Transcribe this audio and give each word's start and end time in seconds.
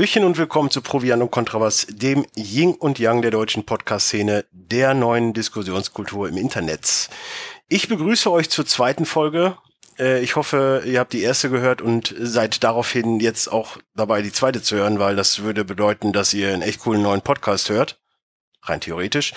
Hallöchen 0.00 0.24
und 0.24 0.38
willkommen 0.38 0.70
zu 0.70 0.80
Provian 0.80 1.20
und 1.20 1.30
Kontrabass, 1.30 1.86
dem 1.90 2.24
Yin 2.34 2.72
und 2.72 2.98
Yang 2.98 3.20
der 3.20 3.32
deutschen 3.32 3.66
Podcast-Szene, 3.66 4.46
der 4.50 4.94
neuen 4.94 5.34
Diskussionskultur 5.34 6.26
im 6.26 6.38
Internet. 6.38 7.10
Ich 7.68 7.86
begrüße 7.86 8.32
euch 8.32 8.48
zur 8.48 8.64
zweiten 8.64 9.04
Folge. 9.04 9.58
Äh, 9.98 10.22
ich 10.22 10.36
hoffe, 10.36 10.84
ihr 10.86 11.00
habt 11.00 11.12
die 11.12 11.20
erste 11.20 11.50
gehört 11.50 11.82
und 11.82 12.14
seid 12.18 12.64
daraufhin 12.64 13.20
jetzt 13.20 13.52
auch 13.52 13.76
dabei, 13.94 14.22
die 14.22 14.32
zweite 14.32 14.62
zu 14.62 14.76
hören, 14.76 14.98
weil 14.98 15.16
das 15.16 15.42
würde 15.42 15.66
bedeuten, 15.66 16.14
dass 16.14 16.32
ihr 16.32 16.54
einen 16.54 16.62
echt 16.62 16.80
coolen 16.80 17.02
neuen 17.02 17.20
Podcast 17.20 17.68
hört 17.68 17.99
rein 18.62 18.80
theoretisch. 18.80 19.32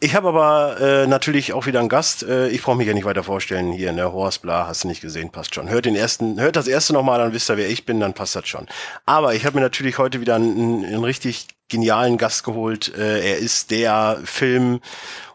Ich 0.00 0.14
habe 0.14 0.28
aber 0.28 0.80
äh, 0.80 1.06
natürlich 1.06 1.52
auch 1.52 1.66
wieder 1.66 1.80
einen 1.80 1.88
Gast. 1.88 2.22
Äh, 2.22 2.48
ich 2.48 2.62
brauche 2.62 2.76
mich 2.76 2.86
ja 2.86 2.94
nicht 2.94 3.04
weiter 3.04 3.24
vorstellen. 3.24 3.72
Hier 3.72 3.90
in 3.90 3.96
der 3.96 4.12
Horst 4.12 4.42
Bla, 4.42 4.66
hast 4.66 4.84
du 4.84 4.88
nicht 4.88 5.00
gesehen, 5.00 5.30
passt 5.30 5.54
schon. 5.54 5.68
Hört 5.68 5.84
den 5.84 5.96
ersten, 5.96 6.40
hört 6.40 6.56
das 6.56 6.66
erste 6.66 6.92
nochmal, 6.92 7.18
dann 7.18 7.32
wisst 7.32 7.50
ihr, 7.50 7.56
wer 7.56 7.68
ich 7.68 7.86
bin, 7.86 8.00
dann 8.00 8.14
passt 8.14 8.36
das 8.36 8.48
schon. 8.48 8.66
Aber 9.06 9.34
ich 9.34 9.46
habe 9.46 9.56
mir 9.56 9.62
natürlich 9.62 9.98
heute 9.98 10.20
wieder 10.20 10.36
einen, 10.36 10.84
einen 10.84 11.04
richtig 11.04 11.46
genialen 11.68 12.18
Gast 12.18 12.44
geholt. 12.44 12.92
Äh, 12.96 13.30
er 13.30 13.38
ist 13.38 13.70
der 13.70 14.20
Film- 14.24 14.80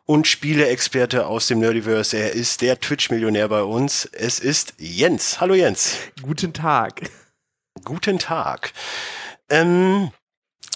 und 0.05 0.25
Spieleexperte 0.25 1.27
aus 1.27 1.47
dem 1.47 1.59
Nerdiverse. 1.59 2.17
Er 2.17 2.31
ist 2.31 2.61
der 2.61 2.79
Twitch-Millionär 2.79 3.49
bei 3.49 3.61
uns. 3.61 4.05
Es 4.05 4.39
ist 4.39 4.73
Jens. 4.77 5.41
Hallo 5.41 5.53
Jens. 5.53 5.97
Guten 6.21 6.53
Tag. 6.53 7.01
Guten 7.83 8.17
Tag. 8.17 8.71
Ähm, 9.49 10.11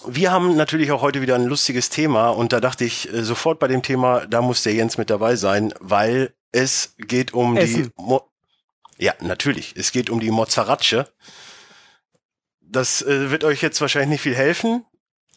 wir 0.08 0.32
haben 0.32 0.56
natürlich 0.56 0.92
auch 0.92 1.02
heute 1.02 1.22
wieder 1.22 1.36
ein 1.36 1.46
lustiges 1.46 1.90
Thema 1.90 2.30
und 2.30 2.54
da 2.54 2.60
dachte 2.60 2.86
ich 2.86 3.12
äh, 3.12 3.24
sofort 3.24 3.60
bei 3.60 3.68
dem 3.68 3.82
Thema, 3.82 4.26
da 4.28 4.42
muss 4.42 4.64
der 4.64 4.74
Jens 4.74 4.98
mit 4.98 5.10
dabei 5.10 5.36
sein, 5.36 5.74
weil 5.80 6.34
es 6.52 6.96
geht 6.98 7.34
um 7.34 7.58
Essen. 7.58 7.84
die 7.84 8.02
Mo 8.02 8.22
Ja, 8.98 9.14
natürlich, 9.20 9.74
es 9.76 9.92
geht 9.92 10.10
um 10.10 10.20
die 10.20 10.32
Mozzaracce. 10.32 11.06
Das 12.62 13.02
äh, 13.02 13.32
wird 13.32 13.44
euch 13.44 13.62
jetzt 13.62 13.82
wahrscheinlich 13.82 14.10
nicht 14.10 14.22
viel 14.22 14.36
helfen, 14.36 14.86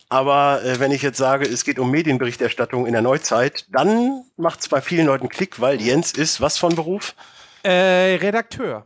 aber 0.09 0.63
äh, 0.65 0.79
wenn 0.81 0.93
ich 0.93 1.03
jetzt 1.03 1.19
sage, 1.19 1.47
es 1.47 1.65
geht 1.65 1.79
um 1.79 1.91
Medienberichterstattung 1.91 2.87
in 2.87 2.93
der 2.93 3.03
Neuzeit, 3.03 3.67
dann 3.71 4.25
macht 4.37 4.61
es 4.61 4.69
bei 4.69 4.81
vielen 4.81 5.07
Leuten 5.07 5.29
Klick, 5.29 5.61
weil 5.61 5.81
Jens 5.81 6.13
ist 6.13 6.41
was 6.41 6.59
von 6.59 6.75
Beruf? 6.75 7.15
Äh, 7.63 8.17
Redakteur. 8.17 8.85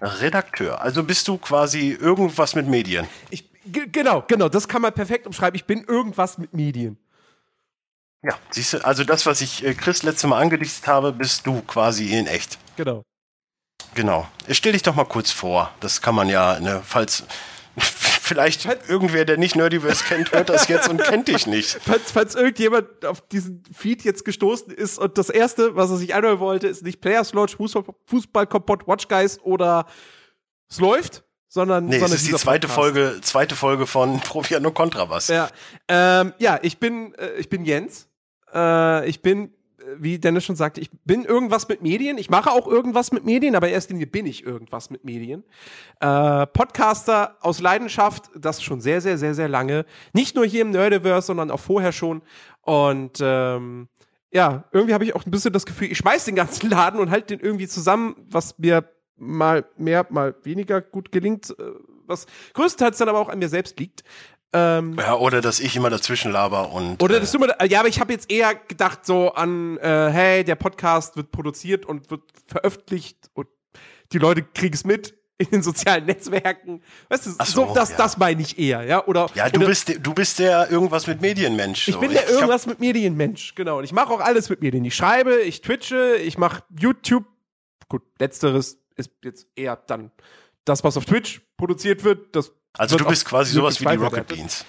Redakteur. 0.00 0.80
Also 0.80 1.02
bist 1.02 1.26
du 1.28 1.38
quasi 1.38 1.90
irgendwas 1.90 2.54
mit 2.54 2.68
Medien. 2.68 3.06
Ich 3.30 3.48
genau, 3.70 4.24
genau, 4.26 4.48
das 4.48 4.68
kann 4.68 4.82
man 4.82 4.92
perfekt 4.92 5.26
umschreiben. 5.26 5.56
Ich 5.56 5.64
bin 5.64 5.84
irgendwas 5.84 6.38
mit 6.38 6.52
Medien. 6.52 6.98
Ja, 8.22 8.34
siehst 8.50 8.72
du, 8.72 8.84
also 8.84 9.04
das, 9.04 9.26
was 9.26 9.40
ich 9.40 9.64
äh, 9.64 9.74
Chris 9.74 10.02
letzte 10.02 10.26
Mal 10.26 10.40
angedichtet 10.40 10.86
habe, 10.86 11.12
bist 11.12 11.46
du 11.46 11.62
quasi 11.62 12.16
in 12.16 12.26
echt. 12.26 12.58
Genau. 12.76 13.04
Genau. 13.94 14.26
Stell 14.50 14.72
dich 14.72 14.82
doch 14.82 14.94
mal 14.94 15.04
kurz 15.04 15.30
vor. 15.30 15.72
Das 15.80 16.02
kann 16.02 16.14
man 16.14 16.28
ja, 16.28 16.58
ne, 16.58 16.82
falls 16.84 17.24
vielleicht 17.78 18.66
irgendwer, 18.88 19.24
der 19.24 19.36
nicht 19.36 19.54
Nerdiverse 19.54 20.04
kennt, 20.04 20.32
hört 20.32 20.48
das 20.48 20.68
jetzt 20.68 20.88
und 20.88 21.02
kennt 21.02 21.28
dich 21.28 21.46
nicht. 21.46 21.78
Falls, 21.84 22.10
falls 22.10 22.34
irgendjemand 22.34 23.04
auf 23.04 23.20
diesen 23.20 23.62
Feed 23.72 24.02
jetzt 24.02 24.24
gestoßen 24.24 24.72
ist 24.72 24.98
und 24.98 25.16
das 25.16 25.30
erste, 25.30 25.76
was 25.76 25.90
er 25.90 25.96
sich 25.96 26.14
anhören 26.14 26.40
wollte, 26.40 26.66
ist 26.66 26.82
nicht 26.82 27.00
Players 27.00 27.32
Lodge, 27.32 27.56
Fußball, 27.56 27.84
Fußball 28.06 28.46
Kompott, 28.46 28.86
Watchgeist 28.86 29.40
oder 29.44 29.86
es 30.68 30.80
läuft, 30.80 31.24
sondern. 31.48 31.86
Nee, 31.86 31.98
sondern 31.98 32.16
es 32.16 32.22
ist 32.22 32.32
die 32.32 32.36
zweite 32.36 32.68
Folge, 32.68 33.18
zweite 33.22 33.56
Folge 33.56 33.86
von 33.86 34.20
Proviano 34.20 34.70
Kontrabass. 34.70 35.28
Ja, 35.28 35.48
ähm, 35.88 36.34
ja 36.38 36.58
ich, 36.62 36.78
bin, 36.78 37.14
äh, 37.14 37.32
ich 37.38 37.48
bin 37.48 37.64
Jens. 37.64 38.08
Äh, 38.54 39.08
ich 39.08 39.22
bin, 39.22 39.46
äh, 39.78 39.84
wie 39.98 40.18
Dennis 40.18 40.44
schon 40.44 40.56
sagte, 40.56 40.80
ich 40.80 40.90
bin 41.04 41.24
irgendwas 41.24 41.68
mit 41.68 41.82
Medien. 41.82 42.18
Ich 42.18 42.30
mache 42.30 42.50
auch 42.50 42.66
irgendwas 42.66 43.12
mit 43.12 43.24
Medien, 43.24 43.56
aber 43.56 43.68
erst 43.68 43.90
in 43.90 43.96
Linie 43.96 44.06
bin 44.06 44.26
ich 44.26 44.44
irgendwas 44.44 44.90
mit 44.90 45.04
Medien. 45.04 45.44
Äh, 46.00 46.46
Podcaster 46.46 47.36
aus 47.40 47.60
Leidenschaft, 47.60 48.30
das 48.36 48.62
schon 48.62 48.80
sehr, 48.80 49.00
sehr, 49.00 49.18
sehr, 49.18 49.34
sehr 49.34 49.48
lange. 49.48 49.86
Nicht 50.12 50.36
nur 50.36 50.46
hier 50.46 50.62
im 50.62 50.70
Nerdiverse, 50.70 51.28
sondern 51.28 51.50
auch 51.50 51.60
vorher 51.60 51.92
schon. 51.92 52.22
Und 52.62 53.18
ähm, 53.22 53.88
ja, 54.30 54.64
irgendwie 54.72 54.92
habe 54.92 55.04
ich 55.04 55.14
auch 55.14 55.24
ein 55.24 55.30
bisschen 55.30 55.54
das 55.54 55.64
Gefühl, 55.64 55.90
ich 55.90 55.98
schmeiß 55.98 56.26
den 56.26 56.34
ganzen 56.34 56.68
Laden 56.70 57.00
und 57.00 57.10
halte 57.10 57.36
den 57.36 57.44
irgendwie 57.44 57.68
zusammen, 57.68 58.14
was 58.28 58.58
mir 58.58 58.84
mal 59.18 59.64
mehr, 59.76 60.06
mal 60.10 60.34
weniger 60.42 60.80
gut 60.80 61.12
gelingt, 61.12 61.50
äh, 61.50 61.62
was 62.06 62.26
größtenteils 62.54 62.98
dann 62.98 63.08
aber 63.08 63.18
auch 63.18 63.28
an 63.28 63.38
mir 63.38 63.48
selbst 63.48 63.78
liegt. 63.78 64.02
Ähm, 64.52 64.96
ja, 64.98 65.14
oder 65.14 65.42
dass 65.42 65.60
ich 65.60 65.76
immer 65.76 65.90
dazwischen 65.90 66.32
laber 66.32 66.72
und. 66.72 67.02
Oder 67.02 67.20
dass 67.20 67.32
du 67.32 67.38
immer, 67.38 67.62
ja, 67.66 67.80
aber 67.80 67.88
ich 67.88 68.00
habe 68.00 68.12
jetzt 68.14 68.30
eher 68.30 68.54
gedacht 68.54 69.04
so 69.04 69.32
an, 69.34 69.76
äh, 69.78 70.08
hey, 70.10 70.42
der 70.42 70.54
Podcast 70.54 71.16
wird 71.16 71.30
produziert 71.32 71.84
und 71.84 72.10
wird 72.10 72.22
veröffentlicht 72.46 73.30
und 73.34 73.46
die 74.12 74.18
Leute 74.18 74.42
kriegen 74.42 74.74
es 74.74 74.84
mit 74.84 75.18
in 75.38 75.50
den 75.50 75.62
sozialen 75.62 76.06
Netzwerken. 76.06 76.82
Weißt 77.10 77.26
du, 77.26 77.30
so, 77.30 77.44
so, 77.44 77.74
das, 77.74 77.90
ja. 77.90 77.96
das 77.98 78.16
meine 78.16 78.40
ich 78.40 78.58
eher, 78.58 78.82
ja? 78.84 79.06
Oder, 79.06 79.28
ja, 79.34 79.50
du, 79.50 79.58
oder, 79.58 79.68
bist, 79.68 79.94
du 80.00 80.14
bist 80.14 80.38
der 80.38 80.70
irgendwas 80.70 81.06
mit 81.06 81.20
Medienmensch. 81.20 81.84
So. 81.84 81.92
Ich 81.92 81.98
bin 81.98 82.12
der 82.12 82.24
ich, 82.24 82.30
irgendwas 82.30 82.66
mit 82.66 82.80
Medienmensch, 82.80 83.54
genau. 83.54 83.78
Und 83.78 83.84
ich 83.84 83.92
mache 83.92 84.12
auch 84.12 84.20
alles 84.20 84.48
mit 84.48 84.62
Medien. 84.62 84.84
Ich 84.86 84.94
schreibe, 84.94 85.40
ich 85.40 85.60
twitche, 85.60 86.16
ich 86.16 86.38
mache 86.38 86.62
YouTube. 86.78 87.24
Gut, 87.88 88.02
letzteres 88.18 88.78
ist 88.98 89.10
jetzt 89.24 89.46
eher 89.56 89.76
dann 89.76 90.10
das, 90.64 90.84
was 90.84 90.96
auf 90.96 91.04
Twitch 91.04 91.40
produziert 91.56 92.04
wird. 92.04 92.34
Das 92.36 92.52
also 92.76 92.96
du 92.96 93.06
bist 93.06 93.24
quasi 93.24 93.52
sowas 93.52 93.80
wie 93.80 93.86
die 93.86 93.94
Rocket 93.94 94.26
Beans. 94.26 94.64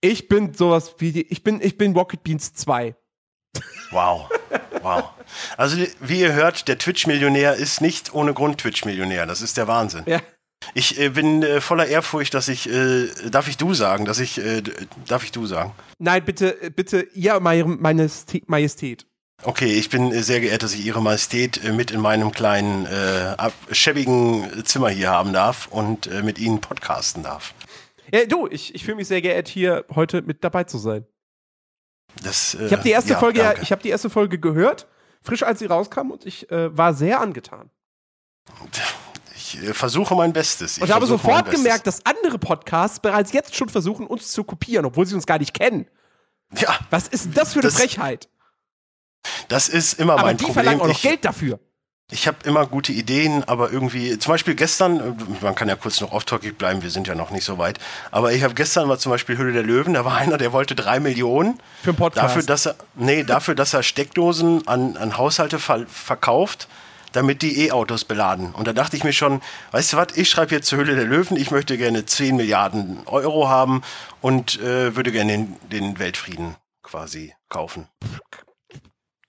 Ich 0.00 0.28
bin 0.28 0.52
sowas 0.52 0.94
wie 0.98 1.12
die, 1.12 1.22
ich 1.22 1.42
bin, 1.42 1.60
ich 1.62 1.78
bin 1.78 1.94
Rocket 1.94 2.22
Beans 2.22 2.52
2. 2.52 2.94
Wow. 3.90 4.28
Wow. 4.82 5.10
Also, 5.56 5.78
wie 6.00 6.20
ihr 6.20 6.34
hört, 6.34 6.68
der 6.68 6.76
Twitch-Millionär 6.76 7.54
ist 7.54 7.80
nicht 7.80 8.12
ohne 8.12 8.34
Grund 8.34 8.58
Twitch-Millionär. 8.58 9.24
Das 9.24 9.40
ist 9.40 9.56
der 9.56 9.66
Wahnsinn. 9.66 10.04
Ja. 10.06 10.20
Ich 10.74 10.98
äh, 10.98 11.10
bin 11.10 11.42
äh, 11.42 11.60
voller 11.60 11.86
Ehrfurcht, 11.86 12.34
dass 12.34 12.48
ich, 12.48 12.68
äh, 12.68 13.06
darf 13.30 13.48
ich 13.48 13.56
du 13.56 13.74
sagen, 13.74 14.04
dass 14.04 14.18
ich, 14.18 14.38
äh, 14.38 14.62
darf 15.06 15.24
ich 15.24 15.32
du 15.32 15.46
sagen? 15.46 15.72
Nein, 15.98 16.24
bitte, 16.24 16.70
bitte, 16.74 17.06
ja, 17.14 17.40
meine 17.40 17.64
Majestät. 17.64 19.06
Okay, 19.44 19.74
ich 19.74 19.90
bin 19.90 20.10
sehr 20.22 20.40
geehrt, 20.40 20.62
dass 20.62 20.74
ich 20.74 20.84
Ihre 20.84 21.02
Majestät 21.02 21.62
äh, 21.62 21.72
mit 21.72 21.90
in 21.90 22.00
meinem 22.00 22.32
kleinen, 22.32 22.86
äh, 22.86 23.36
schäbigen 23.70 24.64
Zimmer 24.64 24.88
hier 24.88 25.10
haben 25.10 25.32
darf 25.32 25.68
und 25.68 26.06
äh, 26.06 26.22
mit 26.22 26.38
Ihnen 26.38 26.60
podcasten 26.60 27.22
darf. 27.22 27.52
Ja, 28.10 28.24
du, 28.24 28.48
ich, 28.48 28.74
ich 28.74 28.84
fühle 28.84 28.96
mich 28.96 29.08
sehr 29.08 29.20
geehrt, 29.20 29.48
hier 29.48 29.84
heute 29.94 30.22
mit 30.22 30.44
dabei 30.44 30.64
zu 30.64 30.78
sein. 30.78 31.06
Das, 32.22 32.54
äh, 32.54 32.66
ich 32.66 32.72
habe 32.72 32.82
die 32.82 32.90
erste 32.90 33.12
ja, 33.12 33.18
Folge, 33.18 33.54
ich 33.60 33.70
habe 33.70 33.82
die 33.82 33.90
erste 33.90 34.08
Folge 34.08 34.38
gehört, 34.38 34.86
frisch 35.20 35.42
als 35.42 35.58
sie 35.58 35.66
rauskam, 35.66 36.10
und 36.10 36.24
ich 36.24 36.50
äh, 36.50 36.76
war 36.76 36.94
sehr 36.94 37.20
angetan. 37.20 37.70
Ich 39.36 39.62
äh, 39.62 39.74
versuche 39.74 40.14
mein 40.14 40.32
Bestes. 40.32 40.78
Ich 40.78 40.82
und 40.82 40.94
habe 40.94 41.06
sofort 41.06 41.50
gemerkt, 41.50 41.86
dass 41.86 42.06
andere 42.06 42.38
Podcasts 42.38 42.98
bereits 42.98 43.32
jetzt 43.32 43.54
schon 43.54 43.68
versuchen, 43.68 44.06
uns 44.06 44.30
zu 44.30 44.42
kopieren, 44.42 44.86
obwohl 44.86 45.06
sie 45.06 45.14
uns 45.14 45.26
gar 45.26 45.38
nicht 45.38 45.52
kennen. 45.52 45.86
Ja. 46.56 46.78
Was 46.90 47.08
ist 47.08 47.26
denn 47.26 47.34
das 47.34 47.52
für 47.52 47.58
eine 47.58 47.68
das, 47.68 47.76
Frechheit? 47.76 48.28
Das 49.48 49.68
ist 49.68 49.94
immer 49.94 50.14
aber 50.14 50.22
mein 50.22 50.36
die 50.36 50.44
Problem. 50.44 50.54
verlangen 50.54 50.80
auch 50.80 50.88
noch 50.88 50.94
ich, 50.94 51.02
Geld 51.02 51.24
dafür. 51.24 51.58
Ich 52.10 52.28
habe 52.28 52.36
immer 52.44 52.66
gute 52.66 52.92
Ideen, 52.92 53.44
aber 53.44 53.72
irgendwie, 53.72 54.18
zum 54.18 54.32
Beispiel 54.32 54.54
gestern, 54.54 55.16
man 55.40 55.54
kann 55.54 55.68
ja 55.68 55.74
kurz 55.74 56.02
noch 56.02 56.12
off-topic 56.12 56.52
bleiben, 56.52 56.82
wir 56.82 56.90
sind 56.90 57.08
ja 57.08 57.14
noch 57.14 57.30
nicht 57.30 57.44
so 57.44 57.56
weit, 57.56 57.78
aber 58.10 58.32
ich 58.32 58.42
habe 58.42 58.52
gestern 58.52 58.86
mal 58.86 58.98
zum 58.98 59.10
Beispiel 59.10 59.38
Hülle 59.38 59.52
der 59.52 59.62
Löwen, 59.62 59.94
da 59.94 60.04
war 60.04 60.16
einer, 60.18 60.36
der 60.36 60.52
wollte 60.52 60.74
drei 60.74 61.00
Millionen. 61.00 61.58
Für 61.82 61.90
einen 61.90 61.96
Podcast? 61.96 62.26
Dafür, 62.26 62.42
dass 62.42 62.66
er, 62.66 62.74
nee, 62.94 63.24
dafür, 63.24 63.54
dass 63.54 63.72
er 63.72 63.82
Steckdosen 63.82 64.68
an, 64.68 64.98
an 64.98 65.16
Haushalte 65.16 65.58
ver 65.58 65.86
verkauft, 65.86 66.68
damit 67.12 67.42
die 67.42 67.66
E-Autos 67.66 68.04
beladen. 68.04 68.52
Und 68.52 68.66
da 68.66 68.72
dachte 68.72 68.96
ich 68.96 69.04
mir 69.04 69.12
schon, 69.12 69.40
weißt 69.70 69.94
du 69.94 69.96
was, 69.96 70.08
ich 70.14 70.28
schreibe 70.28 70.54
jetzt 70.54 70.68
zur 70.68 70.80
Hülle 70.80 70.96
der 70.96 71.04
Löwen, 71.06 71.36
ich 71.38 71.50
möchte 71.50 71.78
gerne 71.78 72.04
10 72.04 72.36
Milliarden 72.36 72.98
Euro 73.06 73.48
haben 73.48 73.82
und 74.20 74.60
äh, 74.60 74.94
würde 74.94 75.10
gerne 75.10 75.32
den, 75.32 75.56
den 75.70 75.98
Weltfrieden 75.98 76.56
quasi 76.82 77.34
kaufen. 77.48 77.88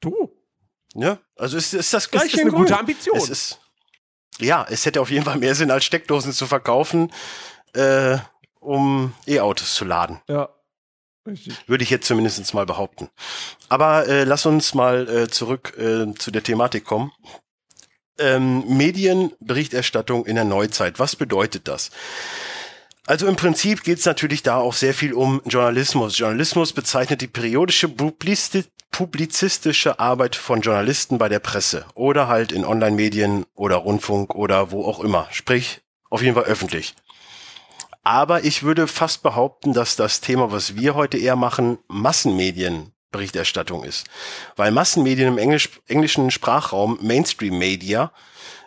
Du. 0.05 0.31
Ja, 0.93 1.19
also 1.35 1.57
ist, 1.57 1.73
ist 1.73 1.93
das 1.93 2.09
gleiche. 2.09 2.27
Das 2.27 2.33
ist 2.35 2.41
eine 2.41 2.51
gute 2.51 2.77
Ambition. 2.77 3.17
Es 3.17 3.29
ist, 3.29 3.59
ja, 4.39 4.65
es 4.69 4.85
hätte 4.85 5.01
auf 5.01 5.11
jeden 5.11 5.25
Fall 5.25 5.37
mehr 5.37 5.55
Sinn, 5.55 5.71
als 5.71 5.83
Steckdosen 5.85 6.31
zu 6.31 6.47
verkaufen, 6.47 7.11
äh, 7.73 8.17
um 8.59 9.13
E-Autos 9.27 9.75
zu 9.75 9.85
laden. 9.85 10.21
Ja. 10.27 10.49
Würde 11.65 11.83
ich 11.83 11.89
jetzt 11.89 12.07
zumindest 12.07 12.53
mal 12.53 12.67
behaupten. 12.67 13.09
Aber 13.67 14.07
äh, 14.07 14.25
lass 14.25 14.45
uns 14.45 14.75
mal 14.75 15.09
äh, 15.09 15.27
zurück 15.27 15.75
äh, 15.77 16.13
zu 16.13 16.29
der 16.29 16.43
Thematik 16.43 16.85
kommen. 16.85 17.11
Ähm, 18.19 18.63
Medienberichterstattung 18.67 20.25
in 20.27 20.35
der 20.35 20.45
Neuzeit. 20.45 20.99
Was 20.99 21.15
bedeutet 21.15 21.67
das? 21.67 21.89
Also 23.07 23.27
im 23.27 23.35
Prinzip 23.35 23.83
geht 23.83 23.99
es 23.99 24.05
natürlich 24.05 24.43
da 24.43 24.57
auch 24.57 24.73
sehr 24.73 24.93
viel 24.93 25.13
um 25.13 25.41
Journalismus. 25.45 26.17
Journalismus 26.17 26.73
bezeichnet 26.73 27.21
die 27.21 27.27
periodische 27.27 27.89
Publizistik 27.89 28.67
publizistische 28.95 29.99
Arbeit 29.99 30.37
von 30.37 30.61
Journalisten 30.61 31.17
bei 31.17 31.27
der 31.27 31.39
Presse 31.39 31.85
oder 31.95 32.29
halt 32.29 32.53
in 32.53 32.63
Online-Medien 32.63 33.45
oder 33.53 33.75
Rundfunk 33.75 34.33
oder 34.33 34.71
wo 34.71 34.85
auch 34.85 35.01
immer. 35.01 35.27
Sprich, 35.31 35.81
auf 36.09 36.21
jeden 36.21 36.33
Fall 36.33 36.45
öffentlich. 36.45 36.95
Aber 38.03 38.45
ich 38.45 38.63
würde 38.63 38.87
fast 38.87 39.21
behaupten, 39.21 39.73
dass 39.73 39.97
das 39.97 40.21
Thema, 40.21 40.53
was 40.53 40.77
wir 40.77 40.95
heute 40.95 41.17
eher 41.17 41.35
machen, 41.35 41.77
Massenmedienberichterstattung 41.89 43.83
ist. 43.83 44.07
Weil 44.55 44.71
Massenmedien 44.71 45.27
im 45.27 45.39
Englisch, 45.39 45.71
englischen 45.87 46.31
Sprachraum, 46.31 46.97
Mainstream 47.01 47.57
Media, 47.57 48.13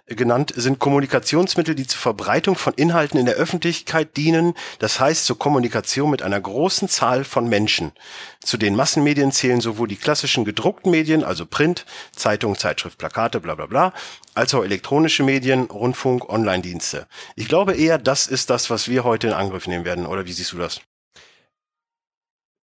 genannt, 0.08 0.52
sind 0.56 0.78
Kommunikationsmittel, 0.78 1.74
die 1.74 1.86
zur 1.86 2.00
Verbreitung 2.00 2.56
von 2.56 2.72
Inhalten 2.74 3.18
in 3.18 3.26
der 3.26 3.34
Öffentlichkeit 3.34 4.16
dienen, 4.16 4.54
das 4.78 5.00
heißt 5.00 5.26
zur 5.26 5.38
Kommunikation 5.38 6.10
mit 6.10 6.22
einer 6.22 6.40
großen 6.40 6.88
Zahl 6.88 7.24
von 7.24 7.48
Menschen. 7.48 7.92
Zu 8.40 8.56
den 8.56 8.74
Massenmedien 8.74 9.32
zählen 9.32 9.60
sowohl 9.60 9.88
die 9.88 9.96
klassischen 9.96 10.44
gedruckten 10.44 10.90
Medien, 10.90 11.24
also 11.24 11.46
Print, 11.46 11.84
Zeitung, 12.12 12.56
Zeitschrift, 12.56 12.98
Plakate, 12.98 13.40
bla 13.40 13.54
bla 13.54 13.66
bla, 13.66 13.92
als 14.34 14.54
auch 14.54 14.64
elektronische 14.64 15.22
Medien, 15.22 15.64
Rundfunk, 15.64 16.28
Online-Dienste. 16.28 17.06
Ich 17.36 17.48
glaube 17.48 17.74
eher, 17.74 17.98
das 17.98 18.26
ist 18.26 18.50
das, 18.50 18.70
was 18.70 18.88
wir 18.88 19.04
heute 19.04 19.28
in 19.28 19.32
Angriff 19.34 19.66
nehmen 19.66 19.84
werden, 19.84 20.06
oder 20.06 20.26
wie 20.26 20.32
siehst 20.32 20.52
du 20.52 20.58
das? 20.58 20.80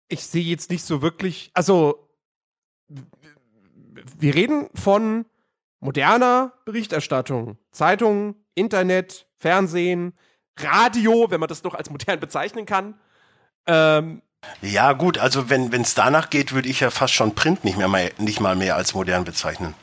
Ich 0.08 0.24
sehe 0.24 0.44
jetzt 0.44 0.70
nicht 0.70 0.84
so 0.84 1.02
wirklich, 1.02 1.52
also 1.54 2.08
wir 4.20 4.36
reden 4.36 4.70
von 4.76 5.26
moderner 5.82 6.54
Berichterstattung. 6.66 7.58
Zeitungen, 7.72 8.36
Internet, 8.56 9.28
Fernsehen, 9.38 10.14
Radio, 10.58 11.28
wenn 11.30 11.40
man 11.40 11.50
das 11.50 11.64
noch 11.64 11.74
als 11.74 11.90
modern 11.90 12.20
bezeichnen 12.20 12.66
kann. 12.66 12.96
Ähm, 13.68 14.22
ja, 14.62 14.94
gut, 14.94 15.18
also 15.18 15.50
wenn 15.50 15.72
es 15.74 15.94
danach 15.94 16.30
geht, 16.30 16.54
würde 16.54 16.70
ich 16.70 16.80
ja 16.80 16.90
fast 16.90 17.14
schon 17.14 17.36
Print 17.36 17.64
nicht, 17.64 17.78
mehr, 17.78 17.88
mehr, 17.88 18.12
nicht 18.18 18.40
mal 18.40 18.56
mehr 18.56 18.76
als 18.76 18.94
modern 18.94 19.24
bezeichnen. 19.24 19.76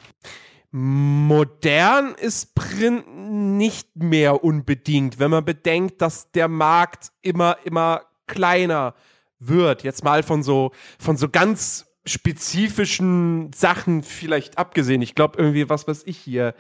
Modern 0.70 2.14
ist 2.14 2.54
Print 2.54 3.06
nicht 3.08 3.88
mehr 3.96 4.44
unbedingt, 4.44 5.18
wenn 5.18 5.30
man 5.30 5.44
bedenkt, 5.44 6.02
dass 6.02 6.30
der 6.32 6.48
Markt 6.48 7.10
immer, 7.22 7.56
immer 7.64 8.02
kleiner 8.26 8.94
wird. 9.38 9.82
Jetzt 9.82 10.04
mal 10.04 10.22
von 10.22 10.42
so, 10.42 10.72
von 10.98 11.16
so 11.16 11.28
ganz 11.28 11.87
spezifischen 12.08 13.52
Sachen 13.52 14.02
vielleicht 14.02 14.58
abgesehen. 14.58 15.02
Ich 15.02 15.14
glaube 15.14 15.38
irgendwie, 15.38 15.68
was 15.68 15.86
weiß 15.86 16.02
ich 16.06 16.18
hier, 16.18 16.54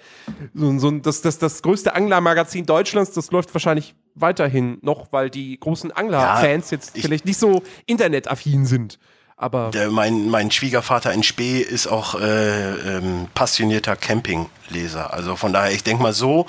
so, 0.54 0.78
so 0.78 0.90
das, 0.90 1.22
das, 1.22 1.38
das 1.38 1.62
größte 1.62 1.94
Anglermagazin 1.94 2.66
Deutschlands, 2.66 3.12
das 3.12 3.30
läuft 3.30 3.52
wahrscheinlich 3.54 3.94
weiterhin 4.14 4.78
noch, 4.82 5.12
weil 5.12 5.30
die 5.30 5.58
großen 5.58 5.92
Anglerfans 5.92 6.70
ja, 6.70 6.76
jetzt 6.76 6.98
vielleicht 6.98 7.24
nicht 7.24 7.38
so 7.38 7.62
internetaffin 7.86 8.66
sind. 8.66 8.98
Aber 9.36 9.70
der, 9.70 9.90
mein, 9.90 10.28
mein 10.28 10.50
Schwiegervater 10.50 11.12
in 11.12 11.22
Spee 11.22 11.60
ist 11.60 11.86
auch 11.86 12.20
äh, 12.20 12.96
ähm, 12.96 13.28
passionierter 13.34 13.94
Campingleser. 13.94 15.12
Also 15.12 15.36
von 15.36 15.52
daher, 15.52 15.72
ich 15.72 15.84
denke 15.84 16.02
mal 16.02 16.12
so, 16.12 16.46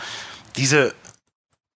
diese 0.58 0.96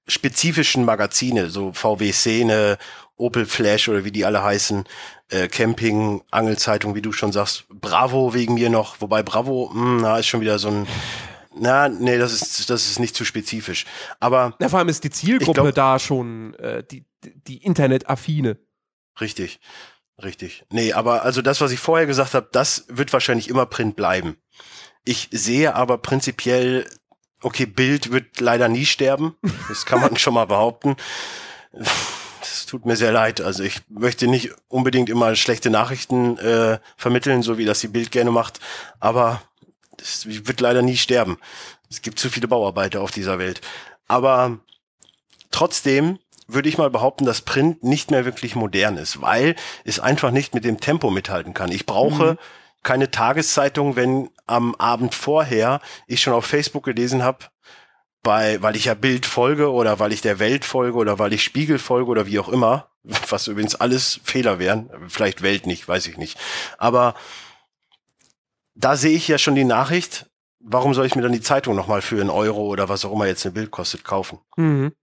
spezifischen 0.08 0.86
Magazine, 0.86 1.52
so 1.52 1.72
VW 1.72 2.12
Szene, 2.12 2.78
Opel 3.16 3.46
Flash 3.46 3.90
oder 3.90 4.06
wie 4.06 4.12
die 4.12 4.26
alle 4.26 4.44
heißen, 4.44 4.86
äh, 5.34 5.48
Camping, 5.48 6.22
Angelzeitung, 6.32 6.96
wie 6.96 7.02
du 7.02 7.12
schon 7.12 7.32
sagst, 7.32 7.66
Bravo 7.70 8.34
wegen 8.34 8.54
mir 8.54 8.70
noch, 8.70 9.02
wobei 9.02 9.24
Bravo, 9.24 9.72
mh, 9.74 9.82
hm, 9.82 9.98
na, 10.02 10.20
ist 10.20 10.28
schon 10.28 10.42
wieder 10.42 10.60
so 10.60 10.70
ein, 10.70 10.88
na, 11.56 11.90
nee, 11.90 12.18
das 12.18 12.34
ist, 12.34 12.70
das 12.70 12.86
ist 12.88 13.00
nicht 13.00 13.16
zu 13.16 13.26
spezifisch. 13.26 13.86
Aber. 14.20 14.56
Na, 14.60 14.70
vor 14.70 14.80
allem 14.80 14.90
ist 14.90 15.04
die 15.04 15.10
Zielgruppe 15.10 15.62
glaub, 15.62 15.76
da 15.76 16.00
schon 16.00 16.56
äh, 16.56 16.84
die, 16.84 17.06
die 17.24 17.58
Internetaffine. 17.58 18.58
Richtig, 19.22 19.60
richtig. 20.24 20.66
Nee, 20.72 20.94
aber 20.94 21.24
also 21.24 21.42
das, 21.42 21.62
was 21.62 21.72
ich 21.72 21.80
vorher 21.80 22.08
gesagt 22.08 22.34
habe, 22.34 22.50
das 22.52 22.86
wird 22.90 23.14
wahrscheinlich 23.14 23.50
immer 23.50 23.66
Print 23.66 23.96
bleiben. 23.96 24.38
Ich 25.06 25.30
sehe 25.32 25.76
aber 25.76 26.00
prinzipiell, 26.00 26.90
okay, 27.42 27.66
Bild 27.66 28.12
wird 28.12 28.40
leider 28.40 28.68
nie 28.68 28.86
sterben. 28.86 29.36
Das 29.68 29.86
kann 29.86 30.00
man 30.00 30.18
schon 30.18 30.34
mal 30.34 30.46
behaupten 30.46 30.96
es 32.46 32.66
tut 32.66 32.86
mir 32.86 32.96
sehr 32.96 33.12
leid. 33.12 33.42
Also 33.42 33.64
ich 33.64 33.82
möchte 33.90 34.28
nicht 34.28 34.52
unbedingt 34.68 35.10
immer 35.10 35.36
schlechte 35.36 35.70
Nachrichten 35.70 36.38
äh, 36.38 36.80
vermitteln, 36.98 37.42
so 37.42 37.58
wie 37.58 37.66
das 37.66 37.80
die 37.80 37.88
Bild 37.88 38.12
gerne 38.12 38.32
macht, 38.32 38.60
aber 39.00 39.42
es 40.00 40.26
wird 40.28 40.60
leider 40.60 40.82
nie 40.82 40.98
sterben. 40.98 41.38
Es 41.90 42.02
gibt 42.02 42.20
zu 42.20 42.30
viele 42.30 42.48
Bauarbeiter 42.48 43.02
auf 43.02 43.12
dieser 43.12 43.40
Welt. 43.40 43.62
Aber 44.08 44.58
trotzdem 45.52 46.20
würde 46.48 46.70
ich 46.70 46.78
mal 46.78 46.90
behaupten, 46.90 47.26
dass 47.26 47.42
Print 47.42 47.84
nicht 47.84 48.12
mehr 48.12 48.26
wirklich 48.26 48.56
modern 48.56 48.98
ist, 48.98 49.22
weil 49.22 49.56
es 49.86 50.00
einfach 50.00 50.32
nicht 50.32 50.54
mit 50.54 50.66
dem 50.66 50.80
Tempo 50.80 51.10
mithalten 51.10 51.54
kann. 51.54 51.72
Ich 51.72 51.86
brauche 51.86 52.34
mhm. 52.34 52.38
keine 52.84 53.12
Tageszeitung, 53.12 53.96
wenn 53.96 54.30
am 54.46 54.76
Abend 54.76 55.16
vorher 55.16 55.80
ich 56.08 56.22
schon 56.22 56.34
auf 56.34 56.46
Facebook 56.46 56.84
gelesen 56.84 57.24
habe, 57.24 57.46
bei, 58.24 58.62
weil 58.62 58.76
ich 58.76 58.86
ja 58.86 58.94
Bild 58.94 59.26
folge 59.26 59.72
oder 59.72 60.00
weil 60.00 60.14
ich 60.14 60.22
der 60.22 60.40
Welt 60.40 60.66
folge 60.66 60.98
oder 60.98 61.20
weil 61.20 61.34
ich 61.34 61.44
Spiegel 61.44 61.78
folge 61.78 62.10
oder 62.10 62.26
wie 62.26 62.40
auch 62.40 62.50
immer, 62.50 62.90
was 63.30 63.48
übrigens 63.48 63.76
alles 63.76 64.22
Fehler 64.24 64.60
wären, 64.60 64.90
vielleicht 65.10 65.42
Welt 65.42 65.68
nicht, 65.68 65.88
weiß 65.88 66.08
ich 66.08 66.18
nicht. 66.18 66.40
Aber 66.78 67.16
da 68.76 68.96
sehe 68.96 69.16
ich 69.16 69.28
ja 69.28 69.38
schon 69.38 69.56
die 69.56 69.66
Nachricht, 69.66 70.26
warum 70.60 70.94
soll 70.94 71.06
ich 71.06 71.16
mir 71.16 71.22
dann 71.22 71.34
die 71.34 71.42
Zeitung 71.42 71.76
nochmal 71.76 72.02
für 72.02 72.20
einen 72.20 72.30
Euro 72.30 72.64
oder 72.64 72.90
was 72.90 73.06
auch 73.06 73.12
immer 73.12 73.28
jetzt 73.28 73.46
ein 73.46 73.54
Bild 73.54 73.72
kostet 73.72 74.04
kaufen? 74.04 74.40
Mhm. 74.56 74.94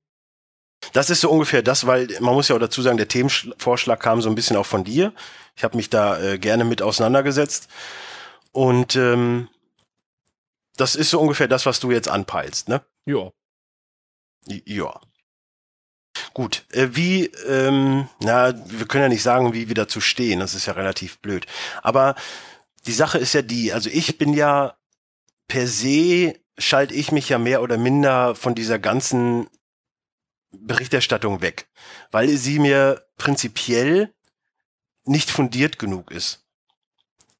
Das 0.94 1.11
ist 1.11 1.20
so 1.20 1.31
ungefähr 1.31 1.62
das, 1.62 1.87
weil 1.87 2.08
man 2.20 2.34
muss 2.34 2.49
ja 2.49 2.56
auch 2.56 2.61
dazu 2.61 2.81
sagen, 2.81 2.96
der 2.96 3.08
Themenvorschlag 3.08 4.00
kam 4.00 4.23
so 4.23 4.31
ein 4.31 4.34
bisschen 4.34 4.56
auch 4.56 4.64
von 4.64 4.82
dir. 4.82 5.12
Ich 5.55 5.62
habe 5.62 5.76
mich 5.76 5.90
da 5.90 6.19
äh, 6.19 6.38
gerne 6.38 6.64
mit 6.64 6.81
auseinandergesetzt. 6.81 7.69
Und 8.52 8.96
ähm, 8.96 9.49
das 10.76 10.96
ist 10.96 11.11
so 11.11 11.20
ungefähr 11.20 11.49
das, 11.49 11.66
was 11.66 11.81
du 11.81 11.90
jetzt 11.90 12.08
anpeilst, 12.08 12.69
ne? 12.70 12.81
Ja. 13.06 13.31
Ja. 14.47 15.00
Gut, 16.35 16.64
äh, 16.70 16.88
wie, 16.93 17.26
ähm, 17.47 18.08
na, 18.20 18.55
wir 18.70 18.87
können 18.87 19.05
ja 19.05 19.08
nicht 19.08 19.23
sagen, 19.23 19.52
wie 19.52 19.69
wir 19.69 19.75
dazu 19.75 20.00
stehen, 20.00 20.41
das 20.41 20.55
ist 20.55 20.67
ja 20.67 20.75
relativ 20.75 21.19
blöd. 21.19 21.47
Aber 21.82 22.14
die 22.87 22.93
Sache 22.93 23.19
ist 23.19 23.32
ja 23.32 23.43
die, 23.43 23.73
also 23.73 23.91
ich 23.91 24.19
bin 24.19 24.32
ja 24.32 24.76
per 25.49 25.67
se, 25.67 26.38
schalte 26.58 26.94
ich 26.94 27.12
mich 27.12 27.29
ja 27.29 27.38
mehr 27.38 27.62
oder 27.62 27.79
minder 27.79 28.35
von 28.35 28.55
dieser 28.55 28.79
ganzen 28.79 29.49
Berichterstattung 30.52 31.43
weg, 31.43 31.69
weil 32.11 32.29
sie 32.37 32.58
mir 32.58 33.06
prinzipiell 33.17 34.12
nicht 35.05 35.31
fundiert 35.31 35.79
genug 35.79 36.11
ist 36.11 36.44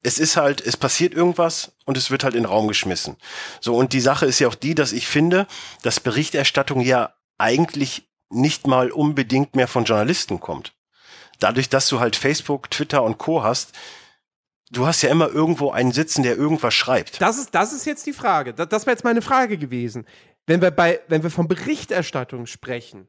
es 0.03 0.19
ist 0.19 0.37
halt, 0.37 0.61
es 0.61 0.77
passiert 0.77 1.13
irgendwas 1.13 1.73
und 1.85 1.97
es 1.97 2.09
wird 2.09 2.23
halt 2.23 2.33
in 2.33 2.43
den 2.43 2.49
Raum 2.49 2.67
geschmissen. 2.67 3.17
So, 3.59 3.75
und 3.75 3.93
die 3.93 4.01
Sache 4.01 4.25
ist 4.25 4.39
ja 4.39 4.47
auch 4.47 4.55
die, 4.55 4.75
dass 4.75 4.93
ich 4.93 5.07
finde, 5.07 5.47
dass 5.83 5.99
Berichterstattung 5.99 6.81
ja 6.81 7.13
eigentlich 7.37 8.09
nicht 8.29 8.65
mal 8.65 8.91
unbedingt 8.91 9.55
mehr 9.55 9.67
von 9.67 9.85
Journalisten 9.85 10.39
kommt. 10.39 10.73
Dadurch, 11.39 11.69
dass 11.69 11.87
du 11.87 11.99
halt 11.99 12.15
Facebook, 12.15 12.69
Twitter 12.71 13.03
und 13.03 13.17
Co. 13.17 13.43
hast, 13.43 13.73
du 14.71 14.87
hast 14.87 15.01
ja 15.01 15.09
immer 15.09 15.27
irgendwo 15.27 15.71
einen 15.71 15.91
sitzen, 15.91 16.23
der 16.23 16.37
irgendwas 16.37 16.73
schreibt. 16.73 17.21
Das 17.21 17.37
ist, 17.37 17.53
das 17.53 17.73
ist 17.73 17.85
jetzt 17.85 18.05
die 18.05 18.13
Frage. 18.13 18.53
Das, 18.53 18.69
das 18.69 18.85
wäre 18.85 18.95
jetzt 18.95 19.03
meine 19.03 19.21
Frage 19.21 19.57
gewesen. 19.57 20.05
Wenn 20.47 20.61
wir 20.61 20.71
bei, 20.71 21.01
wenn 21.07 21.23
wir 21.23 21.29
von 21.29 21.47
Berichterstattung 21.47 22.47
sprechen, 22.47 23.07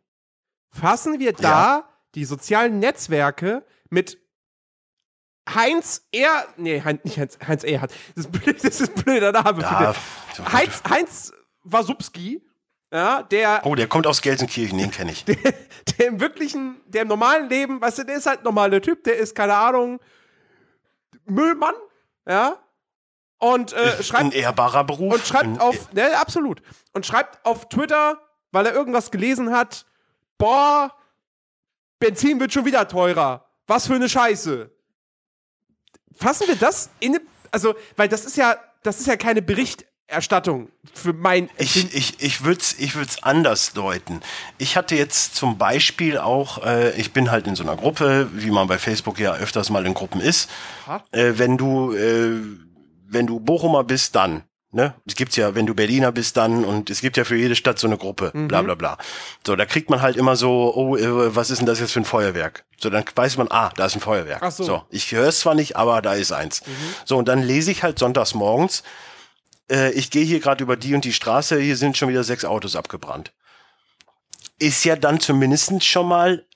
fassen 0.71 1.19
wir 1.19 1.33
da 1.33 1.49
ja. 1.49 1.89
die 2.15 2.25
sozialen 2.25 2.79
Netzwerke 2.79 3.65
mit 3.91 4.19
Heinz 5.49 6.07
Er, 6.13 6.47
nee, 6.57 6.81
Heinz, 6.83 7.03
nicht 7.05 7.19
Heinz, 7.19 7.39
Heinz 7.47 7.65
Erhardt. 7.65 7.93
Das 8.15 8.27
ist, 8.27 8.33
blöd, 8.33 8.65
das 8.65 8.81
ist 8.81 8.97
ein 8.97 9.05
blöder 9.05 9.33
Name. 9.33 9.63
Ja, 9.63 9.95
Heinz, 10.53 10.83
Heinz 10.89 11.33
Wasubski, 11.65 12.43
ja, 12.93 13.23
der. 13.23 13.63
Oh, 13.65 13.75
der 13.75 13.87
kommt 13.89 14.07
aus 14.07 14.21
Gelsenkirchen, 14.21 14.79
den 14.79 14.91
kenne 14.91 15.13
ich. 15.13 15.25
Der, 15.25 15.37
der, 15.99 16.07
im 16.07 16.21
wirklichen, 16.21 16.81
der 16.87 17.03
im 17.03 17.09
normalen 17.09 17.49
Leben, 17.49 17.81
weißt 17.81 17.99
du, 17.99 18.05
der 18.05 18.17
ist 18.17 18.27
halt 18.27 18.41
ein 18.41 18.45
normaler 18.45 18.81
Typ, 18.81 19.03
der 19.03 19.17
ist, 19.17 19.35
keine 19.35 19.55
Ahnung, 19.55 19.99
Müllmann, 21.25 21.75
ja. 22.27 22.57
Und 23.39 23.73
äh, 23.73 24.03
schreibt. 24.03 24.25
Ein 24.25 24.33
ehrbarer 24.33 24.85
Beruf. 24.85 25.15
Und 25.15 25.27
schreibt 25.27 25.61
auf, 25.61 25.93
ne, 25.93 26.17
absolut. 26.17 26.63
Und 26.93 27.05
schreibt 27.05 27.45
auf 27.45 27.69
Twitter, 27.69 28.21
weil 28.53 28.67
er 28.67 28.75
irgendwas 28.75 29.11
gelesen 29.11 29.51
hat, 29.51 29.87
boah, 30.39 30.95
Benzin 31.99 32.39
wird 32.39 32.53
schon 32.53 32.65
wieder 32.65 32.87
teurer. 32.87 33.49
Was 33.67 33.89
für 33.89 33.95
eine 33.95 34.09
Scheiße 34.09 34.71
fassen 36.17 36.49
wir 36.49 36.57
das 36.57 36.91
in 37.01 37.19
also, 37.53 37.75
weil 37.97 38.09
das 38.09 38.25
ist 38.25 38.37
ja, 38.37 38.57
das 38.83 38.99
ist 38.99 39.07
ja 39.07 39.17
keine 39.17 39.43
Berichterstattung 39.43 40.71
für 40.95 41.13
mein. 41.13 41.51
Ich, 41.59 41.95
ich, 41.95 42.21
ich 42.21 42.45
würde 42.45 42.61
es 42.61 42.79
ich 42.79 42.97
würd's 42.97 43.23
anders 43.23 43.75
deuten. 43.75 44.21
Ich 44.59 44.77
hatte 44.77 44.97
jetzt 44.97 45.37
zum 45.37 45.59
Beispiel 45.59 46.19
auch, 46.19 46.65
äh, 46.65 46.99
ich 46.99 47.13
bin 47.13 47.31
halt 47.31 47.47
in 47.47 47.55
so 47.55 47.63
einer 47.63 47.77
Gruppe, 47.77 48.31
wie 48.33 48.51
man 48.51 48.67
bei 48.67 48.79
Facebook 48.79 49.19
ja 49.19 49.35
öfters 49.35 49.69
mal 49.69 49.85
in 49.85 49.93
Gruppen 49.93 50.21
ist. 50.21 50.51
Äh, 51.13 51.35
wenn 51.37 51.59
du, 51.59 51.93
äh, 51.93 52.41
wenn 53.07 53.27
du 53.27 53.39
Bochumer 53.39 53.85
bist, 53.85 54.17
dann. 54.17 54.43
Ne? 54.75 54.95
Es 55.05 55.17
gibt's 55.17 55.37
ja, 55.37 55.55
wenn 55.55 55.67
du 55.67 55.75
Berliner 55.75 56.13
bist, 56.13 56.39
dann 56.39 56.65
und 56.65 56.89
es 56.89 57.03
gibt 57.03 57.19
ja 57.19 57.25
für 57.25 57.37
jede 57.37 57.55
Stadt 57.55 57.79
so 57.79 57.87
eine 57.87 57.99
Gruppe, 57.99 58.31
mhm. 58.33 58.49
bla 58.49 58.63
bla 58.63 58.75
bla. 58.75 58.97
So, 59.47 59.55
da 59.55 59.67
kriegt 59.67 59.91
man 59.91 60.01
halt 60.01 60.17
immer 60.17 60.35
so, 60.35 60.73
oh, 60.75 60.97
äh, 60.97 61.37
was 61.37 61.51
ist 61.51 61.59
denn 61.59 61.67
das 61.67 61.79
jetzt 61.79 61.93
für 61.93 62.01
ein 62.01 62.07
Feuerwerk? 62.07 62.65
So, 62.79 62.89
dann 62.89 63.05
weiß 63.15 63.37
man, 63.37 63.49
ah, 63.51 63.71
da 63.77 63.85
ist 63.85 63.97
ein 63.97 64.01
Feuerwerk. 64.01 64.41
Ach 64.43 64.51
so. 64.51 64.65
so 64.65 64.83
ich 64.89 65.13
höre 65.13 65.29
es 65.29 65.41
zwar 65.41 65.55
nicht, 65.55 65.77
aber 65.77 66.01
da 66.01 66.15
ist 66.15 66.33
eins. 66.33 66.67
Mhm. 66.67 66.73
So, 67.05 67.19
und 67.19 67.29
dann 67.29 67.43
lese 67.43 67.71
ich 67.71 67.83
halt 67.83 67.99
sonntags 67.99 68.33
morgens, 68.33 68.83
äh, 69.71 69.93
ich 69.93 70.11
gehe 70.11 70.25
hier 70.25 70.41
gerade 70.41 70.65
über 70.65 70.77
die 70.77 70.95
und 70.95 71.05
die 71.05 71.13
Straße, 71.13 71.61
hier 71.61 71.77
sind 71.77 71.99
schon 71.99 72.09
wieder 72.09 72.25
sechs 72.25 72.47
Autos 72.47 72.75
abgebrannt. 72.75 73.31
Ist 74.59 74.85
ja 74.87 74.97
dann 74.97 75.21
zumindest 75.21 75.85
schon 75.85 76.09
mal 76.09 76.47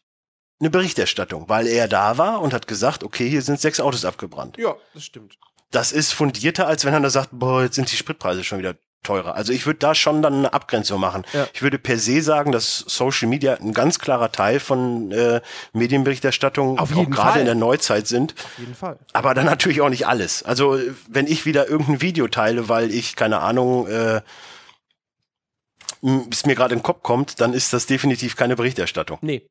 eine 0.59 0.71
Berichterstattung, 0.71 1.51
weil 1.51 1.67
er 1.67 1.87
da 1.87 2.17
war 2.17 2.41
und 2.41 2.55
hat 2.55 2.67
gesagt, 2.67 3.05
okay, 3.05 3.29
hier 3.29 3.43
sind 3.43 3.61
sechs 3.61 3.79
Autos 3.79 4.07
abgebrannt. 4.07 4.57
Ja, 4.57 4.75
das 4.95 5.05
stimmt 5.05 5.37
das 5.71 5.93
ist 5.93 6.13
fundierter, 6.13 6.67
als 6.67 6.85
wenn 6.85 6.95
er 6.95 7.01
da 7.01 7.11
sagt, 7.11 7.31
boah, 7.33 7.63
jetzt 7.63 7.75
sind 7.75 7.91
die 7.91 7.97
Spritpreise 7.97 8.45
schon 8.45 8.59
wieder 8.59 8.77
teurer. 9.03 9.35
Also 9.35 9.53
ich 9.53 9.67
würde 9.67 9.79
da 9.79 9.95
schon 9.95 10.21
dann 10.21 10.35
eine 10.35 10.53
Abgrenzung 10.53 11.01
machen. 11.01 11.25
Ja. 11.33 11.47
Ich 11.55 11.63
würde 11.63 11.79
per 11.79 11.99
se 11.99 12.23
sagen, 12.23 12.51
dass 12.51 12.79
Social 12.79 13.29
Media 13.29 13.55
ein 13.55 13.73
ganz 13.73 13.99
klarer 13.99 14.33
Teil 14.33 14.59
von 14.59 15.13
äh, 15.13 15.41
Medienberichterstattung 15.73 16.79
auch 16.79 16.89
gerade 17.11 17.41
in 17.41 17.47
der 17.47 17.55
Neuzeit 17.55 18.09
sind. 18.09 18.35
Auf 18.37 18.59
jeden 18.59 18.75
Fall. 18.75 18.99
Aber 19.13 19.35
dann 19.35 19.47
natürlich 19.47 19.81
auch 19.81 19.91
nicht 19.91 20.07
alles. 20.07 20.43
Also 20.43 20.77
äh, 20.77 20.93
wenn 21.09 21.27
ich 21.27 21.47
wieder 21.47 21.69
irgendein 21.69 22.01
Video 22.01 22.27
teile, 22.27 22.69
weil 22.69 22.91
ich, 22.91 23.15
keine 23.15 23.41
Ahnung, 23.41 23.87
äh, 23.87 24.23
es 26.31 26.45
mir 26.47 26.55
gerade 26.55 26.75
in 26.75 26.81
den 26.81 26.85
Kopf 26.85 27.03
kommt, 27.03 27.41
dann 27.41 27.53
ist 27.53 27.73
das 27.73 27.87
definitiv 27.87 28.37
keine 28.37 28.57
Berichterstattung. 28.57 29.19
Nee, 29.23 29.47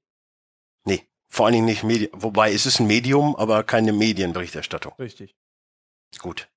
Nee, 0.86 1.04
vor 1.28 1.46
allen 1.46 1.54
Dingen 1.54 1.66
nicht 1.66 1.84
Medien. 1.84 2.12
Wobei 2.14 2.54
es 2.54 2.66
ist 2.66 2.80
ein 2.80 2.88
Medium, 2.88 3.36
aber 3.36 3.64
keine 3.64 3.92
Medienberichterstattung. 3.92 4.94
richtig. 5.00 5.36
Gut. 6.20 6.48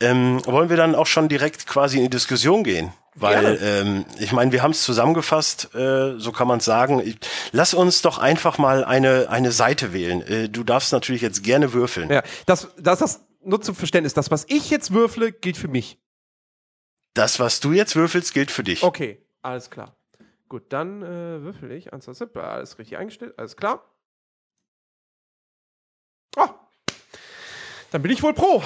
Ähm, 0.00 0.40
wollen 0.46 0.70
wir 0.70 0.76
dann 0.76 0.94
auch 0.94 1.06
schon 1.06 1.28
direkt 1.28 1.66
quasi 1.66 1.98
in 1.98 2.04
die 2.04 2.10
Diskussion 2.10 2.64
gehen? 2.64 2.92
Weil 3.14 3.58
ähm, 3.60 4.04
ich 4.18 4.32
meine, 4.32 4.52
wir 4.52 4.62
haben 4.62 4.70
es 4.70 4.82
zusammengefasst, 4.82 5.74
äh, 5.74 6.18
so 6.18 6.32
kann 6.32 6.46
man 6.48 6.58
es 6.58 6.64
sagen. 6.64 7.00
Ich, 7.00 7.18
lass 7.52 7.74
uns 7.74 8.02
doch 8.02 8.18
einfach 8.18 8.56
mal 8.56 8.84
eine, 8.84 9.28
eine 9.28 9.52
Seite 9.52 9.92
wählen. 9.92 10.22
Äh, 10.22 10.48
du 10.48 10.64
darfst 10.64 10.92
natürlich 10.92 11.20
jetzt 11.22 11.42
gerne 11.42 11.72
würfeln. 11.72 12.08
Ja, 12.08 12.22
das, 12.46 12.68
das, 12.78 13.00
das 13.00 13.20
nur 13.42 13.60
zum 13.60 13.74
Verständnis. 13.74 14.14
Das, 14.14 14.30
was 14.30 14.46
ich 14.48 14.70
jetzt 14.70 14.92
würfle, 14.92 15.32
gilt 15.32 15.56
für 15.56 15.68
mich. 15.68 15.98
Das, 17.14 17.40
was 17.40 17.60
du 17.60 17.72
jetzt 17.72 17.96
würfelst, 17.96 18.32
gilt 18.32 18.50
für 18.50 18.62
dich. 18.62 18.82
Okay, 18.84 19.20
alles 19.42 19.70
klar. 19.70 19.96
Gut, 20.48 20.72
dann 20.72 21.02
äh, 21.02 21.42
würfel 21.42 21.72
ich. 21.72 21.92
1, 21.92 22.04
2, 22.04 22.12
7, 22.12 22.40
alles 22.40 22.78
richtig 22.78 22.96
eingestellt, 22.96 23.34
alles 23.38 23.56
klar. 23.56 23.89
Dann 27.90 28.02
bin 28.02 28.10
ich 28.10 28.22
wohl 28.22 28.34
pro. 28.34 28.62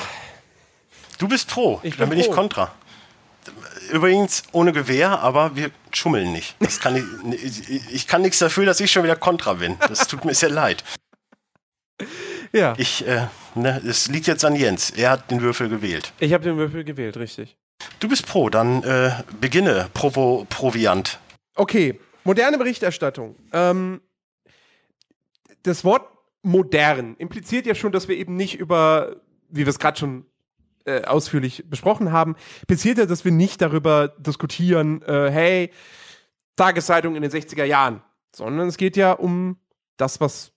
Du 1.19 1.29
bist 1.29 1.49
pro, 1.49 1.81
Ich 1.83 1.97
dann 1.97 2.09
bin 2.09 2.19
bin 2.19 2.21
ich 2.21 2.27
pro. 2.27 2.35
kontra. 2.35 2.75
Übrigens 3.93 4.43
ohne 4.53 4.73
Gewehr, 4.73 5.21
aber 5.21 5.55
wir 5.55 5.71
schummeln 5.93 6.33
nicht. 6.33 6.57
Das 6.61 6.81
kann 6.81 6.97
ich, 6.97 7.69
ich, 7.71 7.93
ich 7.93 8.07
kann 8.07 8.23
nichts 8.23 8.39
dafür, 8.39 8.65
dass 8.65 8.81
ich 8.81 8.91
schon 8.91 9.03
wieder 9.05 9.17
kontra 9.17 9.55
bin. 9.55 9.77
Das 9.89 10.07
tut 10.09 10.25
mir 10.25 10.35
sehr 10.35 10.49
leid. 10.49 10.83
Ja, 12.53 12.75
Ich, 12.79 13.07
äh, 13.07 13.27
ne, 13.55 13.83
es 13.87 14.09
liegt 14.09 14.27
jetzt 14.27 14.45
an 14.45 14.57
Jens. 14.57 14.91
Er 14.91 15.11
hat 15.11 15.31
den 15.31 15.41
Würfel 15.43 15.69
gewählt. 15.69 16.13
ich 16.21 16.33
habe 16.33 16.45
den 16.45 16.57
Würfel 16.57 16.85
gewählt, 16.85 17.17
richtig. 17.17 17.57
Du 18.01 18.09
bist 18.09 18.27
pro, 18.27 18.49
dann 18.49 18.83
äh, 18.85 19.11
beginne, 19.41 19.91
Provo, 19.93 20.47
Proviant. 20.49 21.19
Okay, 21.57 22.01
moderne 22.25 22.57
Berichterstattung. 22.57 23.37
Ähm, 23.53 24.01
das 25.65 25.85
Wort 25.85 26.09
modern 26.45 27.17
impliziert 27.17 27.67
ja 27.67 27.75
schon, 27.75 27.93
dass 27.93 28.09
wir 28.09 28.17
eben 28.17 28.37
nicht 28.37 28.59
über, 28.59 29.17
wie 29.49 29.65
wir 29.65 29.69
es 29.69 29.79
gerade 29.79 29.99
schon 29.99 30.27
äh, 30.85 31.03
ausführlich 31.05 31.65
besprochen 31.69 32.13
haben, 32.13 32.37
impliziert 32.61 32.99
ja, 32.99 33.07
dass 33.07 33.25
wir 33.25 33.33
nicht 33.33 33.61
darüber 33.61 34.09
diskutieren, 34.19 35.03
äh, 35.03 35.31
hey, 35.31 35.71
Tageszeitung 36.57 37.17
in 37.17 37.23
den 37.23 37.31
60er 37.31 37.65
Jahren, 37.65 38.03
sondern 38.35 38.69
es 38.69 38.77
geht 38.77 38.97
ja 38.97 39.13
um 39.13 39.57
das, 39.97 40.21
was 40.21 40.53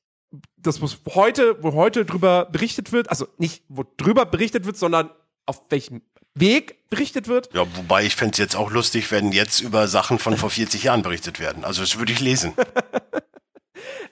das, 0.57 0.81
was 0.81 0.99
heute, 1.15 1.63
wo 1.63 1.73
heute 1.73 2.05
drüber 2.05 2.45
berichtet 2.45 2.91
wird, 2.91 3.09
also 3.09 3.27
nicht, 3.37 3.63
wo 3.69 3.85
drüber 3.95 4.25
berichtet 4.25 4.65
wird, 4.65 4.77
sondern 4.77 5.09
auf 5.45 5.61
welchem 5.69 6.01
Weg 6.35 6.89
berichtet 6.89 7.27
wird. 7.27 7.53
Ja, 7.53 7.65
wobei 7.75 8.05
ich 8.05 8.15
fände 8.15 8.33
es 8.33 8.37
jetzt 8.37 8.55
auch 8.55 8.69
lustig, 8.69 9.11
wenn 9.11 9.31
jetzt 9.31 9.61
über 9.61 9.87
Sachen 9.87 10.19
von 10.19 10.37
vor 10.37 10.49
40 10.49 10.83
Jahren 10.83 11.01
berichtet 11.01 11.39
werden. 11.39 11.63
Also 11.63 11.81
das 11.81 11.97
würde 11.97 12.11
ich 12.11 12.19
lesen. 12.19 12.53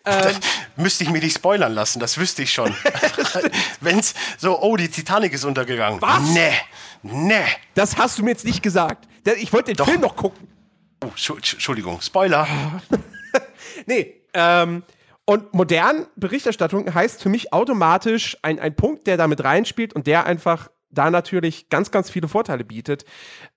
Ähm, 0.05 0.35
Müsste 0.75 1.03
ich 1.03 1.09
mir 1.09 1.19
nicht 1.19 1.35
spoilern 1.35 1.73
lassen, 1.73 1.99
das 1.99 2.17
wüsste 2.17 2.43
ich 2.43 2.51
schon. 2.53 2.73
Wenn's 3.81 4.13
so, 4.37 4.61
oh, 4.61 4.75
die 4.77 4.89
Titanic 4.89 5.33
ist 5.33 5.45
untergegangen. 5.45 6.01
Was? 6.01 6.21
Nee, 6.29 6.51
nee. 7.01 7.43
das 7.73 7.97
hast 7.97 8.17
du 8.19 8.23
mir 8.23 8.31
jetzt 8.31 8.45
nicht 8.45 8.61
gesagt. 8.61 9.07
Ich 9.37 9.51
wollte 9.53 9.71
den 9.71 9.77
Doch. 9.77 9.87
Film 9.87 10.01
noch 10.01 10.15
gucken. 10.15 10.47
Oh, 11.03 11.09
Schu- 11.15 11.35
Entschuldigung, 11.35 12.01
Spoiler. 12.01 12.47
Nee, 13.85 14.21
ähm, 14.33 14.83
und 15.25 15.53
modern 15.53 16.05
Berichterstattung 16.15 16.93
heißt 16.93 17.21
für 17.21 17.29
mich 17.29 17.51
automatisch 17.51 18.37
ein, 18.41 18.59
ein 18.59 18.75
Punkt, 18.75 19.07
der 19.07 19.17
damit 19.17 19.43
reinspielt 19.43 19.93
und 19.93 20.07
der 20.07 20.25
einfach 20.25 20.69
da 20.91 21.09
natürlich 21.09 21.69
ganz, 21.69 21.91
ganz 21.91 22.09
viele 22.09 22.27
Vorteile 22.27 22.63
bietet, 22.63 23.03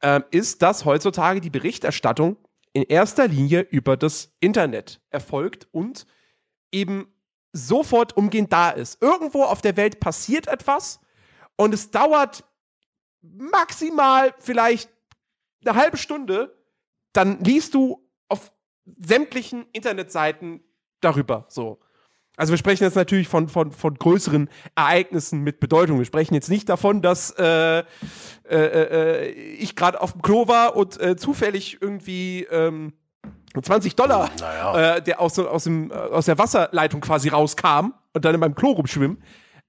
ähm, 0.03 0.25
ist, 0.31 0.63
dass 0.63 0.85
heutzutage 0.85 1.41
die 1.41 1.51
Berichterstattung 1.51 2.37
in 2.73 2.83
erster 2.83 3.29
Linie 3.29 3.61
über 3.61 3.97
das 3.97 4.33
Internet 4.41 5.01
erfolgt 5.11 5.69
und 5.73 6.07
eben 6.73 7.13
sofort 7.53 8.17
umgehend 8.17 8.53
da 8.53 8.71
ist. 8.71 9.03
Irgendwo 9.03 9.45
auf 9.45 9.63
der 9.63 9.77
Welt 9.77 10.01
passiert 10.01 10.49
etwas 10.49 11.01
und 11.57 11.75
es 11.75 11.91
dauert 11.91 12.45
maximal 13.23 14.35
vielleicht 14.39 14.91
eine 15.65 15.75
halbe 15.75 15.97
Stunde, 15.97 16.57
dann 17.13 17.41
liest 17.41 17.75
du 17.75 18.09
auf 18.29 18.53
sämtlichen 19.05 19.67
Internetseiten 19.73 20.63
darüber. 21.01 21.47
So. 21.49 21.81
Also 22.37 22.53
wir 22.53 22.59
sprechen 22.59 22.85
jetzt 22.85 22.95
natürlich 22.95 23.27
von, 23.27 23.49
von, 23.49 23.73
von 23.73 23.95
größeren 23.97 24.49
Ereignissen 24.77 25.43
mit 25.43 25.59
Bedeutung. 25.59 25.99
Wir 25.99 26.05
sprechen 26.05 26.35
jetzt 26.35 26.49
nicht 26.49 26.69
davon, 26.69 27.03
dass 27.03 27.33
äh, 27.33 27.81
äh, 27.81 27.85
äh, 28.49 29.29
ich 29.31 29.75
gerade 29.75 30.01
auf 30.01 30.13
dem 30.13 30.23
Klo 30.23 30.47
war 30.47 30.77
und 30.77 31.01
äh, 31.01 31.17
zufällig 31.17 31.79
irgendwie 31.81 32.45
ähm, 32.45 32.93
20 33.61 33.97
Dollar 33.97 34.31
Naja. 34.41 34.97
äh, 34.97 35.03
der 35.03 35.21
aus, 35.21 35.39
aus, 35.39 35.65
dem, 35.65 35.91
äh, 35.91 35.95
aus 35.95 36.27
der 36.27 36.39
Wasserleitung 36.39 37.01
quasi 37.01 37.29
rauskam 37.29 37.93
und 38.13 38.25
dann 38.25 38.35
in 38.35 38.41
meinem 38.41 38.55
Klo 38.55 38.71
rumschwimmen. 38.73 39.23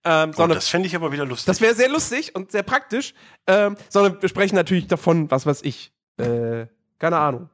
Ähm, 0.05 0.29
Oh, 0.29 0.37
sondern 0.37 0.57
das 0.57 0.69
fände 0.69 0.87
ich 0.87 0.95
aber 0.95 1.11
wieder 1.11 1.25
lustig. 1.25 1.45
das 1.47 1.59
wäre 1.59 1.75
sehr 1.75 1.89
lustig 1.89 2.33
und 2.35 2.51
sehr 2.51 2.63
praktisch. 2.63 3.13
Ähm, 3.47 3.75
sondern 3.89 4.21
wir 4.21 4.29
sprechen 4.29 4.55
natürlich 4.55 4.87
davon, 4.87 5.29
was 5.29 5.45
weiß 5.45 5.61
ich. 5.63 5.91
Äh, 6.17 6.67
keine 6.99 7.17
Ahnung. 7.17 7.49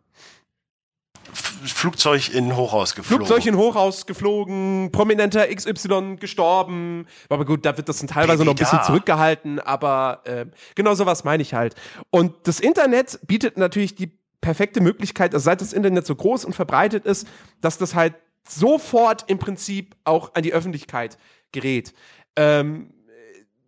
Flugzeug 1.34 2.34
in 2.34 2.55
Hochhaus 2.55 2.94
geflogen. 2.96 3.25
Flugzeug 3.25 3.46
in 3.48 3.58
Hochhaus 3.58 4.05
geflogen, 4.05 4.91
prominenter 4.91 5.48
XY 5.53 6.17
gestorben. 6.20 7.08
Aber 7.29 7.46
gut, 7.46 7.65
da 7.65 7.75
wird 7.77 7.89
das 7.89 7.98
dann 8.00 8.08
teilweise 8.08 8.46
noch 8.46 8.53
ein 8.53 8.58
bisschen 8.58 8.77
da. 8.79 8.84
zurückgehalten, 8.84 9.60
aber 9.60 10.22
ähm, 10.25 10.51
genau 10.75 10.94
sowas 10.94 11.24
meine 11.24 11.41
ich 11.41 11.53
halt. 11.55 11.75
Und 12.12 12.34
das 12.48 12.60
Internet 12.60 13.20
bietet 13.25 13.58
natürlich 13.58 13.96
die 13.96 14.12
perfekte 14.45 14.79
Möglichkeit, 14.79 15.33
also 15.33 15.43
seit 15.43 15.59
das 15.59 15.73
Internet 15.73 16.05
so 16.05 16.15
groß 16.15 16.45
und 16.45 16.53
verbreitet 16.53 17.05
ist, 17.05 17.27
dass 17.61 17.77
das 17.77 17.95
halt 17.95 18.13
sofort 18.47 19.25
im 19.27 19.39
Prinzip 19.39 19.95
auch 20.03 20.35
an 20.35 20.43
die 20.43 20.53
Öffentlichkeit 20.53 21.17
gerät. 21.51 21.93
Ähm, 22.35 22.91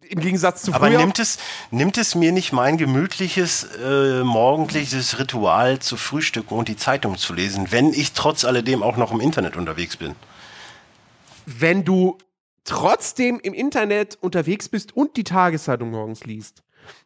Im 0.08 0.20
Gegensatz 0.20 0.62
zu 0.62 0.74
Aber 0.74 0.88
früher. 0.88 1.00
nimmt 1.00 1.18
es, 1.18 1.40
nimmt 1.72 1.98
es 1.98 2.14
mir 2.14 2.32
nicht 2.32 2.54
mein 2.54 2.78
gemütliches 2.78 3.68
äh, 3.84 4.24
morgendliches 4.24 5.18
Ritual 5.18 5.80
zu 5.80 5.98
frühstücken 5.98 6.54
und 6.54 6.68
die 6.68 6.78
Zeitung 6.78 7.18
zu 7.18 7.34
lesen, 7.34 7.72
wenn 7.72 7.92
ich 7.92 8.14
trotz 8.14 8.46
alledem 8.46 8.84
auch 8.84 8.98
noch 8.98 9.12
im 9.12 9.20
Internet 9.20 9.58
unterwegs 9.58 9.98
bin? 9.98 10.16
wenn 11.48 11.86
du 11.86 12.18
trotzdem 12.66 13.40
im 13.40 13.54
Internet 13.54 14.18
unterwegs 14.20 14.68
bist 14.68 14.96
und 14.96 15.16
die 15.16 15.24
Tageszeitung 15.24 15.92
morgens 15.92 16.26
liest. 16.26 16.62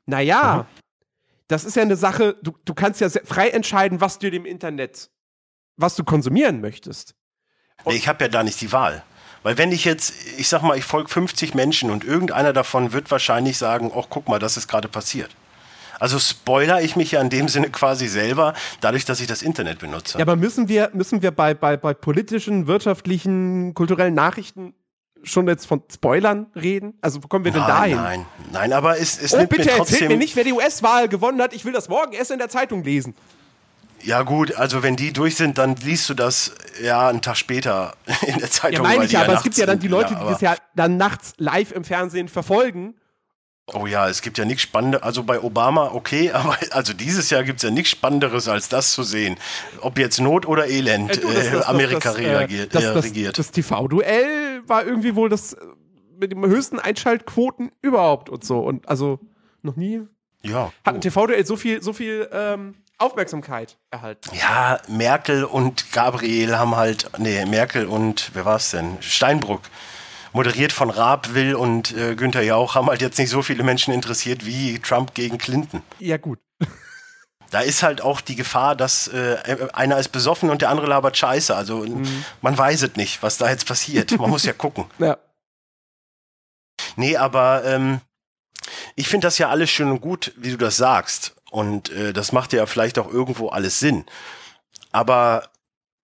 Naja, 0.07 0.67
das 1.51 1.65
ist 1.65 1.75
ja 1.75 1.81
eine 1.81 1.97
Sache, 1.97 2.37
du, 2.41 2.53
du 2.63 2.73
kannst 2.73 3.01
ja 3.01 3.09
frei 3.09 3.49
entscheiden, 3.49 3.99
was 3.99 4.19
du 4.19 4.27
im 4.29 4.45
Internet, 4.45 5.09
was 5.75 5.95
du 5.95 6.03
konsumieren 6.03 6.61
möchtest. 6.61 7.15
Nee, 7.85 7.95
ich 7.95 8.07
habe 8.07 8.23
ja 8.23 8.29
da 8.29 8.43
nicht 8.43 8.61
die 8.61 8.71
Wahl. 8.71 9.03
Weil 9.43 9.57
wenn 9.57 9.71
ich 9.71 9.85
jetzt, 9.85 10.13
ich 10.37 10.47
sag 10.47 10.61
mal, 10.61 10.77
ich 10.77 10.85
folge 10.85 11.09
50 11.09 11.55
Menschen 11.55 11.89
und 11.89 12.03
irgendeiner 12.03 12.53
davon 12.53 12.93
wird 12.93 13.09
wahrscheinlich 13.09 13.57
sagen, 13.57 13.91
ach 13.93 14.05
guck 14.09 14.29
mal, 14.29 14.39
das 14.39 14.55
ist 14.55 14.67
gerade 14.67 14.87
passiert. 14.87 15.31
Also 15.99 16.19
spoiler 16.19 16.81
ich 16.81 16.95
mich 16.95 17.11
ja 17.11 17.21
in 17.21 17.29
dem 17.29 17.47
Sinne 17.47 17.69
quasi 17.69 18.07
selber, 18.07 18.53
dadurch, 18.79 19.05
dass 19.05 19.19
ich 19.19 19.27
das 19.27 19.41
Internet 19.41 19.79
benutze. 19.79 20.17
Ja, 20.17 20.23
aber 20.23 20.35
müssen 20.35 20.67
wir, 20.67 20.89
müssen 20.93 21.21
wir 21.21 21.31
bei, 21.31 21.53
bei, 21.53 21.75
bei 21.75 21.93
politischen, 21.93 22.67
wirtschaftlichen, 22.67 23.73
kulturellen 23.73 24.13
Nachrichten 24.13 24.73
schon 25.23 25.47
jetzt 25.47 25.65
von 25.67 25.81
Spoilern 25.91 26.47
reden? 26.55 26.93
Also 27.01 27.23
wo 27.23 27.27
kommen 27.27 27.45
wir 27.45 27.51
denn 27.51 27.61
nein, 27.61 27.69
dahin? 27.69 27.95
nein, 27.97 28.25
nein, 28.51 28.73
aber 28.73 28.97
es, 28.99 29.21
es 29.21 29.33
Oh, 29.33 29.37
nimmt 29.37 29.49
bitte 29.49 29.63
mir 29.65 29.69
erzählt 29.71 29.87
trotzdem. 29.89 30.07
mir 30.09 30.17
nicht, 30.17 30.35
wer 30.35 30.43
die 30.43 30.53
US-Wahl 30.53 31.07
gewonnen 31.07 31.41
hat. 31.41 31.53
Ich 31.53 31.65
will 31.65 31.73
das 31.73 31.89
morgen 31.89 32.13
erst 32.13 32.31
in 32.31 32.39
der 32.39 32.49
Zeitung 32.49 32.83
lesen. 32.83 33.15
Ja 34.03 34.23
gut, 34.23 34.55
also 34.55 34.81
wenn 34.81 34.95
die 34.95 35.13
durch 35.13 35.35
sind, 35.35 35.59
dann 35.59 35.75
liest 35.75 36.09
du 36.09 36.15
das 36.15 36.53
ja 36.81 37.07
einen 37.07 37.21
Tag 37.21 37.37
später 37.37 37.93
in 38.27 38.39
der 38.39 38.49
Zeitung. 38.49 38.83
Ja, 38.83 38.91
meine 38.91 39.05
ich 39.05 39.11
ja, 39.11 39.21
aber 39.23 39.33
es 39.35 39.43
gibt 39.43 39.57
ja 39.57 39.65
dann 39.67 39.77
die. 39.79 39.87
Leute, 39.87 40.13
Ja, 40.15 40.23
die 40.25 40.31
das 40.31 40.41
ja 40.41 40.55
dann 40.75 40.97
nachts 40.97 41.33
live 41.37 41.71
im 41.71 41.83
Fernsehen 41.83 42.27
verfolgen. 42.27 42.95
Oh 43.73 43.85
ja, 43.85 44.09
es 44.09 44.21
gibt 44.23 44.37
ja 44.39 44.43
nichts 44.43 44.63
Spannenderes. 44.63 45.05
Also 45.05 45.23
bei 45.23 45.39
Obama 45.39 45.91
okay, 45.93 46.31
aber 46.33 46.57
also 46.71 46.93
dieses 46.93 47.29
Jahr 47.29 47.43
gibt 47.43 47.57
es 47.59 47.63
ja 47.63 47.69
nichts 47.69 47.91
Spannenderes, 47.91 48.47
als 48.49 48.67
das 48.69 48.91
zu 48.91 49.03
sehen. 49.03 49.37
Ob 49.81 49.97
jetzt 49.99 50.19
Not 50.19 50.47
oder 50.47 50.67
Elend 50.67 51.11
Äh, 51.11 51.21
du, 51.21 51.27
das- 51.31 51.45
äh, 51.45 51.51
das- 51.51 51.65
Amerika 51.67 52.09
das, 52.11 52.15
äh, 52.19 52.27
reagiert, 52.27 52.75
das, 52.75 52.83
äh, 52.83 52.87
regiert. 52.89 53.37
Das 53.37 53.51
TV-Duell 53.51 54.50
war 54.67 54.85
irgendwie 54.85 55.15
wohl 55.15 55.29
das 55.29 55.53
äh, 55.53 55.65
mit 56.19 56.31
den 56.31 56.45
höchsten 56.45 56.79
Einschaltquoten 56.79 57.71
überhaupt 57.81 58.29
und 58.29 58.43
so. 58.43 58.59
Und 58.59 58.87
also 58.87 59.19
noch 59.61 59.75
nie 59.75 60.01
ja. 60.43 60.71
hat 60.85 60.95
ein 60.95 61.01
TV-Duell 61.01 61.45
so 61.45 61.55
viel, 61.55 61.81
so 61.81 61.93
viel 61.93 62.29
ähm, 62.31 62.75
Aufmerksamkeit 62.97 63.77
erhalten. 63.89 64.29
Ja, 64.35 64.79
Merkel 64.87 65.43
und 65.43 65.91
Gabriel 65.91 66.57
haben 66.57 66.75
halt, 66.75 67.09
nee, 67.17 67.45
Merkel 67.45 67.85
und, 67.87 68.31
wer 68.33 68.45
war 68.45 68.57
es 68.57 68.71
denn? 68.71 68.97
Steinbrück. 69.01 69.61
Moderiert 70.33 70.71
von 70.71 70.89
Raab, 70.89 71.33
Will 71.33 71.55
und 71.55 71.95
äh, 71.97 72.15
Günther 72.15 72.43
Jauch 72.43 72.75
haben 72.75 72.87
halt 72.87 73.01
jetzt 73.01 73.17
nicht 73.17 73.29
so 73.29 73.41
viele 73.41 73.63
Menschen 73.63 73.93
interessiert 73.93 74.45
wie 74.45 74.79
Trump 74.79 75.13
gegen 75.13 75.37
Clinton. 75.37 75.81
Ja, 75.99 76.17
gut. 76.17 76.39
Da 77.51 77.59
ist 77.59 77.83
halt 77.83 78.01
auch 78.01 78.21
die 78.21 78.35
Gefahr, 78.35 78.75
dass 78.75 79.09
äh, 79.09 79.67
einer 79.73 79.97
ist 79.99 80.09
besoffen 80.09 80.49
und 80.49 80.61
der 80.61 80.69
andere 80.69 80.87
labert 80.87 81.17
Scheiße. 81.17 81.55
Also 81.55 81.79
mhm. 81.79 82.25
man 82.41 82.57
weiß 82.57 82.81
es 82.83 82.95
nicht, 82.95 83.21
was 83.21 83.37
da 83.37 83.49
jetzt 83.49 83.67
passiert. 83.67 84.17
Man 84.17 84.29
muss 84.29 84.43
ja 84.43 84.53
gucken. 84.53 84.85
Ja. 84.99 85.17
Nee, 86.95 87.15
aber 87.15 87.63
ähm, 87.65 88.01
ich 88.95 89.07
finde 89.07 89.27
das 89.27 89.37
ja 89.37 89.49
alles 89.49 89.69
schön 89.69 89.91
und 89.91 90.01
gut, 90.01 90.33
wie 90.35 90.51
du 90.51 90.57
das 90.57 90.77
sagst. 90.77 91.35
Und 91.51 91.89
äh, 91.89 92.13
das 92.13 92.31
macht 92.31 92.53
ja 92.53 92.65
vielleicht 92.65 92.97
auch 92.97 93.11
irgendwo 93.11 93.49
alles 93.49 93.79
Sinn. 93.79 94.05
Aber 94.91 95.49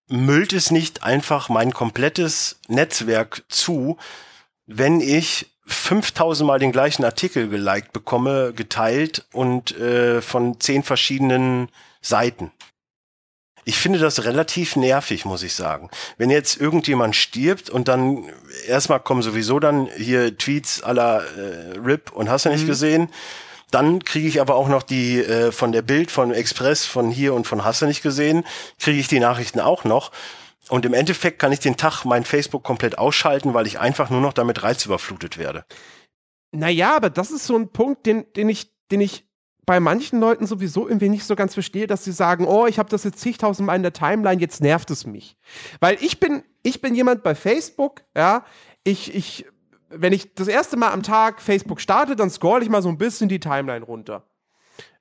müllt 0.07 0.53
es 0.53 0.71
nicht 0.71 1.03
einfach 1.03 1.49
mein 1.49 1.73
komplettes 1.73 2.59
Netzwerk 2.67 3.43
zu, 3.49 3.97
wenn 4.65 5.01
ich 5.01 5.56
5000 5.67 6.47
Mal 6.47 6.59
den 6.59 6.71
gleichen 6.71 7.03
Artikel 7.03 7.49
geliked 7.49 7.93
bekomme, 7.93 8.53
geteilt 8.55 9.25
und 9.33 9.77
äh, 9.77 10.21
von 10.21 10.59
zehn 10.59 10.81
verschiedenen 10.81 11.69
Seiten. 12.01 12.51
Ich 13.65 13.77
finde 13.77 13.99
das 13.99 14.23
relativ 14.23 14.77
nervig, 14.77 15.25
muss 15.25 15.43
ich 15.43 15.53
sagen. 15.53 15.89
Wenn 16.17 16.29
jetzt 16.29 16.59
irgendjemand 16.61 17.17
stirbt 17.17 17.69
und 17.69 17.89
dann 17.89 18.23
erstmal 18.65 19.01
kommen 19.01 19.21
sowieso 19.21 19.59
dann 19.59 19.87
hier 19.97 20.37
Tweets 20.37 20.81
aller 20.81 21.21
äh, 21.37 21.77
RIP 21.77 22.13
und 22.13 22.29
hast 22.29 22.45
du 22.45 22.49
nicht 22.49 22.63
mhm. 22.63 22.67
gesehen, 22.67 23.09
dann 23.69 24.05
kriege 24.05 24.27
ich 24.27 24.39
aber 24.39 24.55
auch 24.55 24.69
noch 24.69 24.83
die 24.83 25.19
äh, 25.19 25.51
von 25.51 25.73
der 25.73 25.81
Bild, 25.81 26.11
von 26.11 26.31
Express, 26.31 26.85
von 26.85 27.11
hier 27.11 27.33
und 27.33 27.45
von 27.45 27.65
Hasse 27.65 27.87
nicht 27.87 28.01
gesehen, 28.01 28.45
kriege 28.79 28.99
ich 28.99 29.09
die 29.09 29.19
Nachrichten 29.19 29.59
auch 29.59 29.83
noch. 29.83 30.11
Und 30.69 30.85
im 30.85 30.93
Endeffekt 30.93 31.39
kann 31.39 31.51
ich 31.51 31.59
den 31.59 31.77
Tag 31.77 32.03
mein 32.03 32.23
Facebook 32.25 32.63
komplett 32.63 32.97
ausschalten, 32.97 33.53
weil 33.53 33.67
ich 33.67 33.79
einfach 33.79 34.09
nur 34.09 34.21
noch 34.21 34.33
damit 34.33 34.63
reizüberflutet 34.63 35.37
werde. 35.37 35.65
Naja, 36.51 36.95
aber 36.95 37.09
das 37.09 37.31
ist 37.31 37.45
so 37.45 37.55
ein 37.55 37.71
Punkt, 37.71 38.05
den, 38.05 38.25
den 38.33 38.49
ich, 38.49 38.73
den 38.91 39.01
ich 39.01 39.27
bei 39.65 39.79
manchen 39.79 40.19
Leuten 40.19 40.47
sowieso 40.47 40.87
irgendwie 40.87 41.09
nicht 41.09 41.25
so 41.25 41.35
ganz 41.35 41.53
verstehe, 41.53 41.87
dass 41.87 42.03
sie 42.03 42.13
sagen, 42.13 42.45
oh, 42.45 42.67
ich 42.67 42.79
habe 42.79 42.89
das 42.89 43.03
jetzt 43.03 43.19
zigtausendmal 43.19 43.75
in 43.75 43.83
der 43.83 43.93
Timeline, 43.93 44.41
jetzt 44.41 44.61
nervt 44.61 44.89
es 44.91 45.05
mich. 45.05 45.37
Weil 45.81 45.97
ich 46.01 46.19
bin, 46.19 46.43
ich 46.63 46.81
bin 46.81 46.95
jemand 46.95 47.21
bei 47.21 47.35
Facebook, 47.35 48.03
ja, 48.15 48.45
ich, 48.85 49.13
ich, 49.13 49.45
wenn 49.89 50.13
ich 50.13 50.33
das 50.35 50.47
erste 50.47 50.77
Mal 50.77 50.91
am 50.91 51.03
Tag 51.03 51.41
Facebook 51.41 51.81
starte, 51.81 52.15
dann 52.15 52.29
scroll 52.29 52.63
ich 52.63 52.69
mal 52.69 52.81
so 52.81 52.89
ein 52.89 52.97
bisschen 52.97 53.27
die 53.27 53.41
Timeline 53.41 53.85
runter. 53.85 54.25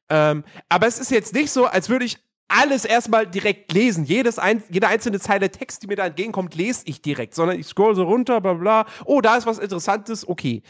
Ähm, 0.08 0.44
aber 0.68 0.88
es 0.88 0.98
ist 0.98 1.12
jetzt 1.12 1.32
nicht 1.32 1.50
so, 1.50 1.66
als 1.66 1.88
würde 1.88 2.04
ich 2.04 2.18
alles 2.48 2.84
erstmal 2.84 3.26
direkt 3.26 3.72
lesen. 3.72 4.04
Jedes 4.04 4.38
ein, 4.38 4.62
jede 4.70 4.86
einzelne 4.86 5.18
Zeile 5.18 5.50
Text, 5.50 5.82
die 5.82 5.88
mir 5.88 5.96
da 5.96 6.06
entgegenkommt, 6.06 6.54
lese 6.54 6.82
ich 6.84 7.02
direkt, 7.02 7.34
sondern 7.34 7.58
ich 7.58 7.66
scroll 7.66 7.96
so 7.96 8.04
runter, 8.04 8.40
bla 8.40 8.54
bla. 8.54 8.86
Oh, 9.04 9.20
da 9.20 9.36
ist 9.36 9.46
was 9.46 9.58
Interessantes, 9.58 10.26
okay. 10.28 10.62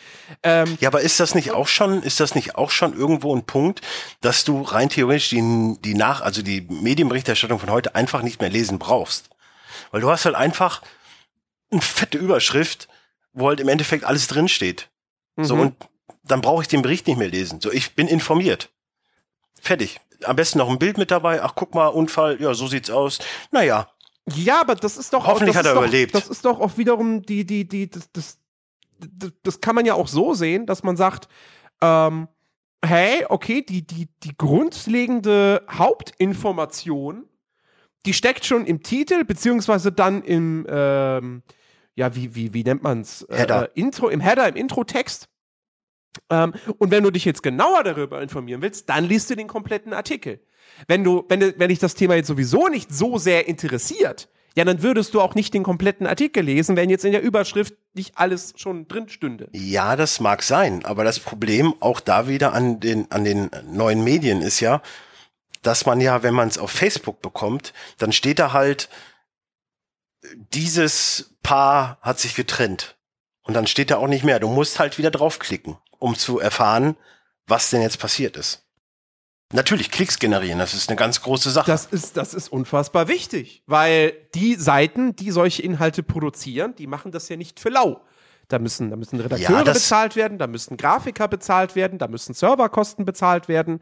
Ähm, 0.43 0.79
ja, 0.81 0.89
aber 0.89 1.03
ist 1.03 1.21
das 1.21 1.35
nicht 1.35 1.51
auch 1.51 1.69
schon, 1.69 2.03
ist 2.03 2.21
das 2.21 2.35
nicht 2.35 2.57
auch 2.57 2.71
schon 2.71 2.97
irgendwo 2.97 3.35
ein 3.35 3.45
Punkt, 3.45 3.83
dass 4.21 4.45
du 4.45 4.63
rein 4.63 4.89
theoretisch 4.89 5.29
die, 5.29 5.77
die 5.85 5.95
nach, 5.95 6.23
also 6.23 6.43
die 6.43 6.63
Medienberichterstattung 6.63 7.59
von 7.59 7.71
heute 7.71 7.95
einfach 7.95 8.23
nicht 8.23 8.41
mehr 8.41 8.51
lesen 8.51 8.79
brauchst? 8.79 9.29
Weil 9.91 10.01
du 10.01 10.11
hast 10.11 10.25
halt 10.25 10.35
einfach 10.35 10.83
eine 11.71 11.83
fette 11.83 12.17
Überschrift, 12.17 12.89
wo 13.33 13.49
halt 13.49 13.61
im 13.61 13.69
Endeffekt 13.69 14.05
alles 14.05 14.29
drinsteht. 14.29 14.89
Mhm. 15.37 15.45
So, 15.45 15.55
und 15.57 15.77
dann 16.25 16.41
brauche 16.41 16.63
ich 16.63 16.69
den 16.69 16.83
Bericht 16.83 17.07
nicht 17.07 17.19
mehr 17.19 17.29
lesen. 17.29 17.61
So, 17.61 17.71
ich 17.71 17.95
bin 17.95 18.09
informiert. 18.09 18.71
Fertig 19.61 20.01
am 20.25 20.37
besten 20.37 20.59
noch 20.59 20.71
ein 20.71 20.79
Bild 20.79 20.99
mit 20.99 21.11
dabei. 21.11 21.43
Ach, 21.43 21.55
guck 21.55 21.75
mal, 21.75 21.89
Unfall, 21.89 22.41
ja, 22.41 22.55
so 22.55 22.67
sieht's 22.67 22.91
aus. 22.91 23.19
Naja. 23.51 23.89
Ja, 24.35 24.61
aber 24.61 24.75
das 24.75 24.97
ist 24.97 25.13
doch 25.13 25.27
Hoffentlich 25.27 25.55
auch, 25.55 25.61
hat 25.61 25.67
er 25.67 25.75
doch, 25.75 25.83
überlebt. 25.83 26.15
Das 26.15 26.29
ist 26.29 26.45
doch 26.45 26.61
auch 26.61 26.77
wiederum 26.79 27.23
die, 27.23 27.45
die, 27.45 27.67
die, 27.67 27.89
das, 27.89 28.11
das, 28.13 28.39
das, 28.99 29.33
das 29.43 29.61
kann 29.61 29.75
man 29.75 29.87
ja 29.87 29.95
auch 29.95 30.09
so 30.09 30.35
sehen, 30.35 30.67
dass 30.67 30.83
man 30.83 30.97
sagt, 30.97 31.29
ähm, 31.81 32.29
hey, 32.85 33.25
okay, 33.29 33.63
die, 33.63 33.87
die, 33.87 34.09
die 34.23 34.37
grundlegende 34.37 35.63
Hauptinformation, 35.71 37.29
die 38.05 38.15
steckt 38.15 38.45
schon 38.45 38.67
im 38.67 38.83
Titel, 38.83 39.25
beziehungsweise 39.25 39.93
dann 39.93 40.23
im, 40.23 40.67
ähm, 40.69 41.43
ja, 41.95 42.15
wie, 42.15 42.35
wie, 42.35 42.53
wie 42.53 42.65
nennt 42.65 42.83
man's? 42.83 43.27
Header. 43.31 43.71
Äh, 43.77 43.81
Intro, 43.81 44.09
im 44.09 44.21
Header, 44.21 44.49
im 44.49 44.57
Intro-Text. 44.57 45.29
Ähm, 46.31 46.55
und 46.79 46.91
wenn 46.91 47.03
du 47.03 47.11
dich 47.11 47.25
jetzt 47.25 47.43
genauer 47.43 47.85
darüber 47.85 48.23
informieren 48.23 48.63
willst, 48.63 48.89
dann 48.89 49.05
liest 49.05 49.31
du 49.31 49.37
den 49.37 49.49
kompletten 49.49 49.93
Artikel. 49.93 50.41
Wenn 50.89 51.05
du, 51.05 51.25
wenn, 51.29 51.41
wenn 51.59 51.69
dich 51.69 51.79
das 51.79 51.95
Thema 51.95 52.15
jetzt 52.17 52.27
sowieso 52.27 52.69
nicht 52.69 52.93
so 52.93 53.19
sehr 53.19 53.49
interessiert, 53.49 54.29
ja, 54.57 54.65
dann 54.65 54.83
würdest 54.83 55.13
du 55.13 55.21
auch 55.21 55.35
nicht 55.35 55.53
den 55.53 55.63
kompletten 55.63 56.07
Artikel 56.07 56.43
lesen, 56.43 56.77
wenn 56.77 56.89
jetzt 56.89 57.05
in 57.05 57.13
der 57.13 57.23
Überschrift 57.23 57.75
nicht 57.93 58.17
alles 58.17 58.55
schon 58.57 58.89
drin 58.89 59.09
stünde. 59.11 59.49
Ja, 59.53 59.97
das 59.97 60.19
mag 60.19 60.43
sein, 60.43 60.83
aber 60.85 61.05
das 61.05 61.21
Problem 61.21 61.75
auch 61.81 62.01
da 62.01 62.27
wieder 62.27 62.55
an 62.55 62.81
den, 62.81 63.11
an 63.11 63.25
den 63.25 63.51
neuen 63.71 64.03
Medien 64.03 64.41
ist 64.41 64.61
ja, 64.61 64.81
dass 65.61 65.85
man 65.85 66.01
ja, 66.01 66.23
wenn 66.23 66.33
man 66.33 66.49
es 66.49 66.57
auf 66.57 66.71
Facebook 66.71 67.21
bekommt, 67.21 67.75
dann 67.99 68.13
steht 68.13 68.39
da 68.39 68.55
halt, 68.55 68.89
dieses 70.55 71.35
Paar 71.43 71.99
hat 72.01 72.19
sich 72.19 72.35
getrennt. 72.35 72.97
Und 73.43 73.55
dann 73.55 73.67
steht 73.67 73.91
da 73.91 73.99
auch 73.99 74.09
nicht 74.09 74.25
mehr. 74.25 74.41
Du 74.41 74.49
musst 74.49 74.79
halt 74.79 74.99
wieder 74.99 75.11
draufklicken 75.11 75.77
um 75.99 76.17
zu 76.17 76.39
erfahren, 76.39 76.97
was 77.47 77.71
denn 77.71 77.83
jetzt 77.83 77.99
passiert 77.99 78.37
ist. 78.37 78.63
Natürlich, 79.53 79.93
Klicks 79.93 80.19
generieren, 80.19 80.59
das 80.59 80.75
ist 80.75 80.89
eine 80.89 80.97
ganz 80.97 81.23
große 81.23 81.51
Sache. 81.51 81.71
Das 81.71 81.87
ist, 81.87 82.17
das 82.17 82.35
ist 82.35 82.49
unfassbar 82.49 83.07
wichtig, 83.07 83.63
weil 83.67 84.13
die 84.35 84.57
Seiten, 84.57 85.15
die 85.15 85.31
solche 85.31 85.63
Inhalte 85.63 86.03
produzieren, 86.03 86.75
die 86.75 86.89
machen 86.89 87.13
das 87.13 87.29
ja 87.29 87.37
nicht 87.37 87.61
für 87.61 87.69
lau. 87.69 88.01
Da 88.49 88.59
müssen, 88.59 88.91
da 88.91 88.97
müssen 88.97 89.21
Redakteure 89.21 89.65
ja, 89.65 89.73
bezahlt 89.73 90.15
werden, 90.15 90.39
da 90.39 90.47
müssen 90.47 90.77
Grafiker 90.77 91.27
bezahlt 91.27 91.75
werden, 91.75 91.99
da 91.99 92.07
müssen 92.07 92.33
Serverkosten 92.33 93.05
bezahlt 93.05 93.49
werden, 93.49 93.81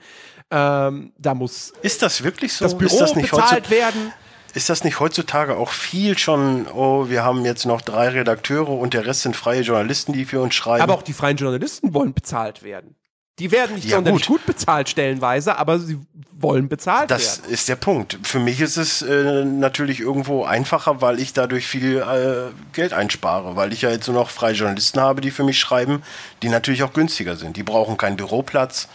ähm, 0.51 1.13
da 1.19 1.35
muss 1.35 1.73
ist 1.83 2.03
das 2.03 2.23
wirklich 2.23 2.53
so? 2.53 2.65
das 2.65 2.77
Büro 2.77 2.99
bezahlt 3.15 3.69
werden. 3.71 4.13
Ist 4.55 4.71
das 4.71 4.85
nicht 4.85 5.01
heutzutage 5.01 5.57
auch 5.57 5.71
viel 5.71 6.17
schon, 6.17 6.69
oh, 6.69 7.09
wir 7.09 7.25
haben 7.25 7.45
jetzt 7.45 7.67
noch 7.67 7.81
drei 7.81 8.09
Redakteure 8.11 8.69
und 8.69 8.95
der 8.95 9.05
Rest 9.05 9.23
sind 9.23 9.35
freie 9.35 9.63
Journalisten, 9.63 10.13
die 10.13 10.25
für 10.25 10.41
uns 10.41 10.55
schreiben? 10.55 10.83
Aber 10.83 10.95
auch 10.95 11.03
die 11.03 11.13
freien 11.13 11.37
Journalisten 11.37 11.93
wollen 11.93 12.15
bezahlt 12.15 12.63
werden. 12.63 12.95
Die 13.41 13.51
werden 13.51 13.75
nicht 13.75 13.89
ja, 13.89 13.97
sonderlich 13.97 14.27
gut. 14.27 14.39
gut. 14.39 14.47
bezahlt 14.47 14.89
stellenweise, 14.89 15.59
aber 15.59 15.81
sie 15.81 15.99
wollen 16.31 16.69
bezahlt 16.69 17.11
das 17.11 17.39
werden. 17.39 17.43
Das 17.43 17.53
ist 17.53 17.69
der 17.69 17.75
Punkt. 17.75 18.19
Für 18.23 18.39
mich 18.39 18.61
ist 18.61 18.77
es 18.77 19.03
äh, 19.03 19.45
natürlich 19.45 19.99
irgendwo 19.99 20.45
einfacher, 20.45 21.01
weil 21.01 21.19
ich 21.19 21.33
dadurch 21.33 21.67
viel 21.67 21.97
äh, 21.97 22.53
Geld 22.73 22.93
einspare, 22.93 23.57
weil 23.57 23.73
ich 23.73 23.83
ja 23.83 23.91
jetzt 23.91 24.07
nur 24.07 24.15
noch 24.17 24.31
freie 24.31 24.55
Journalisten 24.55 25.01
habe, 25.01 25.21
die 25.21 25.33
für 25.33 25.43
mich 25.43 25.59
schreiben, 25.59 26.05
die 26.43 26.49
natürlich 26.49 26.85
auch 26.85 26.93
günstiger 26.93 27.35
sind. 27.35 27.57
Die 27.57 27.65
brauchen 27.65 27.97
keinen 27.97 28.17
Büroplatz. 28.17 28.87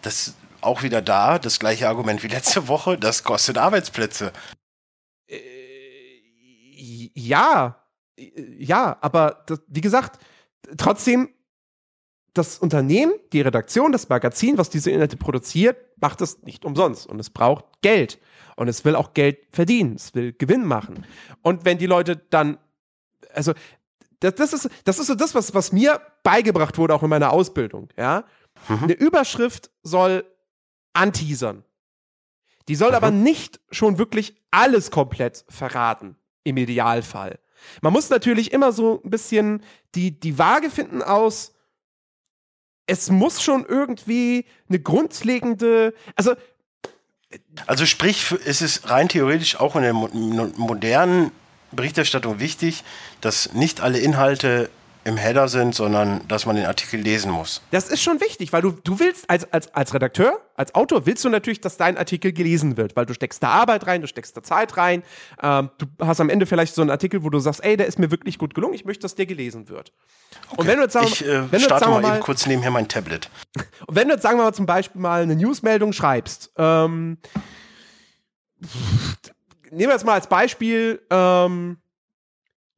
Das 0.00 0.32
auch 0.62 0.82
wieder 0.82 1.02
da, 1.02 1.38
das 1.38 1.58
gleiche 1.58 1.86
Argument 1.86 2.22
wie 2.22 2.28
letzte 2.28 2.68
Woche, 2.68 2.96
das 2.96 3.24
kostet 3.24 3.58
Arbeitsplätze 3.58 4.32
ja, 7.16 7.82
ja, 8.18 8.96
aber 9.00 9.42
das, 9.46 9.60
wie 9.68 9.80
gesagt, 9.80 10.22
trotzdem, 10.76 11.30
das 12.34 12.58
Unternehmen, 12.58 13.14
die 13.32 13.40
Redaktion, 13.40 13.92
das 13.92 14.10
Magazin, 14.10 14.58
was 14.58 14.68
diese 14.68 14.90
Inhalte 14.90 15.16
produziert, 15.16 15.78
macht 15.98 16.20
es 16.20 16.42
nicht 16.42 16.66
umsonst 16.66 17.06
und 17.06 17.18
es 17.18 17.30
braucht 17.30 17.64
Geld 17.80 18.20
und 18.56 18.68
es 18.68 18.84
will 18.84 18.94
auch 18.94 19.14
Geld 19.14 19.38
verdienen, 19.52 19.94
es 19.94 20.14
will 20.14 20.34
Gewinn 20.34 20.66
machen. 20.66 21.06
Und 21.40 21.64
wenn 21.64 21.78
die 21.78 21.86
Leute 21.86 22.16
dann, 22.16 22.58
also 23.32 23.54
das, 24.20 24.34
das 24.34 24.52
ist, 24.52 24.68
das 24.84 24.98
ist 24.98 25.06
so 25.06 25.14
das, 25.14 25.34
was, 25.34 25.54
was 25.54 25.72
mir 25.72 26.00
beigebracht 26.22 26.76
wurde, 26.76 26.94
auch 26.94 27.02
in 27.02 27.08
meiner 27.08 27.32
Ausbildung, 27.32 27.88
ja. 27.96 28.24
Mhm. 28.68 28.84
Eine 28.84 28.92
Überschrift 28.92 29.70
soll 29.82 30.24
anteasern. 30.92 31.64
Die 32.68 32.74
soll 32.74 32.90
mhm. 32.90 32.96
aber 32.96 33.10
nicht 33.10 33.60
schon 33.70 33.96
wirklich 33.96 34.36
alles 34.50 34.90
komplett 34.90 35.46
verraten 35.48 36.16
im 36.46 36.56
Idealfall. 36.56 37.38
Man 37.82 37.92
muss 37.92 38.08
natürlich 38.10 38.52
immer 38.52 38.72
so 38.72 39.00
ein 39.04 39.10
bisschen 39.10 39.62
die, 39.94 40.18
die 40.18 40.38
Waage 40.38 40.70
finden 40.70 41.02
aus, 41.02 41.52
es 42.86 43.10
muss 43.10 43.42
schon 43.42 43.66
irgendwie 43.66 44.46
eine 44.68 44.78
grundlegende, 44.78 45.92
also 46.14 46.34
also 47.66 47.84
sprich, 47.84 48.32
es 48.46 48.62
ist 48.62 48.88
rein 48.88 49.08
theoretisch 49.08 49.58
auch 49.58 49.74
in 49.74 49.82
der 49.82 49.92
modernen 49.92 51.32
Berichterstattung 51.72 52.38
wichtig, 52.38 52.84
dass 53.20 53.52
nicht 53.52 53.80
alle 53.80 53.98
Inhalte 53.98 54.70
im 55.06 55.16
Header 55.16 55.46
sind, 55.46 55.72
sondern 55.72 56.26
dass 56.26 56.46
man 56.46 56.56
den 56.56 56.66
Artikel 56.66 57.00
lesen 57.00 57.30
muss. 57.30 57.62
Das 57.70 57.88
ist 57.88 58.02
schon 58.02 58.20
wichtig, 58.20 58.52
weil 58.52 58.62
du, 58.62 58.72
du 58.72 58.98
willst 58.98 59.30
als, 59.30 59.50
als, 59.52 59.72
als 59.72 59.94
Redakteur, 59.94 60.40
als 60.56 60.74
Autor, 60.74 61.06
willst 61.06 61.24
du 61.24 61.28
natürlich, 61.28 61.60
dass 61.60 61.76
dein 61.76 61.96
Artikel 61.96 62.32
gelesen 62.32 62.76
wird, 62.76 62.96
weil 62.96 63.06
du 63.06 63.14
steckst 63.14 63.40
da 63.40 63.50
Arbeit 63.50 63.86
rein, 63.86 64.00
du 64.00 64.08
steckst 64.08 64.36
da 64.36 64.42
Zeit 64.42 64.76
rein. 64.76 65.04
Ähm, 65.40 65.70
du 65.78 65.86
hast 66.04 66.20
am 66.20 66.28
Ende 66.28 66.44
vielleicht 66.44 66.74
so 66.74 66.82
einen 66.82 66.90
Artikel, 66.90 67.22
wo 67.22 67.30
du 67.30 67.38
sagst, 67.38 67.62
ey, 67.62 67.76
der 67.76 67.86
ist 67.86 68.00
mir 68.00 68.10
wirklich 68.10 68.36
gut 68.36 68.54
gelungen, 68.54 68.74
ich 68.74 68.84
möchte, 68.84 69.02
dass 69.02 69.14
der 69.14 69.26
gelesen 69.26 69.68
wird. 69.68 69.92
Okay. 70.48 70.60
Und 70.60 70.66
wenn 70.66 70.76
du 70.78 70.82
jetzt 70.82 70.94
sagen, 70.94 71.06
ich 71.06 71.24
äh, 71.24 71.52
wenn 71.52 71.60
starte 71.60 71.88
mal, 71.88 72.02
mal 72.02 72.14
eben 72.14 72.20
kurz 72.24 72.44
nebenher 72.46 72.72
mein 72.72 72.88
Tablet. 72.88 73.30
Und 73.86 73.94
wenn 73.94 74.08
du 74.08 74.14
jetzt, 74.14 74.22
sagen 74.22 74.38
wir 74.38 74.44
mal, 74.44 74.54
zum 74.54 74.66
Beispiel 74.66 75.00
mal 75.00 75.22
eine 75.22 75.36
Newsmeldung 75.36 75.92
schreibst, 75.92 76.50
ähm, 76.56 77.18
nehmen 79.70 79.88
wir 79.88 79.92
jetzt 79.92 80.04
mal 80.04 80.14
als 80.14 80.26
Beispiel 80.26 81.00
ähm, 81.10 81.78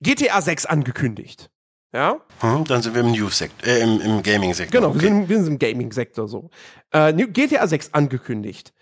GTA 0.03 0.43
6 0.43 0.67
angekündigt. 0.67 1.51
Ja? 1.93 2.21
Hm, 2.41 2.65
dann 2.65 2.83
sind 2.83 2.95
wir 2.95 3.01
im 3.01 3.13
News-Sektor, 3.13 3.67
äh, 3.69 3.81
im, 3.81 4.01
im 4.01 4.23
Gaming-Sektor. 4.23 4.81
Genau, 4.81 4.91
okay. 4.93 5.03
wir, 5.03 5.09
sind, 5.09 5.29
wir 5.29 5.37
sind 5.39 5.53
im 5.55 5.59
Gaming-Sektor 5.59 6.29
so. 6.29 6.51
Äh, 6.93 7.13
GTA 7.13 7.67
6 7.67 7.95
angekündigt. 7.95 8.73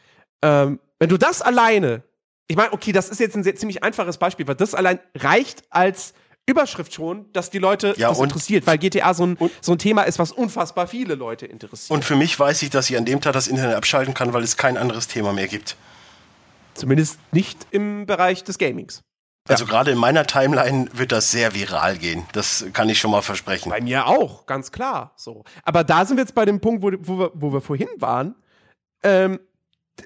Ähm, 0.43 0.81
wenn 0.99 1.09
du 1.09 1.17
das 1.17 1.43
alleine, 1.43 2.03
ich 2.49 2.57
meine, 2.57 2.73
okay, 2.73 2.93
das 2.93 3.09
ist 3.09 3.21
jetzt 3.21 3.37
ein 3.37 3.45
sehr, 3.45 3.55
ziemlich 3.55 3.83
einfaches 3.83 4.19
Beispiel, 4.19 4.47
weil 4.47 4.57
das 4.57 4.75
allein 4.75 4.99
reicht 5.15 5.63
als 5.71 6.15
Überschrift 6.47 6.95
schon, 6.95 7.31
dass 7.33 7.51
die 7.51 7.59
Leute 7.59 7.95
Ja, 7.97 8.09
das 8.09 8.21
interessiert, 8.21 8.67
weil 8.67 8.79
GTA 8.79 9.15
so 9.15 9.27
ein, 9.27 9.39
so 9.61 9.73
ein 9.73 9.79
Thema 9.79 10.03
ist, 10.03 10.19
was 10.19 10.31
unfassbar 10.31 10.87
viele 10.87 11.17
Leute 11.17 11.47
interessiert. 11.47 11.91
Und 11.91 12.05
für 12.05 12.15
mich 12.15 12.39
weiß 12.39 12.63
ich, 12.63 12.71
dass 12.71 12.89
ich 12.89 12.97
an 12.97 13.05
dem 13.05 13.21
Tag 13.21 13.33
das 13.33 13.49
Internet 13.49 13.75
abschalten 13.75 14.15
kann, 14.15 14.33
weil 14.33 14.45
es 14.45 14.57
kein 14.57 14.77
anderes 14.77 15.09
Thema 15.09 15.33
mehr 15.33 15.49
gibt. 15.49 15.77
Zumindest 16.75 17.19
nicht 17.33 17.67
im 17.71 18.07
Bereich 18.07 18.45
des 18.45 18.59
Gamings. 18.59 19.03
Also 19.49 19.67
gerade 19.67 19.91
in 19.91 19.99
meiner 19.99 20.27
Timeline 20.27 20.89
wird 20.93 21.13
das 21.13 21.31
sehr 21.31 21.55
viral 21.55 21.99
gehen. 21.99 22.25
Das 22.33 22.65
kann 22.73 22.89
ich 22.89 22.99
schon 22.99 23.11
mal 23.11 23.23
versprechen. 23.23 23.71
Bei 23.71 23.81
mir 23.81 24.07
auch, 24.07 24.47
ganz 24.47 24.73
klar. 24.73 25.13
So. 25.17 25.45
Aber 25.63 25.85
da 25.85 26.05
sind 26.05 26.17
wir 26.17 26.23
jetzt 26.23 26.35
bei 26.35 26.45
dem 26.45 26.61
Punkt, 26.61 26.83
wo, 26.83 26.91
wo, 27.01 27.19
wir, 27.19 27.31
wo 27.35 27.53
wir 27.53 27.61
vorhin 27.61 27.89
waren, 27.99 28.35
ähm, 29.03 29.41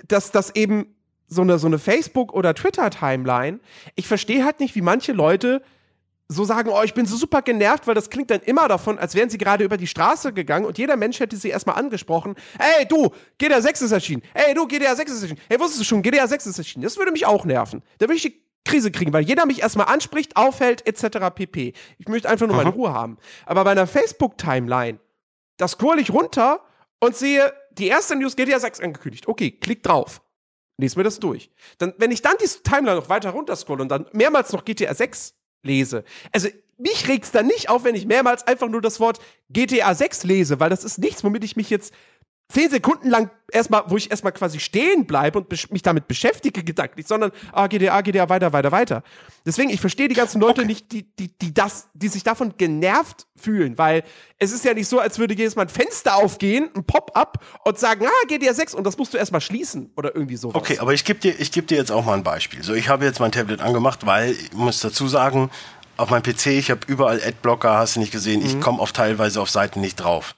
dass 0.06 0.30
das 0.30 0.54
eben 0.54 0.94
so 1.26 1.42
eine, 1.42 1.58
so 1.58 1.66
eine 1.66 1.78
Facebook- 1.78 2.32
oder 2.32 2.54
Twitter-Timeline, 2.54 3.60
ich 3.94 4.06
verstehe 4.06 4.44
halt 4.44 4.60
nicht, 4.60 4.74
wie 4.74 4.82
manche 4.82 5.12
Leute 5.12 5.62
so 6.32 6.44
sagen, 6.44 6.70
oh, 6.72 6.82
ich 6.84 6.94
bin 6.94 7.06
so 7.06 7.16
super 7.16 7.42
genervt, 7.42 7.88
weil 7.88 7.94
das 7.94 8.08
klingt 8.08 8.30
dann 8.30 8.40
immer 8.40 8.68
davon, 8.68 8.98
als 9.00 9.16
wären 9.16 9.30
sie 9.30 9.38
gerade 9.38 9.64
über 9.64 9.76
die 9.76 9.88
Straße 9.88 10.32
gegangen 10.32 10.64
und 10.64 10.78
jeder 10.78 10.96
Mensch 10.96 11.18
hätte 11.18 11.36
sie 11.36 11.48
erstmal 11.48 11.76
angesprochen. 11.76 12.36
Hey, 12.56 12.86
du, 12.86 13.10
GTA 13.38 13.60
6 13.60 13.82
ist 13.82 13.92
erschienen. 13.92 14.22
Hey, 14.32 14.54
du, 14.54 14.66
GTA 14.68 14.94
6 14.94 15.10
ist 15.10 15.22
erschienen. 15.22 15.40
Hey, 15.48 15.58
wusstest 15.58 15.80
du 15.80 15.84
schon, 15.84 16.02
GTA 16.02 16.28
6 16.28 16.46
ist 16.46 16.58
erschienen. 16.58 16.84
Das 16.84 16.96
würde 16.96 17.10
mich 17.10 17.26
auch 17.26 17.44
nerven. 17.44 17.82
Da 17.98 18.06
würde 18.06 18.14
ich 18.14 18.22
die 18.22 18.40
Krise 18.64 18.90
kriegen, 18.90 19.12
weil 19.12 19.24
jeder 19.24 19.46
mich 19.46 19.62
erstmal 19.62 19.86
anspricht, 19.86 20.36
aufhält, 20.36 20.86
etc. 20.86 21.34
pp. 21.34 21.72
Ich 21.98 22.08
möchte 22.08 22.28
einfach 22.28 22.46
nur 22.46 22.56
meine 22.56 22.70
Ruhe 22.70 22.92
haben. 22.92 23.18
Aber 23.46 23.64
bei 23.64 23.72
einer 23.72 23.86
Facebook-Timeline, 23.86 24.98
da 25.56 25.68
scroll 25.68 25.98
ich 25.98 26.10
runter 26.10 26.60
und 27.00 27.16
sehe, 27.16 27.52
die 27.72 27.88
erste 27.88 28.16
News 28.16 28.36
GTA 28.36 28.60
6 28.60 28.80
angekündigt. 28.80 29.28
Okay, 29.28 29.50
klick 29.50 29.82
drauf. 29.82 30.22
Lese 30.76 30.98
mir 30.98 31.04
das 31.04 31.18
durch. 31.20 31.50
Dann, 31.78 31.94
wenn 31.98 32.10
ich 32.10 32.22
dann 32.22 32.34
die 32.40 32.46
Timeline 32.46 32.98
noch 32.98 33.08
weiter 33.08 33.30
runter 33.30 33.56
scroll 33.56 33.80
und 33.80 33.88
dann 33.88 34.06
mehrmals 34.12 34.52
noch 34.52 34.64
GTA 34.64 34.94
6 34.94 35.34
lese, 35.62 36.04
also 36.32 36.48
mich 36.78 37.08
regt's 37.08 37.30
dann 37.30 37.46
nicht 37.46 37.68
auf, 37.68 37.84
wenn 37.84 37.94
ich 37.94 38.06
mehrmals 38.06 38.46
einfach 38.46 38.68
nur 38.68 38.80
das 38.80 39.00
Wort 39.00 39.18
GTA 39.50 39.94
6 39.94 40.24
lese, 40.24 40.60
weil 40.60 40.70
das 40.70 40.84
ist 40.84 40.98
nichts, 40.98 41.22
womit 41.22 41.44
ich 41.44 41.56
mich 41.56 41.68
jetzt 41.68 41.92
zehn 42.50 42.70
Sekunden 42.70 43.08
lang 43.08 43.30
erstmal, 43.52 43.84
wo 43.88 43.96
ich 43.96 44.10
erstmal 44.10 44.32
quasi 44.32 44.60
stehen 44.60 45.06
bleibe 45.06 45.38
und 45.38 45.50
mich 45.72 45.82
damit 45.82 46.08
beschäftige 46.08 46.62
gedanklich, 46.62 47.06
sondern 47.06 47.32
ah, 47.52 47.66
GTA, 47.66 48.00
GTA, 48.00 48.28
weiter, 48.28 48.52
weiter, 48.52 48.72
weiter. 48.72 49.02
Deswegen, 49.46 49.70
ich 49.70 49.80
verstehe 49.80 50.08
die 50.08 50.14
ganzen 50.14 50.40
Leute 50.40 50.64
nicht, 50.64 50.92
die, 50.92 51.04
die, 51.16 51.36
die 51.38 51.54
das, 51.54 51.88
die 51.94 52.08
sich 52.08 52.22
davon 52.22 52.54
genervt 52.56 53.26
fühlen, 53.36 53.78
weil 53.78 54.02
es 54.38 54.52
ist 54.52 54.64
ja 54.64 54.74
nicht 54.74 54.88
so, 54.88 54.98
als 54.98 55.18
würde 55.18 55.34
jedes 55.34 55.56
Mal 55.56 55.62
ein 55.62 55.68
Fenster 55.68 56.16
aufgehen, 56.16 56.68
ein 56.74 56.84
Pop-up 56.84 57.44
und 57.64 57.78
sagen, 57.78 58.06
ah, 58.06 58.26
GTA 58.28 58.52
6 58.52 58.74
und 58.74 58.84
das 58.84 58.98
musst 58.98 59.14
du 59.14 59.18
erstmal 59.18 59.40
schließen 59.40 59.92
oder 59.96 60.14
irgendwie 60.14 60.36
sowas. 60.36 60.56
Okay, 60.56 60.78
aber 60.78 60.92
ich 60.92 61.04
gebe 61.04 61.20
dir, 61.20 61.38
ich 61.38 61.52
geb 61.52 61.68
dir 61.68 61.78
jetzt 61.78 61.90
auch 61.90 62.04
mal 62.04 62.14
ein 62.14 62.24
Beispiel. 62.24 62.62
So, 62.62 62.74
ich 62.74 62.88
habe 62.88 63.04
jetzt 63.04 63.20
mein 63.20 63.32
Tablet 63.32 63.60
angemacht, 63.60 64.06
weil 64.06 64.32
ich 64.32 64.52
muss 64.52 64.80
dazu 64.80 65.08
sagen, 65.08 65.50
auf 65.96 66.10
meinem 66.10 66.22
PC, 66.22 66.46
ich 66.46 66.70
habe 66.70 66.80
überall 66.86 67.20
Adblocker, 67.22 67.76
hast 67.76 67.96
du 67.96 68.00
nicht 68.00 68.12
gesehen, 68.12 68.44
ich 68.44 68.58
komme 68.60 68.80
auf 68.80 68.92
teilweise 68.92 69.40
auf 69.40 69.50
Seiten 69.50 69.80
nicht 69.80 69.96
drauf. 69.96 70.34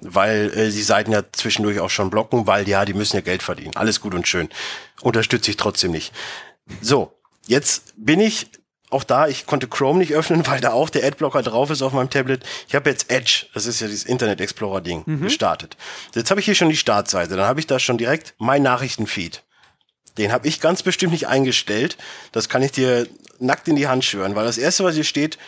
Weil 0.00 0.52
äh, 0.54 0.70
die 0.70 0.82
Seiten 0.82 1.12
ja 1.12 1.22
zwischendurch 1.32 1.80
auch 1.80 1.90
schon 1.90 2.10
blocken, 2.10 2.46
weil 2.46 2.68
ja, 2.68 2.84
die 2.84 2.94
müssen 2.94 3.16
ja 3.16 3.22
Geld 3.22 3.42
verdienen. 3.42 3.76
Alles 3.76 4.00
gut 4.00 4.14
und 4.14 4.28
schön. 4.28 4.48
Unterstütze 5.02 5.50
ich 5.50 5.56
trotzdem 5.56 5.90
nicht. 5.90 6.12
So, 6.80 7.12
jetzt 7.46 7.94
bin 7.96 8.20
ich 8.20 8.48
auch 8.90 9.04
da, 9.04 9.28
ich 9.28 9.46
konnte 9.46 9.68
Chrome 9.68 9.98
nicht 9.98 10.14
öffnen, 10.14 10.46
weil 10.46 10.60
da 10.60 10.72
auch 10.72 10.90
der 10.90 11.04
Adblocker 11.04 11.42
drauf 11.42 11.70
ist 11.70 11.82
auf 11.82 11.92
meinem 11.92 12.10
Tablet. 12.10 12.44
Ich 12.68 12.74
habe 12.74 12.88
jetzt 12.90 13.10
Edge, 13.10 13.46
das 13.54 13.66
ist 13.66 13.80
ja 13.80 13.86
dieses 13.86 14.04
Internet 14.04 14.40
Explorer 14.40 14.80
Ding, 14.80 15.04
gestartet. 15.20 15.76
Jetzt 16.14 16.30
habe 16.30 16.40
ich 16.40 16.46
hier 16.46 16.54
schon 16.54 16.70
die 16.70 16.76
Startseite, 16.76 17.36
dann 17.36 17.46
habe 17.46 17.60
ich 17.60 17.66
da 17.66 17.78
schon 17.78 17.98
direkt 17.98 18.34
mein 18.38 18.62
Nachrichtenfeed. 18.62 19.42
Den 20.16 20.32
habe 20.32 20.48
ich 20.48 20.60
ganz 20.60 20.82
bestimmt 20.82 21.12
nicht 21.12 21.28
eingestellt. 21.28 21.96
Das 22.32 22.48
kann 22.48 22.62
ich 22.62 22.72
dir 22.72 23.06
nackt 23.38 23.68
in 23.68 23.76
die 23.76 23.86
Hand 23.86 24.04
schwören, 24.04 24.34
weil 24.34 24.44
das 24.44 24.58
erste, 24.58 24.82
was 24.82 24.96
hier 24.96 25.04
steht, 25.04 25.38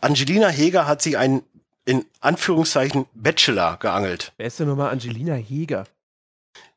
Angelina 0.00 0.48
Heger 0.48 0.86
hat 0.86 1.02
sich 1.02 1.18
einen 1.18 1.42
in 1.84 2.04
Anführungszeichen 2.20 3.06
Bachelor 3.14 3.76
geangelt. 3.78 4.32
Wer 4.36 4.46
ist 4.46 4.60
denn 4.60 4.68
nochmal 4.68 4.90
Angelina 4.90 5.34
Heger? 5.34 5.84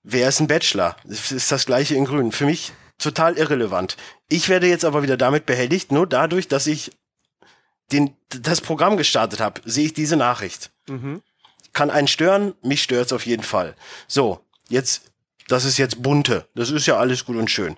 Wer 0.04 0.30
ist 0.30 0.40
ein 0.40 0.48
Bachelor? 0.48 0.96
Das 1.04 1.32
ist 1.32 1.52
das 1.52 1.66
gleiche 1.66 1.96
in 1.96 2.06
Grün. 2.06 2.32
Für 2.32 2.46
mich 2.46 2.74
total 2.98 3.38
irrelevant. 3.38 3.98
Ich 4.30 4.50
werde 4.50 4.68
jetzt 4.68 4.86
aber 4.86 5.04
wieder 5.04 5.18
damit 5.18 5.46
behelligt, 5.46 5.92
nur 5.92 6.08
dadurch, 6.08 6.48
dass 6.48 6.68
ich 6.68 6.92
den, 7.92 8.16
das 8.30 8.62
Programm 8.62 8.98
gestartet 8.98 9.40
habe, 9.40 9.62
sehe 9.66 9.86
ich 9.86 9.94
diese 9.94 10.16
Nachricht. 10.16 10.72
Kann 11.74 11.90
einen 11.90 12.08
stören, 12.08 12.54
mich 12.62 12.82
stört's 12.82 13.14
auf 13.14 13.26
jeden 13.26 13.44
Fall. 13.44 13.76
So, 14.08 14.40
jetzt, 14.70 15.12
das 15.48 15.66
ist 15.66 15.78
jetzt 15.78 16.02
bunte. 16.02 16.48
Das 16.56 16.72
ist 16.72 16.88
ja 16.88 16.98
alles 16.98 17.26
gut 17.26 17.36
und 17.36 17.52
schön. 17.52 17.76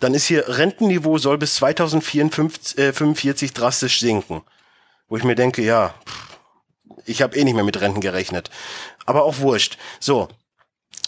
Dann 0.00 0.14
ist 0.14 0.26
hier 0.26 0.44
Rentenniveau 0.46 1.16
soll 1.16 1.38
bis 1.38 1.54
2045 1.56 2.78
äh, 2.78 2.92
45 2.92 3.52
drastisch 3.54 4.00
sinken. 4.00 4.42
Wo 5.08 5.16
ich 5.16 5.24
mir 5.24 5.36
denke, 5.36 5.62
ja, 5.62 5.94
pff, 6.04 6.35
ich 7.06 7.22
habe 7.22 7.36
eh 7.36 7.44
nicht 7.44 7.54
mehr 7.54 7.64
mit 7.64 7.80
Renten 7.80 8.00
gerechnet. 8.00 8.50
Aber 9.04 9.24
auch 9.24 9.38
wurscht. 9.38 9.78
So, 10.00 10.28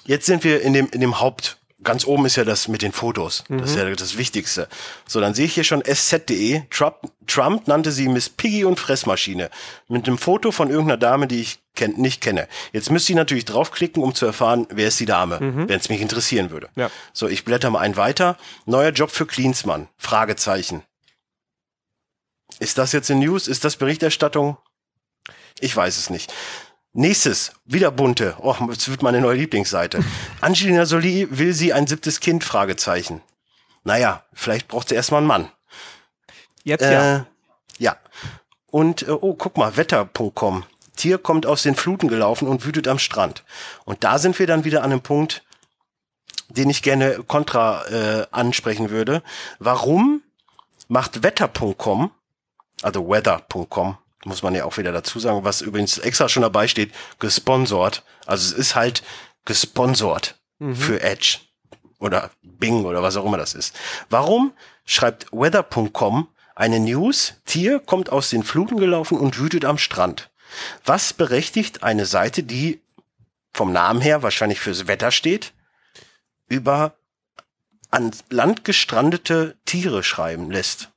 jetzt 0.04 0.26
sind 0.26 0.44
wir 0.44 0.62
in 0.62 0.72
dem, 0.72 0.88
in 0.90 1.00
dem 1.00 1.20
Haupt. 1.20 1.58
Ganz 1.84 2.04
oben 2.04 2.26
ist 2.26 2.34
ja 2.34 2.44
das 2.44 2.66
mit 2.66 2.82
den 2.82 2.90
Fotos. 2.90 3.44
Das 3.48 3.70
ist 3.70 3.76
ja 3.76 3.88
das 3.94 4.18
Wichtigste. 4.18 4.68
So, 5.06 5.20
dann 5.20 5.34
sehe 5.34 5.44
ich 5.44 5.54
hier 5.54 5.62
schon 5.62 5.84
sz.de. 5.84 6.62
Trump, 6.70 6.96
Trump 7.28 7.68
nannte 7.68 7.92
sie 7.92 8.08
Miss 8.08 8.28
Piggy 8.28 8.64
und 8.64 8.80
Fressmaschine. 8.80 9.48
Mit 9.86 10.08
einem 10.08 10.18
Foto 10.18 10.50
von 10.50 10.70
irgendeiner 10.70 10.96
Dame, 10.96 11.28
die 11.28 11.40
ich 11.40 11.60
kenn, 11.76 11.92
nicht 11.92 12.20
kenne. 12.20 12.48
Jetzt 12.72 12.90
müsste 12.90 13.12
ich 13.12 13.16
natürlich 13.16 13.44
draufklicken, 13.44 14.02
um 14.02 14.12
zu 14.12 14.26
erfahren, 14.26 14.66
wer 14.70 14.88
ist 14.88 14.98
die 14.98 15.06
Dame, 15.06 15.38
wenn 15.40 15.78
es 15.78 15.88
mich 15.88 16.00
interessieren 16.00 16.50
würde. 16.50 16.68
Ja. 16.74 16.90
So, 17.12 17.28
ich 17.28 17.44
blätter 17.44 17.70
mal 17.70 17.78
einen 17.78 17.96
weiter. 17.96 18.36
Neuer 18.66 18.90
Job 18.90 19.12
für 19.12 19.26
Cleansmann. 19.26 19.86
Fragezeichen. 19.96 20.82
Ist 22.58 22.76
das 22.78 22.90
jetzt 22.90 23.08
eine 23.08 23.20
News? 23.20 23.46
Ist 23.46 23.64
das 23.64 23.76
Berichterstattung? 23.76 24.56
Ich 25.60 25.74
weiß 25.74 25.96
es 25.98 26.10
nicht. 26.10 26.32
Nächstes, 26.92 27.52
wieder 27.64 27.90
bunte. 27.90 28.36
Oh, 28.40 28.56
das 28.68 28.88
wird 28.88 29.02
meine 29.02 29.20
neue 29.20 29.36
Lieblingsseite. 29.36 30.02
Angelina 30.40 30.84
Jolie 30.84 31.28
will 31.30 31.52
sie 31.52 31.72
ein 31.72 31.86
siebtes 31.86 32.20
Kind? 32.20 32.44
Fragezeichen. 32.44 33.22
Naja, 33.84 34.24
vielleicht 34.32 34.68
braucht 34.68 34.88
sie 34.88 34.94
erstmal 34.94 35.18
einen 35.18 35.28
Mann. 35.28 35.52
Jetzt 36.64 36.82
ja. 36.82 37.18
Äh, 37.18 37.24
ja. 37.78 37.96
Und, 38.70 39.02
äh, 39.06 39.12
oh, 39.12 39.34
guck 39.34 39.56
mal, 39.56 39.76
wetter.com. 39.76 40.64
Tier 40.96 41.18
kommt 41.18 41.46
aus 41.46 41.62
den 41.62 41.76
Fluten 41.76 42.08
gelaufen 42.08 42.48
und 42.48 42.64
wütet 42.66 42.88
am 42.88 42.98
Strand. 42.98 43.44
Und 43.84 44.02
da 44.02 44.18
sind 44.18 44.38
wir 44.38 44.46
dann 44.46 44.64
wieder 44.64 44.82
an 44.82 44.90
einem 44.90 45.00
Punkt, 45.00 45.44
den 46.48 46.70
ich 46.70 46.82
gerne 46.82 47.22
kontra 47.26 47.86
äh, 47.86 48.26
ansprechen 48.30 48.90
würde. 48.90 49.22
Warum 49.58 50.22
macht 50.88 51.22
wetter.com, 51.22 52.10
also 52.82 53.08
weather.com, 53.08 53.98
muss 54.24 54.42
man 54.42 54.54
ja 54.54 54.64
auch 54.64 54.76
wieder 54.76 54.92
dazu 54.92 55.20
sagen, 55.20 55.44
was 55.44 55.60
übrigens 55.60 55.98
extra 55.98 56.28
schon 56.28 56.42
dabei 56.42 56.68
steht, 56.68 56.92
gesponsort. 57.18 58.02
Also 58.26 58.52
es 58.52 58.58
ist 58.58 58.74
halt 58.74 59.02
gesponsort 59.44 60.36
für 60.74 61.00
Edge 61.02 61.38
oder 62.00 62.30
Bing 62.42 62.84
oder 62.84 63.02
was 63.02 63.16
auch 63.16 63.24
immer 63.24 63.38
das 63.38 63.54
ist. 63.54 63.76
Warum 64.10 64.52
schreibt 64.84 65.26
weather.com 65.30 66.28
eine 66.54 66.80
News, 66.80 67.34
Tier 67.44 67.78
kommt 67.78 68.10
aus 68.10 68.30
den 68.30 68.42
Fluten 68.42 68.78
gelaufen 68.78 69.18
und 69.18 69.38
wütet 69.38 69.64
am 69.64 69.78
Strand? 69.78 70.30
Was 70.84 71.12
berechtigt 71.12 71.84
eine 71.84 72.06
Seite, 72.06 72.42
die 72.42 72.82
vom 73.52 73.72
Namen 73.72 74.00
her 74.00 74.22
wahrscheinlich 74.22 74.58
fürs 74.58 74.88
Wetter 74.88 75.12
steht, 75.12 75.52
über 76.48 76.96
an 77.90 78.10
Land 78.30 78.64
gestrandete 78.64 79.56
Tiere 79.64 80.02
schreiben 80.02 80.50
lässt? 80.50 80.90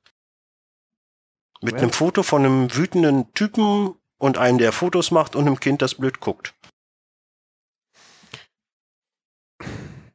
Mit 1.61 1.75
einem 1.75 1.91
Foto 1.91 2.23
von 2.23 2.43
einem 2.45 2.75
wütenden 2.75 3.31
Typen 3.33 3.93
und 4.17 4.37
einem, 4.37 4.57
der 4.57 4.71
Fotos 4.71 5.11
macht 5.11 5.35
und 5.35 5.45
einem 5.45 5.59
Kind, 5.59 5.81
das 5.81 5.95
blöd 5.95 6.19
guckt. 6.19 6.53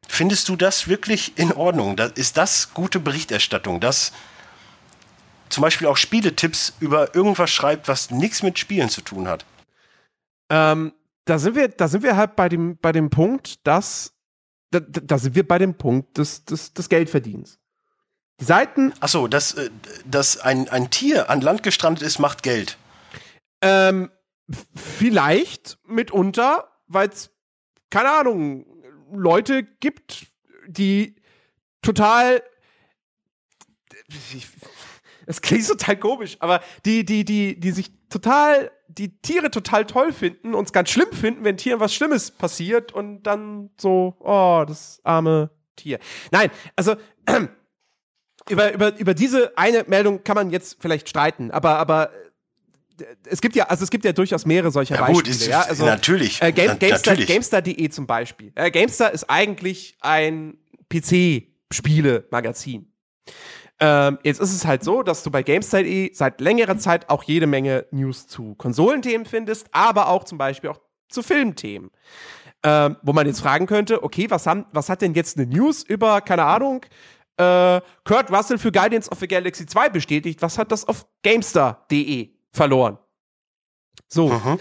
Findest 0.09 0.49
du 0.49 0.57
das 0.57 0.89
wirklich 0.89 1.39
in 1.39 1.53
Ordnung? 1.53 1.97
Da- 1.97 2.07
Ist 2.07 2.37
das 2.37 2.73
gute 2.75 3.01
Berichterstattung, 3.01 3.81
dass 3.81 4.13
zum 5.51 5.63
Beispiel 5.63 5.87
auch 5.87 5.97
Spieletipps 5.97 6.75
über 6.81 7.15
irgendwas 7.15 7.51
schreibt, 7.51 7.87
was 7.89 8.11
nichts 8.11 8.43
mit 8.43 8.59
Spielen 8.59 8.89
zu 8.89 9.03
tun 9.03 9.29
hat? 9.29 9.45
Ähm, 10.51 10.93
da 11.27 11.39
sind 11.39 11.55
wir, 11.55 11.69
da 11.69 11.87
sind 11.89 12.03
wir 12.03 12.17
halt 12.17 12.35
bei 12.35 12.49
dem, 12.49 12.77
bei 12.79 12.93
dem 12.93 13.11
Punkt, 13.11 13.67
dass 13.67 14.15
da, 14.73 14.81
da 14.81 15.01
da 15.01 15.19
sind 15.19 15.35
wir 15.35 15.47
bei 15.47 15.59
dem 15.59 15.75
Punkt 15.75 16.19
des, 16.19 16.45
des, 16.45 16.73
des 16.73 16.89
Geldverdienens. 16.89 17.59
Die 18.41 18.45
Seiten, 18.45 18.93
Ach 19.01 19.09
so, 19.09 19.29
dass, 19.29 19.55
äh, 19.55 19.71
dass 20.05 20.39
ein, 20.39 20.69
ein 20.69 20.91
Tier 20.91 21.31
an 21.31 21.41
Land 21.41 21.63
gestrandet 21.63 22.03
ist, 22.03 22.19
macht 22.19 22.43
Geld. 22.43 22.77
ähm, 23.63 24.11
vielleicht 24.75 25.79
mitunter, 25.87 26.69
weil 26.87 27.09
es, 27.09 27.31
keine 27.91 28.11
Ahnung, 28.11 28.67
Leute 29.13 29.63
gibt, 29.65 30.27
die 30.67 31.17
total. 31.83 32.43
Es 35.27 35.41
klingt 35.41 35.67
total 35.67 35.97
komisch, 35.97 36.37
aber 36.39 36.61
die, 36.85 37.05
die, 37.05 37.25
die, 37.25 37.59
die 37.59 37.71
sich 37.73 37.91
total, 38.09 38.71
die 38.87 39.21
Tiere 39.21 39.51
total 39.51 39.85
toll 39.85 40.13
finden 40.13 40.55
und 40.55 40.67
es 40.67 40.73
ganz 40.73 40.91
schlimm 40.91 41.13
finden, 41.13 41.43
wenn 41.43 41.57
Tieren 41.57 41.81
was 41.81 41.95
Schlimmes 41.95 42.31
passiert 42.31 42.93
und 42.93 43.25
dann 43.25 43.71
so, 43.81 44.15
oh, 44.21 44.65
das 44.67 45.01
arme 45.03 45.51
Tier. 45.75 45.99
Nein, 46.31 46.51
also 46.77 46.95
über, 48.49 48.73
über, 48.73 48.99
über 48.99 49.15
diese 49.15 49.57
eine 49.57 49.85
Meldung 49.87 50.25
kann 50.25 50.35
man 50.35 50.51
jetzt 50.51 50.79
vielleicht 50.81 51.09
streiten, 51.09 51.51
aber, 51.51 51.79
aber 51.79 52.11
äh, 52.13 53.05
es 53.29 53.41
gibt 53.41 53.57
ja, 53.57 53.67
also 53.67 53.85
es 53.85 53.91
gibt 53.91 54.05
ja 54.05 54.13
durchaus 54.13 54.47
mehrere 54.47 54.71
solcher 54.71 54.97
Ja, 54.97 55.01
Beispiele. 55.03 55.23
gut, 55.23 55.29
ist, 55.29 55.47
ja? 55.47 55.63
Also, 55.63 55.85
natürlich. 55.85 56.41
äh, 56.43 56.53
Game, 56.53 56.79
GameStar. 56.79 57.17
GameStar.de 57.17 57.89
zum 57.91 58.07
Beispiel. 58.07 58.53
Äh, 58.55 58.71
GameStar 58.71 59.13
ist 59.13 59.29
eigentlich 59.29 59.97
ein 60.01 60.59
PC-Spiele-Magazin. 60.91 62.91
Ähm, 63.79 64.19
jetzt 64.23 64.41
ist 64.41 64.55
es 64.55 64.65
halt 64.65 64.83
so, 64.83 65.03
dass 65.03 65.23
du 65.23 65.31
bei 65.31 65.43
GameStar.de 65.43 66.15
seit 66.15 66.41
längerer 66.41 66.79
Zeit 66.79 67.11
auch 67.11 67.23
jede 67.25 67.47
Menge 67.47 67.87
News 67.91 68.27
zu 68.27 68.55
Konsolenthemen 68.55 69.27
findest, 69.27 69.69
aber 69.73 70.09
auch 70.09 70.25
zum 70.25 70.39
Beispiel 70.39 70.71
auch 70.71 70.81
zu 71.09 71.23
Filmthemen. 71.23 71.91
Ähm, 72.63 72.97
wo 73.03 73.13
man 73.13 73.27
jetzt 73.27 73.41
fragen 73.41 73.67
könnte, 73.67 74.03
okay, 74.03 74.31
was, 74.31 74.47
haben, 74.47 74.65
was 74.73 74.89
hat 74.89 75.03
denn 75.03 75.13
jetzt 75.13 75.37
eine 75.37 75.47
News 75.47 75.83
über, 75.83 76.23
keine 76.23 76.45
Ahnung, 76.45 76.87
äh, 77.39 77.81
Kurt 78.05 78.31
Russell 78.31 78.59
für 78.59 78.73
Guardians 78.73 79.11
of 79.11 79.19
the 79.21 79.29
Galaxy 79.29 79.67
2 79.67 79.89
bestätigt, 79.91 80.43
was 80.43 80.59
hat 80.59 80.73
das 80.73 80.87
auf 80.87 81.07
GameStar.de 81.23 82.31
verloren? 82.53 82.99
So, 84.09 84.29
Mhm. 84.29 84.59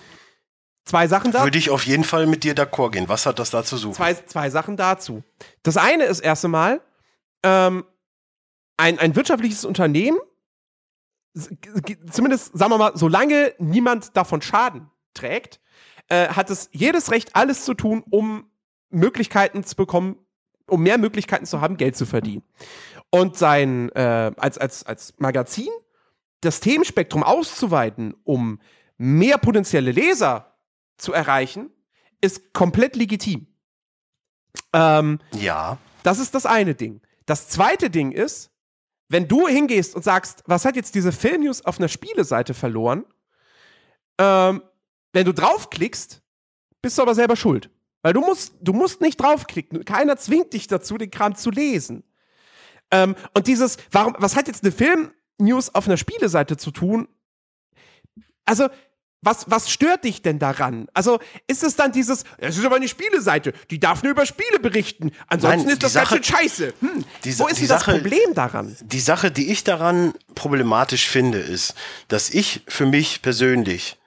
zwei 0.86 1.08
Sachen 1.08 1.32
da. 1.32 1.44
Würde 1.44 1.58
ich 1.58 1.70
auf 1.70 1.86
jeden 1.86 2.04
Fall 2.04 2.26
mit 2.28 2.44
dir 2.44 2.56
d'accord 2.56 2.92
gehen. 2.92 3.08
Was 3.10 3.26
hat 3.26 3.40
das 3.40 3.50
da 3.52 3.64
zu 3.64 3.78
suchen? 3.78 3.94
Zwei, 3.96 4.14
zwei 4.14 4.50
Sachen 4.50 4.76
dazu. 4.78 5.24
Das 5.64 5.78
eine 5.78 6.06
ist 6.06 6.20
erst 6.20 6.46
einmal, 6.46 6.82
ähm, 7.44 7.86
ein, 8.78 9.00
ein 9.00 9.16
wirtschaftliches 9.16 9.64
Unternehmen, 9.66 10.18
zumindest 12.12 12.58
sagen 12.58 12.72
wir 12.72 12.78
mal, 12.78 12.92
solange 12.96 13.54
niemand 13.60 14.16
davon 14.16 14.42
Schaden 14.42 14.90
trägt, 15.14 15.60
äh, 16.10 16.30
hat 16.30 16.50
es 16.50 16.70
jedes 16.72 17.12
Recht, 17.12 17.36
alles 17.36 17.66
zu 17.66 17.74
tun, 17.74 18.04
um 18.10 18.50
Möglichkeiten 18.90 19.64
zu 19.64 19.76
bekommen, 19.76 20.18
um 20.68 20.82
mehr 20.82 20.98
Möglichkeiten 20.98 21.46
zu 21.46 21.62
haben, 21.62 21.78
Geld 21.78 21.96
zu 21.96 22.06
verdienen. 22.06 22.44
Und 23.10 23.38
sein, 23.38 23.90
äh, 23.94 24.32
als, 24.38 24.58
als, 24.58 24.86
als 24.86 25.14
Magazin 25.18 25.70
das 26.42 26.60
Themenspektrum 26.60 27.24
auszuweiten, 27.24 28.16
um 28.24 28.60
mehr 28.98 29.38
potenzielle 29.38 29.92
Leser 29.92 30.56
zu 30.98 31.14
erreichen, 31.14 31.70
ist 32.22 32.54
komplett 32.54 32.96
legitim. 32.96 33.48
Ähm, 34.74 35.20
Ja. 35.34 35.78
das 36.04 36.20
ist 36.20 36.34
das 36.36 36.46
eine 36.46 36.76
Ding. 36.76 37.02
Das 37.26 37.50
zweite 37.50 37.90
Ding 37.90 38.12
ist, 38.12 38.52
wenn 39.10 39.28
du 39.28 39.48
hingehst 39.48 39.96
und 39.96 40.04
sagst, 40.04 40.44
was 40.46 40.66
hat 40.66 40.76
jetzt 40.76 40.96
diese 40.96 41.12
Filmnews 41.12 41.64
auf 41.66 41.78
einer 41.80 41.88
Spieleseite 41.88 42.54
verloren, 42.54 43.06
ähm, 44.18 44.62
wenn 45.14 45.26
du 45.26 45.34
draufklickst, 45.34 46.22
bist 46.82 46.98
du 46.98 47.02
aber 47.02 47.16
selber 47.16 47.36
schuld. 47.36 47.70
Weil 48.06 48.14
du 48.14 48.22
musst, 48.22 48.54
du 48.62 48.72
musst 48.72 49.02
nicht 49.02 49.20
draufklicken. 49.20 49.84
Keiner 49.84 50.16
zwingt 50.16 50.54
dich 50.54 50.68
dazu, 50.68 50.96
den 51.00 51.10
Kram 51.10 51.34
zu 51.36 51.50
lesen. 51.50 52.04
Ähm, 52.92 53.16
und 53.34 53.48
dieses, 53.48 53.78
warum, 53.90 54.16
was 54.20 54.36
hat 54.36 54.46
jetzt 54.48 54.64
eine 54.64 54.72
Filmnews 54.72 55.74
auf 55.74 55.88
einer 55.88 55.98
Spieleseite 55.98 56.56
zu 56.56 56.70
tun? 56.70 57.08
Also, 58.46 58.68
was, 59.24 59.50
was 59.50 59.72
stört 59.72 60.04
dich 60.04 60.22
denn 60.22 60.38
daran? 60.38 60.88
Also, 60.94 61.18
ist 61.48 61.64
es 61.64 61.78
dann 61.78 61.94
dieses, 61.94 62.26
es 62.38 62.60
ist 62.60 62.64
aber 62.64 62.76
eine 62.76 62.88
Spieleseite, 62.88 63.54
die 63.72 63.80
darf 63.80 64.04
nur 64.04 64.12
über 64.12 64.28
Spiele 64.28 64.60
berichten. 64.60 65.10
Ansonsten 65.26 65.62
Nein, 65.66 65.70
ist 65.74 65.82
das 65.82 65.94
die 65.94 65.98
ganz 65.98 66.10
Sache- 66.10 66.24
schön 66.24 66.24
scheiße. 66.38 66.74
Hm, 66.82 67.06
die 67.24 67.40
wo 67.40 67.48
ist 67.48 67.56
die 67.58 67.62
denn 67.62 67.70
das 67.70 67.80
Sache- 67.80 67.92
Problem 67.94 68.36
daran? 68.36 68.78
Die 68.82 69.00
Sache, 69.00 69.32
die 69.32 69.52
ich 69.52 69.64
daran 69.64 70.14
problematisch 70.36 71.10
finde, 71.10 71.40
ist, 71.40 71.74
dass 72.08 72.30
ich 72.30 72.62
für 72.68 72.86
mich 72.86 73.24
persönlich 73.24 73.98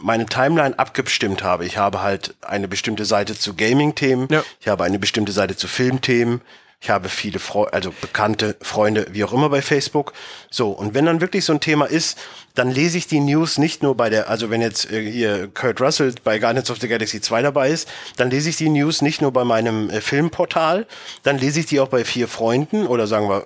meine 0.00 0.26
Timeline 0.26 0.78
abgestimmt 0.78 1.42
habe. 1.42 1.64
Ich 1.64 1.76
habe 1.78 2.02
halt 2.02 2.34
eine 2.42 2.68
bestimmte 2.68 3.04
Seite 3.04 3.38
zu 3.38 3.54
Gaming-Themen, 3.54 4.28
Ja. 4.30 4.42
ich 4.60 4.68
habe 4.68 4.84
eine 4.84 4.98
bestimmte 4.98 5.32
Seite 5.32 5.56
zu 5.56 5.68
Filmthemen, 5.68 6.40
ich 6.82 6.88
habe 6.88 7.10
viele 7.10 7.38
Freu 7.38 7.64
also 7.66 7.92
bekannte 8.00 8.56
Freunde, 8.62 9.06
wie 9.10 9.22
auch 9.22 9.34
immer 9.34 9.50
bei 9.50 9.60
Facebook. 9.60 10.14
So, 10.50 10.70
und 10.70 10.94
wenn 10.94 11.04
dann 11.04 11.20
wirklich 11.20 11.44
so 11.44 11.52
ein 11.52 11.60
Thema 11.60 11.84
ist, 11.84 12.18
dann 12.54 12.70
lese 12.70 12.96
ich 12.96 13.06
die 13.06 13.20
News 13.20 13.58
nicht 13.58 13.82
nur 13.82 13.94
bei 13.94 14.08
der, 14.08 14.30
also 14.30 14.48
wenn 14.48 14.62
jetzt 14.62 14.90
äh, 14.90 15.10
hier 15.10 15.48
Kurt 15.48 15.78
Russell 15.82 16.14
bei 16.24 16.38
Guardians 16.38 16.70
of 16.70 16.78
the 16.80 16.88
Galaxy 16.88 17.20
2 17.20 17.42
dabei 17.42 17.68
ist, 17.68 17.86
dann 18.16 18.30
lese 18.30 18.48
ich 18.48 18.56
die 18.56 18.70
News 18.70 19.02
nicht 19.02 19.20
nur 19.20 19.30
bei 19.30 19.44
meinem 19.44 19.90
äh, 19.90 20.00
Filmportal, 20.00 20.86
dann 21.22 21.36
lese 21.36 21.60
ich 21.60 21.66
die 21.66 21.80
auch 21.80 21.88
bei 21.88 22.02
vier 22.02 22.28
Freunden 22.28 22.86
oder 22.86 23.06
sagen 23.06 23.28
wir 23.28 23.44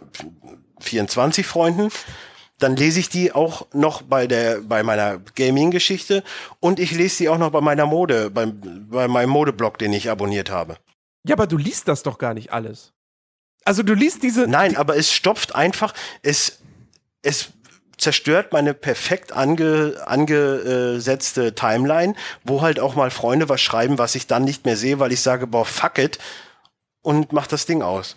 24 0.80 1.44
Freunden. 1.44 1.90
Dann 2.58 2.76
lese 2.76 3.00
ich 3.00 3.08
die 3.08 3.32
auch 3.32 3.66
noch 3.72 4.02
bei 4.02 4.26
der 4.26 4.60
bei 4.60 4.82
meiner 4.82 5.18
Gaming-Geschichte 5.34 6.22
und 6.60 6.78
ich 6.78 6.92
lese 6.92 7.18
die 7.18 7.28
auch 7.28 7.38
noch 7.38 7.50
bei 7.50 7.60
meiner 7.60 7.86
Mode, 7.86 8.30
bei, 8.30 8.46
bei 8.46 9.08
meinem 9.08 9.30
Modeblog, 9.30 9.78
den 9.78 9.92
ich 9.92 10.08
abonniert 10.08 10.50
habe. 10.50 10.76
Ja, 11.26 11.34
aber 11.34 11.46
du 11.46 11.56
liest 11.56 11.88
das 11.88 12.02
doch 12.02 12.18
gar 12.18 12.34
nicht 12.34 12.52
alles. 12.52 12.92
Also, 13.64 13.82
du 13.82 13.94
liest 13.94 14.22
diese. 14.22 14.46
Nein, 14.46 14.76
aber 14.76 14.96
es 14.96 15.12
stopft 15.12 15.54
einfach, 15.54 15.94
es, 16.22 16.60
es 17.22 17.48
zerstört 17.96 18.52
meine 18.52 18.74
perfekt 18.74 19.32
ange, 19.32 20.02
angesetzte 20.04 21.54
Timeline, 21.54 22.14
wo 22.44 22.60
halt 22.60 22.78
auch 22.78 22.94
mal 22.94 23.10
Freunde 23.10 23.48
was 23.48 23.60
schreiben, 23.60 23.98
was 23.98 24.14
ich 24.14 24.26
dann 24.26 24.44
nicht 24.44 24.64
mehr 24.64 24.76
sehe, 24.76 24.98
weil 24.98 25.12
ich 25.12 25.20
sage, 25.20 25.46
boah, 25.46 25.64
fuck 25.64 25.98
it 25.98 26.18
und 27.02 27.32
mach 27.32 27.46
das 27.46 27.66
Ding 27.66 27.82
aus. 27.82 28.16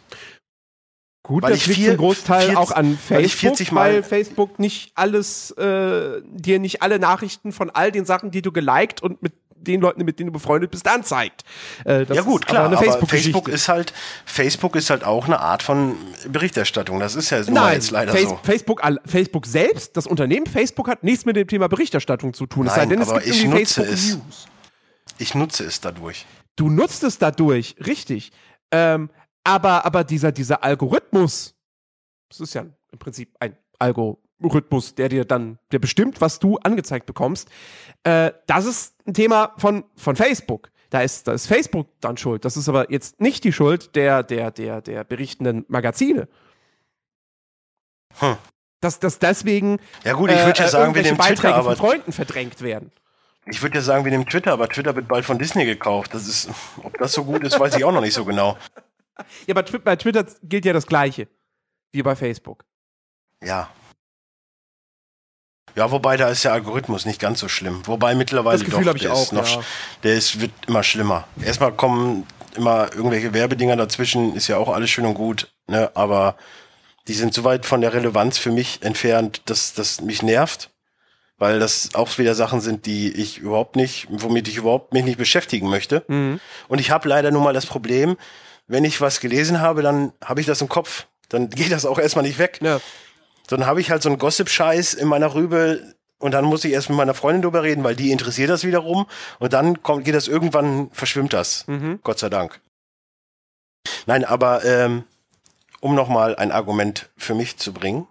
Gut, 1.27 1.43
weil 1.43 1.51
das 1.51 1.59
ich 1.61 1.67
liegt 1.67 1.79
vier- 1.79 1.89
zum 1.91 1.97
Großteil 1.97 2.39
40 2.41 2.57
auch 2.57 2.71
an 2.71 2.97
weil 3.09 3.19
Facebook, 3.23 3.39
40 3.39 3.71
Mal- 3.73 3.93
weil 3.95 4.03
Facebook 4.03 4.59
nicht 4.59 4.91
alles, 4.95 5.51
äh, 5.51 6.21
dir 6.25 6.59
nicht 6.59 6.81
alle 6.81 6.99
Nachrichten 6.99 7.51
von 7.51 7.69
all 7.69 7.91
den 7.91 8.05
Sachen, 8.05 8.31
die 8.31 8.41
du 8.41 8.51
geliked 8.51 9.03
und 9.03 9.21
mit 9.21 9.33
den 9.59 9.81
Leuten, 9.81 10.05
mit 10.05 10.19
denen 10.19 10.27
du 10.27 10.33
befreundet 10.33 10.71
bist, 10.71 10.87
anzeigt. 10.87 11.43
Äh, 11.83 12.05
ja 12.13 12.21
gut, 12.21 12.43
ist 12.45 12.47
klar, 12.47 12.65
aber 12.65 12.77
Facebook, 12.77 13.09
Facebook-Geschichte. 13.09 13.51
ist 13.51 13.67
halt, 13.67 13.91
Facebook 14.25 14.75
ist 14.77 14.89
halt 14.89 15.03
auch 15.03 15.25
eine 15.25 15.39
Art 15.41 15.63
von 15.63 15.97
Berichterstattung. 16.29 16.99
Das 16.99 17.15
ist 17.15 17.31
ja 17.31 17.39
nun 17.43 17.55
Nein, 17.55 17.73
jetzt 17.73 17.91
leider 17.91 18.13
Face 18.13 18.29
so. 18.29 18.39
Facebook, 18.43 18.81
Facebook 19.05 19.45
selbst, 19.47 19.97
das 19.97 20.07
Unternehmen 20.07 20.45
Facebook 20.45 20.87
hat 20.87 21.03
nichts 21.03 21.25
mit 21.25 21.35
dem 21.35 21.47
Thema 21.47 21.67
Berichterstattung 21.67 22.33
zu 22.33 22.45
tun. 22.45 22.67
es 22.67 22.73
sei 22.75 22.81
Nein, 22.81 22.89
denn, 22.91 23.01
es 23.01 23.09
aber 23.09 23.19
gibt 23.19 23.35
ich 23.35 23.45
nutze 23.45 23.83
Facebook 23.83 23.93
es. 23.93 24.13
News. 24.15 24.47
Ich 25.17 25.35
nutze 25.35 25.63
es 25.65 25.81
dadurch. 25.81 26.25
Du 26.55 26.69
nutzt 26.69 27.03
es 27.03 27.17
dadurch, 27.17 27.75
richtig. 27.85 28.31
Ähm, 28.71 29.09
aber, 29.47 29.85
aber 29.85 30.03
dieser, 30.03 30.33
dieser 30.33 30.61
Algorithmus, 30.61 31.55
das 32.27 32.41
ist 32.41 32.53
ja 32.53 32.65
im 32.91 32.99
Prinzip 32.99 33.33
ein 33.39 33.55
Algorithmus, 33.79 34.93
der 34.93 35.07
dir 35.07 35.23
dann, 35.23 35.57
der 35.71 35.79
bestimmt, 35.79 36.19
was 36.19 36.39
du 36.39 36.57
angezeigt 36.57 37.05
bekommst, 37.05 37.49
äh, 38.03 38.31
das 38.45 38.65
ist 38.65 38.95
ein 39.07 39.13
Thema 39.13 39.53
von, 39.57 39.85
von 39.95 40.17
Facebook. 40.17 40.69
Da 40.89 41.01
ist, 41.01 41.27
da 41.27 41.33
ist 41.33 41.47
Facebook 41.47 41.87
dann 42.01 42.17
schuld. 42.17 42.43
Das 42.43 42.57
ist 42.57 42.67
aber 42.67 42.91
jetzt 42.91 43.21
nicht 43.21 43.45
die 43.45 43.53
Schuld 43.53 43.95
der, 43.95 44.21
der, 44.23 44.51
der, 44.51 44.81
der 44.81 45.03
berichtenden 45.05 45.65
Magazine. 45.69 46.27
Hm. 48.19 48.37
Dass, 48.81 48.99
dass 48.99 49.19
deswegen 49.19 49.79
Ja 50.03 50.13
gut, 50.13 50.29
ich 50.29 50.45
würde 50.45 50.59
ja 50.59 50.65
äh, 50.65 50.69
sagen, 50.69 50.93
wir 50.93 51.03
nehmen 51.03 51.17
Twitter, 51.17 51.29
Beiträge 51.29 51.55
aber 51.55 51.75
von 51.75 51.87
Freunden 51.87 52.11
verdrängt 52.11 52.61
werden. 52.61 52.91
ich 53.45 53.61
würde 53.61 53.75
ja 53.75 53.81
sagen, 53.81 54.03
wir 54.03 54.11
nehmen 54.11 54.25
Twitter, 54.25 54.51
aber 54.51 54.67
Twitter 54.67 54.93
wird 54.95 55.07
bald 55.07 55.25
von 55.25 55.39
Disney 55.39 55.65
gekauft. 55.65 56.13
Das 56.13 56.27
ist, 56.27 56.49
ob 56.83 56.97
das 56.97 57.13
so 57.13 57.23
gut 57.23 57.43
ist, 57.43 57.57
weiß 57.57 57.75
ich 57.77 57.85
auch 57.85 57.93
noch 57.93 58.01
nicht 58.01 58.13
so 58.13 58.25
genau. 58.25 58.57
Ja, 59.47 59.55
aber 59.55 59.63
bei 59.63 59.95
Twitter 59.95 60.25
gilt 60.43 60.65
ja 60.65 60.73
das 60.73 60.87
Gleiche 60.87 61.27
wie 61.91 62.03
bei 62.03 62.15
Facebook. 62.15 62.65
Ja. 63.43 63.69
Ja, 65.75 65.91
wobei 65.91 66.17
da 66.17 66.29
ist 66.29 66.43
der 66.43 66.53
Algorithmus 66.53 67.05
nicht 67.05 67.19
ganz 67.19 67.39
so 67.39 67.47
schlimm. 67.47 67.85
Wobei 67.85 68.15
mittlerweile 68.15 68.57
Das 68.57 68.65
Gefühl 68.65 68.83
doch, 68.83 68.89
habe 68.89 68.97
ich 68.97 69.03
der 69.03 69.13
auch. 69.13 69.21
ist 69.21 69.31
noch, 69.31 69.57
ja. 69.57 69.63
der 70.03 70.15
ist, 70.15 70.41
wird 70.41 70.51
immer 70.67 70.81
schlimmer. 70.83 71.27
Erstmal 71.43 71.71
kommen 71.73 72.25
immer 72.55 72.91
irgendwelche 72.93 73.33
Werbedinger 73.33 73.75
dazwischen, 73.75 74.35
ist 74.35 74.47
ja 74.47 74.57
auch 74.57 74.69
alles 74.69 74.89
schön 74.89 75.05
und 75.05 75.13
gut, 75.13 75.51
ne? 75.67 75.91
Aber 75.93 76.35
die 77.07 77.13
sind 77.13 77.33
so 77.33 77.43
weit 77.43 77.65
von 77.65 77.81
der 77.81 77.93
Relevanz 77.93 78.37
für 78.39 78.51
mich 78.51 78.81
entfernt, 78.81 79.43
dass 79.45 79.73
das 79.73 80.01
mich 80.01 80.23
nervt, 80.23 80.71
weil 81.37 81.59
das 81.59 81.93
auch 81.93 82.17
wieder 82.17 82.33
Sachen 82.35 82.59
sind, 82.59 82.85
die 82.87 83.11
ich 83.11 83.37
überhaupt 83.37 83.75
nicht, 83.75 84.07
womit 84.09 84.47
ich 84.47 84.57
überhaupt 84.57 84.93
mich 84.93 85.03
nicht 85.05 85.17
beschäftigen 85.17 85.69
möchte. 85.69 86.03
Mhm. 86.07 86.39
Und 86.67 86.79
ich 86.79 86.89
habe 86.89 87.07
leider 87.07 87.29
nun 87.31 87.43
mal 87.43 87.53
das 87.53 87.67
Problem, 87.67 88.17
wenn 88.67 88.83
ich 88.83 89.01
was 89.01 89.19
gelesen 89.19 89.61
habe, 89.61 89.81
dann 89.81 90.13
habe 90.23 90.41
ich 90.41 90.47
das 90.47 90.61
im 90.61 90.69
Kopf. 90.69 91.07
Dann 91.29 91.49
geht 91.49 91.71
das 91.71 91.85
auch 91.85 91.99
erstmal 91.99 92.25
nicht 92.25 92.39
weg. 92.39 92.59
Ja. 92.61 92.79
Dann 93.47 93.65
habe 93.65 93.81
ich 93.81 93.91
halt 93.91 94.03
so 94.03 94.09
einen 94.09 94.17
Gossip-Scheiß 94.17 94.93
in 94.93 95.07
meiner 95.07 95.33
Rübe 95.33 95.95
und 96.19 96.31
dann 96.31 96.45
muss 96.45 96.65
ich 96.65 96.73
erst 96.73 96.89
mit 96.89 96.97
meiner 96.97 97.13
Freundin 97.13 97.43
drüber 97.43 97.63
reden, 97.63 97.83
weil 97.83 97.95
die 97.95 98.11
interessiert 98.11 98.49
das 98.49 98.63
wiederum. 98.63 99.07
Und 99.39 99.53
dann 99.53 99.83
kommt, 99.83 100.03
geht 100.05 100.15
das 100.15 100.27
irgendwann, 100.27 100.89
verschwimmt 100.91 101.33
das. 101.33 101.65
Mhm. 101.67 101.99
Gott 102.03 102.19
sei 102.19 102.29
Dank. 102.29 102.59
Nein, 104.05 104.25
aber 104.25 104.65
ähm, 104.65 105.03
um 105.79 105.95
nochmal 105.95 106.35
ein 106.35 106.51
Argument 106.51 107.09
für 107.17 107.35
mich 107.35 107.57
zu 107.57 107.71
bringen. 107.71 108.07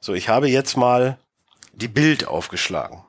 So, 0.00 0.14
ich 0.14 0.28
habe 0.28 0.48
jetzt 0.48 0.76
mal 0.76 1.18
die 1.72 1.88
Bild 1.88 2.26
aufgeschlagen. 2.26 3.04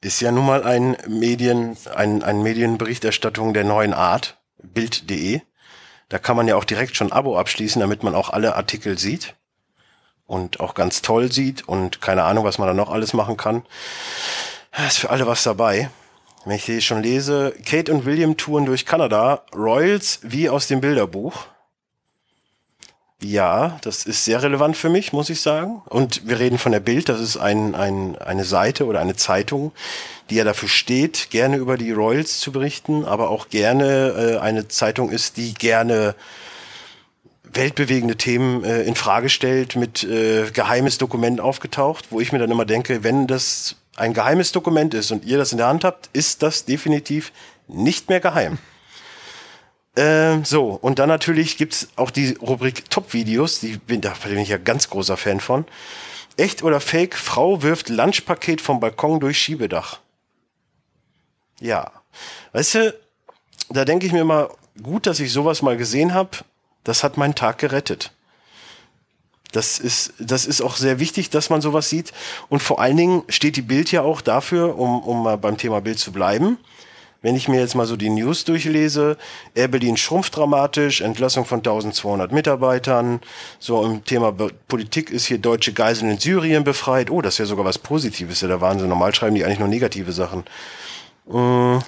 Ist 0.00 0.20
ja 0.20 0.32
nun 0.32 0.44
mal 0.44 0.64
ein 0.64 0.96
Medien, 1.08 1.76
ein, 1.94 2.22
ein 2.22 2.42
Medienberichterstattung 2.42 3.54
der 3.54 3.64
neuen 3.64 3.94
Art, 3.94 4.42
Bild.de. 4.62 5.40
Da 6.12 6.18
kann 6.18 6.36
man 6.36 6.46
ja 6.46 6.56
auch 6.56 6.64
direkt 6.64 6.94
schon 6.94 7.06
ein 7.06 7.12
Abo 7.12 7.38
abschließen, 7.38 7.80
damit 7.80 8.02
man 8.02 8.14
auch 8.14 8.28
alle 8.28 8.54
Artikel 8.54 8.98
sieht. 8.98 9.34
und 10.26 10.60
auch 10.60 10.74
ganz 10.74 11.00
toll 11.02 11.32
sieht 11.32 11.66
und 11.68 12.00
keine 12.02 12.24
Ahnung, 12.24 12.44
was 12.44 12.58
man 12.58 12.68
da 12.68 12.74
noch 12.74 12.90
alles 12.90 13.14
machen 13.14 13.36
kann. 13.38 13.64
Da 14.70 14.86
ist 14.86 14.98
für 14.98 15.10
alle 15.10 15.26
was 15.26 15.42
dabei. 15.42 15.90
Wenn 16.44 16.56
ich 16.56 16.64
hier 16.64 16.80
schon 16.82 17.02
lese, 17.02 17.54
Kate 17.64 17.92
und 17.92 18.04
William 18.04 18.36
touren 18.36 18.66
durch 18.66 18.84
Kanada, 18.84 19.44
Royals 19.54 20.20
wie 20.22 20.50
aus 20.50 20.68
dem 20.68 20.80
Bilderbuch. 20.82 21.46
Ja, 23.24 23.78
das 23.82 24.04
ist 24.04 24.24
sehr 24.24 24.42
relevant 24.42 24.76
für 24.76 24.88
mich, 24.88 25.12
muss 25.12 25.30
ich 25.30 25.40
sagen. 25.40 25.80
Und 25.88 26.26
wir 26.26 26.40
reden 26.40 26.58
von 26.58 26.72
der 26.72 26.80
Bild, 26.80 27.08
das 27.08 27.20
ist 27.20 27.36
ein, 27.36 27.74
ein, 27.74 28.16
eine 28.18 28.44
Seite 28.44 28.84
oder 28.86 29.00
eine 29.00 29.14
Zeitung, 29.14 29.72
die 30.28 30.36
ja 30.36 30.44
dafür 30.44 30.68
steht, 30.68 31.30
gerne 31.30 31.56
über 31.56 31.76
die 31.76 31.92
Royals 31.92 32.40
zu 32.40 32.50
berichten, 32.50 33.04
aber 33.04 33.30
auch 33.30 33.48
gerne 33.48 34.38
äh, 34.38 34.38
eine 34.38 34.66
Zeitung 34.66 35.10
ist, 35.10 35.36
die 35.36 35.54
gerne 35.54 36.16
weltbewegende 37.44 38.16
Themen 38.16 38.64
äh, 38.64 38.82
in 38.82 38.96
Frage 38.96 39.28
stellt, 39.28 39.76
mit 39.76 40.02
äh, 40.02 40.50
geheimes 40.52 40.98
Dokument 40.98 41.40
aufgetaucht, 41.40 42.06
wo 42.10 42.18
ich 42.18 42.32
mir 42.32 42.38
dann 42.38 42.50
immer 42.50 42.64
denke, 42.64 43.04
wenn 43.04 43.28
das 43.28 43.76
ein 43.94 44.14
geheimes 44.14 44.50
Dokument 44.50 44.94
ist 44.94 45.12
und 45.12 45.24
ihr 45.24 45.38
das 45.38 45.52
in 45.52 45.58
der 45.58 45.68
Hand 45.68 45.84
habt, 45.84 46.10
ist 46.12 46.42
das 46.42 46.64
definitiv 46.64 47.30
nicht 47.68 48.08
mehr 48.08 48.20
geheim. 48.20 48.58
Ähm, 49.96 50.44
so, 50.44 50.70
und 50.70 50.98
dann 50.98 51.08
natürlich 51.08 51.58
gibt's 51.58 51.88
auch 51.96 52.10
die 52.10 52.32
Rubrik 52.40 52.88
Top-Videos, 52.88 53.60
die 53.60 53.76
bin, 53.76 54.00
da 54.00 54.14
bin 54.24 54.38
ich 54.38 54.48
ja 54.48 54.56
ganz 54.56 54.88
großer 54.88 55.16
Fan 55.16 55.40
von. 55.40 55.66
Echt 56.38 56.62
oder 56.62 56.80
Fake, 56.80 57.14
Frau 57.14 57.62
wirft 57.62 57.90
Lunchpaket 57.90 58.62
vom 58.62 58.80
Balkon 58.80 59.20
durch 59.20 59.38
Schiebedach. 59.38 60.00
Ja. 61.60 61.92
Weißt 62.52 62.74
du, 62.74 62.94
da 63.68 63.84
denke 63.84 64.06
ich 64.06 64.12
mir 64.12 64.24
mal, 64.24 64.48
gut, 64.82 65.06
dass 65.06 65.20
ich 65.20 65.30
sowas 65.30 65.60
mal 65.60 65.76
gesehen 65.76 66.14
habe. 66.14 66.38
Das 66.84 67.04
hat 67.04 67.18
meinen 67.18 67.34
Tag 67.34 67.58
gerettet. 67.58 68.12
Das 69.52 69.78
ist, 69.78 70.14
das 70.18 70.46
ist 70.46 70.62
auch 70.62 70.76
sehr 70.76 70.98
wichtig, 70.98 71.28
dass 71.28 71.50
man 71.50 71.60
sowas 71.60 71.90
sieht. 71.90 72.14
Und 72.48 72.62
vor 72.62 72.80
allen 72.80 72.96
Dingen 72.96 73.22
steht 73.28 73.56
die 73.56 73.62
Bild 73.62 73.92
ja 73.92 74.00
auch 74.00 74.22
dafür, 74.22 74.78
um, 74.78 75.02
um 75.02 75.22
mal 75.22 75.36
beim 75.36 75.58
Thema 75.58 75.82
Bild 75.82 75.98
zu 75.98 76.12
bleiben 76.12 76.56
wenn 77.22 77.36
ich 77.36 77.48
mir 77.48 77.60
jetzt 77.60 77.74
mal 77.74 77.86
so 77.86 77.96
die 77.96 78.10
News 78.10 78.44
durchlese, 78.44 79.16
Air 79.54 79.68
Berlin 79.68 79.96
schrumpft 79.96 80.36
dramatisch, 80.36 81.00
Entlassung 81.00 81.44
von 81.44 81.60
1200 81.60 82.32
Mitarbeitern. 82.32 83.20
So 83.58 83.84
im 83.84 84.04
Thema 84.04 84.32
Politik 84.68 85.10
ist 85.10 85.26
hier 85.26 85.38
deutsche 85.38 85.72
Geiseln 85.72 86.10
in 86.10 86.18
Syrien 86.18 86.64
befreit. 86.64 87.10
Oh, 87.10 87.22
das 87.22 87.34
ist 87.34 87.38
ja 87.38 87.46
sogar 87.46 87.64
was 87.64 87.78
Positives, 87.78 88.40
ja 88.40 88.48
der 88.48 88.60
Wahnsinn. 88.60 88.88
Normal 88.88 89.14
schreiben 89.14 89.36
die 89.36 89.44
eigentlich 89.44 89.60
nur 89.60 89.68
negative 89.68 90.12
Sachen. 90.12 90.44
Mmh. 91.26 91.80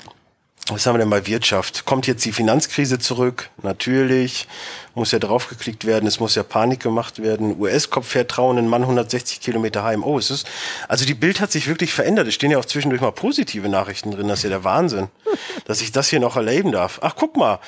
Was 0.68 0.86
haben 0.86 0.94
wir 0.94 1.00
denn 1.00 1.10
bei 1.10 1.26
Wirtschaft? 1.26 1.84
Kommt 1.84 2.06
jetzt 2.06 2.24
die 2.24 2.32
Finanzkrise 2.32 2.98
zurück? 2.98 3.50
Natürlich. 3.62 4.48
Muss 4.94 5.12
ja 5.12 5.18
draufgeklickt 5.18 5.84
werden. 5.84 6.06
Es 6.06 6.20
muss 6.20 6.36
ja 6.36 6.42
Panik 6.42 6.80
gemacht 6.80 7.20
werden. 7.22 7.60
US-Kopf 7.60 8.08
fährt 8.08 8.30
trauenden 8.30 8.66
Mann 8.68 8.80
160 8.80 9.42
Kilometer 9.42 9.82
heim. 9.84 10.02
Oh, 10.02 10.16
es 10.18 10.30
ist, 10.30 10.46
also 10.88 11.04
die 11.04 11.12
Bild 11.12 11.40
hat 11.40 11.52
sich 11.52 11.66
wirklich 11.66 11.92
verändert. 11.92 12.28
Es 12.28 12.34
stehen 12.34 12.50
ja 12.50 12.58
auch 12.58 12.64
zwischendurch 12.64 13.02
mal 13.02 13.12
positive 13.12 13.68
Nachrichten 13.68 14.10
drin. 14.10 14.26
Das 14.26 14.38
ist 14.38 14.44
ja 14.44 14.48
der 14.48 14.64
Wahnsinn, 14.64 15.08
dass 15.66 15.82
ich 15.82 15.92
das 15.92 16.08
hier 16.08 16.20
noch 16.20 16.36
erleben 16.36 16.72
darf. 16.72 16.98
Ach, 17.02 17.14
guck 17.14 17.36
mal. 17.36 17.58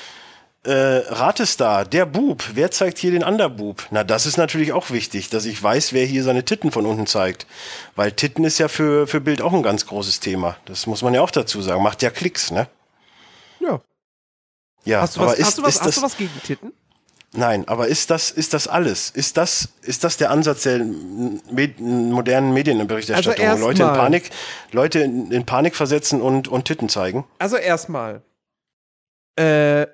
Äh, 0.63 1.03
Ratestar, 1.09 1.85
der 1.85 2.07
Bub. 2.07 2.43
Wer 2.55 2.71
zeigt 2.71 2.97
hier 2.97 3.11
den 3.11 3.23
Underbub? 3.23 3.85
Na, 3.91 4.03
das 4.03 4.25
ist 4.25 4.37
natürlich 4.37 4.73
auch 4.73 4.89
wichtig, 4.89 5.29
dass 5.29 5.45
ich 5.45 5.61
weiß, 5.61 5.93
wer 5.93 6.05
hier 6.05 6.23
seine 6.23 6.43
Titten 6.45 6.71
von 6.71 6.87
unten 6.87 7.05
zeigt. 7.05 7.45
Weil 7.95 8.11
Titten 8.11 8.43
ist 8.43 8.57
ja 8.57 8.67
für, 8.67 9.05
für 9.05 9.21
Bild 9.21 9.43
auch 9.43 9.53
ein 9.53 9.61
ganz 9.61 9.85
großes 9.85 10.19
Thema. 10.19 10.57
Das 10.65 10.87
muss 10.87 11.03
man 11.03 11.13
ja 11.13 11.21
auch 11.21 11.31
dazu 11.31 11.61
sagen. 11.61 11.83
Macht 11.83 12.01
ja 12.01 12.09
Klicks, 12.09 12.49
ne? 12.49 12.67
Ja. 13.67 13.81
Ja, 14.85 15.01
hast 15.01 15.17
du 15.17 15.21
aber 15.21 15.31
was, 15.31 15.39
ist, 15.39 15.45
hast 15.45 15.57
du 15.57 15.63
was, 15.63 15.75
ist 15.75 15.81
hast 15.81 15.87
das, 15.87 15.95
du 15.95 16.01
was 16.03 16.17
gegen 16.17 16.41
Titten? 16.43 16.73
Nein, 17.33 17.67
aber 17.67 17.87
ist 17.89 18.09
das, 18.09 18.31
ist 18.31 18.53
das 18.53 18.67
alles? 18.69 19.09
Ist 19.09 19.35
das, 19.35 19.69
ist 19.81 20.03
das 20.05 20.15
der 20.15 20.31
Ansatz 20.31 20.63
der 20.63 20.79
med 20.79 21.79
modernen 21.79 22.53
Medienberichterstattung? 22.53 23.45
Also 23.45 23.65
Leute 23.67 23.83
in. 23.83 23.89
Panik, 23.89 24.29
Leute 24.71 24.99
in, 25.01 25.31
in 25.31 25.45
Panik 25.45 25.75
versetzen 25.75 26.21
und, 26.21 26.47
und 26.47 26.65
Titten 26.65 26.87
zeigen? 26.87 27.25
Also 27.37 27.57
erstmal. 27.57 28.21
Äh, 29.37 29.87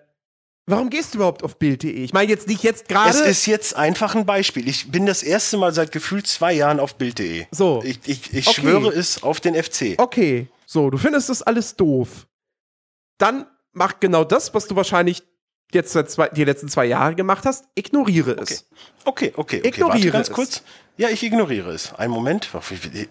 warum 0.67 0.91
gehst 0.91 1.13
du 1.13 1.17
überhaupt 1.17 1.43
auf 1.43 1.57
Bild.de? 1.57 1.91
Ich 1.91 2.13
meine 2.13 2.29
jetzt 2.29 2.47
nicht 2.47 2.61
jetzt 2.61 2.83
Es 2.83 2.87
gerade. 2.87 3.17
ist 3.23 3.47
jetzt 3.47 3.75
einfach 3.75 4.13
ein 4.13 4.27
Beispiel. 4.27 4.69
Ich 4.69 4.91
bin 4.91 5.07
das 5.07 5.23
erste 5.23 5.57
Mal 5.57 5.73
seit 5.73 5.91
gefühlt 5.91 6.27
zwei 6.27 6.53
Jahren 6.53 6.79
auf 6.79 6.95
Bild.de. 6.95 7.47
So. 7.49 7.81
Ich, 7.83 7.99
ich, 8.05 8.31
ich 8.33 8.47
Okay. 8.47 8.61
schwöre 8.61 8.89
es 8.93 9.23
auf 9.23 9.39
den 9.41 9.55
FC. 9.61 9.95
Okay, 9.97 10.47
so, 10.67 10.91
du 10.91 10.97
findest 10.99 11.29
das 11.29 11.41
alles 11.41 11.75
doof. 11.75 12.27
Dann 13.17 13.47
mach 13.73 13.99
genau 13.99 14.23
das, 14.23 14.53
was 14.53 14.67
du 14.67 14.75
wahrscheinlich 14.75 15.23
jetzt 15.73 15.91
seit 15.91 16.09
zwei, 16.09 16.29
die 16.29 16.43
letzten 16.43 16.69
zwei 16.69 16.85
Jahre 16.85 17.15
gemacht 17.15 17.45
hast. 17.45 17.65
Ignoriere 17.75 18.31
es. 18.39 18.67
Okay, 19.05 19.33
okay, 19.35 19.59
okay. 19.59 19.67
Ignoriere 19.67 19.93
Warte 19.93 20.11
ganz 20.11 20.29
es. 20.29 20.33
kurz. 20.33 20.63
Ja, 20.95 21.09
ich 21.09 21.23
ignoriere 21.23 21.71
es. 21.71 21.93
Einen 21.95 22.13
Moment. 22.13 22.49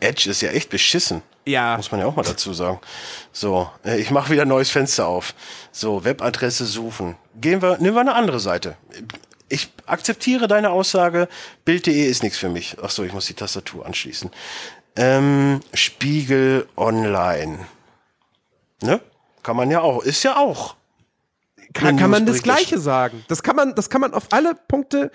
Edge 0.01 0.31
ist 0.31 0.41
ja 0.41 0.51
echt 0.51 0.71
beschissen. 0.71 1.23
Ja. 1.45 1.77
Muss 1.77 1.91
man 1.91 2.01
ja 2.01 2.07
auch 2.07 2.15
mal 2.15 2.23
dazu 2.23 2.53
sagen. 2.53 2.81
So, 3.33 3.69
äh, 3.85 4.01
ich 4.01 4.13
mache 4.13 4.33
wieder 4.33 4.43
ein 4.43 4.49
neues 4.49 4.71
Fenster 4.71 5.09
auf. 5.09 5.35
So, 5.73 6.05
Webadresse 6.05 6.65
suchen. 6.65 7.17
Gehen 7.41 7.61
wir, 7.61 7.79
nehmen 7.79 7.97
wir 7.97 8.01
eine 8.01 8.15
andere 8.15 8.39
Seite. 8.39 8.77
Ich 9.49 9.71
akzeptiere 9.87 10.47
deine 10.47 10.71
Aussage, 10.71 11.29
Bild.de 11.65 12.07
ist 12.07 12.23
nichts 12.23 12.39
für 12.39 12.49
mich. 12.49 12.77
Ach 12.81 12.91
so, 12.91 13.03
ich 13.03 13.13
muss 13.13 13.27
die 13.27 13.35
Tastatur 13.35 13.85
anschließen. 13.85 14.31
Ähm, 14.95 15.61
Spiegel 15.75 16.69
Online. 16.77 17.67
Ne? 18.81 19.01
Kann 19.43 19.57
man 19.57 19.71
ja 19.71 19.81
auch. 19.81 20.03
Ist 20.03 20.23
ja 20.23 20.37
auch. 20.37 20.77
Kann, 21.75 21.97
kann 21.97 22.11
man 22.11 22.27
das. 22.27 22.43
Gleiche 22.43 22.79
sagen. 22.79 23.25
Das 23.29 23.43
kann 23.43 23.57
man, 23.57 23.75
das 23.75 23.89
kann 23.89 24.01
man 24.01 24.13
auf 24.15 24.25
alle 24.31 24.55
Punkte. 24.55 25.11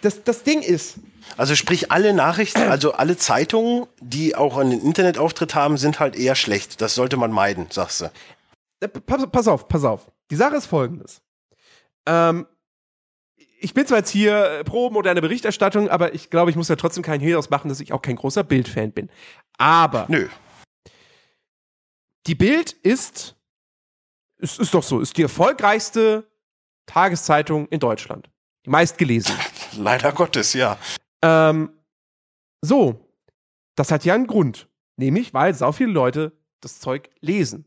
Das, 0.00 0.24
das 0.24 0.42
Ding 0.42 0.62
ist, 0.62 0.96
Also 1.36 1.54
sprich, 1.54 1.90
alle 1.92 2.12
Nachrichten, 2.14 2.62
also 2.70 2.92
alle 2.92 3.16
Zeitungen, 3.16 3.86
die 4.00 4.34
auch 4.34 4.56
einen 4.56 4.80
Internetauftritt 4.80 5.54
haben, 5.54 5.76
sind 5.76 6.00
halt 6.00 6.16
eher 6.16 6.34
schlecht. 6.34 6.80
Das 6.80 6.94
sollte 6.94 7.16
man 7.16 7.30
meiden, 7.30 7.66
sagst 7.70 8.00
du. 8.00 8.04
Äh, 8.80 8.88
Pass, 8.88 9.26
pass 9.30 9.48
auf, 9.48 9.68
pass 9.68 9.84
auf. 9.84 10.10
Die 10.30 10.36
Sache 10.36 10.56
ist 10.56 10.66
folgendes. 10.66 11.20
Ähm, 12.06 12.46
ich 13.60 13.74
bin 13.74 13.86
zwar 13.86 13.98
jetzt 13.98 14.10
hier 14.10 14.44
äh, 14.60 14.64
pro 14.64 14.90
moderne 14.90 15.20
Berichterstattung, 15.20 15.88
aber 15.88 16.14
ich 16.14 16.30
glaube, 16.30 16.50
ich 16.50 16.56
muss 16.56 16.68
ja 16.68 16.76
trotzdem 16.76 17.04
keinen 17.04 17.20
Hehl 17.20 17.38
machen, 17.50 17.68
dass 17.68 17.80
ich 17.80 17.92
auch 17.92 18.02
kein 18.02 18.16
großer 18.16 18.42
Bild-Fan 18.42 18.92
bin. 18.92 19.08
Aber 19.58 20.06
Nö. 20.08 20.28
die 22.26 22.34
Bild 22.34 22.72
ist, 22.72 23.36
es 24.42 24.58
ist 24.58 24.74
doch 24.74 24.82
so, 24.82 25.00
ist 25.00 25.16
die 25.16 25.22
erfolgreichste 25.22 26.28
Tageszeitung 26.86 27.68
in 27.68 27.80
Deutschland. 27.80 28.28
Die 28.66 28.70
meistgelesene. 28.70 29.38
Leider 29.78 30.12
Gottes, 30.12 30.52
ja. 30.52 30.76
Ähm, 31.22 31.70
so, 32.60 33.08
das 33.76 33.90
hat 33.90 34.04
ja 34.04 34.14
einen 34.14 34.26
Grund. 34.26 34.68
Nämlich, 34.96 35.32
weil 35.32 35.54
sau 35.54 35.72
viele 35.72 35.90
Leute 35.92 36.32
das 36.60 36.78
Zeug 36.80 37.08
lesen. 37.20 37.64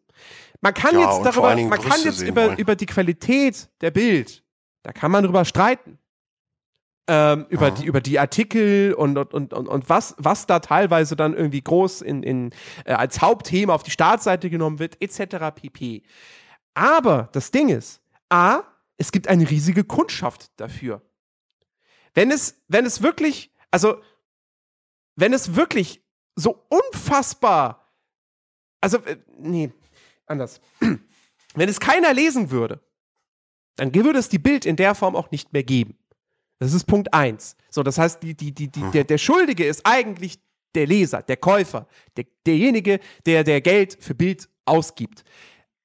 Man 0.62 0.74
kann 0.74 0.94
Ja, 0.96 1.02
jetzt 1.02 1.26
darüber, 1.26 1.56
man 1.56 1.70
kann 1.70 1.80
Brüste 1.82 2.08
jetzt 2.10 2.20
sehen 2.20 2.28
über, 2.30 2.46
wollen. 2.48 2.58
über 2.58 2.76
die 2.76 2.86
Qualität 2.86 3.70
der 3.82 3.92
Bild, 3.92 4.44
da 4.84 4.92
kann 4.94 5.12
man 5.12 5.24
drüber 5.24 5.44
streiten. 5.46 5.98
Ähm, 7.08 7.46
über, 7.50 7.70
Mhm. 7.72 7.76
die, 7.76 7.86
über 7.86 8.02
die 8.02 8.18
Artikel 8.20 8.94
und, 8.94 9.16
und, 9.18 9.32
und, 9.34 9.54
und, 9.54 9.68
und 9.68 9.90
was, 9.90 10.16
was 10.18 10.48
da 10.48 10.60
teilweise 10.60 11.16
dann 11.16 11.36
irgendwie 11.36 11.62
groß 11.62 12.02
in, 12.02 12.24
in, 12.24 12.50
äh, 12.86 12.94
als 12.94 13.22
Hauptthema 13.22 13.76
auf 13.76 13.84
die 13.84 13.92
Startseite 13.92 14.50
genommen 14.50 14.80
wird, 14.80 15.00
etc. 15.02 15.52
pp. 15.54 16.02
Aber 16.76 17.30
das 17.32 17.50
Ding 17.50 17.70
ist, 17.70 18.02
A, 18.30 18.64
es 18.98 19.12
gibt 19.12 19.28
eine 19.28 19.50
riesige 19.50 19.84
Kundschaft 19.84 20.52
dafür. 20.58 21.02
Wenn 22.14 22.32
es, 22.32 22.62
wenn 22.68 22.86
es 22.86 23.02
wirklich, 23.02 23.52
also, 23.72 24.02
wenn 25.16 25.34
es 25.34 25.56
wirklich 25.56 26.02
so 26.36 26.66
unfassbar, 26.70 27.92
also, 28.82 28.98
äh, 29.00 29.18
nee, 29.40 29.72
anders. 30.28 30.62
Wenn 31.56 31.70
es 31.70 31.80
keiner 31.80 32.14
lesen 32.14 32.52
würde, 32.52 32.82
dann 33.78 33.96
würde 33.96 34.20
es 34.20 34.28
die 34.28 34.40
Bild 34.40 34.66
in 34.66 34.76
der 34.76 34.94
Form 34.94 35.16
auch 35.16 35.32
nicht 35.32 35.54
mehr 35.54 35.64
geben. 35.64 35.98
Das 36.60 36.74
ist 36.74 36.86
Punkt 36.86 37.14
eins. 37.14 37.56
So, 37.70 37.82
das 37.82 37.98
heißt, 37.98 38.22
die, 38.24 38.36
die, 38.36 38.52
die, 38.52 38.68
die, 38.68 38.92
der, 38.92 39.06
der 39.06 39.18
Schuldige 39.18 39.66
ist 39.66 39.86
eigentlich 39.86 40.38
der 40.74 40.86
Leser, 40.86 41.22
der 41.22 41.38
Käufer, 41.38 41.88
der, 42.18 42.26
derjenige, 42.46 43.00
der, 43.26 43.44
der 43.44 43.62
Geld 43.62 43.98
für 44.02 44.16
Bild 44.16 44.50
ausgibt. 44.66 45.24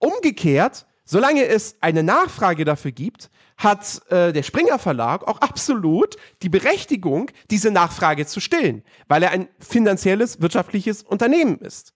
Umgekehrt, 0.01 0.87
solange 1.05 1.47
es 1.47 1.77
eine 1.81 2.03
Nachfrage 2.03 2.65
dafür 2.65 2.91
gibt, 2.91 3.31
hat 3.57 4.01
äh, 4.11 4.33
der 4.33 4.43
Springer 4.43 4.79
Verlag 4.79 5.29
auch 5.29 5.39
absolut 5.39 6.17
die 6.43 6.49
Berechtigung, 6.49 7.31
diese 7.51 7.71
Nachfrage 7.71 8.27
zu 8.27 8.41
stillen, 8.41 8.83
weil 9.07 9.23
er 9.23 9.31
ein 9.31 9.49
finanzielles, 9.59 10.41
wirtschaftliches 10.41 11.03
Unternehmen 11.03 11.59
ist. 11.59 11.93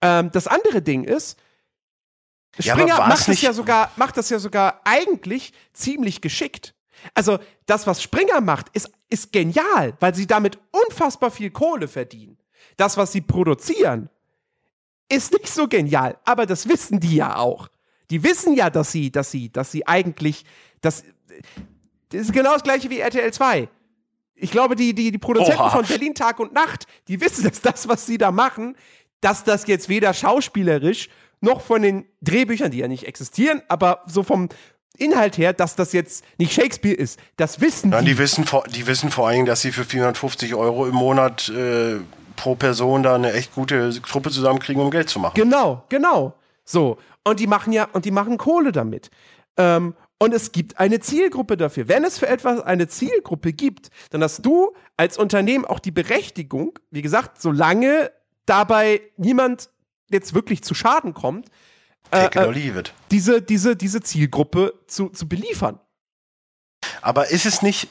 Ähm, 0.00 0.30
das 0.32 0.46
andere 0.46 0.82
Ding 0.82 1.04
ist, 1.04 1.38
Ja, 2.58 2.74
Springer 2.74 2.98
war's 2.98 3.08
macht 3.08 3.28
das 3.28 3.42
ja 3.42 3.52
sogar, 3.52 3.90
macht 3.96 4.16
das 4.16 4.30
ja 4.30 4.38
sogar 4.38 4.80
eigentlich 4.84 5.52
ziemlich 5.74 6.20
geschickt. 6.20 6.74
Also, 7.12 7.38
das, 7.66 7.86
was 7.86 8.02
Springer 8.02 8.40
macht, 8.40 8.68
ist, 8.72 8.90
ist 9.10 9.30
genial, 9.32 9.94
weil 10.00 10.14
sie 10.14 10.26
damit 10.26 10.58
unfassbar 10.70 11.30
viel 11.30 11.50
Kohle 11.50 11.86
verdienen. 11.86 12.38
Das, 12.78 12.96
was 12.96 13.12
sie 13.12 13.20
produzieren, 13.20 14.08
ist 15.08 15.32
nicht 15.32 15.48
so 15.48 15.68
genial, 15.68 16.16
aber 16.24 16.46
das 16.46 16.68
wissen 16.68 17.00
die 17.00 17.16
ja 17.16 17.36
auch. 17.36 17.68
Die 18.10 18.22
wissen 18.22 18.54
ja, 18.54 18.70
dass 18.70 18.92
sie, 18.92 19.10
dass 19.10 19.30
sie, 19.30 19.50
dass 19.50 19.70
sie 19.70 19.86
eigentlich, 19.86 20.44
das, 20.80 21.04
das 22.10 22.22
ist 22.22 22.32
genau 22.32 22.52
das 22.52 22.62
gleiche 22.62 22.90
wie 22.90 23.00
RTL 23.00 23.32
2. 23.32 23.68
Ich 24.36 24.50
glaube, 24.50 24.76
die, 24.76 24.94
die, 24.94 25.10
die 25.10 25.18
Produzenten 25.18 25.60
Oha. 25.60 25.70
von 25.70 25.86
Berlin 25.86 26.14
Tag 26.14 26.40
und 26.40 26.52
Nacht, 26.52 26.86
die 27.08 27.20
wissen, 27.20 27.44
dass 27.44 27.60
das, 27.60 27.88
was 27.88 28.06
sie 28.06 28.18
da 28.18 28.30
machen, 28.30 28.76
dass 29.20 29.44
das 29.44 29.66
jetzt 29.66 29.88
weder 29.88 30.12
schauspielerisch 30.12 31.08
noch 31.40 31.60
von 31.60 31.82
den 31.82 32.06
Drehbüchern, 32.20 32.70
die 32.70 32.78
ja 32.78 32.88
nicht 32.88 33.04
existieren, 33.06 33.62
aber 33.68 34.02
so 34.06 34.22
vom 34.22 34.48
Inhalt 34.96 35.38
her, 35.38 35.52
dass 35.52 35.76
das 35.76 35.92
jetzt 35.92 36.24
nicht 36.38 36.52
Shakespeare 36.52 36.94
ist. 36.94 37.18
Das 37.36 37.60
wissen 37.60 37.90
Nein, 37.90 38.04
die. 38.04 38.12
die 38.12 38.18
wissen, 38.18 38.44
vor, 38.44 38.64
die 38.64 38.86
wissen 38.86 39.10
vor 39.10 39.26
allen 39.26 39.36
Dingen, 39.36 39.46
dass 39.46 39.62
sie 39.62 39.72
für 39.72 39.84
450 39.84 40.54
Euro 40.54 40.86
im 40.86 40.94
Monat 40.94 41.48
äh, 41.48 41.96
pro 42.36 42.54
Person 42.54 43.02
da 43.02 43.14
eine 43.14 43.32
echt 43.32 43.54
gute 43.54 43.90
Truppe 44.02 44.30
zusammenkriegen, 44.30 44.82
um 44.82 44.90
Geld 44.90 45.08
zu 45.08 45.18
machen. 45.18 45.34
Genau, 45.36 45.84
genau. 45.88 46.34
So. 46.64 46.98
Und 47.24 47.40
die 47.40 47.46
machen 47.46 47.72
ja, 47.72 47.88
und 47.92 48.04
die 48.04 48.10
machen 48.10 48.38
Kohle 48.38 48.72
damit. 48.72 49.10
Ähm, 49.56 49.94
und 50.18 50.32
es 50.32 50.52
gibt 50.52 50.78
eine 50.78 51.00
Zielgruppe 51.00 51.56
dafür. 51.56 51.88
Wenn 51.88 52.04
es 52.04 52.18
für 52.18 52.28
etwas 52.28 52.60
eine 52.60 52.88
Zielgruppe 52.88 53.52
gibt, 53.52 53.90
dann 54.10 54.22
hast 54.22 54.44
du 54.46 54.74
als 54.96 55.18
Unternehmen 55.18 55.64
auch 55.64 55.80
die 55.80 55.90
Berechtigung, 55.90 56.78
wie 56.90 57.02
gesagt, 57.02 57.40
solange 57.40 58.10
dabei 58.46 59.00
niemand 59.16 59.70
jetzt 60.10 60.34
wirklich 60.34 60.62
zu 60.62 60.74
Schaden 60.74 61.14
kommt, 61.14 61.48
äh, 62.10 62.26
it. 62.26 62.94
diese, 63.10 63.42
diese, 63.42 63.76
diese 63.76 64.00
Zielgruppe 64.02 64.74
zu, 64.86 65.08
zu 65.08 65.28
beliefern. 65.28 65.80
Aber 67.00 67.30
ist 67.30 67.46
es 67.46 67.62
nicht, 67.62 67.88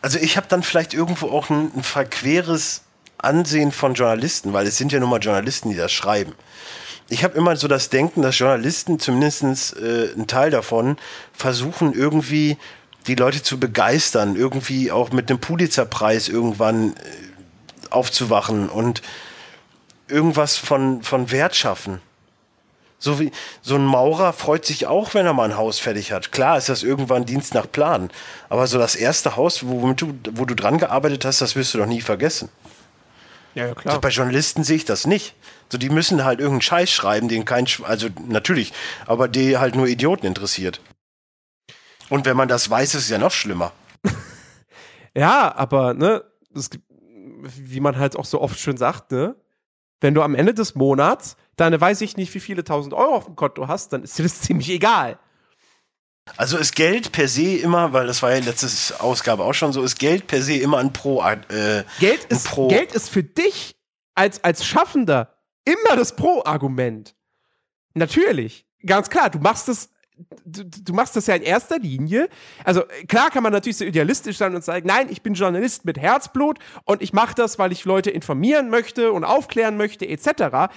also 0.00 0.18
ich 0.18 0.36
habe 0.36 0.48
dann 0.48 0.62
vielleicht 0.62 0.92
irgendwo 0.92 1.28
auch 1.28 1.48
ein, 1.48 1.72
ein 1.74 1.82
verqueres 1.82 2.82
Ansehen 3.22 3.72
von 3.72 3.94
Journalisten, 3.94 4.52
weil 4.52 4.66
es 4.66 4.76
sind 4.76 4.92
ja 4.92 5.00
nun 5.00 5.10
mal 5.10 5.20
Journalisten, 5.20 5.70
die 5.70 5.76
das 5.76 5.92
schreiben. 5.92 6.34
Ich 7.08 7.24
habe 7.24 7.36
immer 7.36 7.56
so 7.56 7.68
das 7.68 7.88
Denken, 7.88 8.22
dass 8.22 8.38
Journalisten, 8.38 8.98
zumindest 8.98 9.76
äh, 9.76 10.12
ein 10.16 10.26
Teil 10.26 10.50
davon, 10.50 10.96
versuchen 11.32 11.92
irgendwie 11.92 12.56
die 13.06 13.14
Leute 13.14 13.42
zu 13.42 13.58
begeistern, 13.58 14.36
irgendwie 14.36 14.90
auch 14.92 15.10
mit 15.12 15.28
einem 15.28 15.40
Pulitzer-Preis 15.40 16.28
irgendwann 16.28 16.92
äh, 16.92 16.94
aufzuwachen 17.90 18.68
und 18.68 19.02
irgendwas 20.08 20.56
von, 20.56 21.02
von 21.02 21.30
Wert 21.30 21.56
schaffen. 21.56 22.00
So 22.98 23.18
wie 23.18 23.32
so 23.62 23.74
ein 23.74 23.84
Maurer 23.84 24.32
freut 24.32 24.64
sich 24.64 24.86
auch, 24.86 25.12
wenn 25.12 25.26
er 25.26 25.32
mal 25.32 25.50
ein 25.50 25.56
Haus 25.56 25.80
fertig 25.80 26.12
hat. 26.12 26.30
Klar 26.30 26.56
ist 26.56 26.68
das 26.68 26.84
irgendwann 26.84 27.26
Dienst 27.26 27.52
nach 27.52 27.70
Plan. 27.70 28.10
Aber 28.48 28.68
so 28.68 28.78
das 28.78 28.94
erste 28.94 29.34
Haus, 29.34 29.66
womit 29.66 30.00
du, 30.00 30.14
wo 30.30 30.44
du 30.44 30.54
dran 30.54 30.78
gearbeitet 30.78 31.24
hast, 31.24 31.40
das 31.40 31.56
wirst 31.56 31.74
du 31.74 31.78
doch 31.78 31.86
nie 31.86 32.00
vergessen. 32.00 32.48
Ja, 33.54 33.66
ja, 33.66 33.74
So, 33.84 34.00
bei 34.00 34.08
Journalisten 34.08 34.64
sehe 34.64 34.76
ich 34.76 34.84
das 34.84 35.06
nicht. 35.06 35.34
So, 35.70 35.78
die 35.78 35.90
müssen 35.90 36.24
halt 36.24 36.38
irgendeinen 36.40 36.62
Scheiß 36.62 36.90
schreiben, 36.90 37.28
den 37.28 37.44
kein, 37.44 37.66
Sch- 37.66 37.82
also 37.84 38.08
natürlich, 38.26 38.72
aber 39.06 39.28
die 39.28 39.58
halt 39.58 39.74
nur 39.74 39.86
Idioten 39.86 40.26
interessiert. 40.26 40.80
Und 42.08 42.24
wenn 42.26 42.36
man 42.36 42.48
das 42.48 42.68
weiß, 42.68 42.94
ist 42.94 43.04
es 43.04 43.08
ja 43.10 43.18
noch 43.18 43.32
schlimmer. 43.32 43.72
Ja, 45.14 45.54
aber, 45.54 45.92
ne, 45.92 46.24
es 46.54 46.70
gibt, 46.70 46.84
wie 46.90 47.80
man 47.80 47.98
halt 47.98 48.16
auch 48.16 48.24
so 48.24 48.40
oft 48.40 48.58
schön 48.58 48.78
sagt, 48.78 49.12
ne, 49.12 49.36
wenn 50.00 50.14
du 50.14 50.22
am 50.22 50.34
Ende 50.34 50.54
des 50.54 50.74
Monats 50.74 51.36
deine 51.56 51.78
weiß 51.80 52.00
ich 52.00 52.16
nicht, 52.16 52.32
wie 52.34 52.40
viele 52.40 52.64
tausend 52.64 52.94
Euro 52.94 53.14
auf 53.14 53.26
dem 53.26 53.36
Konto 53.36 53.68
hast, 53.68 53.92
dann 53.92 54.02
ist 54.04 54.18
dir 54.18 54.22
das 54.22 54.40
ziemlich 54.42 54.70
egal. 54.70 55.18
Also 56.36 56.56
ist 56.56 56.74
Geld 56.76 57.12
per 57.12 57.28
se 57.28 57.56
immer, 57.56 57.92
weil 57.92 58.06
das 58.06 58.22
war 58.22 58.32
ja 58.32 58.38
letzte 58.38 59.00
Ausgabe 59.00 59.44
auch 59.44 59.54
schon 59.54 59.72
so, 59.72 59.82
ist 59.82 59.98
Geld 59.98 60.26
per 60.26 60.40
se 60.40 60.54
immer 60.54 60.78
ein 60.78 60.92
Pro. 60.92 61.22
Äh, 61.22 61.84
Geld 61.98 62.24
ist, 62.26 62.48
Pro. 62.48 62.68
Geld 62.68 62.92
ist 62.92 63.08
für 63.08 63.24
dich 63.24 63.74
als, 64.14 64.42
als 64.44 64.64
Schaffender 64.64 65.36
immer 65.64 65.96
das 65.96 66.16
Pro-Argument. 66.16 67.14
Natürlich. 67.94 68.66
Ganz 68.84 69.10
klar, 69.10 69.30
du 69.30 69.38
machst 69.38 69.68
das. 69.68 69.90
Du, 70.44 70.64
du 70.64 70.92
machst 70.92 71.16
das 71.16 71.26
ja 71.26 71.34
in 71.34 71.42
erster 71.42 71.78
Linie. 71.78 72.28
Also 72.64 72.84
klar 73.08 73.30
kann 73.30 73.42
man 73.42 73.50
natürlich 73.50 73.78
so 73.78 73.84
idealistisch 73.84 74.36
sein 74.36 74.54
und 74.54 74.62
sagen, 74.62 74.86
nein, 74.86 75.08
ich 75.10 75.22
bin 75.22 75.34
Journalist 75.34 75.84
mit 75.84 75.98
Herzblut 75.98 76.58
und 76.84 77.02
ich 77.02 77.12
mache 77.12 77.34
das, 77.34 77.58
weil 77.58 77.72
ich 77.72 77.84
Leute 77.84 78.10
informieren 78.10 78.68
möchte 78.68 79.10
und 79.10 79.24
aufklären 79.24 79.76
möchte, 79.76 80.06
etc. 80.06 80.70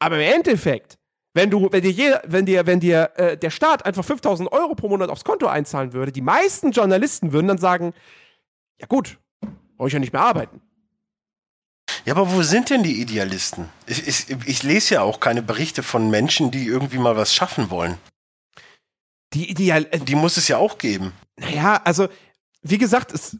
Aber 0.00 0.16
im 0.16 0.34
Endeffekt, 0.34 0.98
wenn 1.34 1.50
du, 1.50 1.68
wenn 1.70 1.82
dir, 1.82 1.90
jeder, 1.90 2.22
wenn 2.26 2.46
dir, 2.46 2.66
wenn 2.66 2.80
dir 2.80 3.10
äh, 3.16 3.36
der 3.36 3.50
Staat 3.50 3.84
einfach 3.84 4.04
5000 4.04 4.50
Euro 4.52 4.74
pro 4.74 4.88
Monat 4.88 5.10
aufs 5.10 5.24
Konto 5.24 5.46
einzahlen 5.46 5.92
würde, 5.92 6.12
die 6.12 6.20
meisten 6.20 6.70
Journalisten 6.70 7.32
würden 7.32 7.48
dann 7.48 7.58
sagen, 7.58 7.92
ja 8.80 8.86
gut, 8.86 9.18
brauche 9.76 9.88
ich 9.88 9.94
ja 9.94 9.98
nicht 9.98 10.12
mehr 10.12 10.22
arbeiten. 10.22 10.62
Ja, 12.04 12.14
aber 12.14 12.32
wo 12.32 12.42
sind 12.42 12.70
denn 12.70 12.82
die 12.82 13.00
Idealisten? 13.00 13.68
Ich, 13.86 14.06
ich, 14.06 14.36
ich 14.46 14.62
lese 14.62 14.94
ja 14.94 15.02
auch 15.02 15.20
keine 15.20 15.42
Berichte 15.42 15.82
von 15.82 16.08
Menschen, 16.08 16.50
die 16.50 16.66
irgendwie 16.66 16.98
mal 16.98 17.16
was 17.16 17.34
schaffen 17.34 17.70
wollen. 17.70 17.98
Die 19.32 19.50
Ideal, 19.50 19.86
äh, 19.90 19.98
Die 19.98 20.14
muss 20.14 20.36
es 20.36 20.48
ja 20.48 20.58
auch 20.58 20.78
geben. 20.78 21.12
Naja, 21.36 21.80
also, 21.84 22.08
wie 22.62 22.78
gesagt, 22.78 23.12
es, 23.12 23.36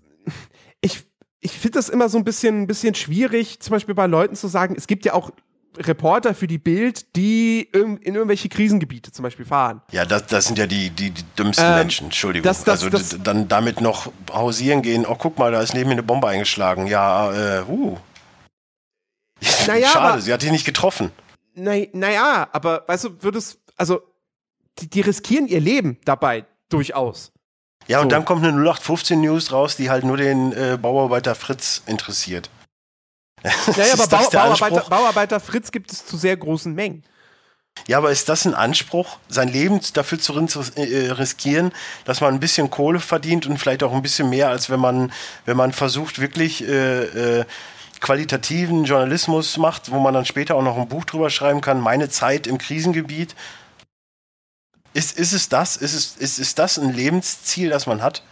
ich, 0.81 1.05
ich 1.41 1.53
finde 1.53 1.79
das 1.79 1.89
immer 1.89 2.09
so 2.09 2.19
ein 2.19 2.25
bisschen, 2.25 2.63
ein 2.63 2.67
bisschen 2.67 2.95
schwierig, 2.95 3.61
zum 3.61 3.73
Beispiel 3.73 3.95
bei 3.95 4.07
Leuten 4.07 4.35
zu 4.35 4.49
sagen, 4.49 4.75
es 4.77 4.87
gibt 4.87 5.05
ja 5.05 5.13
auch 5.13 5.31
Reporter 5.79 6.35
für 6.35 6.47
die 6.47 6.59
Bild, 6.59 7.17
die 7.17 7.63
in, 7.63 7.97
in 7.99 8.15
irgendwelche 8.15 8.49
Krisengebiete 8.49 9.13
zum 9.13 9.23
Beispiel 9.23 9.45
fahren. 9.45 9.83
Ja, 9.91 10.05
das, 10.05 10.27
das 10.27 10.47
sind 10.47 10.59
ja 10.59 10.67
die, 10.67 10.91
die, 10.91 11.11
die 11.11 11.23
dümmsten 11.39 11.65
Ähm, 11.67 11.75
Menschen, 11.75 12.05
Entschuldigung. 12.07 12.45
das- 12.45 12.65
das- 12.65 12.83
also 12.85 12.91
das- 12.91 13.17
dann 13.23 13.49
damit 13.49 13.81
noch 13.81 14.13
hausieren 14.33 14.83
gehen, 14.83 15.05
oh 15.07 15.17
guck 15.17 15.39
mal, 15.39 15.53
da 15.53 15.61
ist 15.61 15.75
neben 15.75 15.89
mir 15.89 15.95
eine 15.95 16.03
Bombe 16.03 16.29
eingeschlagen. 16.29 16.87
Ja, 16.87 17.61
äh, 17.61 17.63
uh. 17.69 17.97
Naja, 19.67 19.89
Schade, 19.89 20.13
aber- 20.15 20.21
sie 20.21 20.33
hat 20.33 20.43
dich 20.43 20.51
nicht 20.53 20.65
getroffen. 20.67 21.11
Naja, 21.55 21.87
naja, 21.93 22.49
aber 22.53 22.85
weißt 22.87 23.05
du, 23.05 23.23
würdest, 23.23 23.59
also, 23.77 24.01
die, 24.81 24.89
die 24.91 25.01
riskieren 25.03 25.47
ihr 25.47 25.61
Leben 25.61 25.99
dabei 26.05 26.47
durchaus. 26.69 27.31
Ja, 27.87 27.99
und 28.01 28.05
So. 28.07 28.09
dann 28.11 28.25
kommt 28.25 28.43
eine 28.43 28.53
0815 28.53 29.21
News 29.21 29.53
raus, 29.53 29.77
die 29.77 29.91
halt 29.91 30.05
nur 30.05 30.17
den 30.17 30.53
äh, 30.53 30.79
Bauarbeiter 30.81 31.35
Fritz 31.35 31.83
interessiert. 31.87 32.49
Naja, 33.45 33.93
aber 33.93 34.07
Bau, 34.07 34.31
Bauarbeiter? 34.31 34.81
Bauarbeiter 34.89 35.41
Fritz 35.41 35.71
gibt 35.71 35.93
es 35.93 36.07
zu 36.07 36.17
sehr 36.17 36.37
großen 36.37 36.75
Mengen. 36.75 37.05
Ja, 37.87 37.99
aber 37.99 38.11
ist 38.11 38.29
das 38.29 38.47
ein 38.47 38.55
Anspruch, 38.55 39.19
sein 39.29 39.49
Leben 39.49 39.81
dafür 39.95 40.19
zu 40.19 40.33
ris 40.33 40.71
äh, 40.77 41.11
riskieren, 41.11 41.73
dass 42.05 42.21
man 42.21 42.33
ein 42.33 42.41
bisschen 42.41 42.71
Kohle 42.71 43.01
verdient 43.01 43.47
und 43.47 43.59
vielleicht 43.59 43.83
auch 43.83 43.93
ein 43.93 44.01
bisschen 44.01 44.31
mehr, 44.31 44.49
als 44.49 44.71
wenn 44.71 44.81
man, 44.81 45.13
wenn 45.45 45.57
man 45.57 45.73
versucht, 45.73 46.21
wirklich 46.21 46.67
äh, 46.67 47.41
äh, 47.41 47.45
qualitativen 48.01 48.85
Journalismus 48.85 49.59
macht, 49.59 49.91
wo 49.91 49.99
man 49.99 50.15
dann 50.15 50.25
später 50.25 50.55
auch 50.55 50.63
noch 50.63 50.79
ein 50.79 50.89
Buch 50.89 51.05
drüber 51.05 51.31
schreiben 51.31 51.61
kann, 51.61 51.81
meine 51.81 52.09
Zeit 52.09 52.47
im 52.47 52.59
Krisengebiet. 52.59 53.35
Ist, 54.95 55.19
ist 55.19 55.33
es 55.33 55.49
das? 55.49 55.77
Ist, 55.77 55.95
es, 55.95 56.17
ist, 56.17 56.39
ist 56.39 56.59
das 56.59 56.79
ein 56.79 56.93
Lebensziel, 56.93 57.69
das 57.71 57.87
man 57.87 58.03
hat? 58.03 58.23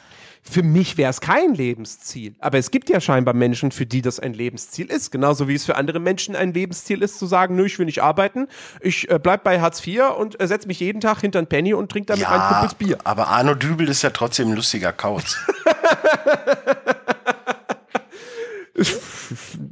Für 0.45 0.64
mich 0.64 0.99
wäre 0.99 1.09
es 1.09 1.20
kein 1.20 1.55
Lebensziel. 1.55 2.34
Aber 2.40 2.59
es 2.59 2.70
gibt 2.72 2.90
ja 2.90 3.01
scheinbar 3.01 3.32
Menschen, 3.32 3.70
für 3.70 3.86
die 3.86 4.03
das 4.03 4.18
ein 4.18 4.34
Lebensziel 4.34 4.86
ist. 4.90 5.12
Genauso 5.12 5.47
wie 5.47 5.55
es 5.55 5.64
für 5.64 5.76
andere 5.76 6.01
Menschen 6.01 6.34
ein 6.34 6.53
Lebensziel 6.53 7.01
ist, 7.01 7.18
zu 7.18 7.26
sagen, 7.26 7.55
nö, 7.55 7.64
ich 7.66 7.78
will 7.78 7.86
nicht 7.86 8.03
arbeiten, 8.03 8.49
ich 8.80 9.09
äh, 9.09 9.20
bleib 9.22 9.45
bei 9.45 9.61
Hartz 9.61 9.86
IV 9.86 10.03
und 10.18 10.40
äh, 10.40 10.49
setze 10.49 10.66
mich 10.66 10.80
jeden 10.80 11.01
Tag 11.01 11.20
hinter 11.20 11.38
ein 11.38 11.47
Penny 11.47 11.74
und 11.74 11.90
trinke 11.93 12.07
damit 12.09 12.28
meinen 12.28 12.49
Kumpels 12.49 12.74
Bier. 12.74 12.99
aber 13.05 13.28
Arno 13.28 13.55
Dübel 13.55 13.88
ist 13.88 14.03
ja 14.03 14.11
trotzdem 14.11 14.49
ein 14.51 14.57
lustiger 14.57 14.93
Kauz. 14.93 15.36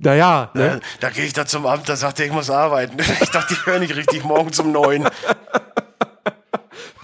Naja, 0.02 0.50
ne? 0.54 0.76
Äh, 0.76 0.80
Da 1.00 1.10
gehe 1.10 1.24
ich 1.24 1.32
da 1.32 1.44
zum 1.44 1.66
Amt, 1.66 1.88
da 1.88 1.96
sagt 1.96 2.20
er, 2.20 2.26
ich 2.26 2.32
muss 2.32 2.50
arbeiten. 2.50 2.96
Ich 3.20 3.30
dachte, 3.30 3.54
ich 3.54 3.66
höre 3.66 3.78
nicht 3.78 3.94
richtig 3.94 4.24
morgen 4.24 4.50
um 4.60 4.72
neun. 4.72 5.08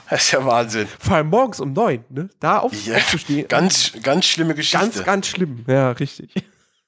Das 0.09 0.22
ist 0.24 0.30
ja 0.32 0.44
Wahnsinn. 0.44 0.86
Vor 1.00 1.16
allem 1.16 1.28
morgens 1.28 1.59
um 1.61 1.72
neun, 1.72 2.04
ne? 2.09 2.28
Da 2.40 2.59
auf, 2.59 2.72
Ja, 2.86 2.96
aufzustehen. 2.96 3.48
ganz, 3.48 3.92
ganz 4.02 4.24
schlimme 4.26 4.54
Geschichte. 4.54 4.78
ganz, 4.78 5.04
ganz 5.04 5.26
schlimm. 5.26 5.64
Ja, 5.66 5.90
richtig. 5.92 6.32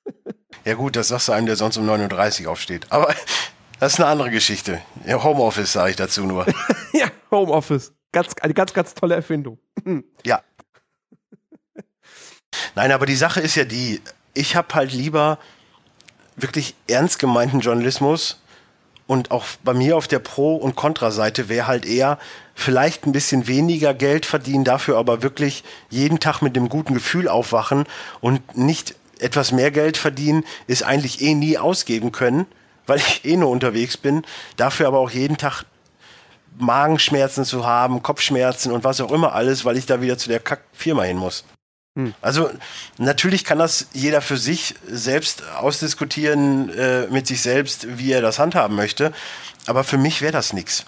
ja 0.64 0.74
gut, 0.74 0.94
das 0.96 1.08
sagst 1.08 1.28
du 1.28 1.32
einem, 1.32 1.46
der 1.46 1.56
sonst 1.56 1.76
um 1.78 1.88
9.30 1.88 2.44
Uhr 2.44 2.52
aufsteht. 2.52 2.86
Aber 2.90 3.12
das 3.80 3.94
ist 3.94 4.00
eine 4.00 4.08
andere 4.08 4.30
Geschichte. 4.30 4.80
Ja, 5.04 5.22
Homeoffice 5.22 5.72
sage 5.72 5.90
ich 5.90 5.96
dazu 5.96 6.24
nur. 6.24 6.46
ja, 6.92 7.08
Homeoffice. 7.30 7.92
Ganz, 8.12 8.34
eine 8.40 8.54
ganz, 8.54 8.72
ganz 8.72 8.94
tolle 8.94 9.16
Erfindung. 9.16 9.58
Ja. 10.24 10.40
Nein, 12.74 12.92
aber 12.92 13.04
die 13.06 13.16
Sache 13.16 13.40
ist 13.40 13.54
ja 13.54 13.64
die, 13.64 14.00
ich 14.34 14.56
habe 14.56 14.74
halt 14.74 14.92
lieber 14.92 15.38
wirklich 16.36 16.74
ernst 16.86 17.18
gemeinten 17.18 17.60
Journalismus 17.60 18.40
und 19.08 19.30
auch 19.32 19.46
bei 19.64 19.72
mir 19.72 19.96
auf 19.96 20.06
der 20.06 20.20
Pro- 20.20 20.56
und 20.56 20.76
Kontraseite 20.76 21.48
wäre 21.48 21.66
halt 21.66 21.86
eher 21.86 22.18
vielleicht 22.54 23.06
ein 23.06 23.12
bisschen 23.12 23.48
weniger 23.48 23.94
Geld 23.94 24.26
verdienen, 24.26 24.64
dafür 24.64 24.98
aber 24.98 25.22
wirklich 25.22 25.64
jeden 25.88 26.20
Tag 26.20 26.42
mit 26.42 26.54
dem 26.54 26.68
guten 26.68 26.94
Gefühl 26.94 27.26
aufwachen 27.26 27.86
und 28.20 28.56
nicht 28.56 28.94
etwas 29.18 29.50
mehr 29.50 29.70
Geld 29.70 29.96
verdienen, 29.96 30.44
ist 30.66 30.82
eigentlich 30.82 31.22
eh 31.22 31.34
nie 31.34 31.56
ausgeben 31.56 32.12
können, 32.12 32.46
weil 32.86 32.98
ich 32.98 33.24
eh 33.24 33.36
nur 33.36 33.48
unterwegs 33.48 33.96
bin, 33.96 34.22
dafür 34.56 34.86
aber 34.86 34.98
auch 34.98 35.10
jeden 35.10 35.38
Tag 35.38 35.64
Magenschmerzen 36.58 37.46
zu 37.46 37.66
haben, 37.66 38.02
Kopfschmerzen 38.02 38.72
und 38.72 38.84
was 38.84 39.00
auch 39.00 39.10
immer 39.10 39.32
alles, 39.32 39.64
weil 39.64 39.78
ich 39.78 39.86
da 39.86 40.02
wieder 40.02 40.18
zu 40.18 40.28
der 40.28 40.40
Kack-Firma 40.40 41.04
hin 41.04 41.16
muss. 41.16 41.44
Also 42.20 42.50
natürlich 42.98 43.44
kann 43.44 43.58
das 43.58 43.88
jeder 43.92 44.20
für 44.20 44.36
sich 44.36 44.74
selbst 44.86 45.42
ausdiskutieren 45.56 46.70
äh, 46.70 47.06
mit 47.08 47.26
sich 47.26 47.42
selbst, 47.42 47.98
wie 47.98 48.12
er 48.12 48.22
das 48.22 48.38
handhaben 48.38 48.76
möchte. 48.76 49.12
Aber 49.66 49.84
für 49.84 49.98
mich 49.98 50.22
wäre 50.22 50.32
das 50.32 50.52
nichts. 50.52 50.86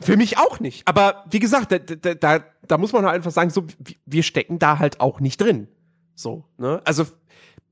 Für 0.00 0.16
mich 0.16 0.38
auch 0.38 0.60
nicht. 0.60 0.86
Aber 0.88 1.24
wie 1.30 1.40
gesagt, 1.40 1.72
da, 1.72 1.78
da, 1.78 2.14
da, 2.14 2.44
da 2.66 2.78
muss 2.78 2.92
man 2.92 3.04
halt 3.04 3.14
einfach 3.14 3.30
sagen, 3.30 3.50
so, 3.50 3.66
wir 4.06 4.22
stecken 4.22 4.58
da 4.58 4.78
halt 4.78 5.00
auch 5.00 5.20
nicht 5.20 5.40
drin. 5.40 5.68
So, 6.14 6.44
ne? 6.56 6.80
Also 6.84 7.06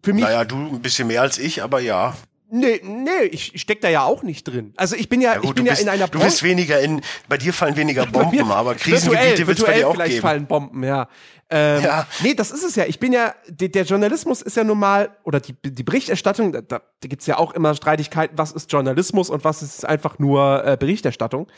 für 0.03 0.13
mich. 0.13 0.25
Naja, 0.25 0.45
du 0.45 0.57
ein 0.57 0.83
bisschen 0.83 1.09
mehr 1.09 1.23
als 1.23 1.39
ich, 1.39 1.63
aber 1.63 1.81
ja. 1.81 2.17
Nee, 2.51 2.81
nee, 2.83 3.25
ich, 3.31 3.55
ich 3.55 3.61
steck 3.61 3.83
da 3.83 3.91
ja 3.91 4.05
auch 4.05 4.23
nicht 4.23 4.45
drin. 4.45 4.73
Also 4.77 4.97
ich 4.97 5.11
bin 5.11 5.21
ja, 5.21 5.35
ja 5.35 5.41
gut, 5.41 5.51
ich 5.51 5.55
bin 5.55 5.67
ja 5.67 5.73
bist, 5.73 5.83
in 5.83 5.89
einer 5.91 6.09
Du 6.09 6.19
bist 6.19 6.43
weniger 6.43 6.81
in, 6.81 7.03
bei 7.29 7.37
dir 7.37 7.53
fallen 7.53 7.77
weniger 7.77 8.07
Bomben, 8.07 8.51
aber 8.51 8.75
Krisengebiete 8.75 9.47
wird 9.47 9.59
es 9.59 9.65
bei 9.65 9.75
dir 9.75 9.89
auch 9.89 9.93
vielleicht 9.93 10.13
geben. 10.13 10.23
fallen 10.23 10.47
Bomben, 10.47 10.83
ja. 10.83 11.09
Ähm, 11.51 11.83
ja. 11.83 12.07
Nee, 12.23 12.35
das 12.35 12.51
ist 12.51 12.65
es 12.65 12.75
ja. 12.77 12.85
Ich 12.87 12.99
bin 12.99 13.13
ja, 13.13 13.35
der, 13.49 13.69
der 13.69 13.85
Journalismus 13.85 14.41
ist 14.41 14.57
ja 14.57 14.65
normal, 14.65 15.11
oder 15.25 15.41
die, 15.41 15.55
die 15.63 15.83
Berichterstattung, 15.83 16.53
da, 16.53 16.63
da 16.63 16.81
gibt's 17.01 17.27
ja 17.27 17.39
auch 17.39 17.53
immer 17.53 17.75
Streitigkeiten, 17.75 18.39
was 18.39 18.53
ist 18.53 18.73
Journalismus 18.73 19.29
und 19.29 19.45
was 19.45 19.63
ist 19.63 19.85
einfach 19.85 20.19
nur 20.19 20.65
äh, 20.65 20.77
Berichterstattung. 20.79 21.49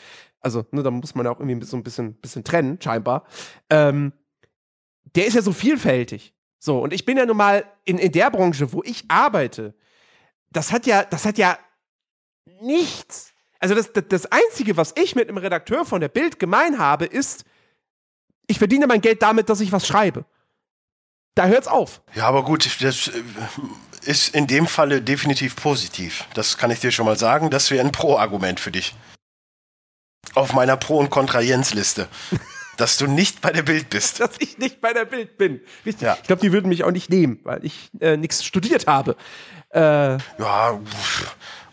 Also, 0.41 0.65
ne, 0.71 0.83
da 0.83 0.91
muss 0.91 1.15
man 1.15 1.25
ja 1.25 1.31
auch 1.31 1.39
irgendwie 1.39 1.65
so 1.65 1.77
ein 1.77 1.83
bisschen, 1.83 2.15
bisschen 2.15 2.43
trennen, 2.43 2.79
scheinbar. 2.81 3.25
Ähm, 3.69 4.11
der 5.15 5.25
ist 5.25 5.35
ja 5.35 5.41
so 5.41 5.53
vielfältig. 5.53 6.33
So, 6.59 6.79
und 6.79 6.93
ich 6.93 7.05
bin 7.05 7.17
ja 7.17 7.25
nun 7.25 7.37
mal 7.37 7.65
in, 7.85 7.97
in 7.97 8.11
der 8.11 8.29
Branche, 8.29 8.71
wo 8.73 8.83
ich 8.83 9.05
arbeite, 9.07 9.73
das 10.51 10.71
hat 10.71 10.85
ja, 10.85 11.03
das 11.03 11.25
hat 11.25 11.37
ja 11.37 11.57
nichts. 12.61 13.33
Also 13.59 13.75
das, 13.75 13.93
das, 13.93 14.03
das 14.09 14.25
Einzige, 14.31 14.77
was 14.77 14.93
ich 14.97 15.15
mit 15.15 15.29
einem 15.29 15.37
Redakteur 15.37 15.85
von 15.85 16.01
der 16.01 16.09
Bild 16.09 16.39
gemein 16.39 16.79
habe, 16.79 17.05
ist, 17.05 17.45
ich 18.47 18.57
verdiene 18.57 18.87
mein 18.87 19.01
Geld 19.01 19.21
damit, 19.21 19.49
dass 19.49 19.61
ich 19.61 19.71
was 19.71 19.87
schreibe. 19.87 20.25
Da 21.35 21.45
hört's 21.45 21.67
auf. 21.67 22.01
Ja, 22.13 22.27
aber 22.27 22.43
gut, 22.43 22.65
das 22.81 23.07
äh, 23.07 23.21
ist 24.03 24.35
in 24.35 24.47
dem 24.47 24.67
Falle 24.67 25.01
definitiv 25.01 25.55
positiv. 25.55 26.25
Das 26.33 26.57
kann 26.57 26.71
ich 26.71 26.79
dir 26.79 26.91
schon 26.91 27.05
mal 27.05 27.17
sagen. 27.17 27.49
Das 27.49 27.71
wäre 27.71 27.85
ein 27.85 27.91
Pro-Argument 27.91 28.59
für 28.59 28.71
dich. 28.71 28.95
Auf 30.33 30.53
meiner 30.53 30.75
Pro- 30.75 30.99
und 30.99 31.09
Kontra-Jens-Liste. 31.09 32.07
dass 32.77 32.97
du 32.97 33.05
nicht 33.05 33.41
bei 33.41 33.51
der 33.51 33.61
Bild 33.61 33.89
bist. 33.89 34.19
dass 34.19 34.31
ich 34.39 34.57
nicht 34.57 34.81
bei 34.81 34.91
der 34.91 35.05
Bild 35.05 35.37
bin. 35.37 35.61
Richtig. 35.85 36.01
Ja. 36.01 36.17
Ich 36.19 36.27
glaube, 36.27 36.41
die 36.41 36.51
würden 36.51 36.67
mich 36.67 36.83
auch 36.83 36.91
nicht 36.91 37.09
nehmen, 37.09 37.39
weil 37.43 37.63
ich 37.63 37.91
äh, 37.99 38.17
nichts 38.17 38.43
studiert 38.43 38.87
habe. 38.87 39.15
Äh, 39.73 40.13
ja, 40.13 40.79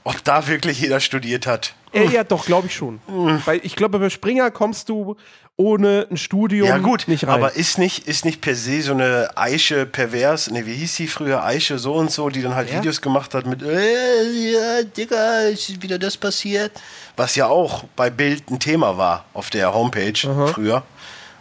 ob 0.05 0.25
da 0.25 0.47
wirklich 0.47 0.81
jeder 0.81 1.01
studiert 1.01 1.47
hat. 1.47 1.75
Äh, 1.93 2.07
ja, 2.09 2.25
doch, 2.25 2.47
glaube 2.47 2.67
ich 2.67 2.75
schon. 2.75 3.01
Mhm. 3.09 3.43
Weil 3.45 3.61
ich 3.63 3.77
glaube, 3.77 3.99
bei 3.99 4.11
Springer 4.11 4.51
kommst 4.51 4.89
du 4.89 5.17
ohne 5.57 6.07
ein 6.09 6.17
Studium 6.17 6.69
ja, 6.69 6.79
gut, 6.79 7.09
nicht 7.09 7.25
rein. 7.25 7.35
Aber 7.35 7.55
ist 7.55 7.79
nicht, 7.79 8.07
ist 8.07 8.25
nicht 8.25 8.41
per 8.41 8.55
se 8.55 8.81
so 8.81 8.93
eine 8.93 9.31
Eiche 9.35 9.87
pervers, 9.87 10.51
ne, 10.53 10.65
wie 10.67 10.75
hieß 10.75 10.95
sie 10.95 11.09
früher? 11.09 11.45
Eiche 11.45 11.79
so 11.79 11.95
und 11.95 12.13
so, 12.13 12.29
die 12.29 12.43
dann 12.43 12.55
halt 12.55 12.71
ja? 12.71 12.79
Videos 12.79 13.03
gemacht 13.03 13.35
hat 13.35 13.45
mit, 13.45 13.63
äh, 13.63 14.53
ja, 14.53 14.83
Digga, 14.85 15.41
ist 15.49 15.83
wieder 15.83 15.99
das 15.99 16.17
passiert. 16.17 16.71
Was 17.17 17.35
ja 17.35 17.49
auch 17.49 17.85
bei 17.97 18.09
Bild 18.09 18.49
ein 18.51 18.61
Thema 18.61 18.97
war 18.97 19.25
auf 19.35 19.51
der 19.51 19.75
Homepage 19.75 20.29
Aha. 20.29 20.47
früher. 20.47 20.85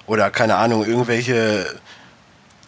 Oder 0.08 0.32
keine 0.32 0.56
Ahnung, 0.56 0.84
irgendwelche 0.84 1.68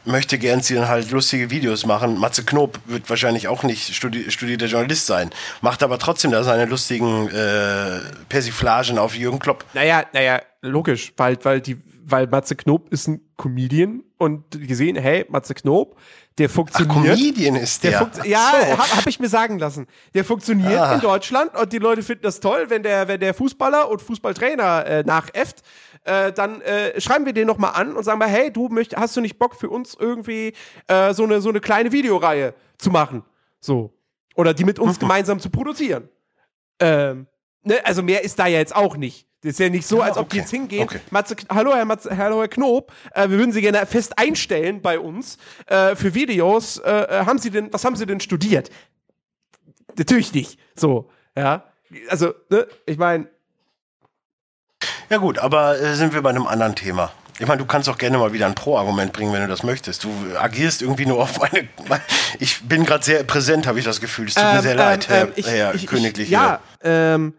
möchte 0.06 0.38
gern 0.38 0.62
sie 0.62 0.76
dann 0.76 0.88
halt 0.88 1.12
lustige 1.12 1.50
Videos 1.50 1.86
machen. 1.86 2.18
Matze 2.18 2.44
Knob 2.44 2.80
wird 2.86 3.10
wahrscheinlich 3.10 3.48
auch 3.48 3.64
nicht 3.64 3.94
studi 3.94 4.32
studierter 4.32 4.68
Journalist 4.68 5.06
sein, 5.06 5.30
macht 5.62 5.84
aber 5.84 6.00
trotzdem 6.00 6.32
da 6.32 6.44
seine 6.44 6.66
lustigen 6.66 7.30
äh, 7.30 8.00
Persiflagen 8.30 8.98
auf 8.98 9.16
Jürgen 9.16 9.40
Klopp. 9.40 9.66
Naja, 9.74 10.04
naja, 10.14 10.42
logisch, 10.62 11.14
weil, 11.18 11.38
weil, 11.44 11.62
die, 11.62 11.78
weil 12.06 12.28
Matze 12.28 12.56
Knob 12.56 12.92
ist 12.92 13.08
ein 13.08 13.22
Comedian 13.38 14.04
und 14.18 14.52
gesehen, 14.52 14.96
hey, 14.96 15.26
Matze 15.30 15.54
Knob, 15.54 15.98
der 16.40 16.50
funktioniert. 16.50 16.98
Ach, 16.98 17.16
Comedian 17.18 17.56
ist 17.56 17.84
der. 17.84 18.06
der 18.06 18.26
ja, 18.26 18.52
so. 18.52 18.78
habe 18.78 18.98
hab 18.98 19.08
ich 19.08 19.20
mir 19.20 19.28
sagen 19.28 19.60
lassen. 19.60 19.88
Der 20.14 20.24
funktioniert 20.24 20.80
ah. 20.80 20.96
in 20.96 21.02
Deutschland 21.02 21.54
und 21.56 21.72
die 21.74 21.80
Leute 21.80 22.02
finden 22.02 22.24
das 22.24 22.40
toll, 22.40 22.66
wenn 22.70 22.82
der, 22.82 23.08
wenn 23.08 23.20
der 23.20 23.34
Fußballer 23.34 23.90
und 23.90 24.02
Fußballtrainer 24.02 24.86
äh, 24.86 25.04
nachäfft 25.04 25.64
äh, 26.04 26.32
dann 26.32 26.62
äh, 26.62 27.00
schreiben 27.00 27.26
wir 27.26 27.34
den 27.34 27.48
nochmal 27.48 27.74
an 27.74 27.96
und 27.96 28.04
sagen 28.04 28.20
mal, 28.20 28.28
hey, 28.28 28.52
du 28.52 28.70
möcht, 28.70 28.96
hast 28.98 29.16
du 29.16 29.22
nicht 29.22 29.38
Bock 29.38 29.56
für 29.56 29.70
uns 29.70 29.96
irgendwie 30.00 30.54
äh, 30.88 31.14
so, 31.14 31.24
eine, 31.24 31.42
so 31.42 31.50
eine 31.50 31.60
kleine 31.60 31.92
Videoreihe 31.92 32.54
zu 32.78 32.90
machen? 32.90 33.24
So. 33.60 33.94
Oder 34.36 34.54
die 34.54 34.64
mit 34.64 34.80
uns 34.80 34.98
mhm. 34.98 35.02
gemeinsam 35.02 35.40
zu 35.40 35.50
produzieren. 35.50 36.10
Ähm, 36.80 37.28
ne? 37.64 37.86
Also 37.86 38.04
mehr 38.04 38.24
ist 38.24 38.40
da 38.40 38.48
ja 38.48 38.60
jetzt 38.60 38.76
auch 38.76 38.96
nicht. 38.96 39.28
Das 39.42 39.52
ist 39.52 39.60
ja 39.60 39.70
nicht 39.70 39.88
so, 39.88 40.02
als 40.02 40.18
ob 40.18 40.26
okay. 40.26 40.30
die 40.32 40.38
jetzt 40.40 40.52
hingehen. 40.52 40.84
Okay. 40.84 41.00
Matze, 41.12 41.36
hallo, 41.50 41.74
Herr 41.74 41.86
Matze, 41.86 42.16
hallo, 42.18 42.42
Herr 42.42 42.50
Knob, 42.50 42.92
äh, 43.14 43.30
wir 43.30 43.38
würden 43.38 43.54
Sie 43.54 43.62
gerne 43.62 43.86
fest 43.86 44.18
einstellen 44.18 44.82
bei 44.82 45.00
uns 45.00 45.38
äh, 45.68 45.96
für 45.96 46.14
Videos. 46.14 46.78
Äh, 46.80 46.90
äh 46.90 47.26
haben 47.26 47.40
Sie 47.40 47.50
denn, 47.50 47.72
was 47.72 47.86
haben 47.86 47.96
Sie 47.96 48.06
denn 48.06 48.20
studiert? 48.20 48.70
Natürlich 49.98 50.34
nicht. 50.34 50.60
So, 50.76 51.10
ja. 51.38 51.64
Also, 52.10 52.34
ne, 52.50 52.68
ich 52.86 52.98
meine, 52.98 53.30
ja 55.10 55.18
gut, 55.18 55.40
aber 55.40 55.80
äh, 55.80 55.96
sind 55.96 56.14
wir 56.14 56.22
bei 56.22 56.30
einem 56.30 56.48
anderen 56.48 56.76
Thema. 56.76 57.12
Ich 57.40 57.48
meine, 57.48 57.60
du 57.60 57.66
kannst 57.66 57.88
auch 57.88 57.98
gerne 57.98 58.18
mal 58.18 58.34
wieder 58.34 58.48
ein 58.48 58.56
Pro-Argument 58.56 59.14
bringen, 59.14 59.32
wenn 59.32 59.42
du 59.42 59.48
das 59.48 59.64
möchtest. 59.64 60.04
Du 60.04 60.12
agierst 60.38 60.82
irgendwie 60.82 61.06
nur 61.06 61.22
auf 61.22 61.40
meine. 61.40 61.68
Ich 62.40 62.62
bin 62.62 62.86
gerade 62.86 63.04
sehr 63.04 63.24
präsent, 63.24 63.66
habe 63.66 63.80
ich 63.80 63.86
das 63.86 64.00
Gefühl. 64.00 64.28
Es 64.28 64.36
tut 64.36 64.44
ähm, 64.44 64.56
mir 64.56 64.62
sehr 64.62 64.74
ähm, 64.74 64.78
leid, 64.78 65.10
Herr, 65.10 65.24
ähm, 65.24 65.34
ich, 65.36 65.48
Herr 65.48 65.74
ich, 65.74 65.88
Königliche. 65.88 66.24
Ich, 66.24 66.30
ja, 66.30 66.60
ähm, 66.82 67.34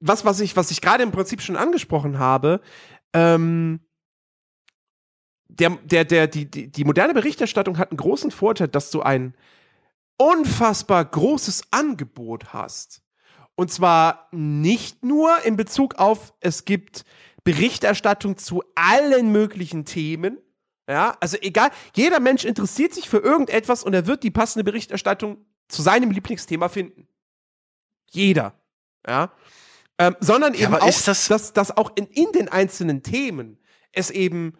was, 0.00 0.24
was 0.24 0.40
ich, 0.40 0.56
was 0.56 0.70
ich 0.70 0.80
gerade 0.80 1.02
im 1.02 1.10
Prinzip 1.10 1.42
schon 1.42 1.56
angesprochen 1.56 2.18
habe, 2.18 2.60
ähm, 3.12 3.80
der, 5.48 5.70
der, 5.84 6.04
der, 6.04 6.26
die, 6.28 6.50
die, 6.50 6.68
die 6.70 6.84
moderne 6.84 7.14
Berichterstattung 7.14 7.78
hat 7.78 7.90
einen 7.90 7.98
großen 7.98 8.30
Vorteil, 8.30 8.68
dass 8.68 8.90
du 8.90 9.02
ein 9.02 9.34
unfassbar 10.18 11.04
großes 11.04 11.64
Angebot 11.70 12.52
hast. 12.52 13.02
Und 13.56 13.72
zwar 13.72 14.28
nicht 14.32 15.04
nur 15.04 15.44
in 15.44 15.56
Bezug 15.56 15.96
auf, 15.96 16.34
es 16.40 16.64
gibt 16.64 17.04
Berichterstattung 17.42 18.36
zu 18.36 18.62
allen 18.74 19.32
möglichen 19.32 19.84
Themen. 19.84 20.38
Ja, 20.88 21.16
also 21.20 21.36
egal, 21.40 21.70
jeder 21.96 22.20
Mensch 22.20 22.44
interessiert 22.44 22.94
sich 22.94 23.08
für 23.08 23.18
irgendetwas 23.18 23.82
und 23.82 23.94
er 23.94 24.06
wird 24.06 24.22
die 24.22 24.30
passende 24.30 24.62
Berichterstattung 24.62 25.44
zu 25.68 25.82
seinem 25.82 26.10
Lieblingsthema 26.10 26.68
finden. 26.68 27.08
Jeder. 28.10 28.54
Ja. 29.06 29.32
Ähm, 29.98 30.14
sondern 30.20 30.54
eben 30.54 30.72
ja, 30.72 30.82
auch, 30.82 31.02
das 31.02 31.26
dass, 31.26 31.52
dass 31.52 31.76
auch 31.76 31.90
in, 31.96 32.06
in 32.08 32.30
den 32.32 32.48
einzelnen 32.48 33.02
Themen 33.02 33.58
es 33.92 34.10
eben 34.10 34.58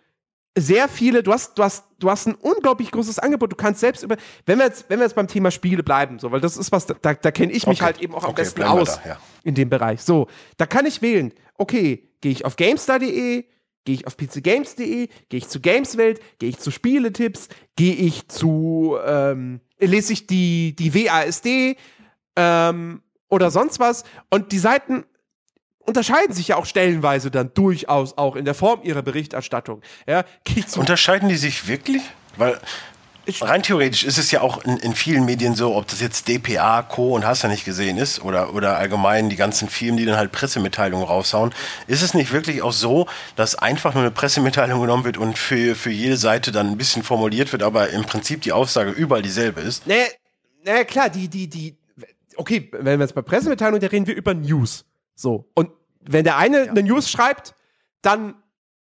sehr 0.57 0.89
viele, 0.89 1.23
du 1.23 1.33
hast, 1.33 1.59
du 1.59 1.63
hast, 1.63 1.85
du 1.99 2.11
hast 2.11 2.27
ein 2.27 2.35
unglaublich 2.35 2.91
großes 2.91 3.19
Angebot. 3.19 3.53
Du 3.53 3.57
kannst 3.57 3.81
selbst 3.81 4.03
über, 4.03 4.17
wenn 4.47 4.59
wir 4.59 4.67
jetzt, 4.67 4.87
wenn 4.89 4.99
wir 4.99 5.05
jetzt 5.05 5.15
beim 5.15 5.29
Thema 5.29 5.51
Spiele 5.51 5.83
bleiben, 5.83 6.19
so, 6.19 6.33
weil 6.33 6.41
das 6.41 6.57
ist 6.57 6.73
was, 6.73 6.87
da, 6.87 6.95
da 6.95 7.31
kenne 7.31 7.53
ich 7.53 7.67
mich 7.67 7.79
okay. 7.79 7.85
halt 7.85 8.01
eben 8.01 8.15
auch 8.15 8.25
am 8.25 8.31
okay, 8.31 8.43
besten 8.43 8.63
aus 8.63 9.01
da, 9.03 9.11
ja. 9.11 9.19
in 9.45 9.55
dem 9.55 9.69
Bereich. 9.69 10.03
So, 10.03 10.29
da 10.57 10.67
kann 10.67 10.87
ich 10.87 11.03
wählen. 11.03 11.33
Okay, 11.55 12.09
gehe 12.21 12.33
ich 12.33 12.45
auf 12.45 12.57
GameStar.de, 12.57 13.45
gehe 13.85 13.95
ich 13.95 14.07
auf 14.07 14.17
pcgames.de, 14.17 15.09
gehe 15.29 15.39
ich 15.39 15.49
zu 15.49 15.61
Gameswelt, 15.61 16.21
gehe 16.39 16.49
ich 16.49 16.59
zu 16.59 16.71
Spieletipps, 16.71 17.49
gehe 17.77 17.95
ich 17.95 18.29
zu, 18.29 18.97
ähm, 19.07 19.61
lese 19.79 20.13
ich 20.13 20.27
die, 20.27 20.75
die 20.75 20.95
WASD, 20.95 21.77
ähm, 22.37 23.03
oder 23.29 23.51
sonst 23.51 23.81
was. 23.81 24.05
Und 24.31 24.53
die 24.53 24.59
Seiten 24.59 25.05
unterscheiden 25.87 26.35
sich 26.35 26.49
ja 26.49 26.57
auch 26.57 26.67
stellenweise 26.67 27.31
dann 27.31 27.53
durchaus 27.55 28.19
auch 28.19 28.37
in 28.37 28.45
der 28.45 28.55
Form 28.55 28.81
ihrer 28.83 29.03
Berichterstattung. 29.03 29.83
Ja, 30.07 30.25
unterscheiden 30.77 31.29
die 31.29 31.37
sich 31.37 31.69
wirklich? 31.69 32.03
Weil 32.37 32.61
rein 33.41 33.63
theoretisch 33.63 34.05
ist 34.05 34.19
es 34.19 34.31
ja 34.31 34.41
auch 34.41 34.63
in, 34.65 34.77
in, 34.79 34.95
vielen 34.95 35.25
Medien 35.25 35.55
so, 35.55 35.75
ob 35.75 35.89
das 35.89 36.01
jetzt 36.01 36.29
DPA, 36.29 36.83
Co. 36.83 37.15
und 37.15 37.27
hast 37.27 37.43
ja 37.43 37.49
nicht 37.49 37.65
gesehen 37.65 37.99
ist 37.99 38.23
oder, 38.23 38.55
oder 38.55 38.77
allgemein 38.77 39.29
die 39.31 39.37
ganzen 39.37 39.69
Firmen, 39.69 39.97
die 39.97 40.05
dann 40.05 40.17
halt 40.17 40.33
Pressemitteilungen 40.33 41.07
raushauen, 41.07 41.53
ist 41.87 42.03
es 42.03 42.15
nicht 42.15 42.33
wirklich 42.33 42.63
auch 42.63 42.73
so, 42.73 43.07
dass 43.35 43.57
einfach 43.57 43.95
nur 43.95 44.03
eine 44.03 44.13
Pressemitteilung 44.13 44.81
genommen 44.81 45.05
wird 45.05 45.17
und 45.17 45.39
für, 45.39 45.75
für 45.75 45.91
jede 45.91 46.17
Seite 46.17 46.53
dann 46.53 46.71
ein 46.71 46.79
bisschen 46.79 47.03
formuliert 47.03 47.53
wird, 47.53 47.63
aber 47.63 47.91
im 47.91 48.05
Prinzip 48.05 48.43
die 48.43 48.53
Aussage 48.53 48.91
überall 48.91 49.23
dieselbe 49.23 49.61
ist? 49.61 49.87
Naja, 49.87 50.07
naja 50.65 50.85
klar, 50.85 51.11
die, 51.11 51.29
die, 51.29 51.49
die, 51.49 51.77
okay, 52.37 52.71
wenn 52.73 52.99
wir 52.99 53.05
jetzt 53.05 53.15
bei 53.15 53.23
Pressemitteilungen, 53.23 53.81
da 53.81 53.89
reden 53.89 54.07
wir 54.07 54.15
über 54.15 54.35
News. 54.35 54.85
So. 55.17 55.51
Und 55.55 55.71
wenn 56.01 56.25
der 56.25 56.37
eine 56.37 56.67
ja. 56.67 56.71
eine 56.71 56.83
News 56.85 57.11
schreibt, 57.11 57.57
dann 58.03 58.37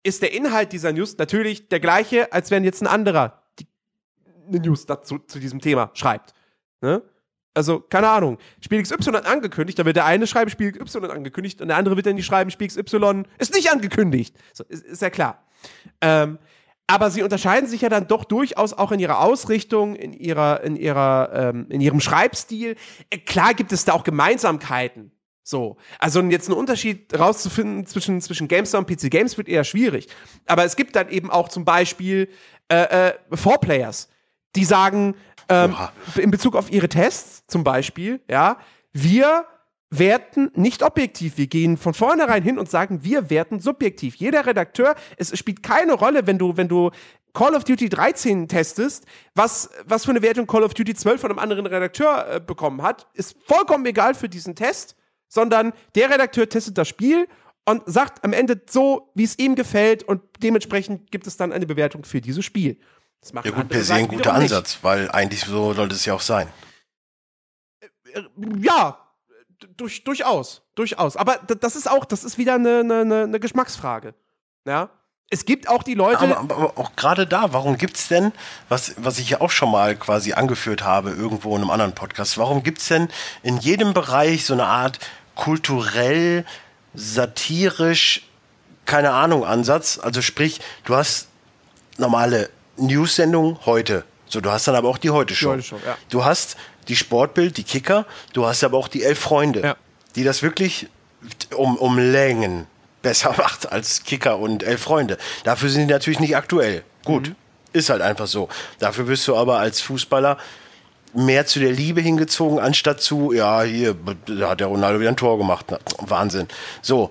ist 0.02 0.22
der 0.22 0.32
Inhalt 0.32 0.72
dieser 0.72 0.92
News 0.92 1.18
natürlich 1.18 1.68
der 1.68 1.80
gleiche, 1.80 2.32
als 2.32 2.50
wenn 2.50 2.64
jetzt 2.64 2.80
ein 2.80 2.86
anderer 2.86 3.42
die, 3.58 3.66
eine 4.48 4.60
News 4.60 4.86
dazu 4.86 5.18
zu 5.18 5.38
diesem 5.38 5.60
Thema 5.60 5.90
schreibt. 5.92 6.32
Ne? 6.80 7.02
Also, 7.52 7.80
keine 7.80 8.08
Ahnung. 8.08 8.38
Spiel 8.60 8.82
XY 8.82 9.12
hat 9.12 9.26
angekündigt, 9.26 9.78
dann 9.78 9.84
wird 9.84 9.96
der 9.96 10.06
eine 10.06 10.26
schreiben, 10.26 10.50
Spiel 10.50 10.72
XY 10.72 11.06
angekündigt 11.06 11.60
und 11.60 11.68
der 11.68 11.76
andere 11.76 11.96
wird 11.96 12.06
dann 12.06 12.14
nicht 12.14 12.24
schreiben, 12.24 12.50
Spiel 12.50 12.68
XY 12.68 13.24
ist 13.38 13.52
nicht 13.52 13.70
angekündigt. 13.70 14.34
So, 14.52 14.64
ist, 14.64 14.84
ist 14.84 15.02
ja 15.02 15.10
klar. 15.10 15.44
Ähm, 16.00 16.38
aber 16.86 17.10
sie 17.10 17.22
unterscheiden 17.22 17.68
sich 17.68 17.82
ja 17.82 17.88
dann 17.88 18.08
doch 18.08 18.24
durchaus 18.24 18.72
auch 18.72 18.92
in 18.92 19.00
ihrer 19.00 19.20
Ausrichtung, 19.20 19.94
in 19.94 20.12
ihrer, 20.12 20.62
in 20.62 20.76
ihrer, 20.76 21.30
ähm, 21.32 21.66
in 21.68 21.80
ihrem 21.80 22.00
Schreibstil. 22.00 22.76
Äh, 23.10 23.18
klar 23.18 23.54
gibt 23.54 23.72
es 23.72 23.84
da 23.84 23.92
auch 23.92 24.04
Gemeinsamkeiten. 24.04 25.12
So. 25.50 25.76
Also 25.98 26.22
jetzt 26.22 26.48
einen 26.48 26.56
Unterschied 26.56 27.18
rauszufinden 27.18 27.84
zwischen, 27.84 28.20
zwischen 28.20 28.46
GameStar 28.46 28.78
und 28.78 28.86
PC 28.86 29.10
Games 29.10 29.36
wird 29.36 29.48
eher 29.48 29.64
schwierig. 29.64 30.06
Aber 30.46 30.64
es 30.64 30.76
gibt 30.76 30.94
dann 30.94 31.08
eben 31.08 31.28
auch 31.28 31.48
zum 31.48 31.64
Beispiel 31.64 32.28
äh, 32.68 33.08
äh, 33.08 33.92
die 34.56 34.64
sagen, 34.64 35.16
ähm, 35.48 35.74
in 36.16 36.30
Bezug 36.30 36.54
auf 36.54 36.70
ihre 36.70 36.88
Tests 36.88 37.44
zum 37.48 37.64
Beispiel, 37.64 38.20
ja, 38.30 38.58
wir 38.92 39.44
werten 39.90 40.52
nicht 40.54 40.84
objektiv. 40.84 41.36
Wir 41.36 41.48
gehen 41.48 41.76
von 41.76 41.94
vornherein 41.94 42.44
hin 42.44 42.58
und 42.58 42.70
sagen, 42.70 43.02
wir 43.02 43.28
werten 43.28 43.58
subjektiv. 43.58 44.14
Jeder 44.14 44.46
Redakteur, 44.46 44.94
es 45.16 45.36
spielt 45.36 45.64
keine 45.64 45.94
Rolle, 45.94 46.28
wenn 46.28 46.38
du, 46.38 46.56
wenn 46.56 46.68
du 46.68 46.90
Call 47.34 47.56
of 47.56 47.64
Duty 47.64 47.88
13 47.88 48.46
testest, 48.46 49.04
was, 49.34 49.70
was 49.84 50.04
für 50.04 50.12
eine 50.12 50.22
Wertung 50.22 50.46
Call 50.46 50.62
of 50.62 50.74
Duty 50.74 50.94
12 50.94 51.20
von 51.20 51.30
einem 51.30 51.40
anderen 51.40 51.66
Redakteur 51.66 52.26
äh, 52.34 52.40
bekommen 52.40 52.82
hat, 52.82 53.08
ist 53.14 53.36
vollkommen 53.46 53.84
egal 53.86 54.14
für 54.14 54.28
diesen 54.28 54.54
Test, 54.54 54.96
sondern 55.30 55.72
der 55.94 56.10
Redakteur 56.10 56.46
testet 56.46 56.76
das 56.76 56.88
Spiel 56.88 57.26
und 57.64 57.82
sagt 57.86 58.22
am 58.24 58.34
Ende 58.34 58.60
so, 58.68 59.10
wie 59.14 59.24
es 59.24 59.38
ihm 59.38 59.54
gefällt 59.54 60.02
und 60.02 60.20
dementsprechend 60.42 61.10
gibt 61.10 61.26
es 61.26 61.38
dann 61.38 61.52
eine 61.52 61.66
Bewertung 61.66 62.04
für 62.04 62.20
dieses 62.20 62.44
Spiel. 62.44 62.78
Das 63.22 63.32
macht 63.32 63.46
ja 63.46 63.52
gut, 63.52 63.68
per 63.68 63.82
se 63.82 63.94
ein 63.94 64.08
guter 64.08 64.34
Ansatz, 64.34 64.78
weil 64.82 65.10
eigentlich 65.10 65.40
so 65.40 65.72
sollte 65.72 65.94
es 65.94 66.04
ja 66.04 66.14
auch 66.14 66.20
sein. 66.20 66.48
Äh, 67.80 68.22
ja, 68.58 68.98
durch, 69.76 70.04
durchaus, 70.04 70.62
durchaus. 70.74 71.16
Aber 71.16 71.36
das 71.36 71.76
ist 71.76 71.88
auch, 71.88 72.04
das 72.04 72.24
ist 72.24 72.38
wieder 72.38 72.54
eine, 72.54 72.80
eine, 72.80 73.22
eine 73.24 73.40
Geschmacksfrage. 73.40 74.14
Ja. 74.66 74.90
Es 75.32 75.44
gibt 75.44 75.68
auch 75.68 75.84
die 75.84 75.94
Leute. 75.94 76.36
Aber, 76.36 76.38
aber 76.38 76.78
auch 76.78 76.96
gerade 76.96 77.24
da, 77.24 77.52
warum 77.52 77.78
gibt 77.78 77.96
es 77.96 78.08
denn, 78.08 78.32
was, 78.68 78.94
was 78.96 79.20
ich 79.20 79.30
ja 79.30 79.40
auch 79.40 79.50
schon 79.50 79.70
mal 79.70 79.94
quasi 79.94 80.32
angeführt 80.32 80.82
habe, 80.82 81.10
irgendwo 81.10 81.54
in 81.54 81.62
einem 81.62 81.70
anderen 81.70 81.94
Podcast, 81.94 82.36
warum 82.36 82.64
gibt 82.64 82.78
es 82.78 82.88
denn 82.88 83.08
in 83.44 83.58
jedem 83.58 83.94
Bereich 83.94 84.44
so 84.44 84.54
eine 84.54 84.66
Art 84.66 84.98
kulturell, 85.40 86.44
satirisch, 86.94 88.28
keine 88.84 89.12
Ahnung, 89.12 89.44
Ansatz? 89.44 89.98
Also 89.98 90.20
sprich, 90.20 90.60
du 90.84 90.94
hast 90.94 91.28
normale 91.96 92.50
News-Sendungen 92.76 93.58
heute. 93.64 94.04
So, 94.28 94.42
du 94.42 94.50
hast 94.50 94.68
dann 94.68 94.74
aber 94.74 94.88
auch 94.88 94.98
die 94.98 95.08
Heute-Show. 95.08 95.52
Heute 95.52 95.76
ja. 95.86 95.96
Du 96.10 96.24
hast 96.26 96.56
die 96.88 96.96
Sportbild, 96.96 97.56
die 97.56 97.64
Kicker, 97.64 98.04
du 98.34 98.46
hast 98.46 98.62
aber 98.62 98.76
auch 98.76 98.88
die 98.88 99.02
Elf 99.02 99.18
Freunde, 99.18 99.62
ja. 99.62 99.76
die 100.14 100.24
das 100.24 100.42
wirklich 100.42 100.88
um, 101.56 101.76
um 101.78 101.98
Längen 101.98 102.66
besser 103.00 103.34
macht 103.38 103.72
als 103.72 104.04
Kicker 104.04 104.38
und 104.38 104.62
Elf 104.62 104.82
Freunde. 104.82 105.16
Dafür 105.44 105.70
sind 105.70 105.88
die 105.88 105.94
natürlich 105.94 106.20
nicht 106.20 106.36
aktuell. 106.36 106.84
Gut, 107.04 107.30
mhm. 107.30 107.36
ist 107.72 107.88
halt 107.88 108.02
einfach 108.02 108.26
so. 108.26 108.50
Dafür 108.78 109.08
wirst 109.08 109.26
du 109.26 109.34
aber 109.36 109.58
als 109.58 109.80
Fußballer 109.80 110.36
mehr 111.14 111.46
zu 111.46 111.60
der 111.60 111.72
Liebe 111.72 112.00
hingezogen, 112.00 112.58
anstatt 112.58 113.00
zu, 113.00 113.32
ja, 113.32 113.62
hier, 113.62 113.96
da 114.26 114.50
hat 114.50 114.60
der 114.60 114.68
Ronaldo 114.68 115.00
wieder 115.00 115.10
ein 115.10 115.16
Tor 115.16 115.38
gemacht. 115.38 115.66
Wahnsinn. 115.98 116.46
So. 116.82 117.10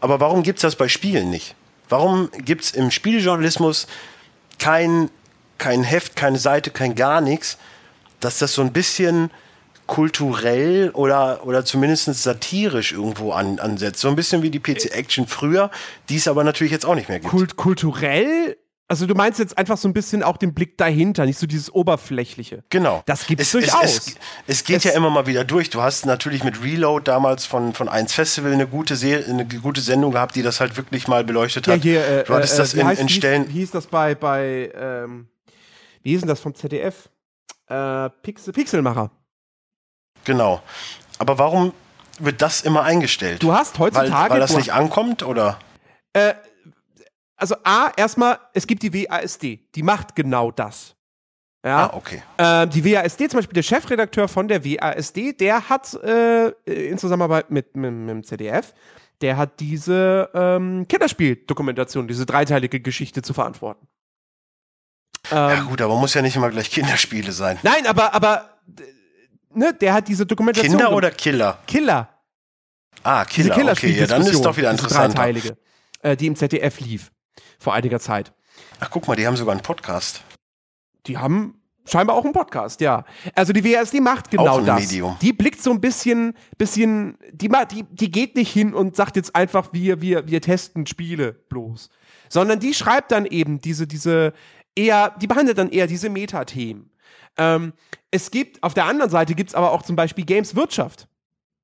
Aber 0.00 0.20
warum 0.20 0.42
gibt 0.42 0.58
es 0.58 0.62
das 0.62 0.76
bei 0.76 0.88
Spielen 0.88 1.30
nicht? 1.30 1.54
Warum 1.88 2.30
gibt 2.32 2.64
es 2.64 2.70
im 2.72 2.90
Spieljournalismus 2.90 3.86
kein, 4.58 5.10
kein 5.58 5.82
Heft, 5.82 6.16
keine 6.16 6.38
Seite, 6.38 6.70
kein 6.70 6.94
gar 6.94 7.20
nichts, 7.20 7.58
dass 8.20 8.38
das 8.38 8.54
so 8.54 8.62
ein 8.62 8.72
bisschen 8.72 9.30
kulturell 9.86 10.90
oder, 10.90 11.46
oder 11.46 11.64
zumindest 11.64 12.06
satirisch 12.14 12.92
irgendwo 12.92 13.32
an, 13.32 13.58
ansetzt. 13.58 14.00
So 14.00 14.08
ein 14.08 14.16
bisschen 14.16 14.42
wie 14.42 14.50
die 14.50 14.60
PC 14.60 14.86
Action 14.92 15.26
früher, 15.26 15.70
die 16.08 16.16
es 16.16 16.26
aber 16.26 16.42
natürlich 16.42 16.72
jetzt 16.72 16.86
auch 16.86 16.94
nicht 16.94 17.08
mehr 17.08 17.20
gibt. 17.20 17.30
Kult 17.30 17.56
kulturell 17.56 18.56
also 18.86 19.06
du 19.06 19.14
meinst 19.14 19.38
jetzt 19.38 19.56
einfach 19.56 19.78
so 19.78 19.88
ein 19.88 19.94
bisschen 19.94 20.22
auch 20.22 20.36
den 20.36 20.52
Blick 20.52 20.76
dahinter, 20.76 21.24
nicht 21.24 21.38
so 21.38 21.46
dieses 21.46 21.72
Oberflächliche. 21.72 22.64
Genau. 22.68 23.02
Das 23.06 23.26
gibt 23.26 23.40
es 23.40 23.50
durchaus. 23.50 23.82
Es, 23.84 24.14
es 24.46 24.64
geht 24.64 24.78
es, 24.78 24.84
ja 24.84 24.92
immer 24.92 25.08
mal 25.08 25.26
wieder 25.26 25.44
durch. 25.44 25.70
Du 25.70 25.80
hast 25.80 26.04
natürlich 26.04 26.44
mit 26.44 26.62
Reload 26.62 27.04
damals 27.04 27.46
von, 27.46 27.72
von 27.72 27.88
1 27.88 28.12
Festival 28.12 28.52
eine 28.52 28.66
gute, 28.66 28.96
Serie, 28.96 29.26
eine 29.26 29.46
gute 29.46 29.80
Sendung 29.80 30.12
gehabt, 30.12 30.36
die 30.36 30.42
das 30.42 30.60
halt 30.60 30.76
wirklich 30.76 31.08
mal 31.08 31.24
beleuchtet 31.24 31.66
hat. 31.66 31.76
Ja, 31.76 31.82
hier, 31.82 32.06
äh, 32.06 32.24
du 32.24 32.34
hattest 32.34 32.54
äh, 32.54 32.58
das 32.58 32.74
in, 32.74 32.86
heißt, 32.86 33.00
in 33.00 33.08
Stellen. 33.08 33.42
Wie 33.42 33.46
hieß, 33.46 33.54
wie 33.54 33.60
hieß 33.60 33.70
das 33.70 33.86
bei, 33.86 34.14
bei 34.14 34.70
ähm, 34.74 35.28
wie 36.02 36.10
hieß 36.10 36.20
denn 36.20 36.28
das 36.28 36.40
vom 36.40 36.54
ZDF? 36.54 37.08
Äh, 37.68 38.10
Pixel, 38.22 38.52
Pixelmacher. 38.52 39.10
Genau. 40.24 40.62
Aber 41.18 41.38
warum 41.38 41.72
wird 42.18 42.42
das 42.42 42.60
immer 42.60 42.82
eingestellt? 42.82 43.42
Du 43.42 43.52
hast 43.54 43.78
heutzutage. 43.78 44.12
Weil, 44.12 44.30
weil 44.30 44.40
das 44.40 44.54
nicht 44.54 44.72
ankommt, 44.72 45.22
oder? 45.22 45.58
Äh, 46.12 46.34
also 47.36 47.56
A, 47.64 47.90
erstmal, 47.96 48.38
es 48.52 48.66
gibt 48.66 48.82
die 48.82 48.92
WASD, 48.92 49.60
die 49.74 49.82
macht 49.82 50.14
genau 50.14 50.50
das. 50.50 50.94
Ja, 51.64 51.86
ah, 51.86 51.96
okay. 51.96 52.22
Äh, 52.36 52.66
die 52.68 52.84
WASD, 52.84 53.30
zum 53.30 53.38
Beispiel 53.38 53.54
der 53.54 53.62
Chefredakteur 53.62 54.28
von 54.28 54.48
der 54.48 54.64
WASD, 54.64 55.32
der 55.40 55.68
hat 55.68 55.94
äh, 55.94 56.50
in 56.66 56.98
Zusammenarbeit 56.98 57.50
mit, 57.50 57.74
mit, 57.74 57.90
mit, 57.90 58.10
dem 58.10 58.22
ZDF, 58.22 58.74
der 59.22 59.38
hat 59.38 59.60
diese 59.60 60.28
ähm, 60.34 60.86
Kinderspieldokumentation, 60.86 62.06
diese 62.06 62.26
dreiteilige 62.26 62.80
Geschichte 62.80 63.22
zu 63.22 63.32
verantworten. 63.32 63.88
Ähm, 65.30 65.36
ja 65.36 65.60
gut, 65.62 65.80
aber 65.80 65.96
muss 65.96 66.12
ja 66.12 66.20
nicht 66.20 66.36
immer 66.36 66.50
gleich 66.50 66.70
Kinderspiele 66.70 67.32
sein. 67.32 67.58
Nein, 67.62 67.86
aber, 67.86 68.12
aber 68.12 68.58
ne, 69.54 69.72
der 69.72 69.94
hat 69.94 70.06
diese 70.06 70.26
Dokumentation. 70.26 70.76
Kinder 70.76 70.92
oder 70.92 71.10
Killer? 71.10 71.58
Killer. 71.66 72.10
Ah, 73.02 73.24
Killer, 73.24 73.72
okay, 73.72 73.90
ja, 73.90 74.06
dann 74.06 74.22
ist 74.22 74.44
doch 74.44 74.56
wieder 74.56 74.70
interessant. 74.70 75.14
Dreiteilige, 75.14 75.56
äh, 76.02 76.14
die 76.14 76.26
im 76.26 76.36
ZDF 76.36 76.80
lief 76.80 77.10
vor 77.58 77.74
einiger 77.74 78.00
Zeit. 78.00 78.32
Ach, 78.80 78.90
guck 78.90 79.08
mal, 79.08 79.16
die 79.16 79.26
haben 79.26 79.36
sogar 79.36 79.52
einen 79.52 79.62
Podcast. 79.62 80.22
Die 81.06 81.18
haben 81.18 81.60
scheinbar 81.84 82.16
auch 82.16 82.24
einen 82.24 82.32
Podcast, 82.32 82.80
ja. 82.80 83.04
Also 83.34 83.52
die 83.52 83.64
WSD 83.64 84.00
macht 84.00 84.30
genau 84.30 84.60
das. 84.60 84.80
Medium. 84.80 85.16
Die 85.20 85.32
blickt 85.32 85.62
so 85.62 85.70
ein 85.70 85.80
bisschen, 85.80 86.34
bisschen, 86.56 87.18
die, 87.32 87.48
die, 87.48 87.84
die 87.90 88.10
geht 88.10 88.36
nicht 88.36 88.52
hin 88.52 88.74
und 88.74 88.96
sagt 88.96 89.16
jetzt 89.16 89.34
einfach, 89.34 89.72
wir, 89.72 90.00
wir, 90.00 90.28
wir 90.28 90.40
testen 90.40 90.86
Spiele 90.86 91.32
bloß. 91.32 91.90
Sondern 92.28 92.60
die 92.60 92.74
schreibt 92.74 93.12
dann 93.12 93.26
eben 93.26 93.60
diese, 93.60 93.86
diese 93.86 94.32
eher, 94.74 95.14
die 95.20 95.26
behandelt 95.26 95.58
dann 95.58 95.70
eher 95.70 95.86
diese 95.86 96.08
Metathemen. 96.08 96.90
Ähm, 97.36 97.72
es 98.10 98.30
gibt, 98.30 98.62
auf 98.62 98.74
der 98.74 98.86
anderen 98.86 99.10
Seite 99.10 99.34
gibt 99.34 99.50
es 99.50 99.54
aber 99.54 99.72
auch 99.72 99.82
zum 99.82 99.96
Beispiel 99.96 100.24
Games 100.24 100.54
Wirtschaft, 100.54 101.08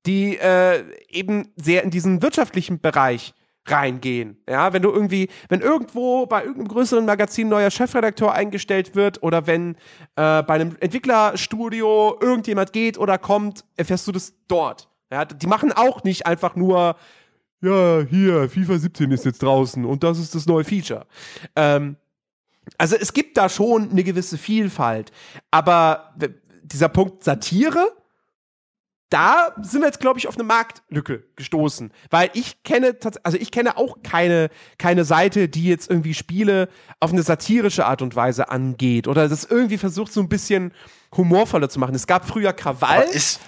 die 0.05 0.37
äh, 0.37 0.83
eben 1.09 1.53
sehr 1.55 1.83
in 1.83 1.91
diesen 1.91 2.21
wirtschaftlichen 2.21 2.79
Bereich 2.79 3.33
reingehen. 3.65 4.37
Ja, 4.49 4.73
wenn 4.73 4.81
du 4.81 4.91
irgendwie, 4.91 5.29
wenn 5.49 5.61
irgendwo 5.61 6.25
bei 6.25 6.41
irgendeinem 6.41 6.67
größeren 6.67 7.05
Magazin 7.05 7.49
neuer 7.49 7.69
Chefredakteur 7.69 8.33
eingestellt 8.33 8.95
wird 8.95 9.21
oder 9.21 9.47
wenn 9.47 9.75
äh, 10.15 10.43
bei 10.43 10.55
einem 10.55 10.75
Entwicklerstudio 10.79 12.17
irgendjemand 12.19 12.73
geht 12.73 12.97
oder 12.97 13.17
kommt, 13.17 13.63
erfährst 13.75 14.07
du 14.07 14.11
das 14.11 14.33
dort. 14.47 14.89
Ja, 15.11 15.25
die 15.25 15.47
machen 15.47 15.71
auch 15.73 16.03
nicht 16.03 16.25
einfach 16.25 16.55
nur, 16.55 16.95
ja, 17.61 18.01
hier, 18.01 18.49
FIFA 18.49 18.79
17 18.79 19.11
ist 19.11 19.25
jetzt 19.25 19.43
draußen 19.43 19.85
und 19.85 20.03
das 20.03 20.17
ist 20.17 20.33
das 20.33 20.47
neue 20.47 20.63
Feature. 20.63 21.05
Ähm, 21.55 21.97
also 22.77 22.95
es 22.95 23.13
gibt 23.13 23.37
da 23.37 23.49
schon 23.49 23.91
eine 23.91 24.03
gewisse 24.03 24.37
Vielfalt, 24.37 25.11
aber 25.51 26.15
dieser 26.63 26.89
Punkt 26.89 27.23
Satire 27.23 27.91
da 29.11 29.53
sind 29.61 29.81
wir 29.81 29.87
jetzt, 29.87 29.99
glaube 29.99 30.17
ich, 30.19 30.27
auf 30.27 30.35
eine 30.35 30.45
Marktlücke 30.45 31.23
gestoßen. 31.35 31.91
Weil 32.09 32.29
ich 32.33 32.63
kenne, 32.63 32.95
also 33.23 33.37
ich 33.37 33.51
kenne 33.51 33.77
auch 33.77 33.97
keine, 34.03 34.49
keine 34.77 35.03
Seite, 35.03 35.49
die 35.49 35.65
jetzt 35.65 35.89
irgendwie 35.89 36.13
Spiele 36.13 36.69
auf 37.01 37.11
eine 37.11 37.21
satirische 37.21 37.85
Art 37.85 38.01
und 38.01 38.15
Weise 38.15 38.49
angeht 38.49 39.07
oder 39.07 39.27
das 39.27 39.43
irgendwie 39.43 39.77
versucht, 39.77 40.13
so 40.13 40.21
ein 40.21 40.29
bisschen 40.29 40.73
humorvoller 41.15 41.69
zu 41.69 41.79
machen. 41.79 41.93
Es 41.93 42.07
gab 42.07 42.25
früher 42.25 42.53
Krawall, 42.53 43.05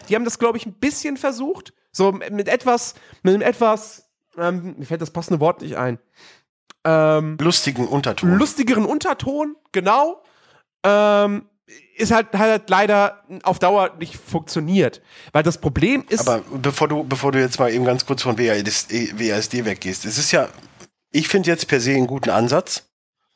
die 0.09 0.15
haben 0.15 0.25
das, 0.25 0.37
glaube 0.37 0.57
ich, 0.57 0.65
ein 0.65 0.73
bisschen 0.73 1.15
versucht. 1.15 1.73
So 1.93 2.11
mit 2.11 2.49
etwas, 2.49 2.95
mit 3.21 3.33
einem 3.33 3.41
etwas, 3.41 4.09
ähm, 4.37 4.75
mir 4.77 4.85
fällt 4.85 5.01
das 5.01 5.11
passende 5.11 5.39
Wort 5.39 5.61
nicht 5.61 5.77
ein. 5.77 5.97
Ähm, 6.83 7.37
Lustigen 7.39 7.87
Unterton. 7.87 8.37
Lustigeren 8.37 8.83
Unterton, 8.83 9.55
genau. 9.71 10.21
Ähm, 10.83 11.45
ist 11.95 12.11
halt, 12.11 12.33
halt 12.33 12.69
leider 12.69 13.23
auf 13.43 13.59
Dauer 13.59 13.95
nicht 13.97 14.15
funktioniert. 14.15 15.01
Weil 15.31 15.43
das 15.43 15.57
Problem 15.57 16.05
ist. 16.09 16.27
Aber 16.27 16.43
bevor 16.61 16.87
du, 16.87 17.03
bevor 17.03 17.31
du 17.31 17.39
jetzt 17.39 17.59
mal 17.59 17.71
eben 17.71 17.85
ganz 17.85 18.05
kurz 18.05 18.21
von 18.21 18.37
WASD, 18.37 19.13
WASD 19.17 19.65
weggehst, 19.65 20.05
es 20.05 20.17
ist 20.17 20.31
ja, 20.31 20.49
ich 21.11 21.27
finde 21.27 21.49
jetzt 21.49 21.67
per 21.67 21.79
se 21.79 21.91
einen 21.91 22.07
guten 22.07 22.29
Ansatz. 22.29 22.89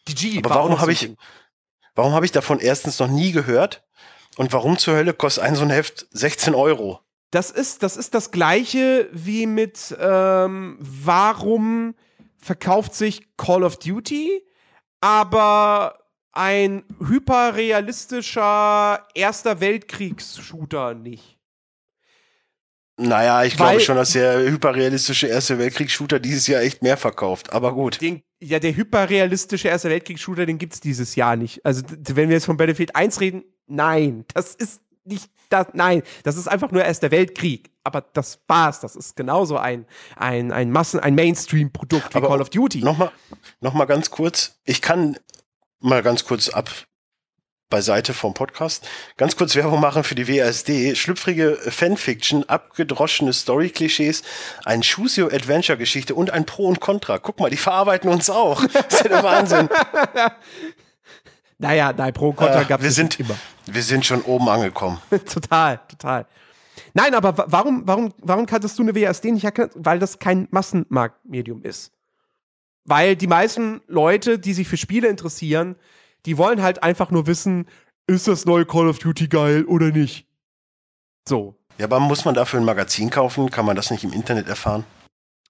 Die 0.07 0.15
G, 0.15 0.38
aber 0.39 0.51
warum 0.51 0.80
habe 0.80 0.91
ich, 0.91 1.15
warum 1.95 2.13
habe 2.13 2.25
ich 2.25 2.32
davon 2.32 2.59
erstens 2.59 2.99
noch 2.99 3.09
nie 3.09 3.32
gehört? 3.32 3.84
Und 4.38 4.53
warum 4.53 4.78
zur 4.78 4.95
Hölle 4.95 5.13
kostet 5.13 5.43
ein 5.43 5.55
so 5.55 5.63
ein 5.63 5.69
Heft 5.69 6.07
16 6.11 6.53
Euro? 6.53 6.99
Das 7.32 7.51
ist, 7.51 7.84
das 7.84 7.97
ist 7.97 8.13
das 8.13 8.32
Gleiche 8.32 9.09
wie 9.11 9.47
mit, 9.47 9.95
ähm, 9.99 10.78
warum 10.80 11.95
verkauft 12.38 12.95
sich 12.95 13.36
Call 13.36 13.63
of 13.63 13.78
Duty, 13.78 14.41
aber 15.01 15.97
ein 16.38 16.83
hyperrealistischer 16.99 19.05
Erster 19.13 19.59
Weltkriegs-Shooter 19.59 20.93
nicht. 20.93 21.38
Naja, 22.99 23.43
ich 23.43 23.59
Weil, 23.59 23.69
glaube 23.69 23.81
schon, 23.81 23.95
dass 23.95 24.13
der 24.13 24.39
hyperrealistische 24.39 25.27
Erste 25.27 25.59
Weltkriegs-Shooter 25.59 26.19
dieses 26.19 26.47
Jahr 26.47 26.61
echt 26.61 26.81
mehr 26.81 26.97
verkauft, 26.97 27.53
aber 27.53 27.73
gut. 27.73 28.01
Den, 28.01 28.23
ja, 28.39 28.59
der 28.59 28.75
hyperrealistische 28.75 29.67
Erste 29.67 29.89
Weltkriegs-Shooter, 29.89 30.45
den 30.45 30.57
gibt 30.57 30.73
es 30.73 30.79
dieses 30.79 31.15
Jahr 31.15 31.35
nicht. 31.35 31.65
Also, 31.65 31.83
wenn 31.89 32.29
wir 32.29 32.35
jetzt 32.35 32.45
von 32.45 32.57
Battlefield 32.57 32.95
1 32.95 33.19
reden, 33.19 33.43
nein, 33.67 34.25
das 34.33 34.55
ist 34.55 34.81
nicht 35.03 35.29
das, 35.49 35.67
nein, 35.73 36.03
das 36.23 36.38
ist 36.38 36.47
einfach 36.47 36.71
nur 36.71 36.83
Erster 36.83 37.11
Weltkrieg. 37.11 37.71
Aber 37.83 38.01
das 38.01 38.41
war's. 38.47 38.81
Das 38.81 38.95
ist 38.95 39.15
genauso 39.15 39.57
ein, 39.57 39.85
ein, 40.17 40.51
ein 40.51 40.71
Massen-, 40.71 40.99
ein 40.99 41.15
Mainstream-Produkt 41.15 42.13
wie 42.13 42.19
Call 42.19 42.41
of 42.41 42.49
Duty. 42.49 42.83
Nochmal, 42.83 43.11
noch 43.61 43.73
mal 43.73 43.85
ganz 43.85 44.11
kurz. 44.11 44.59
Ich 44.65 44.81
kann 44.81 45.17
mal 45.80 46.01
ganz 46.03 46.25
kurz 46.25 46.49
ab, 46.49 46.69
beiseite 47.69 48.13
vom 48.13 48.34
Podcast. 48.34 48.88
Ganz 49.17 49.36
kurz 49.36 49.55
Werbung 49.55 49.80
machen 49.82 50.03
für 50.03 50.15
die 50.15 50.28
WASD. 50.28 50.95
Schlüpfrige 50.95 51.57
Fanfiction, 51.57 52.47
abgedroschene 52.47 53.34
Story-Klischees, 53.34 54.23
ein 54.65 54.82
Choose-Your-Adventure-Geschichte 54.82 56.15
und 56.15 56.32
ein 56.32 56.45
Pro 56.45 56.67
und 56.67 56.80
Contra. 56.80 57.17
Guck 57.19 57.39
mal, 57.39 57.49
die 57.49 57.57
verarbeiten 57.57 58.09
uns 58.09 58.30
auch. 58.30 58.63
Das 58.65 58.86
ist 58.89 59.03
ja 59.03 59.09
der 59.09 59.23
Wahnsinn. 59.23 59.69
naja, 61.57 61.91
nein, 61.93 62.13
Pro 62.13 62.30
und 62.30 62.36
Contra 62.38 62.61
Äh, 62.61 62.65
gab 62.65 62.82
wir 62.82 62.89
es 62.89 62.95
sind, 62.95 63.19
immer. 63.19 63.36
wir 63.65 63.84
sind 63.84 64.05
schon 64.05 64.21
oben 64.21 64.47
angekommen. 64.47 65.01
total, 65.32 65.80
total. 65.89 66.25
Nein, 66.93 67.13
aber 67.15 67.38
wa- 67.38 67.45
warum, 67.49 67.84
warum, 67.86 68.13
warum 68.19 68.45
kanntest 68.45 68.78
du 68.80 68.84
eine 68.84 68.95
WASD 68.95 69.25
nicht 69.32 69.43
erkennen? 69.43 69.71
Weil 69.75 69.99
das 69.99 70.19
kein 70.19 70.47
Massenmarktmedium 70.51 71.63
ist. 71.63 71.91
Weil 72.88 73.15
die 73.15 73.27
meisten 73.27 73.81
Leute, 73.88 74.39
die 74.39 74.53
sich 74.53 74.67
für 74.67 74.77
Spiele 74.77 75.09
interessieren, 75.09 75.75
die 76.25 76.38
wollen 76.38 76.61
halt 76.61 76.81
einfach 76.83 77.11
nur 77.11 77.27
wissen, 77.27 77.67
ist 78.07 78.27
das 78.27 78.45
neue 78.45 78.65
Call 78.65 78.88
of 78.88 78.97
Duty 78.99 79.27
geil 79.27 79.65
oder 79.65 79.91
nicht? 79.91 80.25
So, 81.27 81.55
Ja, 81.77 81.85
aber 81.85 81.99
muss 81.99 82.23
man 82.25 82.33
dafür 82.33 82.59
ein 82.61 82.65
Magazin 82.65 83.09
kaufen? 83.09 83.51
Kann 83.51 83.65
man 83.65 83.75
das 83.75 83.91
nicht 83.91 84.03
im 84.03 84.13
Internet 84.13 84.47
erfahren? 84.47 84.83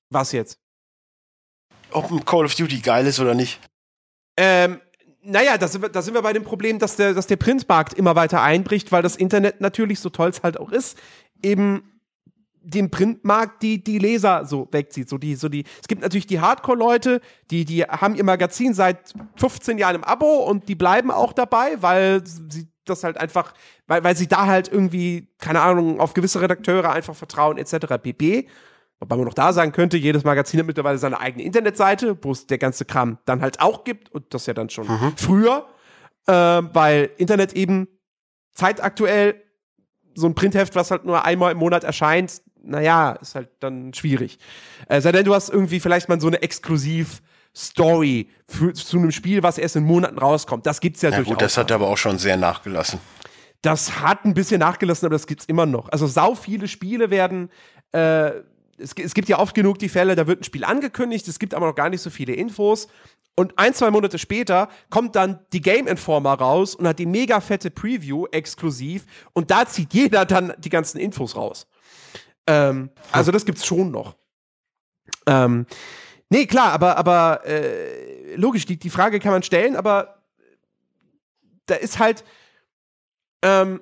was 0.09 0.31
jetzt? 0.31 0.57
Ob 1.91 2.09
ein 2.11 2.23
Call 2.25 2.45
of 2.45 2.55
Duty 2.55 2.79
geil 2.79 3.05
ist 3.05 3.19
oder 3.19 3.33
nicht? 3.35 3.59
Ähm, 4.37 4.79
naja, 5.21 5.57
da 5.57 5.67
sind, 5.67 5.81
wir, 5.81 5.89
da 5.89 6.01
sind 6.01 6.13
wir 6.13 6.21
bei 6.21 6.31
dem 6.33 6.43
Problem, 6.43 6.79
dass 6.79 6.95
der, 6.95 7.13
dass 7.13 7.27
der 7.27 7.35
Printmarkt 7.35 7.93
immer 7.93 8.15
weiter 8.15 8.41
einbricht, 8.41 8.91
weil 8.91 9.03
das 9.03 9.15
Internet 9.17 9.59
natürlich, 9.61 9.99
so 9.99 10.09
toll 10.09 10.29
es 10.29 10.43
halt 10.43 10.57
auch 10.57 10.71
ist, 10.71 10.97
eben 11.43 11.96
dem 12.69 12.91
Printmarkt 12.91 13.63
die, 13.63 13.83
die 13.83 13.97
Leser 13.97 14.45
so 14.45 14.67
wegzieht. 14.71 15.09
So 15.09 15.17
die, 15.17 15.35
so 15.35 15.47
die, 15.49 15.63
es 15.81 15.87
gibt 15.87 16.01
natürlich 16.01 16.27
die 16.27 16.41
Hardcore-Leute, 16.41 17.21
die, 17.49 17.65
die 17.65 17.83
haben 17.83 18.15
ihr 18.15 18.23
Magazin 18.23 18.73
seit 18.73 19.13
15 19.37 19.77
Jahren 19.77 19.95
im 19.95 20.03
Abo 20.03 20.43
und 20.43 20.67
die 20.67 20.75
bleiben 20.75 21.09
auch 21.09 21.33
dabei, 21.33 21.81
weil 21.81 22.23
sie 22.25 22.67
das 22.85 23.03
halt 23.03 23.17
einfach, 23.17 23.53
weil, 23.87 24.03
weil 24.03 24.15
sie 24.15 24.27
da 24.27 24.45
halt 24.45 24.71
irgendwie, 24.71 25.29
keine 25.39 25.61
Ahnung, 25.61 25.99
auf 25.99 26.13
gewisse 26.13 26.41
Redakteure 26.41 26.91
einfach 26.91 27.15
vertrauen, 27.15 27.57
etc. 27.57 27.97
pp. 28.01 28.47
Wobei 28.99 29.15
man 29.15 29.25
noch 29.25 29.33
da 29.33 29.53
sagen 29.53 29.71
könnte, 29.71 29.95
jedes 29.97 30.23
Magazin 30.23 30.59
hat 30.59 30.67
mittlerweile 30.67 30.97
seine 30.97 31.19
eigene 31.19 31.43
Internetseite, 31.43 32.17
wo 32.21 32.31
es 32.31 32.47
der 32.47 32.57
ganze 32.57 32.83
Kram 32.83 33.19
dann 33.25 33.41
halt 33.41 33.61
auch 33.61 33.83
gibt 33.83 34.11
und 34.11 34.33
das 34.33 34.45
ja 34.45 34.53
dann 34.53 34.69
schon 34.69 34.87
früher, 35.15 35.67
äh, 36.25 36.33
weil 36.33 37.11
Internet 37.17 37.53
eben 37.53 37.87
zeitaktuell 38.53 39.41
so 40.15 40.25
ein 40.25 40.33
Printheft, 40.33 40.75
was 40.75 40.89
halt 40.89 41.05
nur 41.05 41.23
einmal 41.23 41.51
im 41.51 41.59
Monat 41.59 41.83
erscheint, 41.83 42.41
naja, 42.67 43.13
ist 43.13 43.35
halt 43.35 43.49
dann 43.59 43.93
schwierig. 43.93 44.37
Äh, 44.87 45.01
sei 45.01 45.11
denn, 45.11 45.25
du 45.25 45.33
hast 45.33 45.49
irgendwie 45.49 45.79
vielleicht 45.79 46.09
mal 46.09 46.19
so 46.19 46.27
eine 46.27 46.41
Exklusiv-Story 46.41 48.29
für, 48.47 48.73
zu 48.73 48.97
einem 48.97 49.11
Spiel, 49.11 49.43
was 49.43 49.57
erst 49.57 49.75
in 49.75 49.83
Monaten 49.83 50.17
rauskommt. 50.17 50.65
Das 50.65 50.79
gibt's 50.79 51.01
ja, 51.01 51.09
Ja 51.09 51.17
durchaus. 51.17 51.33
gut, 51.33 51.41
das 51.41 51.57
hat 51.57 51.71
aber 51.71 51.87
auch 51.87 51.97
schon 51.97 52.17
sehr 52.17 52.37
nachgelassen. 52.37 52.99
Das 53.61 53.99
hat 54.01 54.25
ein 54.25 54.33
bisschen 54.33 54.59
nachgelassen, 54.59 55.05
aber 55.05 55.15
das 55.15 55.27
gibt's 55.27 55.45
immer 55.45 55.65
noch. 55.65 55.89
Also 55.89 56.07
sau 56.07 56.35
viele 56.35 56.67
Spiele 56.67 57.09
werden, 57.09 57.49
äh, 57.91 58.31
es, 58.77 58.93
es 58.95 59.13
gibt 59.13 59.29
ja 59.29 59.39
oft 59.39 59.55
genug 59.55 59.79
die 59.79 59.89
Fälle, 59.89 60.15
da 60.15 60.27
wird 60.27 60.41
ein 60.41 60.43
Spiel 60.43 60.63
angekündigt, 60.63 61.27
es 61.27 61.39
gibt 61.39 61.53
aber 61.53 61.67
noch 61.67 61.75
gar 61.75 61.89
nicht 61.89 62.01
so 62.01 62.09
viele 62.09 62.33
Infos. 62.33 62.87
Und 63.39 63.57
ein, 63.59 63.73
zwei 63.75 63.91
Monate 63.91 64.17
später 64.17 64.67
kommt 64.89 65.15
dann 65.15 65.39
die 65.53 65.61
Game 65.61 65.85
Informer 65.85 66.33
raus 66.33 66.73
und 66.73 66.87
hat 66.87 66.97
die 66.97 67.05
mega 67.05 67.39
fette 67.39 67.69
Preview 67.69 68.25
exklusiv 68.31 69.05
und 69.33 69.51
da 69.51 69.67
zieht 69.67 69.93
jeder 69.93 70.25
dann 70.25 70.53
die 70.57 70.69
ganzen 70.69 70.97
Infos 70.97 71.35
raus. 71.35 71.67
Ähm, 72.47 72.89
also 73.11 73.31
das 73.31 73.45
gibt's 73.45 73.65
schon 73.65 73.91
noch. 73.91 74.15
Ähm, 75.25 75.65
nee, 76.29 76.45
klar, 76.45 76.71
aber, 76.71 76.97
aber 76.97 77.45
äh, 77.45 78.35
logisch, 78.35 78.65
die, 78.65 78.77
die 78.77 78.89
Frage 78.89 79.19
kann 79.19 79.31
man 79.31 79.43
stellen, 79.43 79.75
aber 79.75 80.23
da 81.65 81.75
ist 81.75 81.99
halt, 81.99 82.23
ähm, 83.43 83.81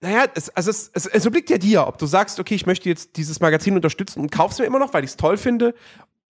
naja, 0.00 0.26
es, 0.34 0.50
also 0.50 0.70
es, 0.70 0.90
es, 0.94 1.06
es 1.06 1.26
obliegt 1.26 1.50
ja 1.50 1.58
dir, 1.58 1.86
ob 1.86 1.98
du 1.98 2.06
sagst, 2.06 2.38
okay, 2.38 2.54
ich 2.54 2.66
möchte 2.66 2.88
jetzt 2.88 3.16
dieses 3.16 3.40
Magazin 3.40 3.74
unterstützen 3.74 4.20
und 4.20 4.30
kauf's 4.30 4.58
mir 4.58 4.66
immer 4.66 4.78
noch, 4.78 4.94
weil 4.94 5.04
ich 5.04 5.10
es 5.10 5.16
toll 5.16 5.36
finde, 5.36 5.74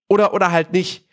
oder, 0.08 0.32
oder 0.32 0.50
halt 0.50 0.72
nicht. 0.72 1.06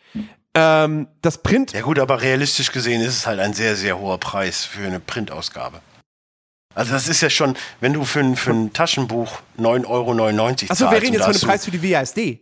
Ähm, 0.54 1.08
das 1.22 1.40
Print, 1.40 1.74
Ja 1.74 1.82
gut, 1.82 1.98
aber 2.00 2.22
realistisch 2.22 2.72
gesehen 2.72 3.02
ist 3.02 3.18
es 3.18 3.28
halt 3.28 3.40
ein 3.40 3.54
sehr, 3.54 3.76
sehr 3.76 4.00
hoher 4.00 4.20
Preis 4.20 4.66
für 4.66 4.86
eine 4.86 5.00
Printausgabe. 5.00 5.82
Also 6.76 6.94
das 6.94 7.08
ist 7.08 7.22
ja 7.22 7.30
schon, 7.30 7.56
wenn 7.80 7.94
du 7.94 8.04
für 8.04 8.20
ein, 8.20 8.36
für 8.36 8.52
ein 8.52 8.74
Taschenbuch 8.74 9.40
9,99 9.60 9.88
Euro 9.88 10.16
zahlst. 10.16 10.72
achso, 10.72 10.92
wir 10.92 11.02
reden 11.02 11.14
jetzt 11.14 11.24
von 11.26 11.34
dem 11.34 11.42
Preis 11.42 11.66
für 11.66 11.72
die 11.72 11.92
WASD. 11.92 12.40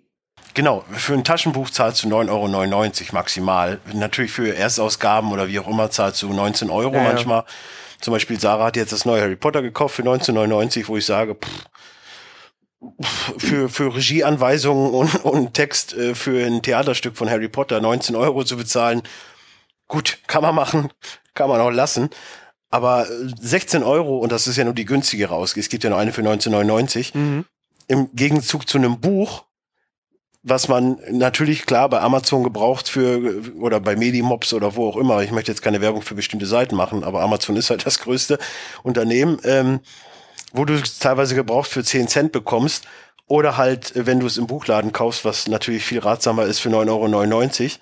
Genau, 0.54 0.84
für 0.92 1.14
ein 1.14 1.24
Taschenbuch 1.24 1.70
zahlst 1.70 2.04
du 2.04 2.08
9,99 2.10 2.30
Euro 2.30 3.14
maximal. 3.14 3.80
Natürlich 3.94 4.32
für 4.32 4.56
Erstausgaben 4.56 5.32
oder 5.32 5.48
wie 5.48 5.60
auch 5.60 5.68
immer 5.68 5.90
zahlst 5.90 6.22
du 6.22 6.34
19 6.34 6.70
Euro 6.70 6.94
Ja, 6.94 7.04
ja. 7.04 7.10
manchmal. 7.10 7.46
Zum 8.02 8.14
Beispiel 8.14 8.40
Sarah 8.40 8.66
hat 8.66 8.76
jetzt 8.76 8.92
das 8.92 9.06
neue 9.06 9.22
Harry 9.22 9.36
Potter 9.36 9.62
gekauft 9.62 9.96
für 9.96 10.02
19,99, 10.02 10.88
wo 10.88 10.98
ich 10.98 11.06
sage, 11.06 11.36
pff, 11.36 13.34
für, 13.38 13.70
für 13.70 13.96
Regieanweisungen 13.96 14.92
und, 14.92 15.24
und 15.24 15.54
Text 15.54 15.94
äh, 15.94 16.16
für 16.16 16.46
ein 16.46 16.62
Theaterstück 16.62 17.16
von 17.16 17.30
Harry 17.30 17.48
Potter 17.48 17.80
19 17.80 18.16
Euro 18.16 18.44
zu 18.44 18.58
bezahlen, 18.58 19.04
gut, 19.88 20.18
kann 20.28 20.42
man 20.42 20.56
machen, 20.56 20.90
kann 21.34 21.50
man 21.50 21.62
auch 21.62 21.70
lassen. 21.70 22.10
Aber 22.72 23.08
äh, 23.10 23.28
16 23.40 23.84
Euro, 23.84 24.18
und 24.18 24.32
das 24.32 24.48
ist 24.48 24.58
ja 24.58 24.64
nur 24.64 24.74
die 24.74 24.86
günstigere 24.86 25.34
aus, 25.36 25.56
es 25.56 25.70
gibt 25.70 25.84
ja 25.84 25.90
noch 25.90 25.98
eine 25.98 26.14
für 26.14 26.22
19,99, 26.22 27.16
Mhm. 27.16 27.46
im 27.88 28.10
Gegenzug 28.16 28.68
zu 28.68 28.78
einem 28.78 29.00
Buch, 29.00 29.44
was 30.44 30.68
man 30.68 30.98
natürlich 31.12 31.68
klar 31.68 31.88
bei 31.90 32.00
Amazon 32.00 32.44
gebraucht 32.44 32.90
für 32.90 33.44
oder 33.60 33.80
bei 33.80 33.96
Medimobs 33.96 34.54
oder 34.54 34.76
wo 34.76 34.88
auch 34.90 34.98
immer. 34.98 35.22
Ich 35.22 35.32
möchte 35.32 35.52
jetzt 35.52 35.62
keine 35.62 35.82
Werbung 35.82 36.02
für 36.02 36.16
bestimmte 36.16 36.48
Seiten 36.48 36.76
machen, 36.76 37.04
aber 37.04 37.22
Amazon 37.22 37.58
ist 37.58 37.70
halt 37.70 37.86
das 37.86 38.00
größte 38.00 38.40
Unternehmen, 38.82 39.38
ähm, 39.44 39.82
wo 40.52 40.66
du 40.66 40.74
es 40.74 40.98
teilweise 40.98 41.36
gebraucht 41.36 41.70
für 41.70 41.84
10 41.84 42.08
Cent 42.08 42.32
bekommst. 42.32 42.86
Oder 43.28 43.56
halt, 43.58 43.96
äh, 43.96 44.06
wenn 44.08 44.20
du 44.20 44.26
es 44.26 44.38
im 44.38 44.48
Buchladen 44.48 44.92
kaufst, 44.92 45.26
was 45.26 45.48
natürlich 45.48 45.84
viel 45.86 46.00
ratsamer 46.00 46.46
ist 46.46 46.60
für 46.60 46.70
9,99 46.70 47.74
Euro. 47.74 47.82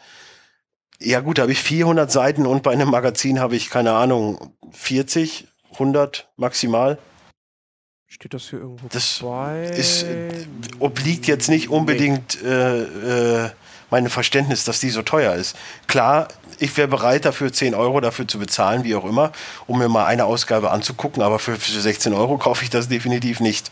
Ja 1.02 1.22
gut, 1.22 1.38
da 1.38 1.44
habe 1.44 1.52
ich 1.52 1.60
400 1.62 2.12
Seiten 2.12 2.46
und 2.46 2.64
bei 2.64 2.72
einem 2.72 2.90
Magazin 2.90 3.40
habe 3.40 3.56
ich, 3.56 3.70
keine 3.70 3.94
Ahnung, 3.94 4.54
40, 4.72 5.48
100 5.74 6.30
maximal. 6.36 6.98
Steht 8.08 8.34
das 8.34 8.50
hier 8.50 8.60
irgendwo 8.60 8.88
Das 8.90 9.20
bei? 9.20 9.66
ist, 9.78 10.04
äh, 10.04 10.30
obliegt 10.80 11.28
jetzt 11.28 11.48
nicht 11.48 11.70
unbedingt 11.70 12.42
äh, 12.44 13.46
äh, 13.46 13.50
meinem 13.92 14.10
Verständnis, 14.10 14.66
dass 14.66 14.80
die 14.80 14.90
so 14.90 15.02
teuer 15.04 15.36
ist. 15.36 15.56
Klar, 15.88 16.28
ich 16.58 16.76
wäre 16.76 16.88
bereit 16.90 17.24
dafür 17.24 17.54
10 17.54 17.76
Euro 17.76 18.02
dafür 18.02 18.28
zu 18.28 18.40
bezahlen, 18.40 18.84
wie 18.84 18.96
auch 18.96 19.06
immer, 19.06 19.32
um 19.68 19.78
mir 19.80 19.88
mal 19.90 20.06
eine 20.06 20.26
Ausgabe 20.26 20.72
anzugucken, 20.72 21.24
aber 21.24 21.40
für, 21.40 21.56
für 21.56 21.80
16 21.80 22.14
Euro 22.14 22.38
kaufe 22.38 22.64
ich 22.64 22.70
das 22.70 22.90
definitiv 22.90 23.40
nicht. 23.40 23.72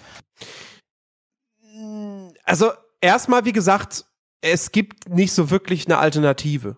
Also, 2.45 2.71
erstmal, 3.01 3.43
wie 3.43 3.51
gesagt, 3.51 4.05
es 4.39 4.71
gibt 4.71 5.09
nicht 5.09 5.33
so 5.33 5.49
wirklich 5.49 5.87
eine 5.87 5.97
Alternative. 5.97 6.77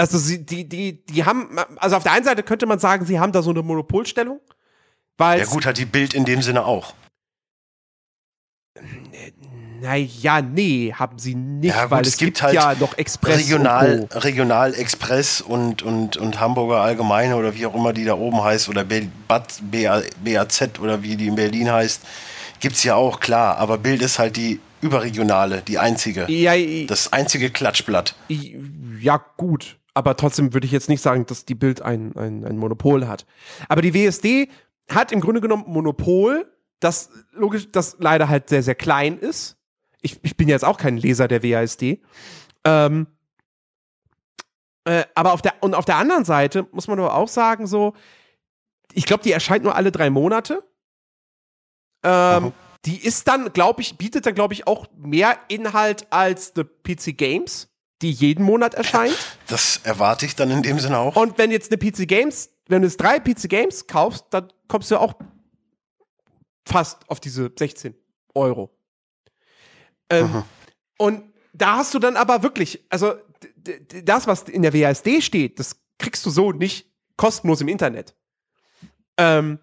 Also, 0.00 0.18
sie, 0.18 0.44
die, 0.44 0.68
die, 0.68 1.04
die 1.04 1.24
haben, 1.24 1.56
also 1.76 1.96
auf 1.96 2.02
der 2.02 2.12
einen 2.12 2.24
Seite 2.24 2.42
könnte 2.42 2.66
man 2.66 2.78
sagen, 2.78 3.04
sie 3.06 3.20
haben 3.20 3.32
da 3.32 3.42
so 3.42 3.50
eine 3.50 3.62
Monopolstellung, 3.62 4.40
weil 5.18 5.40
Ja 5.40 5.44
gut, 5.46 5.66
hat 5.66 5.78
die 5.78 5.84
Bild 5.84 6.14
in 6.14 6.24
dem 6.24 6.42
Sinne 6.42 6.64
auch. 6.64 6.94
Naja, 9.82 10.42
nee, 10.42 10.92
haben 10.94 11.18
sie 11.18 11.34
nicht, 11.34 11.74
Ja, 11.74 11.82
gut, 11.84 11.90
weil 11.90 12.02
es 12.02 12.08
es 12.08 12.16
gibt 12.18 12.34
gibt 12.34 12.42
halt 12.42 12.54
ja 12.54 12.74
noch 12.74 12.98
Express 12.98 13.38
Regional, 13.38 14.00
und 14.00 14.10
Co. 14.10 14.18
Regional 14.18 14.74
Express 14.74 15.40
und, 15.40 15.82
und, 15.82 16.18
und 16.18 16.38
Hamburger 16.38 16.80
Allgemeine 16.80 17.36
oder 17.36 17.54
wie 17.54 17.64
auch 17.64 17.74
immer 17.74 17.94
die 17.94 18.04
da 18.04 18.14
oben 18.14 18.42
heißt 18.42 18.68
oder 18.68 18.84
Bel- 18.84 19.10
Bad 19.26 19.58
BA, 19.70 20.02
BAZ 20.22 20.78
oder 20.80 21.02
wie 21.02 21.16
die 21.16 21.28
in 21.28 21.34
Berlin 21.34 21.70
heißt, 21.72 22.02
gibt's 22.60 22.84
ja 22.84 22.94
auch, 22.94 23.20
klar. 23.20 23.56
Aber 23.56 23.78
Bild 23.78 24.02
ist 24.02 24.18
halt 24.18 24.36
die 24.36 24.60
überregionale, 24.82 25.62
die 25.62 25.78
einzige. 25.78 26.30
Ja, 26.30 26.52
Das 26.86 27.12
einzige 27.14 27.50
Klatschblatt. 27.50 28.14
ja, 28.28 29.24
gut. 29.38 29.78
Aber 30.00 30.16
trotzdem 30.16 30.54
würde 30.54 30.64
ich 30.64 30.72
jetzt 30.72 30.88
nicht 30.88 31.02
sagen, 31.02 31.26
dass 31.26 31.44
die 31.44 31.54
Bild 31.54 31.82
ein, 31.82 32.16
ein, 32.16 32.42
ein 32.42 32.56
Monopol 32.56 33.06
hat. 33.06 33.26
Aber 33.68 33.82
die 33.82 33.92
WSD 33.92 34.48
hat 34.90 35.12
im 35.12 35.20
Grunde 35.20 35.42
genommen 35.42 35.64
ein 35.66 35.72
Monopol, 35.74 36.50
das 36.80 37.10
logisch, 37.32 37.70
das 37.70 37.96
leider 37.98 38.30
halt 38.30 38.48
sehr, 38.48 38.62
sehr 38.62 38.74
klein 38.74 39.18
ist. 39.18 39.58
Ich, 40.00 40.18
ich 40.22 40.38
bin 40.38 40.48
jetzt 40.48 40.64
auch 40.64 40.78
kein 40.78 40.96
Leser 40.96 41.28
der 41.28 41.42
WASD. 41.42 42.00
Ähm, 42.64 43.08
äh, 44.84 45.04
aber 45.14 45.34
auf 45.34 45.42
der, 45.42 45.62
und 45.62 45.74
auf 45.74 45.84
der 45.84 45.96
anderen 45.96 46.24
Seite 46.24 46.66
muss 46.72 46.88
man 46.88 46.98
aber 46.98 47.14
auch 47.14 47.28
sagen, 47.28 47.66
so, 47.66 47.92
ich 48.94 49.04
glaube, 49.04 49.22
die 49.22 49.32
erscheint 49.32 49.64
nur 49.64 49.76
alle 49.76 49.92
drei 49.92 50.08
Monate. 50.08 50.64
Ähm. 52.02 52.54
Die 52.86 52.96
ist 52.96 53.28
dann, 53.28 53.52
glaube 53.52 53.82
ich, 53.82 53.98
bietet 53.98 54.24
dann, 54.24 54.34
glaube 54.34 54.54
ich, 54.54 54.66
auch 54.66 54.86
mehr 54.96 55.36
Inhalt 55.48 56.10
als 56.10 56.54
The 56.56 56.64
PC 56.64 57.18
Games, 57.18 57.69
die 58.02 58.10
jeden 58.10 58.44
Monat 58.44 58.74
erscheint. 58.74 59.16
Das 59.46 59.80
erwarte 59.84 60.26
ich 60.26 60.34
dann 60.36 60.50
in 60.50 60.62
dem 60.62 60.78
Sinne 60.78 60.98
auch. 60.98 61.16
Und 61.16 61.38
wenn 61.38 61.50
jetzt 61.50 61.72
eine 61.72 61.78
PC 61.78 62.08
Games, 62.08 62.50
wenn 62.68 62.82
du 62.82 62.88
jetzt 62.88 63.00
drei 63.00 63.18
PC 63.18 63.48
Games 63.48 63.86
kaufst, 63.86 64.26
dann 64.30 64.52
kommst 64.68 64.90
du 64.90 64.98
auch 64.98 65.14
fast 66.66 67.08
auf 67.08 67.20
diese 67.20 67.50
16 67.56 67.94
Euro. 68.34 68.70
Ähm, 70.08 70.32
Mhm. 70.32 70.44
Und 70.98 71.24
da 71.52 71.76
hast 71.76 71.94
du 71.94 71.98
dann 71.98 72.16
aber 72.16 72.42
wirklich, 72.42 72.84
also 72.90 73.14
das, 74.04 74.26
was 74.26 74.42
in 74.42 74.62
der 74.62 74.72
WASD 74.74 75.20
steht, 75.22 75.58
das 75.58 75.80
kriegst 75.98 76.24
du 76.26 76.30
so 76.30 76.52
nicht 76.52 76.86
kostenlos 77.16 77.60
im 77.60 77.68
Internet. 77.68 78.14
Ähm, 79.16 79.58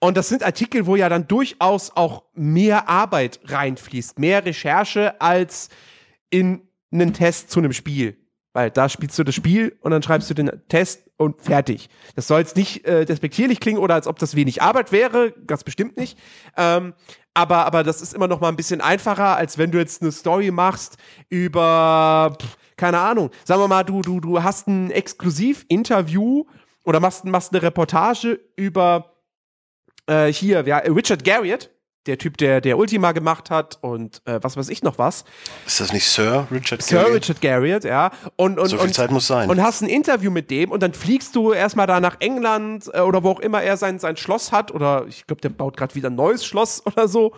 und 0.00 0.16
das 0.16 0.28
sind 0.28 0.42
Artikel, 0.42 0.86
wo 0.86 0.96
ja 0.96 1.08
dann 1.08 1.28
durchaus 1.28 1.90
auch 1.94 2.24
mehr 2.34 2.88
Arbeit 2.88 3.40
reinfließt, 3.44 4.18
mehr 4.18 4.44
Recherche 4.44 5.20
als 5.20 5.68
in 6.30 6.68
einen 6.92 7.12
Test 7.12 7.50
zu 7.50 7.60
einem 7.60 7.72
Spiel. 7.72 8.16
Weil 8.54 8.70
da 8.70 8.88
spielst 8.90 9.18
du 9.18 9.24
das 9.24 9.34
Spiel 9.34 9.76
und 9.80 9.92
dann 9.92 10.02
schreibst 10.02 10.28
du 10.28 10.34
den 10.34 10.50
Test 10.68 11.10
und 11.16 11.40
fertig. 11.40 11.88
Das 12.16 12.26
soll 12.26 12.40
jetzt 12.40 12.56
nicht 12.56 12.84
äh, 12.84 13.06
despektierlich 13.06 13.60
klingen 13.60 13.78
oder 13.78 13.94
als 13.94 14.06
ob 14.06 14.18
das 14.18 14.34
wenig 14.36 14.60
Arbeit 14.60 14.92
wäre, 14.92 15.32
ganz 15.46 15.64
bestimmt 15.64 15.96
nicht. 15.96 16.18
Ähm, 16.58 16.92
aber, 17.32 17.64
aber 17.64 17.82
das 17.82 18.02
ist 18.02 18.12
immer 18.12 18.28
noch 18.28 18.40
mal 18.40 18.48
ein 18.48 18.56
bisschen 18.56 18.82
einfacher, 18.82 19.36
als 19.36 19.56
wenn 19.56 19.70
du 19.70 19.78
jetzt 19.78 20.02
eine 20.02 20.12
Story 20.12 20.50
machst 20.50 20.98
über, 21.30 22.36
pff, 22.38 22.58
keine 22.76 22.98
Ahnung, 22.98 23.30
sagen 23.44 23.62
wir 23.62 23.68
mal, 23.68 23.84
du, 23.84 24.02
du, 24.02 24.20
du 24.20 24.42
hast 24.42 24.68
ein 24.68 24.90
Exklusiv-Interview 24.90 26.44
oder 26.84 27.00
machst, 27.00 27.24
machst 27.24 27.52
eine 27.54 27.62
Reportage 27.62 28.38
über 28.56 29.14
äh, 30.06 30.30
hier, 30.30 30.66
ja, 30.66 30.78
Richard 30.78 31.24
Garriott, 31.24 31.70
der 32.06 32.18
Typ, 32.18 32.36
der, 32.36 32.60
der 32.60 32.78
Ultima 32.78 33.12
gemacht 33.12 33.50
hat 33.50 33.78
und 33.80 34.22
äh, 34.24 34.38
was 34.42 34.56
weiß 34.56 34.68
ich 34.68 34.82
noch 34.82 34.98
was. 34.98 35.24
Ist 35.66 35.80
das 35.80 35.92
nicht 35.92 36.08
Sir 36.08 36.48
Richard 36.50 36.82
Sir 36.82 36.96
Garriott? 36.96 37.14
Richard 37.16 37.40
Garriott, 37.40 37.84
ja. 37.84 38.10
Und, 38.36 38.58
und, 38.58 38.68
So 38.68 38.76
viel 38.78 38.86
und, 38.86 38.94
Zeit 38.94 39.10
muss 39.10 39.26
sein. 39.26 39.48
und 39.48 39.62
hast 39.62 39.82
ein 39.82 39.88
Interview 39.88 40.30
mit 40.30 40.50
dem 40.50 40.72
und 40.72 40.82
dann 40.82 40.94
fliegst 40.94 41.36
du 41.36 41.52
erstmal 41.52 41.86
da 41.86 42.00
nach 42.00 42.16
England 42.20 42.90
äh, 42.92 43.00
oder 43.00 43.22
wo 43.22 43.30
auch 43.30 43.40
immer 43.40 43.62
er 43.62 43.76
sein, 43.76 43.98
sein 43.98 44.16
Schloss 44.16 44.50
hat 44.50 44.72
oder 44.72 45.06
ich 45.08 45.26
glaube, 45.26 45.40
der 45.40 45.50
baut 45.50 45.76
gerade 45.76 45.94
wieder 45.94 46.10
ein 46.10 46.16
neues 46.16 46.44
Schloss 46.44 46.82
oder 46.86 47.06
so. 47.06 47.34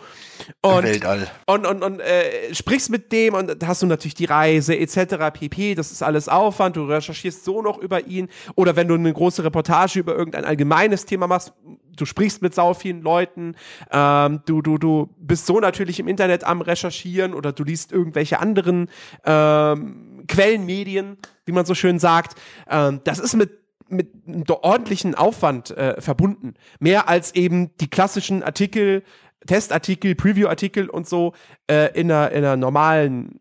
Und, 0.61 0.83
Weltall. 0.83 1.27
und, 1.45 1.65
und, 1.67 1.83
und 1.83 1.99
äh, 1.99 2.53
sprichst 2.53 2.89
mit 2.89 3.11
dem 3.11 3.35
und 3.35 3.61
da 3.61 3.67
hast 3.67 3.81
du 3.81 3.85
natürlich 3.85 4.15
die 4.15 4.25
Reise 4.25 4.75
etc. 4.77 5.31
pp. 5.33 5.75
Das 5.75 5.91
ist 5.91 6.01
alles 6.01 6.27
Aufwand. 6.27 6.75
Du 6.75 6.85
recherchierst 6.85 7.45
so 7.45 7.61
noch 7.61 7.77
über 7.77 8.05
ihn. 8.07 8.29
Oder 8.55 8.75
wenn 8.75 8.87
du 8.87 8.95
eine 8.95 9.13
große 9.13 9.43
Reportage 9.43 9.99
über 9.99 10.15
irgendein 10.15 10.45
allgemeines 10.45 11.05
Thema 11.05 11.27
machst, 11.27 11.53
du 11.95 12.05
sprichst 12.05 12.41
mit 12.41 12.53
sau 12.53 12.73
vielen 12.73 13.01
Leuten, 13.01 13.55
ähm, 13.91 14.41
du, 14.45 14.61
du, 14.61 14.77
du 14.77 15.09
bist 15.17 15.45
so 15.45 15.59
natürlich 15.59 15.99
im 15.99 16.07
Internet 16.07 16.43
am 16.43 16.61
Recherchieren 16.61 17.33
oder 17.33 17.51
du 17.51 17.63
liest 17.63 17.91
irgendwelche 17.91 18.39
anderen 18.39 18.89
ähm, 19.25 20.23
Quellenmedien, 20.27 21.17
wie 21.45 21.51
man 21.51 21.65
so 21.65 21.75
schön 21.75 21.99
sagt. 21.99 22.39
Ähm, 22.69 23.01
das 23.03 23.19
ist 23.19 23.35
mit 23.35 23.65
mit 23.87 24.11
einem 24.27 24.43
ordentlichen 24.47 25.13
Aufwand 25.13 25.69
äh, 25.69 26.01
verbunden. 26.01 26.55
Mehr 26.79 27.07
als 27.07 27.35
eben 27.35 27.69
die 27.77 27.87
klassischen 27.87 28.41
Artikel, 28.41 29.03
Testartikel, 29.45 30.15
Preview-Artikel 30.15 30.89
und 30.89 31.07
so 31.07 31.33
äh, 31.69 31.93
in, 31.93 32.11
einer, 32.11 32.31
in 32.31 32.39
einer 32.39 32.57
normalen 32.57 33.39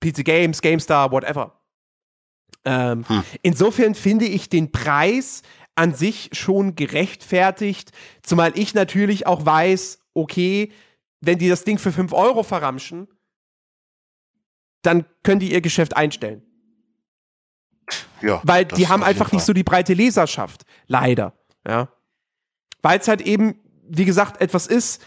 PC 0.00 0.24
Games, 0.24 0.60
GameStar, 0.60 1.12
whatever. 1.12 1.58
Ähm, 2.64 3.04
Hm. 3.08 3.24
Insofern 3.42 3.94
finde 3.94 4.26
ich 4.26 4.48
den 4.48 4.72
Preis 4.72 5.42
an 5.78 5.94
sich 5.94 6.30
schon 6.32 6.74
gerechtfertigt, 6.74 7.92
zumal 8.22 8.52
ich 8.58 8.74
natürlich 8.74 9.26
auch 9.26 9.46
weiß, 9.46 10.00
okay, 10.12 10.72
wenn 11.20 11.38
die 11.38 11.48
das 11.48 11.64
Ding 11.64 11.78
für 11.78 11.92
5 11.92 12.12
Euro 12.12 12.42
verramschen, 12.42 13.08
dann 14.82 15.06
können 15.22 15.40
die 15.40 15.52
ihr 15.52 15.60
Geschäft 15.60 15.96
einstellen. 15.96 16.42
Ja, 18.20 18.40
Weil 18.44 18.64
die 18.64 18.88
haben 18.88 19.02
einfach 19.02 19.32
nicht 19.32 19.44
so 19.44 19.52
die 19.52 19.62
breite 19.62 19.94
Leserschaft. 19.94 20.64
Leider. 20.86 21.38
Ja. 21.66 21.88
Weil 22.82 22.98
es 22.98 23.08
halt 23.08 23.20
eben, 23.22 23.60
wie 23.88 24.04
gesagt, 24.04 24.40
etwas 24.40 24.66
ist, 24.66 25.04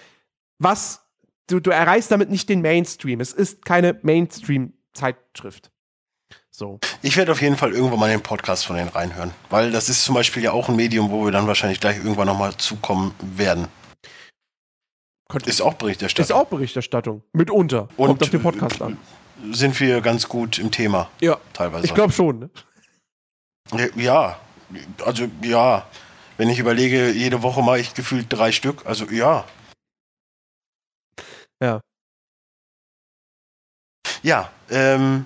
was 0.58 1.06
du, 1.48 1.60
du 1.60 1.72
erreichst 1.72 2.12
damit 2.12 2.30
nicht 2.30 2.48
den 2.50 2.62
Mainstream. 2.62 3.20
Es 3.20 3.34
ist 3.34 3.66
keine 3.66 4.00
Mainstream-Zeitschrift. 4.02 5.72
So. 6.50 6.80
Ich 7.04 7.18
werde 7.18 7.32
auf 7.32 7.42
jeden 7.42 7.58
Fall 7.58 7.74
irgendwann 7.74 8.00
mal 8.00 8.10
den 8.10 8.22
Podcast 8.22 8.66
von 8.66 8.76
denen 8.76 8.90
reinhören. 8.90 9.34
Weil 9.50 9.72
das 9.72 9.90
ist 9.90 10.04
zum 10.04 10.16
Beispiel 10.16 10.44
ja 10.44 10.52
auch 10.52 10.70
ein 10.70 10.76
Medium, 10.76 11.10
wo 11.10 11.26
wir 11.26 11.32
dann 11.32 11.48
wahrscheinlich 11.48 11.80
gleich 11.80 11.98
irgendwann 11.98 12.28
nochmal 12.28 12.56
zukommen 12.58 13.16
werden. 13.22 13.68
Ist 15.46 15.62
auch 15.62 15.76
Berichterstattung. 15.76 16.24
Ist 16.26 16.32
auch 16.32 16.48
Berichterstattung. 16.48 17.24
Mitunter. 17.34 17.88
Kommt 17.96 18.22
auf 18.22 18.30
den 18.30 18.42
Podcast 18.42 18.82
an. 18.82 18.98
Sind 19.52 19.80
wir 19.80 20.02
ganz 20.02 20.28
gut 20.28 20.60
im 20.60 20.70
Thema, 20.72 21.10
Ja. 21.22 21.38
teilweise. 21.54 21.86
Ich 21.86 21.94
glaube 21.94 22.12
schon. 22.14 22.52
Ne? 23.72 23.90
Ja, 23.96 24.40
also 25.04 25.28
ja. 25.42 25.88
Wenn 26.38 26.50
ich 26.50 26.60
überlege, 26.60 27.12
jede 27.12 27.42
Woche 27.44 27.62
mache 27.62 27.80
ich 27.80 27.94
gefühlt 27.94 28.28
drei 28.30 28.52
Stück. 28.52 28.86
Also 28.86 29.06
ja. 29.06 29.46
Ja. 31.64 31.80
Ja, 34.24 34.52
ähm, 34.70 35.26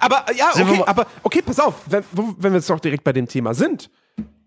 Aber 0.00 0.24
äh, 0.28 0.36
ja, 0.36 0.50
okay, 0.50 0.82
aber 0.86 1.06
okay, 1.22 1.42
pass 1.42 1.58
auf, 1.60 1.74
wenn, 1.86 2.04
wenn 2.12 2.52
wir 2.52 2.58
jetzt 2.58 2.70
doch 2.70 2.80
direkt 2.80 3.04
bei 3.04 3.12
dem 3.12 3.26
Thema 3.26 3.54
sind. 3.54 3.90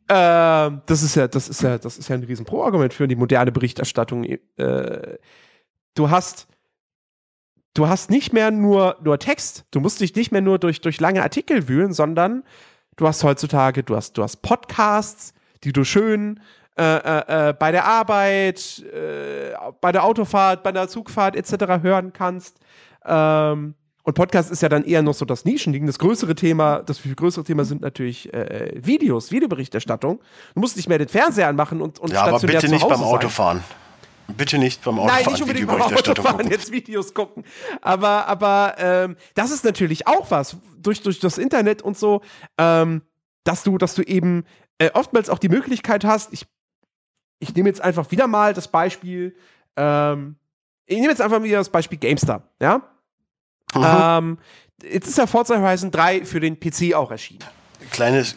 Ähm, 0.08 0.82
das 0.86 1.02
ist 1.02 1.16
ja, 1.16 1.28
das 1.28 1.50
ist 1.50 1.64
ja, 1.64 1.78
das 1.78 1.98
ist 1.98 2.10
ja 2.10 2.16
ein 2.16 2.24
riesen 2.24 2.46
Pro-Argument 2.46 2.94
für 2.94 3.08
die 3.08 3.16
moderne 3.16 3.52
Berichterstattung. 3.52 4.24
Äh, 4.24 5.18
du 5.96 6.10
hast, 6.10 6.48
du 7.74 7.88
hast 7.88 8.12
nicht 8.12 8.32
mehr 8.32 8.52
nur, 8.52 8.98
nur 9.04 9.18
Text, 9.18 9.66
du 9.72 9.80
musst 9.80 10.02
dich 10.02 10.16
nicht 10.16 10.32
mehr 10.32 10.42
nur 10.42 10.60
durch, 10.60 10.82
durch 10.82 11.00
lange 11.00 11.24
Artikel 11.24 11.68
wühlen, 11.68 11.92
sondern 11.94 12.44
du 12.98 13.08
hast 13.08 13.24
heutzutage, 13.24 13.84
du 13.84 13.96
hast, 13.96 14.18
du 14.18 14.24
hast 14.24 14.38
Podcasts, 14.38 15.34
die 15.64 15.74
du 15.74 15.84
schön 15.84 16.40
äh, 16.78 16.84
äh, 16.84 17.50
äh, 17.50 17.54
bei 17.54 17.72
der 17.72 17.86
Arbeit, 17.86 18.84
äh, 18.94 19.54
bei 19.82 19.92
der 19.92 20.04
Autofahrt, 20.04 20.62
bei 20.62 20.72
der 20.72 20.88
Zugfahrt 20.88 21.36
etc. 21.36 21.82
hören 21.82 22.12
kannst. 22.12 22.60
Ähm, 23.06 23.76
und 24.06 24.14
Podcast 24.14 24.52
ist 24.52 24.62
ja 24.62 24.70
dann 24.70 24.84
eher 24.84 25.02
noch 25.02 25.16
so 25.16 25.26
das 25.26 25.46
Nischending. 25.46 25.88
Das 25.88 25.98
größere 25.98 26.36
Thema, 26.36 26.84
das 26.84 27.00
viel 27.00 27.16
größere 27.16 27.44
Thema 27.44 27.66
sind 27.66 27.82
natürlich 27.82 28.32
äh, 28.34 28.72
Videos, 28.76 29.32
Videoberichterstattung. 29.32 30.20
Du 30.54 30.60
musst 30.60 30.76
nicht 30.78 30.88
mehr 30.88 31.00
den 31.00 31.08
Fernseher 31.08 31.48
anmachen 31.48 31.82
und, 31.82 31.98
und 31.98 32.14
ja, 32.14 32.24
aber 32.24 32.40
bitte 32.40 32.70
nicht 32.70 32.88
beim. 32.88 33.02
Autofahren. 33.02 33.64
Bitte 34.28 34.60
nicht 34.60 34.84
beim 34.84 35.00
Autofahren. 35.00 35.24
Nein, 35.24 35.34
nicht 35.34 35.42
unbedingt 35.42 35.68
beim 35.68 35.82
Autofahren 35.82 36.38
gucken. 36.38 36.52
jetzt 36.52 36.72
Videos 36.72 37.16
gucken. 37.16 37.44
Aber, 37.82 38.28
aber 38.28 38.76
ähm, 38.78 39.18
das 39.34 39.50
ist 39.50 39.66
natürlich 39.66 40.06
auch 40.06 40.30
was 40.30 40.56
durch, 40.78 41.02
durch 41.02 41.20
das 41.20 41.40
Internet 41.40 41.82
und 41.82 41.98
so, 41.98 42.22
ähm, 42.60 43.02
dass 43.44 43.64
du, 43.64 43.80
dass 43.80 43.96
du 43.96 44.04
eben 44.04 44.46
äh, 44.78 44.92
oftmals 44.94 45.32
auch 45.32 45.40
die 45.40 45.50
Möglichkeit 45.50 46.06
hast. 46.06 46.32
Ich, 46.32 46.46
ich 47.40 47.56
nehme 47.56 47.70
jetzt 47.70 47.82
einfach 47.82 48.12
wieder 48.12 48.28
mal 48.28 48.54
das 48.54 48.68
Beispiel. 48.68 49.36
Ähm, 49.76 50.36
ich 50.86 50.98
nehme 50.98 51.10
jetzt 51.10 51.22
einfach 51.22 51.42
wieder 51.42 51.58
das 51.58 51.70
Beispiel 51.70 51.98
GameStar. 51.98 52.44
Ja. 52.62 52.84
Ähm, 53.84 54.38
jetzt 54.84 55.08
ist 55.08 55.18
ja 55.18 55.28
Forza 55.28 55.60
Horizon 55.60 55.92
3 55.92 56.26
für 56.26 56.40
den 56.40 56.60
PC 56.60 56.94
auch 56.94 57.12
erschienen. 57.12 57.44
Kleines, 57.92 58.36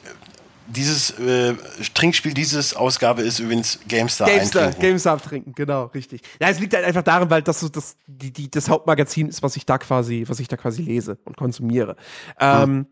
dieses 0.69 1.19
äh, 1.19 1.55
Trinkspiel, 1.95 2.35
dieses 2.35 2.77
Ausgabe 2.77 3.23
ist 3.23 3.39
übrigens 3.39 3.79
GameStar, 3.89 4.29
GameStar, 4.29 4.65
eintrinken. 4.65 4.81
GameStar 4.81 5.21
trinken, 5.21 5.53
genau, 5.55 5.87
richtig. 5.87 6.23
Ja, 6.41 6.49
es 6.49 6.61
liegt 6.61 6.75
halt 6.75 6.85
einfach 6.85 7.03
daran, 7.03 7.31
weil 7.31 7.43
das 7.43 7.61
so 7.61 7.69
das, 7.69 7.97
die, 8.07 8.33
die, 8.33 8.51
das 8.51 8.69
Hauptmagazin 8.69 9.29
ist, 9.29 9.43
was 9.43 9.57
ich 9.57 9.65
da 9.65 9.79
quasi, 9.79 10.25
was 10.29 10.41
ich 10.41 10.49
da 10.49 10.57
quasi 10.57 10.83
lese 10.83 11.19
und 11.25 11.37
konsumiere. 11.37 11.97
Ähm, 12.39 12.87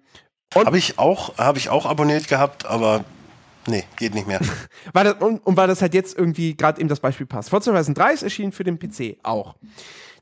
Habe 0.55 0.78
ich 0.78 0.99
auch, 0.99 1.36
habe 1.38 1.59
ich 1.59 1.68
auch 1.68 1.86
abonniert 1.86 2.28
gehabt, 2.28 2.64
aber 2.64 3.05
nee, 3.66 3.84
geht 3.97 4.14
nicht 4.14 4.26
mehr. 4.26 4.40
weil 4.92 5.05
das, 5.05 5.14
und, 5.14 5.47
und 5.47 5.57
weil 5.57 5.68
das 5.68 5.82
halt 5.82 5.92
jetzt 5.92 6.16
irgendwie 6.16 6.57
gerade 6.57 6.80
eben 6.80 6.88
das 6.88 7.01
Beispiel 7.01 7.26
passt. 7.26 7.51
Forza 7.51 7.72
Horizon 7.72 7.94
3 7.94 8.14
ist 8.14 8.22
erschienen 8.22 8.53
für 8.53 8.64
den 8.64 8.78
PC 8.78 9.18
auch. 9.22 9.55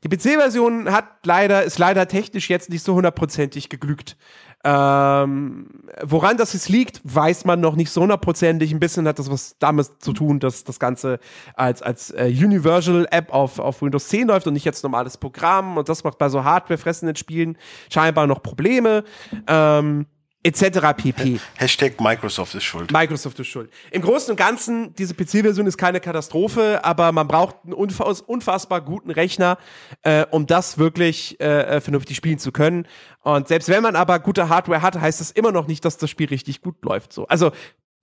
Die 0.05 0.15
PC-Version 0.15 0.91
hat 0.91 1.25
leider, 1.25 1.63
ist 1.63 1.79
leider 1.79 2.07
technisch 2.07 2.47
jetzt 2.47 2.69
nicht 2.69 2.83
so 2.83 2.93
hundertprozentig 2.93 3.69
geglückt. 3.69 4.17
Ähm, 4.63 5.67
woran 6.03 6.37
das 6.37 6.53
jetzt 6.53 6.69
liegt, 6.69 7.01
weiß 7.03 7.45
man 7.45 7.59
noch 7.59 7.75
nicht 7.75 7.89
so 7.89 8.01
hundertprozentig. 8.01 8.71
Ein 8.71 8.79
bisschen 8.79 9.07
hat 9.07 9.17
das 9.17 9.31
was 9.31 9.57
damit 9.57 9.87
zu 9.99 10.13
tun, 10.13 10.39
dass 10.39 10.63
das 10.63 10.79
Ganze 10.79 11.19
als, 11.55 11.81
als 11.81 12.11
äh, 12.11 12.25
Universal-App 12.27 13.33
auf, 13.33 13.57
auf 13.57 13.81
Windows 13.81 14.07
10 14.09 14.27
läuft 14.27 14.45
und 14.45 14.53
nicht 14.53 14.65
jetzt 14.65 14.83
normales 14.83 15.17
Programm. 15.17 15.75
Und 15.77 15.89
das 15.89 16.03
macht 16.03 16.19
bei 16.19 16.29
so 16.29 16.43
hardwarefressenden 16.43 17.15
Spielen 17.15 17.57
scheinbar 17.91 18.27
noch 18.27 18.43
Probleme. 18.43 19.05
Ähm, 19.47 20.05
etc. 20.45 20.93
pp. 20.95 21.39
Hashtag 21.55 21.99
Microsoft 21.99 22.53
ist 22.53 22.63
schuld. 22.63 22.91
Microsoft 22.91 23.39
ist 23.39 23.47
schuld. 23.47 23.71
Im 23.89 24.03
Großen 24.03 24.29
und 24.29 24.37
Ganzen, 24.37 24.93
diese 24.93 25.15
PC-Version 25.15 25.65
ist 25.65 25.77
keine 25.77 25.99
Katastrophe, 25.99 26.85
aber 26.85 27.11
man 27.11 27.27
braucht 27.27 27.55
einen 27.63 27.73
unfass 27.73 28.21
unfassbar 28.21 28.81
guten 28.81 29.09
Rechner, 29.09 29.57
äh, 30.03 30.25
um 30.29 30.45
das 30.45 30.77
wirklich 30.77 31.39
äh, 31.39 31.81
vernünftig 31.81 32.15
spielen 32.15 32.37
zu 32.37 32.51
können. 32.51 32.87
Und 33.21 33.47
selbst 33.47 33.69
wenn 33.69 33.81
man 33.81 33.95
aber 33.95 34.19
gute 34.19 34.47
Hardware 34.47 34.83
hat, 34.83 34.99
heißt 34.99 35.19
das 35.19 35.31
immer 35.31 35.51
noch 35.51 35.67
nicht, 35.67 35.83
dass 35.83 35.97
das 35.97 36.11
Spiel 36.11 36.27
richtig 36.27 36.61
gut 36.61 36.75
läuft. 36.83 37.11
So. 37.11 37.25
Also, 37.27 37.51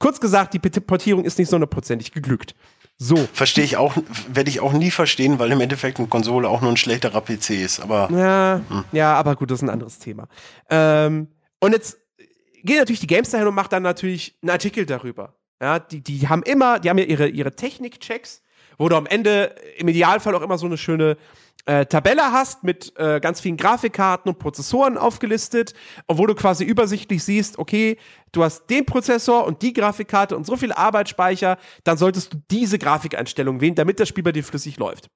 kurz 0.00 0.18
gesagt, 0.18 0.52
die 0.52 0.58
Portierung 0.58 1.24
ist 1.24 1.38
nicht 1.38 1.48
so 1.48 1.54
hundertprozentig 1.54 2.10
geglückt. 2.10 2.56
So. 2.98 3.16
Verstehe 3.32 3.64
ich 3.64 3.76
auch, 3.76 3.94
werde 4.28 4.50
ich 4.50 4.58
auch 4.58 4.72
nie 4.72 4.90
verstehen, 4.90 5.38
weil 5.38 5.52
im 5.52 5.60
Endeffekt 5.60 5.98
eine 5.98 6.08
Konsole 6.08 6.48
auch 6.48 6.60
nur 6.60 6.70
ein 6.70 6.76
schlechterer 6.76 7.20
PC 7.20 7.50
ist. 7.50 7.80
Aber 7.80 8.08
Ja, 8.10 8.60
ja, 8.90 9.14
aber 9.14 9.36
gut, 9.36 9.52
das 9.52 9.58
ist 9.58 9.62
ein 9.62 9.70
anderes 9.70 10.00
Thema. 10.00 10.26
Ähm, 10.68 11.28
und 11.60 11.72
jetzt 11.72 11.98
geht 12.64 12.78
natürlich 12.78 13.00
die 13.00 13.06
Gamestar 13.06 13.40
hin 13.40 13.48
und 13.48 13.54
macht 13.54 13.72
dann 13.72 13.82
natürlich 13.82 14.38
einen 14.42 14.50
Artikel 14.50 14.86
darüber. 14.86 15.34
Ja, 15.60 15.78
die, 15.78 16.00
die 16.00 16.28
haben 16.28 16.42
immer, 16.42 16.80
die 16.80 16.90
haben 16.90 16.98
ja 16.98 17.04
ihre, 17.04 17.28
ihre 17.28 17.54
Technik-Checks, 17.54 18.42
wo 18.78 18.88
du 18.88 18.96
am 18.96 19.06
Ende 19.06 19.54
im 19.76 19.88
Idealfall 19.88 20.34
auch 20.34 20.42
immer 20.42 20.58
so 20.58 20.66
eine 20.66 20.76
schöne 20.76 21.16
äh, 21.66 21.86
Tabelle 21.86 22.32
hast 22.32 22.64
mit 22.64 22.92
äh, 22.98 23.20
ganz 23.20 23.40
vielen 23.40 23.56
Grafikkarten 23.56 24.32
und 24.32 24.38
Prozessoren 24.40 24.98
aufgelistet 24.98 25.74
und 26.06 26.18
wo 26.18 26.26
du 26.26 26.34
quasi 26.34 26.64
übersichtlich 26.64 27.22
siehst, 27.22 27.58
okay, 27.58 27.98
du 28.32 28.42
hast 28.42 28.66
den 28.68 28.84
Prozessor 28.84 29.46
und 29.46 29.62
die 29.62 29.72
Grafikkarte 29.72 30.36
und 30.36 30.44
so 30.44 30.56
viel 30.56 30.72
Arbeitsspeicher, 30.72 31.58
dann 31.84 31.96
solltest 31.96 32.32
du 32.32 32.42
diese 32.50 32.78
Grafikeinstellung 32.78 33.60
wählen, 33.60 33.76
damit 33.76 34.00
das 34.00 34.08
Spiel 34.08 34.24
bei 34.24 34.32
dir 34.32 34.42
flüssig 34.42 34.76
läuft. 34.78 35.08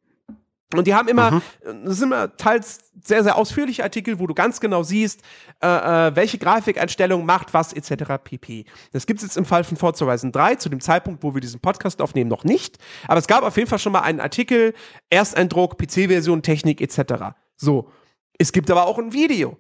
Und 0.75 0.87
die 0.87 0.95
haben 0.95 1.07
immer, 1.07 1.31
mhm. 1.31 1.43
das 1.85 1.99
sind 1.99 2.09
immer 2.09 2.37
teils 2.37 2.81
sehr, 3.01 3.23
sehr 3.23 3.37
ausführliche 3.37 3.85
Artikel, 3.85 4.19
wo 4.19 4.27
du 4.27 4.35
ganz 4.35 4.59
genau 4.59 4.83
siehst, 4.83 5.23
äh, 5.63 5.69
äh, 5.69 6.17
welche 6.17 6.39
Grafikeinstellung 6.39 7.25
macht 7.25 7.55
was, 7.55 7.73
etc. 7.73 8.15
pp. 8.23 8.65
Das 8.93 9.07
gibt 9.07 9.21
es 9.21 9.27
jetzt 9.27 9.37
im 9.37 9.45
Fall 9.45 9.63
von 9.63 9.77
Forza 9.77 10.05
Horizon 10.05 10.33
3, 10.33 10.57
zu 10.57 10.69
dem 10.69 10.81
Zeitpunkt, 10.81 11.23
wo 11.23 11.35
wir 11.35 11.41
diesen 11.41 11.61
Podcast 11.61 12.03
aufnehmen, 12.03 12.29
noch 12.29 12.43
nicht. 12.43 12.79
Aber 13.07 13.19
es 13.19 13.29
gab 13.29 13.45
auf 13.45 13.57
jeden 13.57 13.69
Fall 13.69 13.79
schon 13.79 13.93
mal 13.93 14.01
einen 14.01 14.19
Artikel, 14.19 14.75
Ersteindruck, 15.09 15.79
PC-Version, 15.79 16.43
Technik, 16.43 16.81
etc. 16.81 17.37
So. 17.57 17.91
Es 18.39 18.53
gibt 18.53 18.71
aber 18.71 18.87
auch 18.87 18.99
ein 18.99 19.13
Video, 19.13 19.57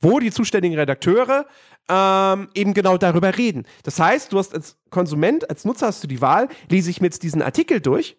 wo 0.00 0.20
die 0.20 0.30
zuständigen 0.30 0.78
Redakteure 0.78 1.46
ähm, 1.88 2.48
eben 2.54 2.74
genau 2.74 2.98
darüber 2.98 3.36
reden. 3.36 3.66
Das 3.82 3.98
heißt, 3.98 4.32
du 4.32 4.38
hast 4.38 4.54
als 4.54 4.76
Konsument, 4.90 5.48
als 5.48 5.64
Nutzer 5.64 5.86
hast 5.86 6.04
du 6.04 6.06
die 6.06 6.20
Wahl, 6.20 6.48
lese 6.68 6.90
ich 6.90 7.00
mir 7.00 7.06
jetzt 7.06 7.22
diesen 7.22 7.40
Artikel 7.40 7.80
durch 7.80 8.18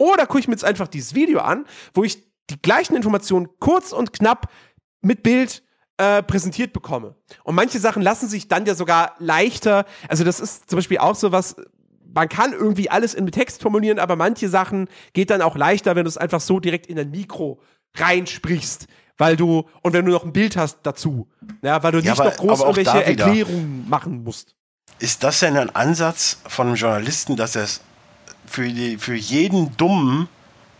oder 0.00 0.26
gucke 0.26 0.40
ich 0.40 0.48
mir 0.48 0.54
jetzt 0.54 0.64
einfach 0.64 0.88
dieses 0.88 1.14
Video 1.14 1.40
an, 1.40 1.66
wo 1.92 2.02
ich 2.04 2.22
die 2.48 2.60
gleichen 2.60 2.96
Informationen 2.96 3.48
kurz 3.60 3.92
und 3.92 4.14
knapp 4.14 4.50
mit 5.02 5.22
Bild 5.22 5.62
äh, 5.98 6.22
präsentiert 6.22 6.72
bekomme. 6.72 7.14
Und 7.44 7.54
manche 7.54 7.78
Sachen 7.78 8.00
lassen 8.02 8.26
sich 8.26 8.48
dann 8.48 8.64
ja 8.64 8.74
sogar 8.74 9.14
leichter, 9.18 9.84
also 10.08 10.24
das 10.24 10.40
ist 10.40 10.70
zum 10.70 10.78
Beispiel 10.78 10.98
auch 10.98 11.14
so 11.14 11.32
was, 11.32 11.54
man 12.14 12.30
kann 12.30 12.54
irgendwie 12.54 12.90
alles 12.90 13.12
in 13.12 13.30
Text 13.30 13.60
formulieren, 13.60 13.98
aber 13.98 14.16
manche 14.16 14.48
Sachen 14.48 14.88
geht 15.12 15.28
dann 15.28 15.42
auch 15.42 15.54
leichter, 15.54 15.94
wenn 15.96 16.04
du 16.04 16.08
es 16.08 16.16
einfach 16.16 16.40
so 16.40 16.60
direkt 16.60 16.86
in 16.86 16.98
ein 16.98 17.10
Mikro 17.10 17.60
reinsprichst, 17.94 18.86
weil 19.18 19.36
du, 19.36 19.68
und 19.82 19.92
wenn 19.92 20.06
du 20.06 20.12
noch 20.12 20.24
ein 20.24 20.32
Bild 20.32 20.56
hast 20.56 20.78
dazu, 20.82 21.28
ja, 21.60 21.82
weil 21.82 21.92
du 21.92 21.98
ja, 21.98 22.12
nicht 22.12 22.20
aber, 22.20 22.30
noch 22.30 22.36
groß 22.38 22.60
irgendwelche 22.60 23.04
Erklärungen 23.04 23.86
machen 23.86 24.24
musst. 24.24 24.56
Ist 24.98 25.22
das 25.22 25.40
denn 25.40 25.58
ein 25.58 25.74
Ansatz 25.74 26.38
von 26.48 26.68
einem 26.68 26.76
Journalisten, 26.76 27.36
dass 27.36 27.54
er 27.54 27.64
es 27.64 27.82
für, 28.46 28.68
die, 28.68 28.98
für 28.98 29.14
jeden 29.14 29.76
Dummen 29.76 30.28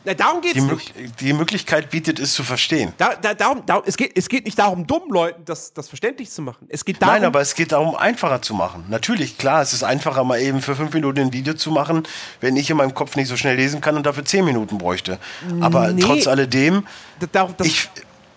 na, 0.03 0.15
darum 0.15 0.41
geht's 0.41 0.55
die, 0.55 0.63
nicht. 0.63 1.21
die 1.21 1.33
Möglichkeit 1.35 1.91
bietet, 1.91 2.19
es 2.19 2.33
zu 2.33 2.43
verstehen. 2.43 2.95
Da, 2.97 3.15
da, 3.17 3.35
darum, 3.35 3.67
darum, 3.67 3.83
es, 3.85 3.99
geht, 3.99 4.13
es 4.17 4.31
geht 4.31 4.47
nicht 4.47 4.59
darum, 4.59 4.87
dummen 4.87 5.11
Leuten 5.11 5.45
das, 5.45 5.75
das 5.75 5.89
verständlich 5.89 6.31
zu 6.31 6.41
machen. 6.41 6.67
Es 6.71 6.87
geht 6.87 7.03
darum, 7.03 7.17
Nein, 7.17 7.25
aber 7.25 7.43
es 7.43 7.55
geht 7.55 7.73
darum, 7.73 7.95
einfacher 7.95 8.41
zu 8.41 8.55
machen. 8.55 8.87
Natürlich, 8.89 9.37
klar, 9.37 9.61
es 9.61 9.75
ist 9.75 9.83
einfacher, 9.83 10.25
mal 10.25 10.41
eben 10.41 10.63
für 10.63 10.75
fünf 10.75 10.95
Minuten 10.95 11.21
ein 11.21 11.33
Video 11.35 11.53
zu 11.53 11.71
machen, 11.71 12.05
wenn 12.41 12.57
ich 12.57 12.71
in 12.71 12.79
meinem 12.79 12.95
Kopf 12.95 13.15
nicht 13.17 13.29
so 13.29 13.37
schnell 13.37 13.57
lesen 13.57 13.83
kann 13.83 13.95
und 13.95 14.07
dafür 14.07 14.25
zehn 14.25 14.45
Minuten 14.45 14.79
bräuchte. 14.79 15.19
Aber 15.61 15.93
nee, 15.93 16.01
trotz 16.01 16.27
alledem, 16.27 16.87
das, 17.19 17.49
das, 17.59 17.67
ich 17.67 17.91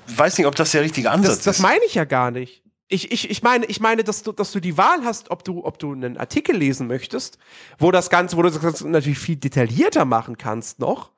weiß 0.08 0.38
nicht, 0.38 0.48
ob 0.48 0.56
das 0.56 0.72
der 0.72 0.82
richtige 0.82 1.12
Ansatz 1.12 1.30
das 1.30 1.38
ist. 1.38 1.48
Das 1.48 1.60
meine 1.60 1.82
ich 1.88 1.96
ja 1.96 2.04
gar 2.04 2.30
nicht. 2.32 2.63
Ich, 2.94 3.12
ich, 3.12 3.32
ich 3.32 3.42
meine, 3.42 3.66
ich 3.66 3.80
meine, 3.80 4.04
dass 4.04 4.22
du, 4.22 4.32
dass 4.32 4.52
du 4.52 4.60
die 4.60 4.78
Wahl 4.78 5.04
hast, 5.04 5.32
ob 5.32 5.44
du, 5.44 5.66
ob 5.66 5.80
du 5.80 5.94
einen 5.94 6.16
Artikel 6.16 6.56
lesen 6.56 6.86
möchtest, 6.86 7.40
wo 7.80 7.90
das 7.90 8.12
Ganze, 8.12 8.38
wo 8.38 8.44
du 8.44 8.50
das 8.50 8.62
Ganze 8.62 8.88
natürlich 8.88 9.18
viel 9.18 9.36
detaillierter 9.36 10.06
machen 10.06 10.38
kannst 10.38 10.80
noch, 10.80 11.12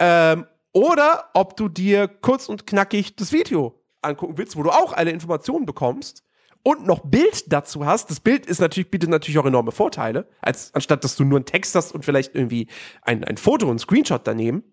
ähm, 0.00 0.46
oder 0.72 1.30
ob 1.34 1.56
du 1.56 1.68
dir 1.68 2.08
kurz 2.08 2.48
und 2.48 2.66
knackig 2.66 3.14
das 3.14 3.30
Video 3.32 3.80
angucken 4.00 4.36
willst, 4.36 4.56
wo 4.56 4.64
du 4.64 4.70
auch 4.70 4.94
alle 4.94 5.12
Informationen 5.12 5.64
bekommst 5.64 6.24
und 6.64 6.86
noch 6.86 7.00
Bild 7.00 7.52
dazu 7.52 7.86
hast. 7.86 8.10
Das 8.10 8.18
Bild 8.18 8.46
ist 8.46 8.60
natürlich, 8.60 8.90
bietet 8.90 9.08
natürlich 9.08 9.38
auch 9.38 9.46
enorme 9.46 9.70
Vorteile, 9.70 10.26
als 10.40 10.74
anstatt 10.74 11.04
dass 11.04 11.14
du 11.14 11.24
nur 11.24 11.38
einen 11.38 11.46
Text 11.46 11.76
hast 11.76 11.92
und 11.92 12.04
vielleicht 12.04 12.34
irgendwie 12.34 12.66
ein, 13.02 13.22
ein 13.22 13.36
Foto 13.36 13.68
und 13.68 13.76
ein 13.76 13.78
Screenshot 13.78 14.26
daneben. 14.26 14.64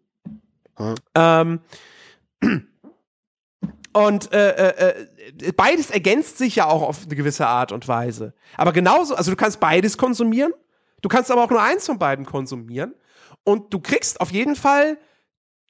Hm. 0.78 0.96
Ähm, 1.14 1.60
und 3.94 4.32
äh, 4.34 4.70
äh, 4.70 5.08
äh, 5.42 5.52
beides 5.52 5.90
ergänzt 5.90 6.38
sich 6.38 6.58
ja 6.58 6.68
auch 6.68 6.82
auf 6.82 7.06
eine 7.06 7.16
gewisse 7.16 7.48
Art 7.48 7.72
und 7.72 7.88
Weise. 7.88 8.34
Aber 8.56 8.72
genauso, 8.72 9.16
also 9.16 9.32
du 9.32 9.38
kannst 9.38 9.60
beides 9.60 9.98
konsumieren, 9.98 10.54
du 11.02 11.10
kannst 11.10 11.32
aber 11.32 11.44
auch 11.44 11.50
nur 11.50 11.62
eins 11.62 11.86
von 11.86 11.98
beiden 11.98 12.26
konsumieren. 12.26 12.94
Und 13.44 13.74
du 13.74 13.80
kriegst 13.80 14.22
auf 14.22 14.32
jeden 14.32 14.56
Fall 14.56 14.98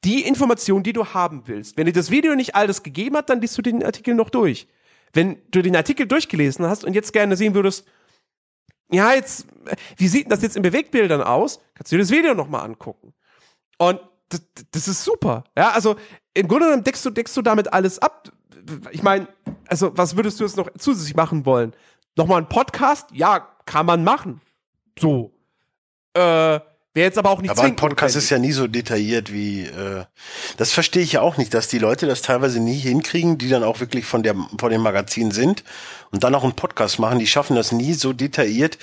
die 0.04 0.26
Information, 0.26 0.84
die 0.84 0.94
du 0.94 1.06
haben 1.06 1.44
willst. 1.46 1.78
Wenn 1.78 1.86
dir 1.86 1.94
das 1.94 2.10
Video 2.10 2.36
nicht 2.36 2.56
alles 2.56 2.84
gegeben 2.84 3.16
hat, 3.18 3.30
dann 3.30 3.42
liest 3.42 3.58
du 3.58 3.62
den 3.62 3.84
Artikel 3.84 4.16
noch 4.16 4.30
durch. 4.30 4.68
Wenn 5.14 5.42
du 5.52 5.62
den 5.62 5.76
Artikel 5.76 6.08
durchgelesen 6.08 6.66
hast 6.66 6.84
und 6.84 6.94
jetzt 6.94 7.14
gerne 7.14 7.36
sehen 7.36 7.54
würdest, 7.54 7.86
ja, 8.92 9.14
jetzt, 9.14 9.46
wie 9.98 10.08
sieht 10.08 10.32
das 10.32 10.42
jetzt 10.42 10.56
in 10.56 10.64
Bewegtbildern 10.64 11.22
aus? 11.22 11.60
Kannst 11.76 11.92
du 11.92 11.98
dir 11.98 12.04
das 12.04 12.12
Video 12.12 12.34
nochmal 12.34 12.66
angucken. 12.66 13.14
Und 13.78 14.00
das, 14.30 14.42
das, 14.72 14.88
ist 14.88 15.04
super. 15.04 15.44
Ja, 15.58 15.72
also 15.72 15.96
im 16.34 16.48
Grunde 16.48 16.66
genommen 16.66 16.84
deckst 16.84 17.06
du, 17.06 17.10
deckst 17.10 17.36
du 17.36 17.42
damit 17.42 17.74
alles 17.74 18.00
ab. 18.00 18.32
Ich 18.92 19.04
meine, 19.04 19.28
also 19.68 19.92
was 19.96 20.16
würdest 20.16 20.40
du 20.40 20.44
jetzt 20.44 20.58
noch 20.58 20.70
zusätzlich 20.78 21.16
machen 21.16 21.46
wollen? 21.46 21.74
Nochmal 22.16 22.42
ein 22.42 22.50
Podcast? 22.50 23.10
Ja, 23.12 23.48
kann 23.66 23.86
man 23.86 24.04
machen. 24.04 24.42
So. 24.98 25.32
Äh, 26.14 26.60
Wäre 27.00 27.06
jetzt 27.06 27.20
aber 27.20 27.30
auch 27.30 27.42
nicht 27.42 27.52
Aber 27.52 27.62
ein 27.62 27.76
Podcast 27.76 28.16
ist 28.16 28.32
ja 28.32 28.40
nie 28.40 28.52
so 28.52 28.68
detailliert 28.68 29.32
wie. 29.32 29.62
Äh, 29.64 30.06
das 30.58 30.72
verstehe 30.72 31.04
ich 31.04 31.14
ja 31.14 31.22
auch 31.22 31.38
nicht, 31.38 31.54
dass 31.54 31.68
die 31.68 31.78
Leute 31.78 32.08
das 32.08 32.24
teilweise 32.24 32.60
nie 32.60 32.78
hinkriegen, 32.78 33.38
die 33.38 33.48
dann 33.48 33.64
auch 33.64 33.80
wirklich 33.80 34.06
von 34.06 34.24
der 34.24 34.36
von 34.58 34.72
dem 34.72 34.82
Magazin 34.82 35.30
sind 35.30 35.64
und 36.12 36.24
dann 36.24 36.34
auch 36.34 36.44
einen 36.44 36.56
Podcast 36.56 36.98
machen. 36.98 37.20
Die 37.20 37.28
schaffen 37.28 37.56
das 37.56 37.72
nie 37.72 37.94
so 37.94 38.12
detailliert 38.12 38.80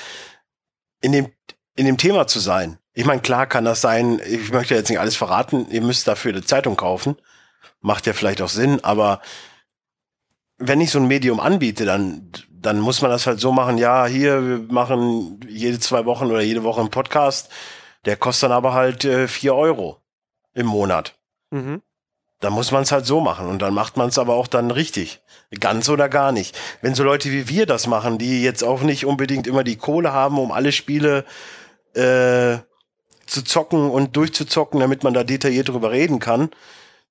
in 1.02 1.12
dem 1.12 1.32
in 1.74 1.84
dem 1.84 1.98
Thema 1.98 2.28
zu 2.28 2.38
sein. 2.38 2.78
Ich 2.96 3.04
meine, 3.04 3.20
klar 3.20 3.46
kann 3.46 3.64
das 3.64 3.80
sein. 3.80 4.20
Ich 4.26 4.50
möchte 4.50 4.74
jetzt 4.74 4.88
nicht 4.88 4.98
alles 4.98 5.14
verraten. 5.14 5.66
Ihr 5.70 5.82
müsst 5.82 6.08
dafür 6.08 6.32
eine 6.32 6.44
Zeitung 6.44 6.76
kaufen. 6.76 7.16
Macht 7.80 8.06
ja 8.06 8.12
vielleicht 8.12 8.42
auch 8.42 8.48
Sinn, 8.48 8.82
aber 8.82 9.20
wenn 10.58 10.80
ich 10.80 10.90
so 10.90 10.98
ein 10.98 11.06
Medium 11.06 11.38
anbiete, 11.38 11.84
dann, 11.84 12.32
dann 12.50 12.80
muss 12.80 13.02
man 13.02 13.10
das 13.10 13.26
halt 13.26 13.38
so 13.38 13.52
machen, 13.52 13.76
ja, 13.76 14.06
hier, 14.06 14.42
wir 14.42 14.58
machen 14.72 15.40
jede 15.46 15.78
zwei 15.78 16.06
Wochen 16.06 16.26
oder 16.26 16.40
jede 16.40 16.64
Woche 16.64 16.80
einen 16.80 16.90
Podcast 16.90 17.50
der 18.06 18.16
kostet 18.16 18.44
dann 18.44 18.56
aber 18.56 18.72
halt 18.72 19.04
äh, 19.04 19.28
4 19.28 19.54
Euro 19.54 20.00
im 20.54 20.66
Monat. 20.66 21.18
Mhm. 21.50 21.82
Da 22.40 22.50
muss 22.50 22.70
man 22.70 22.82
es 22.82 22.92
halt 22.92 23.06
so 23.06 23.20
machen 23.20 23.46
und 23.46 23.60
dann 23.60 23.74
macht 23.74 23.96
man 23.96 24.08
es 24.08 24.18
aber 24.18 24.34
auch 24.34 24.46
dann 24.46 24.70
richtig. 24.70 25.20
Ganz 25.58 25.88
oder 25.88 26.08
gar 26.08 26.32
nicht. 26.32 26.58
Wenn 26.82 26.94
so 26.94 27.02
Leute 27.02 27.30
wie 27.30 27.48
wir 27.48 27.66
das 27.66 27.86
machen, 27.86 28.18
die 28.18 28.42
jetzt 28.42 28.62
auch 28.62 28.82
nicht 28.82 29.06
unbedingt 29.06 29.46
immer 29.46 29.64
die 29.64 29.76
Kohle 29.76 30.12
haben, 30.12 30.38
um 30.38 30.52
alle 30.52 30.72
Spiele 30.72 31.24
äh, 31.94 32.58
zu 33.26 33.42
zocken 33.42 33.90
und 33.90 34.16
durchzuzocken, 34.16 34.80
damit 34.80 35.04
man 35.04 35.14
da 35.14 35.24
detailliert 35.24 35.68
drüber 35.68 35.90
reden 35.90 36.18
kann, 36.18 36.50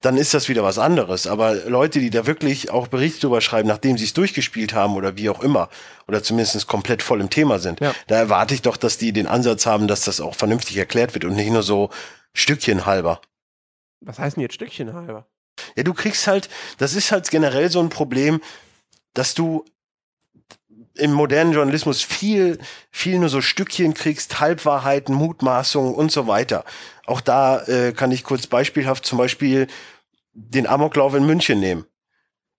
dann 0.02 0.18
ist 0.18 0.34
das 0.34 0.50
wieder 0.50 0.64
was 0.64 0.78
anderes. 0.78 1.26
Aber 1.28 1.56
Leute, 1.68 2.00
die 2.00 2.10
da 2.10 2.28
wirklich 2.28 2.70
auch 2.70 2.88
Berichte 2.88 3.22
drüber 3.22 3.42
schreiben, 3.42 3.68
nachdem 3.68 3.98
sie 3.98 4.04
es 4.04 4.14
durchgespielt 4.14 4.74
haben 4.74 4.96
oder 4.96 5.18
wie 5.18 5.30
auch 5.30 5.42
immer, 5.42 5.70
oder 6.08 6.22
zumindest 6.22 6.68
komplett 6.68 7.02
voll 7.02 7.22
im 7.22 7.30
Thema 7.30 7.60
sind, 7.60 7.80
ja. 7.80 7.94
da 8.08 8.16
erwarte 8.16 8.54
ich 8.54 8.62
doch, 8.62 8.78
dass 8.78 8.98
die 8.98 9.14
den 9.14 9.28
Ansatz 9.28 9.66
haben, 9.66 9.88
dass 9.88 10.02
das 10.02 10.22
auch 10.22 10.36
vernünftig 10.36 10.78
erklärt 10.78 11.14
wird 11.14 11.26
und 11.26 11.36
nicht 11.36 11.50
nur 11.50 11.64
so 11.64 11.90
Stückchen 12.34 12.86
halber. 12.86 13.22
Was 14.02 14.20
heißt 14.20 14.38
denn 14.38 14.42
jetzt 14.42 14.56
Stückchen 14.56 14.94
halber? 14.94 15.28
Ja, 15.76 15.84
du 15.84 15.94
kriegst 15.94 16.28
halt, 16.28 16.50
das 16.78 16.96
ist 16.96 17.12
halt 17.12 17.30
generell 17.32 17.72
so 17.72 17.80
ein 17.80 17.90
Problem, 17.90 18.42
dass 19.14 19.34
du 19.34 19.66
im 20.96 21.12
modernen 21.12 21.54
Journalismus 21.54 22.02
viel, 22.02 22.58
viel 22.92 23.20
nur 23.20 23.30
so 23.30 23.42
Stückchen 23.42 23.94
kriegst, 23.94 24.40
Halbwahrheiten, 24.40 25.14
Mutmaßungen 25.14 25.94
und 25.94 26.12
so 26.12 26.28
weiter. 26.28 26.64
Auch 27.06 27.22
da 27.22 27.62
äh, 27.64 27.92
kann 27.92 28.12
ich 28.12 28.24
kurz 28.24 28.48
beispielhaft 28.48 29.06
zum 29.06 29.18
Beispiel 29.18 29.68
den 30.34 30.68
Amoklauf 30.68 31.14
in 31.16 31.26
München 31.26 31.60
nehmen. 31.60 31.86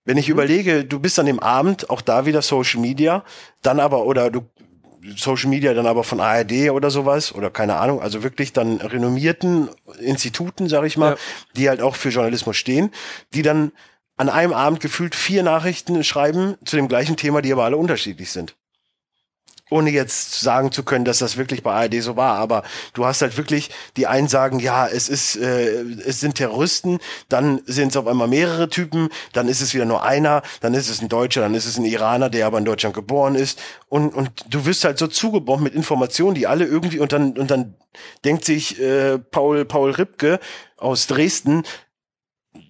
Wenn 0.05 0.17
ich 0.17 0.27
mhm. 0.27 0.33
überlege, 0.33 0.85
du 0.85 0.99
bist 0.99 1.19
an 1.19 1.25
dem 1.25 1.39
Abend, 1.39 1.89
auch 1.89 2.01
da 2.01 2.25
wieder 2.25 2.41
Social 2.41 2.79
Media, 2.79 3.23
dann 3.61 3.79
aber, 3.79 4.05
oder 4.05 4.31
du, 4.31 4.41
Social 5.15 5.49
Media 5.49 5.73
dann 5.73 5.85
aber 5.85 6.03
von 6.03 6.19
ARD 6.19 6.69
oder 6.71 6.89
sowas, 6.89 7.33
oder 7.33 7.49
keine 7.49 7.75
Ahnung, 7.77 8.01
also 8.01 8.23
wirklich 8.23 8.53
dann 8.53 8.77
renommierten 8.77 9.69
Instituten, 9.99 10.69
sag 10.69 10.85
ich 10.85 10.97
mal, 10.97 11.11
ja. 11.11 11.17
die 11.55 11.69
halt 11.69 11.81
auch 11.81 11.95
für 11.95 12.09
Journalismus 12.09 12.57
stehen, 12.57 12.91
die 13.33 13.41
dann 13.41 13.71
an 14.17 14.29
einem 14.29 14.53
Abend 14.53 14.79
gefühlt 14.79 15.15
vier 15.15 15.43
Nachrichten 15.43 16.03
schreiben 16.03 16.55
zu 16.65 16.75
dem 16.75 16.87
gleichen 16.87 17.17
Thema, 17.17 17.41
die 17.41 17.53
aber 17.53 17.63
alle 17.63 17.77
unterschiedlich 17.77 18.31
sind. 18.31 18.55
Ohne 19.69 19.89
jetzt 19.89 20.39
sagen 20.39 20.71
zu 20.71 20.83
können, 20.83 21.03
dass 21.03 21.19
das 21.19 21.35
wirklich 21.35 21.61
bei 21.61 21.73
ARD 21.73 22.01
so 22.01 22.15
war, 22.15 22.37
aber 22.37 22.63
du 22.93 23.05
hast 23.05 23.21
halt 23.21 23.35
wirklich, 23.35 23.69
die 23.97 24.07
einen 24.07 24.29
sagen, 24.29 24.59
ja, 24.59 24.87
es 24.87 25.09
ist, 25.09 25.35
äh, 25.35 25.81
es 26.05 26.21
sind 26.21 26.35
Terroristen, 26.35 26.99
dann 27.27 27.61
sind 27.65 27.89
es 27.89 27.97
auf 27.97 28.07
einmal 28.07 28.29
mehrere 28.29 28.69
Typen, 28.69 29.09
dann 29.33 29.49
ist 29.49 29.59
es 29.59 29.73
wieder 29.73 29.83
nur 29.83 30.03
einer, 30.03 30.41
dann 30.61 30.73
ist 30.73 30.89
es 30.89 31.01
ein 31.01 31.09
Deutscher, 31.09 31.41
dann 31.41 31.53
ist 31.53 31.65
es 31.65 31.77
ein 31.77 31.83
Iraner, 31.83 32.29
der 32.29 32.47
aber 32.47 32.59
in 32.59 32.65
Deutschland 32.65 32.95
geboren 32.95 33.35
ist 33.35 33.59
und 33.89 34.15
und 34.15 34.31
du 34.49 34.65
wirst 34.65 34.85
halt 34.85 34.97
so 34.97 35.07
zugebombt 35.07 35.65
mit 35.65 35.75
Informationen, 35.75 36.35
die 36.35 36.47
alle 36.47 36.63
irgendwie 36.63 36.99
und 36.99 37.11
dann 37.11 37.37
und 37.37 37.51
dann 37.51 37.75
denkt 38.23 38.45
sich 38.45 38.79
äh, 38.79 39.19
Paul 39.19 39.65
Paul 39.65 39.91
Ripke 39.91 40.39
aus 40.77 41.07
Dresden, 41.07 41.63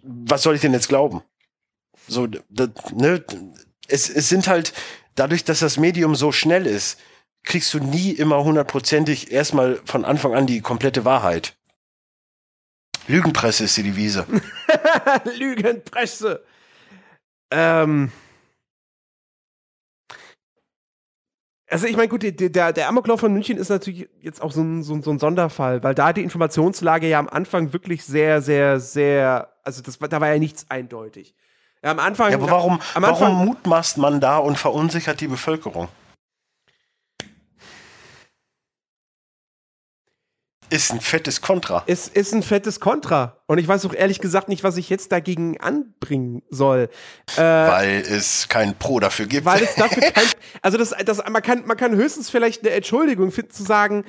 was 0.01 0.41
soll 0.41 0.55
ich 0.55 0.61
denn 0.61 0.73
jetzt 0.73 0.89
glauben? 0.89 1.21
So, 2.07 2.27
das, 2.27 2.69
ne, 2.93 3.23
es, 3.87 4.09
es 4.09 4.29
sind 4.29 4.47
halt, 4.47 4.73
dadurch, 5.15 5.43
dass 5.43 5.59
das 5.59 5.77
Medium 5.77 6.15
so 6.15 6.31
schnell 6.31 6.65
ist, 6.65 6.99
kriegst 7.43 7.73
du 7.73 7.79
nie 7.79 8.11
immer 8.11 8.43
hundertprozentig 8.43 9.31
erstmal 9.31 9.79
von 9.85 10.05
Anfang 10.05 10.35
an 10.35 10.47
die 10.47 10.61
komplette 10.61 11.05
Wahrheit. 11.05 11.55
Lügenpresse 13.07 13.63
ist 13.63 13.77
die 13.77 13.83
Devise. 13.83 14.25
Lügenpresse. 15.37 16.43
Ähm. 17.51 18.11
Also 21.69 21.87
ich 21.87 21.97
meine, 21.97 22.07
gut, 22.07 22.23
der, 22.23 22.73
der 22.73 22.87
Amoklauf 22.87 23.19
von 23.19 23.33
München 23.33 23.57
ist 23.57 23.69
natürlich 23.69 24.07
jetzt 24.21 24.41
auch 24.41 24.51
so 24.51 24.61
ein, 24.61 24.83
so, 24.83 24.93
ein, 24.93 25.03
so 25.03 25.11
ein 25.11 25.19
Sonderfall, 25.19 25.83
weil 25.83 25.95
da 25.95 26.13
die 26.13 26.23
Informationslage 26.23 27.07
ja 27.07 27.19
am 27.19 27.27
Anfang 27.27 27.73
wirklich 27.73 28.05
sehr, 28.05 28.41
sehr, 28.41 28.79
sehr, 28.79 29.53
also 29.63 29.81
das, 29.81 29.99
da 29.99 30.21
war 30.21 30.31
ja 30.31 30.39
nichts 30.39 30.69
eindeutig. 30.69 31.35
Ja, 31.88 31.91
am 31.91 31.99
Anfang. 31.99 32.31
Ja, 32.31 32.38
aber 32.38 32.51
warum, 32.51 32.81
am 32.95 33.05
Anfang, 33.05 33.31
warum 33.31 33.45
mutmaßt 33.45 33.97
man 33.97 34.19
da 34.19 34.39
und 34.39 34.57
verunsichert 34.57 35.21
die 35.21 35.29
Bevölkerung? 35.29 35.88
Ist 40.69 40.91
ein 40.91 40.99
fettes 40.99 41.39
Kontra. 41.39 41.83
Es 41.88 42.09
ist 42.09 42.33
ein 42.33 42.43
fettes 42.43 42.81
Kontra. 42.81 43.38
Und 43.45 43.59
ich 43.59 43.69
weiß 43.69 43.85
auch 43.85 43.93
ehrlich 43.93 44.19
gesagt 44.19 44.49
nicht, 44.49 44.65
was 44.65 44.75
ich 44.75 44.89
jetzt 44.89 45.13
dagegen 45.13 45.61
anbringen 45.61 46.41
soll. 46.49 46.89
Äh, 47.38 47.41
weil 47.41 48.01
es 48.01 48.49
kein 48.49 48.77
Pro 48.77 48.99
dafür 48.99 49.27
gibt. 49.27 49.45
Weil 49.45 49.63
es 49.63 49.75
dafür 49.77 50.11
kein. 50.11 50.25
Also 50.61 50.77
das, 50.77 50.93
das, 51.05 51.23
man, 51.29 51.41
kann, 51.41 51.65
man 51.65 51.77
kann 51.77 51.95
höchstens 51.95 52.29
vielleicht 52.29 52.65
eine 52.65 52.71
Entschuldigung 52.71 53.31
finden, 53.31 53.51
zu 53.51 53.63
sagen, 53.63 54.03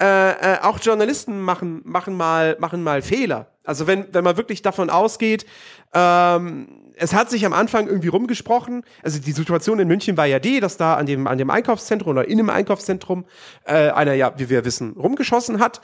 äh, 0.00 0.30
äh, 0.54 0.60
auch 0.62 0.80
Journalisten 0.80 1.40
machen, 1.40 1.82
machen, 1.84 2.16
mal, 2.16 2.56
machen 2.58 2.82
mal 2.82 3.02
Fehler. 3.02 3.52
Also 3.70 3.86
wenn, 3.86 4.12
wenn 4.12 4.24
man 4.24 4.36
wirklich 4.36 4.62
davon 4.62 4.90
ausgeht, 4.90 5.46
ähm, 5.94 6.66
es 6.96 7.14
hat 7.14 7.30
sich 7.30 7.46
am 7.46 7.52
Anfang 7.52 7.86
irgendwie 7.86 8.08
rumgesprochen. 8.08 8.82
Also 9.04 9.20
die 9.20 9.30
Situation 9.30 9.78
in 9.78 9.86
München 9.86 10.16
war 10.16 10.26
ja 10.26 10.40
die, 10.40 10.58
dass 10.58 10.76
da 10.76 10.96
an 10.96 11.06
dem, 11.06 11.28
an 11.28 11.38
dem 11.38 11.50
Einkaufszentrum 11.50 12.10
oder 12.10 12.26
in 12.26 12.36
dem 12.36 12.50
Einkaufszentrum 12.50 13.26
äh, 13.64 13.90
einer 13.90 14.14
ja, 14.14 14.34
wie 14.38 14.50
wir 14.50 14.64
wissen, 14.64 14.94
rumgeschossen 14.98 15.60
hat. 15.60 15.80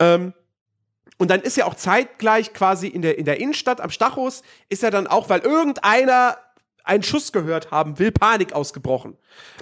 Ähm, 0.00 0.32
und 1.16 1.30
dann 1.30 1.42
ist 1.42 1.56
ja 1.56 1.66
auch 1.66 1.74
zeitgleich 1.74 2.52
quasi 2.54 2.88
in 2.88 3.02
der, 3.02 3.18
in 3.18 3.24
der 3.24 3.38
Innenstadt 3.38 3.80
am 3.80 3.90
Stachus, 3.90 4.42
ist 4.68 4.82
ja 4.82 4.90
dann 4.90 5.06
auch, 5.06 5.28
weil 5.28 5.40
irgendeiner 5.40 6.38
einen 6.88 7.02
Schuss 7.02 7.32
gehört 7.32 7.70
haben 7.70 7.98
will, 7.98 8.10
Panik 8.10 8.52
ausgebrochen. 8.52 9.16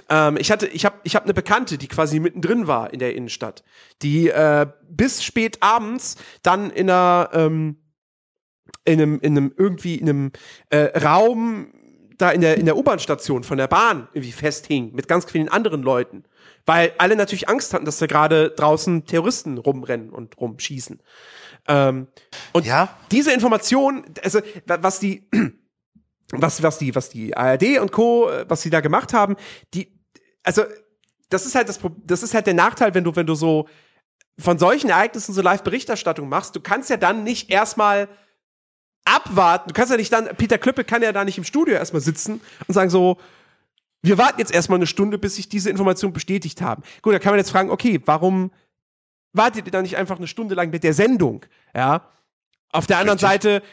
Ähm, 0.09 0.37
ich 0.37 0.51
hatte, 0.51 0.67
ich 0.67 0.85
habe, 0.85 0.97
ich 1.03 1.15
habe 1.15 1.25
eine 1.25 1.33
Bekannte, 1.33 1.77
die 1.77 1.87
quasi 1.87 2.19
mittendrin 2.19 2.67
war 2.67 2.93
in 2.93 2.99
der 2.99 3.15
Innenstadt, 3.15 3.63
die 4.01 4.29
äh, 4.29 4.65
bis 4.89 5.23
spät 5.23 5.57
abends 5.61 6.15
dann 6.41 6.71
in 6.71 6.89
einer, 6.89 7.29
ähm, 7.33 7.77
in 8.85 9.01
einem, 9.01 9.19
in 9.19 9.37
einem 9.37 9.53
irgendwie 9.55 9.95
in 9.95 10.09
einem 10.09 10.31
äh, 10.69 10.97
Raum 10.97 11.73
da 12.17 12.31
in 12.31 12.41
der 12.41 12.57
in 12.57 12.65
der 12.65 12.77
U-Bahn-Station 12.77 13.43
von 13.43 13.57
der 13.57 13.67
Bahn 13.67 14.07
irgendwie 14.13 14.31
festhing 14.31 14.91
mit 14.93 15.07
ganz 15.07 15.25
vielen 15.25 15.49
anderen 15.49 15.83
Leuten, 15.83 16.23
weil 16.65 16.93
alle 16.97 17.15
natürlich 17.15 17.47
Angst 17.47 17.73
hatten, 17.73 17.85
dass 17.85 17.99
da 17.99 18.07
gerade 18.07 18.49
draußen 18.51 19.05
Terroristen 19.05 19.57
rumrennen 19.57 20.09
und 20.09 20.39
rumschießen. 20.39 20.99
Ähm, 21.67 22.07
und 22.53 22.65
ja. 22.65 22.89
diese 23.11 23.33
Information, 23.33 24.05
also 24.23 24.39
was 24.65 24.99
die 24.99 25.27
was, 26.31 26.61
was 26.61 26.77
die, 26.77 26.93
was 26.95 27.09
die 27.09 27.35
ARD 27.35 27.79
und 27.79 27.91
Co., 27.91 28.29
äh, 28.29 28.45
was 28.47 28.61
sie 28.61 28.69
da 28.69 28.81
gemacht 28.81 29.13
haben, 29.13 29.35
die, 29.73 29.91
also, 30.43 30.63
das 31.29 31.45
ist 31.45 31.55
halt 31.55 31.69
das, 31.69 31.79
das 32.03 32.23
ist 32.23 32.33
halt 32.33 32.47
der 32.47 32.53
Nachteil, 32.53 32.93
wenn 32.93 33.03
du, 33.03 33.15
wenn 33.15 33.27
du 33.27 33.35
so 33.35 33.67
von 34.39 34.59
solchen 34.59 34.89
Ereignissen 34.89 35.33
so 35.33 35.41
Live-Berichterstattung 35.41 36.29
machst, 36.29 36.55
du 36.55 36.61
kannst 36.61 36.89
ja 36.89 36.97
dann 36.97 37.23
nicht 37.23 37.49
erstmal 37.49 38.07
abwarten, 39.03 39.69
du 39.69 39.73
kannst 39.73 39.91
ja 39.91 39.97
nicht 39.97 40.13
dann, 40.13 40.27
Peter 40.37 40.57
Klöppel 40.57 40.83
kann 40.83 41.01
ja 41.01 41.11
da 41.11 41.25
nicht 41.25 41.37
im 41.37 41.43
Studio 41.43 41.75
erstmal 41.75 42.01
sitzen 42.01 42.41
und 42.67 42.73
sagen 42.73 42.89
so, 42.89 43.17
wir 44.03 44.17
warten 44.17 44.39
jetzt 44.39 44.53
erstmal 44.53 44.77
eine 44.77 44.87
Stunde, 44.87 45.17
bis 45.17 45.35
sich 45.35 45.49
diese 45.49 45.69
Informationen 45.69 46.13
bestätigt 46.13 46.61
haben. 46.61 46.83
Gut, 47.01 47.13
da 47.13 47.19
kann 47.19 47.31
man 47.31 47.39
jetzt 47.39 47.49
fragen, 47.49 47.71
okay, 47.71 47.99
warum 48.05 48.51
wartet 49.33 49.65
ihr 49.65 49.71
da 49.71 49.81
nicht 49.81 49.97
einfach 49.97 50.17
eine 50.17 50.27
Stunde 50.27 50.55
lang 50.55 50.69
mit 50.69 50.83
der 50.83 50.93
Sendung? 50.93 51.45
Ja. 51.75 52.09
Auf 52.71 52.85
der 52.85 52.99
anderen 52.99 53.17
richtig. 53.17 53.29
Seite 53.29 53.63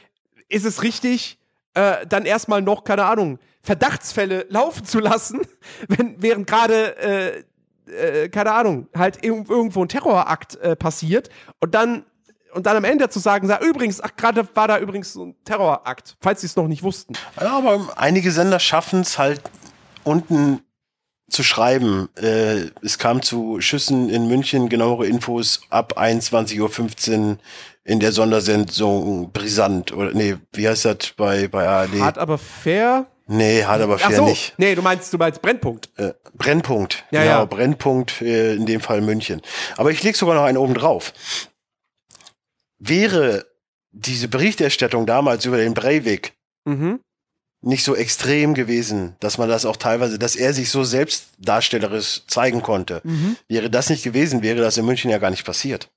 ist 0.49 0.65
es 0.65 0.83
richtig, 0.83 1.39
äh, 1.75 2.07
dann 2.07 2.25
erstmal 2.25 2.63
noch, 2.63 2.85
keine 2.85 3.05
Ahnung, 3.05 3.39
Verdachtsfälle 3.63 4.47
laufen 4.49 4.85
zu 4.85 5.01
lassen, 5.01 5.41
wenn, 5.89 6.21
während 6.23 6.47
gerade, 6.47 6.97
äh, 6.99 8.25
äh, 8.25 8.29
keine 8.29 8.53
Ahnung, 8.53 8.89
halt 8.97 9.25
irgendwo 9.25 9.83
ein 9.83 9.89
Terrorakt 9.89 10.57
äh, 10.57 10.77
passiert 10.77 11.29
und 11.61 11.75
dann 11.75 12.05
und 12.53 12.67
dann 12.67 12.77
am 12.77 12.85
Ende 12.85 13.09
zu 13.09 13.19
sagen, 13.19 13.49
sag, 13.49 13.63
übrigens, 13.63 14.01
ach, 14.01 14.15
gerade 14.17 14.47
war 14.55 14.69
da 14.69 14.79
übrigens 14.79 15.13
so 15.13 15.27
ein 15.27 15.35
Terrorakt, 15.45 16.17
falls 16.21 16.41
sie 16.41 16.47
es 16.47 16.55
noch 16.55 16.69
nicht 16.69 16.85
wussten. 16.85 17.15
Ja, 17.41 17.59
aber 17.59 17.89
einige 17.97 18.31
Sender 18.31 18.61
schaffen 18.61 19.01
es 19.01 19.19
halt 19.19 19.43
unten 20.05 20.63
zu 21.29 21.43
schreiben. 21.43 22.09
Äh, 22.17 22.71
es 22.83 22.99
kam 22.99 23.23
zu 23.23 23.61
Schüssen 23.61 24.09
in 24.09 24.29
München, 24.29 24.69
genauere 24.69 25.07
Infos 25.07 25.61
ab 25.71 25.99
21.15 25.99 27.31
Uhr 27.31 27.39
in 27.85 28.01
der 28.01 28.13
Sondersendung 28.13 29.31
brisant. 29.33 29.93
Oder 29.93 30.13
nee, 30.13 30.37
wie 30.53 30.69
heißt 30.69 30.85
das 30.87 31.13
bei, 31.17 31.49
bei 31.49 31.69
ARD? 31.69 32.01
Hart 32.01 32.19
aber 32.19 32.39
fair. 32.39 33.07
Nee, 33.27 33.65
hart 33.65 33.81
aber 33.81 33.99
fair 33.99 34.09
Ach 34.11 34.17
so. 34.17 34.25
nicht. 34.27 34.55
Nee, 34.59 34.75
du 34.75 34.83
meinst, 34.83 35.13
du 35.13 35.19
meinst 35.19 35.41
Brennpunkt. 35.41 35.91
Äh, 35.97 36.13
Brennpunkt, 36.35 37.05
ja, 37.11 37.23
genau, 37.23 37.39
ja. 37.39 37.45
Brennpunkt, 37.47 38.21
äh, 38.21 38.55
in 38.55 38.67
dem 38.67 38.81
Fall 38.81 39.01
München. 39.01 39.41
Aber 39.77 39.91
ich 39.91 40.03
leg 40.03 40.17
sogar 40.17 40.35
noch 40.35 40.45
einen 40.45 40.59
oben 40.59 40.75
drauf. 40.75 41.13
Wäre 42.79 43.47
diese 43.93 44.29
Berichterstattung 44.29 45.07
damals 45.07 45.45
über 45.47 45.57
den 45.57 45.73
Breivik 45.73 46.35
mhm. 46.65 47.01
Nicht 47.65 47.85
so 47.85 47.97
extrem 47.97 48.55
gewesen, 48.55 49.17
dass 49.21 49.39
man 49.39 49.49
das 49.49 49.65
auch 49.65 49.77
teilweise, 49.77 50.19
dass 50.19 50.37
er 50.37 50.53
sich 50.53 50.71
so 50.71 50.85
selbstdarstellerisch 50.85 52.23
zeigen 52.27 52.63
konnte, 52.63 53.01
mhm. 53.05 53.37
wäre 53.49 53.71
das 53.71 53.91
nicht 53.91 54.03
gewesen, 54.03 54.43
wäre 54.43 54.61
das 54.61 54.77
in 54.77 54.85
München 54.85 55.11
ja 55.11 55.19
gar 55.19 55.31
nicht 55.31 55.47
passiert. 55.47 55.89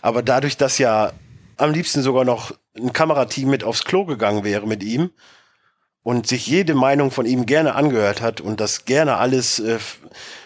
Aber 0.00 0.22
dadurch, 0.22 0.56
dass 0.56 0.78
ja 0.78 1.12
am 1.56 1.72
liebsten 1.72 2.02
sogar 2.02 2.24
noch 2.24 2.52
ein 2.76 2.92
Kamerateam 2.92 3.50
mit 3.50 3.64
aufs 3.64 3.84
Klo 3.84 4.04
gegangen 4.04 4.44
wäre 4.44 4.66
mit 4.66 4.82
ihm 4.82 5.10
und 6.02 6.26
sich 6.26 6.46
jede 6.46 6.74
Meinung 6.74 7.10
von 7.10 7.26
ihm 7.26 7.44
gerne 7.46 7.74
angehört 7.74 8.20
hat 8.20 8.40
und 8.40 8.60
das 8.60 8.84
gerne 8.84 9.16
alles 9.16 9.58
äh, 9.58 9.78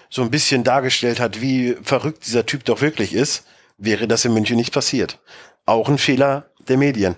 so 0.09 0.23
ein 0.23 0.31
bisschen 0.31 0.65
dargestellt 0.65 1.21
hat, 1.21 1.43
wie 1.43 1.77
verrückt 1.83 2.27
dieser 2.27 2.47
Typ 2.47 2.65
doch 2.65 2.81
wirklich 2.81 3.13
ist, 3.13 3.45
wäre 3.77 4.09
das 4.09 4.25
in 4.25 4.33
München 4.33 4.57
nicht 4.57 4.73
passiert. 4.73 5.21
Auch 5.67 5.89
ein 5.89 5.99
Fehler 5.99 6.51
der 6.69 6.79
Medien. 6.79 7.17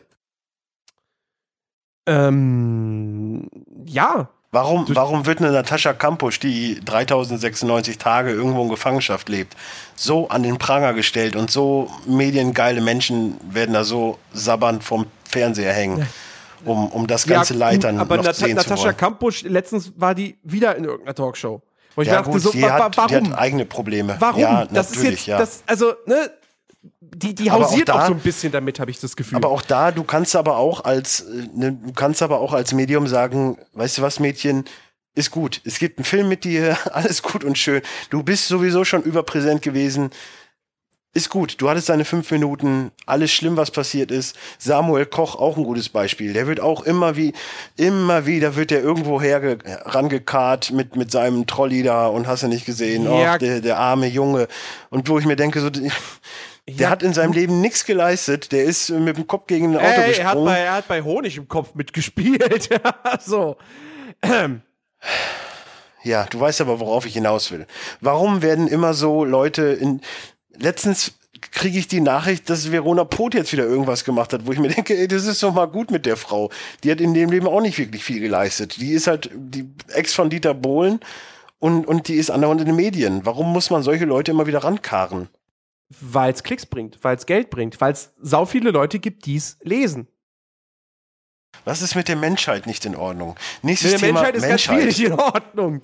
Ähm, 2.09 3.49
ja, 3.85 4.29
Warum, 4.51 4.87
warum 4.89 5.27
wird 5.27 5.41
eine 5.41 5.53
Natascha 5.53 5.93
Kampusch, 5.93 6.41
die 6.41 6.81
3096 6.83 7.99
Tage 7.99 8.31
irgendwo 8.31 8.63
in 8.63 8.71
Gefangenschaft 8.71 9.29
lebt, 9.29 9.55
so 9.95 10.31
an 10.31 10.43
den 10.43 10.57
Pranger 10.57 10.95
gestellt 10.95 11.37
und 11.37 11.51
so 11.51 11.91
mediengeile 12.07 12.81
Menschen 12.81 13.39
werden 13.51 13.75
da 13.75 13.85
so 13.85 14.19
sabbernd 14.33 14.83
vom 14.83 15.05
Fernseher 15.29 15.75
hängen, 15.75 16.09
um, 16.65 16.89
um 16.89 17.07
das 17.07 17.27
ganze 17.27 17.53
ja, 17.53 17.61
Leid 17.61 17.85
dann 17.85 17.99
aber 18.01 18.17
noch 18.17 18.25
Nat 18.25 18.37
sehen 18.37 18.57
Natascha 18.57 18.77
zu 18.77 18.83
wollen. 18.85 18.97
Kampusch, 18.97 19.43
letztens 19.43 19.93
war 19.97 20.15
die 20.15 20.39
wieder 20.45 20.77
in 20.77 20.85
irgendeiner 20.85 21.15
Talkshow. 21.15 21.61
Wo 21.95 22.03
ich 22.03 22.09
ja, 22.09 22.15
dachte, 22.15 22.31
gut, 22.31 22.41
so, 22.41 22.55
wa 22.55 22.71
hat, 22.71 22.97
warum? 22.97 23.25
Die 23.25 23.31
hat 23.31 23.39
eigene 23.39 23.67
Probleme. 23.67 24.17
Warum? 24.19 24.41
Ja, 24.41 24.65
das 24.65 24.93
ist 24.93 25.03
jetzt, 25.03 25.27
ja. 25.27 25.37
das, 25.37 25.63
also, 25.67 25.93
ne, 26.07 26.31
die, 27.01 27.35
die 27.35 27.51
hausiert 27.51 27.91
auch, 27.91 27.97
da, 27.97 28.03
auch, 28.03 28.09
so 28.09 28.15
ein 28.15 28.21
bisschen 28.21 28.53
damit, 28.53 28.81
habe 28.81 28.91
ich 28.91 29.01
das 29.01 29.17
Gefühl. 29.17 29.37
Aber 29.37 29.49
auch 29.49 29.63
da, 29.63 29.91
du 29.93 30.05
kannst 30.05 30.37
aber 30.37 30.57
auch 30.57 30.85
als, 30.85 31.25
ne, 31.55 31.73
du 31.73 31.93
kannst 31.93 32.23
aber 32.23 32.41
auch 32.41 32.53
als 32.53 32.73
Medium 32.73 33.07
sagen, 33.07 33.59
weißt 33.73 33.99
du 33.99 34.03
was, 34.03 34.21
Mädchen, 34.21 34.65
ist 35.15 35.31
gut. 35.31 35.61
Es 35.65 35.79
gibt 35.79 35.99
einen 35.99 36.05
Film 36.05 36.29
mit 36.29 36.45
dir, 36.45 36.77
alles 36.93 37.23
gut 37.23 37.45
und 37.45 37.59
schön. 37.59 37.83
Du 38.11 38.23
bist 38.23 38.49
sowieso 38.49 38.85
schon 38.85 39.03
überpräsent 39.03 39.63
gewesen. 39.63 40.11
Ist 41.15 41.31
gut. 41.31 41.57
Du 41.59 41.69
hattest 41.69 41.89
deine 41.89 42.05
fünf 42.05 42.31
Minuten. 42.31 42.93
Alles 43.07 43.33
schlimm, 43.33 43.57
was 43.57 43.71
passiert 43.71 44.11
ist. 44.11 44.37
Samuel 44.59 45.07
Koch, 45.07 45.35
auch 45.35 45.57
ein 45.57 45.65
gutes 45.65 45.89
Beispiel. 45.89 46.35
Der 46.35 46.47
wird 46.47 46.61
auch 46.61 46.83
immer 46.83 47.17
wie, 47.17 47.33
immer 47.77 48.27
wieder 48.27 48.55
wird 48.57 48.71
der 48.71 48.83
irgendwo 48.83 49.21
herangekarrt 49.21 50.71
mit, 50.71 50.97
mit 50.97 51.11
seinem 51.11 51.47
Trolley 51.47 51.83
da 51.83 52.07
und 52.07 52.27
hast 52.29 52.43
du 52.43 52.49
nicht 52.49 52.67
gesehen. 52.67 53.05
Ja. 53.05 53.35
Och, 53.35 53.39
der, 53.39 53.61
der 53.61 53.79
arme 53.79 54.07
Junge. 54.07 54.47
Und 54.91 55.09
wo 55.09 55.19
ich 55.19 55.25
mir 55.25 55.35
denke, 55.35 55.61
so, 55.61 55.71
der 56.69 56.91
hat 56.91 57.03
in 57.03 57.15
seinem 57.15 57.33
Leben 57.33 57.61
nichts 57.61 57.85
geleistet. 57.85 58.53
Der 58.53 58.65
ist 58.65 58.91
mit 58.91 59.17
dem 59.17 59.27
Kopf 59.27 59.47
gegen 59.47 59.77
ein 59.77 59.77
Auto 59.77 60.01
Ey, 60.01 60.09
gesprungen. 60.09 60.19
Er 60.19 60.29
hat, 60.29 60.45
bei, 60.45 60.59
er 60.59 60.73
hat 60.75 60.89
bei 60.89 61.03
Honig 61.03 61.37
im 61.37 61.49
Kopf 61.49 61.75
mitgespielt. 61.75 62.69
so. 63.21 63.57
Ja, 66.03 66.25
du 66.25 66.41
weißt 66.41 66.61
aber, 66.61 66.81
worauf 66.81 67.07
ich 67.07 67.15
hinaus 67.15 67.51
will. 67.51 67.67
Warum 68.01 68.43
werden 68.43 68.69
immer 68.69 68.95
so 68.95 69.25
Leute 69.25 69.63
in. 69.63 70.01
Letztens 70.61 71.13
kriege 71.53 71.79
ich 71.79 71.87
die 71.87 72.01
Nachricht, 72.01 72.51
dass 72.51 72.73
Verona 72.73 73.05
Pot 73.05 73.35
jetzt 73.35 73.53
wieder 73.53 73.65
irgendwas 73.65 74.05
gemacht 74.05 74.33
hat, 74.33 74.47
wo 74.47 74.53
ich 74.53 74.59
mir 74.59 74.69
denke, 74.75 74.97
ey, 74.97 75.07
das 75.09 75.25
ist 75.25 75.43
doch 75.43 75.55
mal 75.55 75.67
gut 75.67 75.91
mit 75.91 76.07
der 76.07 76.17
Frau. 76.17 76.51
Die 76.83 76.91
hat 76.91 77.01
in 77.01 77.15
dem 77.15 77.31
Leben 77.31 77.47
auch 77.47 77.61
nicht 77.61 77.79
wirklich 77.79 78.05
viel 78.05 78.21
geleistet. 78.21 78.77
Die 78.79 78.93
ist 78.93 79.07
halt 79.07 79.31
die 79.35 79.69
Ex 79.89 80.15
von 80.15 80.31
Dieter 80.31 80.55
Bohlen 80.55 81.01
und, 81.59 81.87
und 81.87 82.09
die 82.09 82.15
ist 82.15 82.31
andauernd 82.31 82.61
in 82.61 82.67
den 82.67 82.77
Medien. 82.77 83.25
Warum 83.25 83.53
muss 83.53 83.71
man 83.71 83.83
solche 83.83 84.05
Leute 84.05 84.33
immer 84.33 84.47
wieder 84.47 84.65
rankarren? 84.65 85.29
Weil 85.89 86.33
es 86.33 86.43
Klicks 86.43 86.67
bringt, 86.67 87.03
weil 87.03 87.17
es 87.17 87.27
Geld 87.27 87.51
bringt, 87.51 87.81
weil 87.81 87.93
es 87.93 88.13
sau 88.21 88.45
viele 88.45 88.71
Leute 88.71 88.99
gibt, 88.99 89.27
die 89.27 89.37
es 89.37 89.59
lesen. 89.63 90.09
Was 91.65 91.83
ist 91.83 91.95
mit 91.95 92.09
der 92.09 92.17
Menschheit 92.17 92.67
nicht 92.67 92.85
in 92.85 92.95
Ordnung? 92.95 93.37
Nächstes 93.63 93.93
mit 93.93 94.03
der 94.03 94.09
Thema 94.09 94.23
Menschheit 94.23 94.37
ist 94.37 94.43
Menschheit. 94.43 94.77
ganz 94.77 94.97
schwierig 94.97 95.05
in 95.05 95.19
Ordnung. 95.19 95.81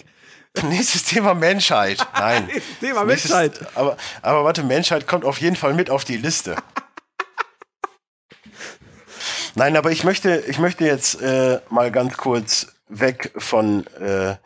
Nächstes 0.62 1.05
Thema 1.05 1.35
Menschheit. 1.35 2.06
Nein. 2.14 2.48
Thema 2.81 3.05
Nächstes, 3.05 3.31
Menschheit. 3.31 3.66
Aber, 3.74 3.97
aber 4.22 4.44
warte, 4.44 4.62
Menschheit 4.62 5.06
kommt 5.06 5.24
auf 5.24 5.40
jeden 5.40 5.56
Fall 5.56 5.74
mit 5.74 5.90
auf 5.90 6.05
die 6.05 6.16
Liste. 6.16 6.56
Nein, 9.55 9.76
aber 9.76 9.90
ich 9.90 10.05
möchte, 10.05 10.43
ich 10.47 10.59
möchte 10.59 10.85
jetzt 10.85 11.20
äh, 11.20 11.60
mal 11.70 11.90
ganz 11.90 12.16
kurz 12.16 12.74
weg 12.89 13.32
von 13.36 13.86
äh, 13.98 14.36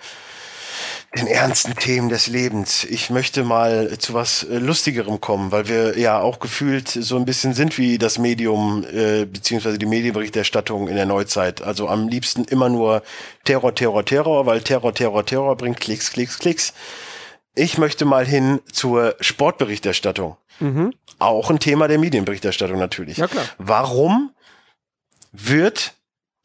den 1.16 1.26
ernsten 1.26 1.74
Themen 1.74 2.10
des 2.10 2.26
Lebens. 2.26 2.84
Ich 2.84 3.08
möchte 3.08 3.42
mal 3.42 3.96
zu 3.98 4.12
was 4.12 4.42
äh, 4.42 4.58
Lustigerem 4.58 5.20
kommen, 5.20 5.52
weil 5.52 5.66
wir 5.66 5.98
ja 5.98 6.20
auch 6.20 6.38
gefühlt 6.38 6.88
so 6.88 7.16
ein 7.16 7.24
bisschen 7.24 7.54
sind 7.54 7.78
wie 7.78 7.96
das 7.96 8.18
Medium 8.18 8.84
äh, 8.84 9.24
beziehungsweise 9.24 9.78
die 9.78 9.86
Medienberichterstattung 9.86 10.88
in 10.88 10.96
der 10.96 11.06
Neuzeit. 11.06 11.62
Also 11.62 11.88
am 11.88 12.08
liebsten 12.08 12.44
immer 12.44 12.68
nur 12.68 13.02
Terror, 13.44 13.74
Terror, 13.74 14.04
Terror, 14.04 14.44
weil 14.44 14.60
Terror, 14.60 14.94
Terror, 14.94 15.24
Terror 15.24 15.56
bringt 15.56 15.80
Klicks, 15.80 16.12
Klicks, 16.12 16.38
Klicks. 16.38 16.74
Ich 17.54 17.78
möchte 17.78 18.04
mal 18.04 18.26
hin 18.26 18.60
zur 18.70 19.16
Sportberichterstattung. 19.20 20.36
Mhm. 20.60 20.92
Auch 21.18 21.50
ein 21.50 21.58
Thema 21.58 21.88
der 21.88 21.98
Medienberichterstattung 21.98 22.78
natürlich. 22.78 23.16
Ja, 23.16 23.28
klar. 23.28 23.46
Warum 23.56 24.30
wird 25.32 25.94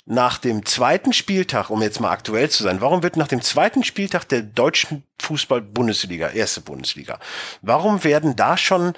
nach 0.05 0.37
dem 0.37 0.65
zweiten 0.65 1.13
Spieltag, 1.13 1.69
um 1.69 1.81
jetzt 1.81 1.99
mal 1.99 2.11
aktuell 2.11 2.49
zu 2.49 2.63
sein, 2.63 2.81
warum 2.81 3.03
wird 3.03 3.15
nach 3.15 3.27
dem 3.27 3.41
zweiten 3.41 3.83
Spieltag 3.83 4.27
der 4.27 4.41
deutschen 4.41 5.03
Fußball-Bundesliga, 5.21 6.29
erste 6.29 6.61
Bundesliga, 6.61 7.19
warum 7.61 8.03
werden 8.03 8.35
da 8.35 8.57
schon 8.57 8.93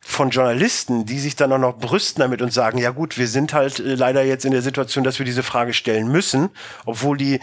von 0.00 0.30
Journalisten, 0.30 1.06
die 1.06 1.18
sich 1.18 1.34
dann 1.34 1.52
auch 1.52 1.58
noch 1.58 1.78
brüsten 1.78 2.20
damit 2.20 2.42
und 2.42 2.52
sagen, 2.52 2.78
ja 2.78 2.90
gut, 2.90 3.16
wir 3.16 3.26
sind 3.26 3.54
halt 3.54 3.78
äh, 3.78 3.94
leider 3.94 4.22
jetzt 4.22 4.44
in 4.44 4.50
der 4.50 4.60
Situation, 4.60 5.02
dass 5.04 5.18
wir 5.18 5.26
diese 5.26 5.42
Frage 5.42 5.72
stellen 5.72 6.08
müssen, 6.08 6.50
obwohl 6.84 7.16
die, 7.16 7.40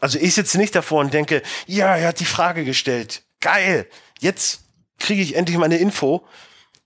also 0.00 0.18
ich 0.18 0.34
sitze 0.34 0.58
nicht 0.58 0.74
davor 0.74 1.00
und 1.00 1.14
denke, 1.14 1.42
ja, 1.66 1.96
er 1.96 2.08
hat 2.08 2.20
die 2.20 2.24
Frage 2.24 2.64
gestellt, 2.64 3.22
geil, 3.40 3.86
jetzt 4.20 4.64
kriege 4.98 5.22
ich 5.22 5.36
endlich 5.36 5.58
mal 5.58 5.66
eine 5.66 5.78
Info. 5.78 6.26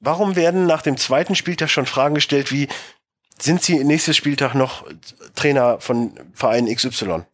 Warum 0.01 0.37
werden 0.37 0.67
nach 0.67 0.83
dem 0.83 0.99
zweiten 0.99 1.35
Spieltag 1.35 1.71
schon 1.71 1.87
Fragen 1.87 2.15
gestellt 2.15 2.53
wie, 2.53 2.69
sind 3.39 3.63
Sie 3.63 3.83
nächstes 3.85 4.17
Spieltag 4.17 4.55
noch 4.55 4.87
Trainer 5.35 5.81
von 5.81 6.13
Verein 6.35 6.67
XY? 6.67 7.25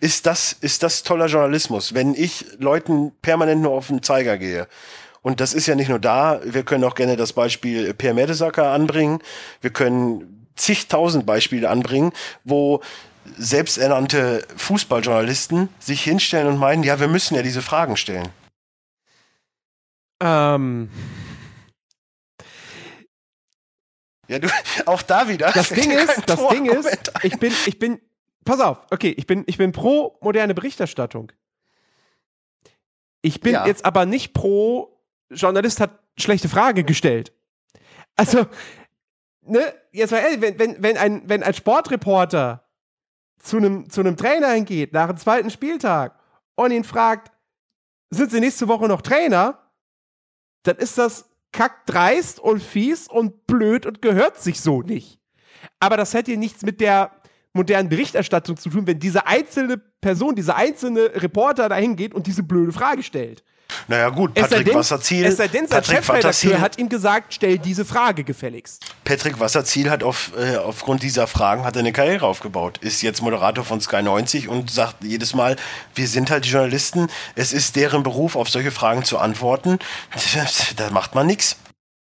Ist 0.00 0.26
das, 0.26 0.56
ist 0.60 0.82
das 0.82 1.02
toller 1.02 1.26
Journalismus, 1.26 1.94
wenn 1.94 2.14
ich 2.14 2.46
Leuten 2.58 3.12
permanent 3.20 3.62
nur 3.62 3.72
auf 3.72 3.88
den 3.88 4.02
Zeiger 4.02 4.38
gehe? 4.38 4.66
Und 5.20 5.40
das 5.40 5.54
ist 5.54 5.66
ja 5.66 5.74
nicht 5.74 5.88
nur 5.88 5.98
da. 5.98 6.40
Wir 6.44 6.64
können 6.64 6.84
auch 6.84 6.94
gerne 6.94 7.16
das 7.16 7.32
Beispiel 7.32 7.94
Per 7.94 8.14
Mertesacker 8.14 8.70
anbringen. 8.70 9.20
Wir 9.60 9.70
können 9.70 10.46
zigtausend 10.54 11.26
Beispiele 11.26 11.68
anbringen, 11.68 12.12
wo 12.44 12.80
selbsternannte 13.38 14.46
Fußballjournalisten 14.56 15.68
sich 15.78 16.02
hinstellen 16.02 16.46
und 16.46 16.58
meinen, 16.58 16.82
ja, 16.82 17.00
wir 17.00 17.08
müssen 17.08 17.34
ja 17.34 17.42
diese 17.42 17.62
Fragen 17.62 17.96
stellen. 17.96 18.28
Ähm, 20.20 20.90
ja, 24.28 24.38
du, 24.38 24.48
auch 24.86 25.02
da 25.02 25.28
wieder. 25.28 25.50
Das 25.52 25.68
Ding 25.68 25.90
ist, 25.90 26.22
das 26.26 26.48
Ding 26.48 26.66
ist, 26.66 27.12
ich 27.22 27.38
bin, 27.38 27.52
ich 27.66 27.78
bin, 27.78 28.00
pass 28.44 28.60
auf, 28.60 28.78
okay, 28.90 29.14
ich 29.16 29.26
bin, 29.26 29.44
ich 29.46 29.58
bin 29.58 29.72
pro 29.72 30.18
moderne 30.20 30.54
Berichterstattung. 30.54 31.32
Ich 33.22 33.40
bin 33.40 33.54
ja. 33.54 33.66
jetzt 33.66 33.84
aber 33.84 34.06
nicht 34.06 34.34
pro 34.34 34.94
Journalist 35.30 35.80
hat 35.80 35.98
schlechte 36.18 36.48
Frage 36.48 36.84
gestellt. 36.84 37.32
Also, 38.16 38.46
ne, 39.42 39.74
jetzt 39.92 40.10
mal 40.10 40.18
ehrlich, 40.18 40.40
wenn, 40.40 40.58
wenn, 40.58 40.82
wenn 40.82 40.96
ein, 40.96 41.28
wenn 41.28 41.42
ein 41.42 41.54
Sportreporter 41.54 42.64
zu 43.38 43.56
einem, 43.56 43.90
zu 43.90 44.00
einem 44.00 44.16
Trainer 44.16 44.50
hingeht, 44.50 44.92
nach 44.92 45.08
dem 45.08 45.16
zweiten 45.16 45.50
Spieltag 45.50 46.18
und 46.54 46.70
ihn 46.70 46.84
fragt, 46.84 47.32
sind 48.10 48.30
Sie 48.30 48.40
nächste 48.40 48.68
Woche 48.68 48.86
noch 48.86 49.02
Trainer? 49.02 49.58
Dann 50.62 50.76
ist 50.76 50.98
das 50.98 51.28
kackdreist 51.54 52.40
und 52.40 52.62
fies 52.62 53.08
und 53.08 53.46
blöd 53.46 53.86
und 53.86 54.02
gehört 54.02 54.42
sich 54.42 54.60
so 54.60 54.82
nicht. 54.82 55.20
Aber 55.80 55.96
das 55.96 56.12
hätte 56.12 56.36
nichts 56.36 56.62
mit 56.62 56.80
der 56.80 57.12
modernen 57.52 57.88
Berichterstattung 57.88 58.56
zu 58.56 58.68
tun, 58.68 58.86
wenn 58.86 58.98
diese 58.98 59.26
einzelne 59.26 59.78
Person, 59.78 60.34
dieser 60.34 60.56
einzelne 60.56 61.22
Reporter 61.22 61.68
dahin 61.68 61.94
geht 61.94 62.12
und 62.12 62.26
diese 62.26 62.42
blöde 62.42 62.72
Frage 62.72 63.04
stellt. 63.04 63.44
Naja 63.88 64.08
gut, 64.10 64.34
Patrick 64.34 64.66
denn, 64.66 64.74
Wasserziel. 64.74 65.24
Es 65.24 65.36
sei 65.36 65.48
denn, 65.48 65.66
sein 65.66 65.84
Chefredakteur 65.84 66.60
hat 66.60 66.78
ihm 66.78 66.88
gesagt, 66.88 67.34
stell 67.34 67.58
diese 67.58 67.84
Frage 67.84 68.24
gefälligst. 68.24 68.84
Patrick 69.04 69.40
Wasserziel 69.40 69.90
hat 69.90 70.02
auf, 70.02 70.32
äh, 70.36 70.56
aufgrund 70.56 71.02
dieser 71.02 71.26
Fragen 71.26 71.64
hat 71.64 71.76
eine 71.76 71.92
Karriere 71.92 72.26
aufgebaut. 72.26 72.78
Ist 72.78 73.02
jetzt 73.02 73.22
Moderator 73.22 73.64
von 73.64 73.80
Sky 73.80 74.02
90 74.02 74.48
und 74.48 74.70
sagt 74.70 75.02
jedes 75.02 75.34
Mal, 75.34 75.56
wir 75.94 76.08
sind 76.08 76.30
halt 76.30 76.44
die 76.44 76.50
Journalisten, 76.50 77.08
es 77.34 77.52
ist 77.52 77.76
deren 77.76 78.02
Beruf, 78.02 78.36
auf 78.36 78.48
solche 78.48 78.70
Fragen 78.70 79.04
zu 79.04 79.18
antworten. 79.18 79.78
Da 80.76 80.90
macht 80.90 81.14
man 81.14 81.26
nichts. 81.26 81.56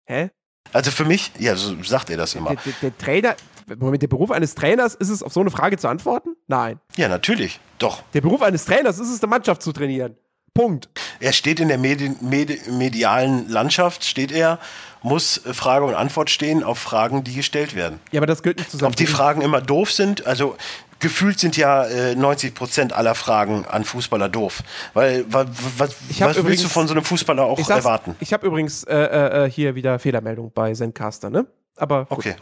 Hä? 0.05 0.29
Also 0.73 0.91
für 0.91 1.05
mich, 1.05 1.31
ja, 1.39 1.55
so 1.55 1.81
sagt 1.83 2.09
er 2.09 2.17
das 2.17 2.35
immer. 2.35 2.49
Der, 2.49 2.57
der, 2.65 2.73
der 2.81 2.97
Trainer, 2.97 3.35
Moment, 3.75 4.01
der 4.01 4.07
Beruf 4.07 4.31
eines 4.31 4.55
Trainers 4.55 4.95
ist 4.95 5.09
es, 5.09 5.23
auf 5.23 5.33
so 5.33 5.41
eine 5.41 5.51
Frage 5.51 5.77
zu 5.77 5.87
antworten? 5.87 6.35
Nein. 6.47 6.79
Ja, 6.95 7.09
natürlich. 7.09 7.59
Doch. 7.79 8.03
Der 8.13 8.21
Beruf 8.21 8.41
eines 8.41 8.65
Trainers 8.65 8.99
ist 8.99 9.09
es, 9.09 9.21
eine 9.21 9.29
Mannschaft 9.29 9.61
zu 9.61 9.73
trainieren. 9.73 10.15
Punkt. 10.57 10.89
Er 11.19 11.33
steht 11.33 11.59
in 11.59 11.67
der 11.67 11.77
Medi 11.77 12.15
Medi 12.19 12.59
medialen 12.71 13.47
Landschaft, 13.47 14.03
steht 14.03 14.31
er, 14.31 14.57
muss 15.03 15.39
Frage 15.53 15.85
und 15.85 15.93
Antwort 15.93 16.31
stehen 16.31 16.63
auf 16.63 16.79
Fragen, 16.79 17.23
die 17.23 17.35
gestellt 17.35 17.75
werden. 17.75 17.99
Ja, 18.11 18.19
aber 18.19 18.25
das 18.25 18.41
gilt 18.41 18.57
nicht 18.57 18.71
zusammen. 18.71 18.93
Ob 18.93 18.95
die 18.95 19.05
Fragen 19.05 19.41
immer 19.41 19.61
doof 19.61 19.91
sind, 19.91 20.25
also 20.25 20.57
gefühlt 20.99 21.39
sind 21.39 21.57
ja 21.57 21.85
äh, 21.85 22.15
90 22.15 22.55
Prozent 22.55 22.93
aller 22.93 23.13
Fragen 23.13 23.65
an 23.65 23.83
Fußballer 23.83 24.29
doof. 24.29 24.63
Weil, 24.95 25.25
was, 25.29 25.47
was 25.77 25.95
übrigens, 26.15 26.43
willst 26.43 26.63
du 26.63 26.69
von 26.69 26.87
so 26.87 26.95
einem 26.95 27.03
Fußballer 27.03 27.43
auch 27.43 27.59
ich 27.59 27.69
erwarten? 27.69 28.15
Ich 28.19 28.33
habe 28.33 28.47
übrigens 28.47 28.83
äh, 28.83 28.95
äh, 28.97 29.45
äh, 29.45 29.51
hier 29.51 29.75
wieder 29.75 29.99
Fehlermeldung 29.99 30.51
bei 30.55 30.73
Zencaster, 30.73 31.29
ne? 31.29 31.45
Aber 31.75 32.05
gut. 32.05 32.17
Okay. 32.17 32.35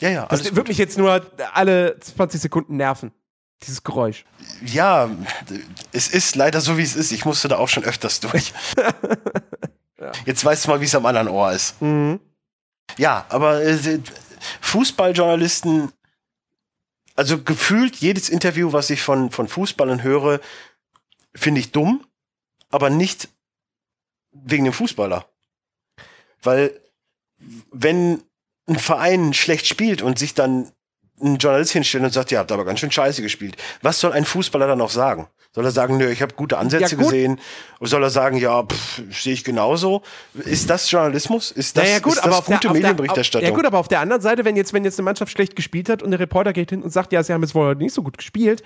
Ja, 0.00 0.08
ja. 0.08 0.26
Das 0.26 0.56
wirklich 0.56 0.78
jetzt 0.78 0.96
nur 0.96 1.20
alle 1.52 2.00
20 2.00 2.40
Sekunden 2.40 2.78
nerven. 2.78 3.12
Dieses 3.66 3.82
Geräusch. 3.82 4.24
Ja, 4.64 5.10
es 5.92 6.08
ist 6.08 6.34
leider 6.36 6.60
so, 6.60 6.78
wie 6.78 6.82
es 6.82 6.96
ist. 6.96 7.12
Ich 7.12 7.24
musste 7.24 7.48
da 7.48 7.58
auch 7.58 7.68
schon 7.68 7.84
öfters 7.84 8.20
durch. 8.20 8.52
ja. 9.98 10.12
Jetzt 10.26 10.44
weißt 10.44 10.64
du 10.64 10.70
mal, 10.70 10.80
wie 10.80 10.86
es 10.86 10.94
am 10.94 11.06
anderen 11.06 11.28
Ohr 11.28 11.52
ist. 11.52 11.80
Mhm. 11.80 12.20
Ja, 12.98 13.24
aber 13.28 13.62
äh, 13.62 14.00
Fußballjournalisten, 14.60 15.92
also 17.14 17.42
gefühlt 17.42 17.96
jedes 17.96 18.28
Interview, 18.28 18.72
was 18.72 18.90
ich 18.90 19.02
von, 19.02 19.30
von 19.30 19.48
Fußballern 19.48 20.02
höre, 20.02 20.40
finde 21.34 21.60
ich 21.60 21.72
dumm, 21.72 22.04
aber 22.70 22.90
nicht 22.90 23.28
wegen 24.32 24.64
dem 24.64 24.72
Fußballer. 24.72 25.26
Weil 26.42 26.80
wenn 27.70 28.22
ein 28.66 28.78
Verein 28.78 29.34
schlecht 29.34 29.66
spielt 29.66 30.02
und 30.02 30.18
sich 30.18 30.34
dann 30.34 30.72
ein 31.20 31.36
Journalist 31.36 31.72
hinstellen 31.72 32.04
und 32.06 32.12
sagt, 32.12 32.32
ihr 32.32 32.38
habt 32.38 32.50
aber 32.52 32.64
ganz 32.64 32.80
schön 32.80 32.90
scheiße 32.90 33.22
gespielt. 33.22 33.56
Was 33.82 34.00
soll 34.00 34.12
ein 34.12 34.24
Fußballer 34.24 34.66
dann 34.66 34.78
noch 34.78 34.90
sagen? 34.90 35.28
Soll 35.54 35.66
er 35.66 35.70
sagen, 35.70 35.98
nö, 35.98 36.08
ich 36.08 36.22
habe 36.22 36.34
gute 36.34 36.56
Ansätze 36.56 36.96
ja, 36.96 37.02
gesehen? 37.02 37.38
Oder 37.78 37.90
soll 37.90 38.02
er 38.02 38.10
sagen, 38.10 38.38
ja, 38.38 38.64
sehe 39.10 39.34
ich 39.34 39.44
genauso? 39.44 40.02
Ist 40.34 40.70
das 40.70 40.90
Journalismus? 40.90 41.50
Ist 41.50 41.76
das, 41.76 41.84
naja, 41.84 41.98
gut, 41.98 42.14
ist 42.14 42.24
das 42.24 42.34
aber 42.34 42.46
gute 42.46 42.60
der, 42.60 42.72
Medienberichterstattung? 42.72 43.48
ja 43.48 43.54
gut, 43.54 43.66
aber 43.66 43.78
auf 43.78 43.88
der 43.88 44.00
anderen 44.00 44.22
Seite, 44.22 44.46
wenn 44.46 44.56
jetzt, 44.56 44.72
wenn 44.72 44.84
jetzt 44.84 44.98
eine 44.98 45.04
Mannschaft 45.04 45.30
schlecht 45.30 45.54
gespielt 45.54 45.90
hat 45.90 46.02
und 46.02 46.10
der 46.10 46.20
Reporter 46.20 46.54
geht 46.54 46.70
hin 46.70 46.82
und 46.82 46.90
sagt, 46.90 47.12
ja, 47.12 47.22
sie 47.22 47.34
haben 47.34 47.42
jetzt 47.42 47.54
wohl 47.54 47.74
nicht 47.74 47.92
so 47.92 48.02
gut 48.02 48.16
gespielt, 48.16 48.62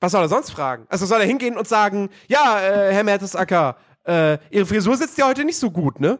was 0.00 0.10
soll 0.10 0.22
er 0.22 0.28
sonst 0.28 0.50
fragen? 0.50 0.84
Also 0.88 1.06
soll 1.06 1.20
er 1.20 1.26
hingehen 1.26 1.56
und 1.56 1.68
sagen, 1.68 2.10
ja, 2.26 2.60
äh, 2.60 2.92
Herr 2.92 3.04
Mertesacker, 3.04 3.76
äh, 4.04 4.38
Ihre 4.50 4.66
Frisur 4.66 4.96
sitzt 4.96 5.16
ja 5.16 5.28
heute 5.28 5.44
nicht 5.44 5.58
so 5.58 5.70
gut, 5.70 6.00
ne? 6.00 6.18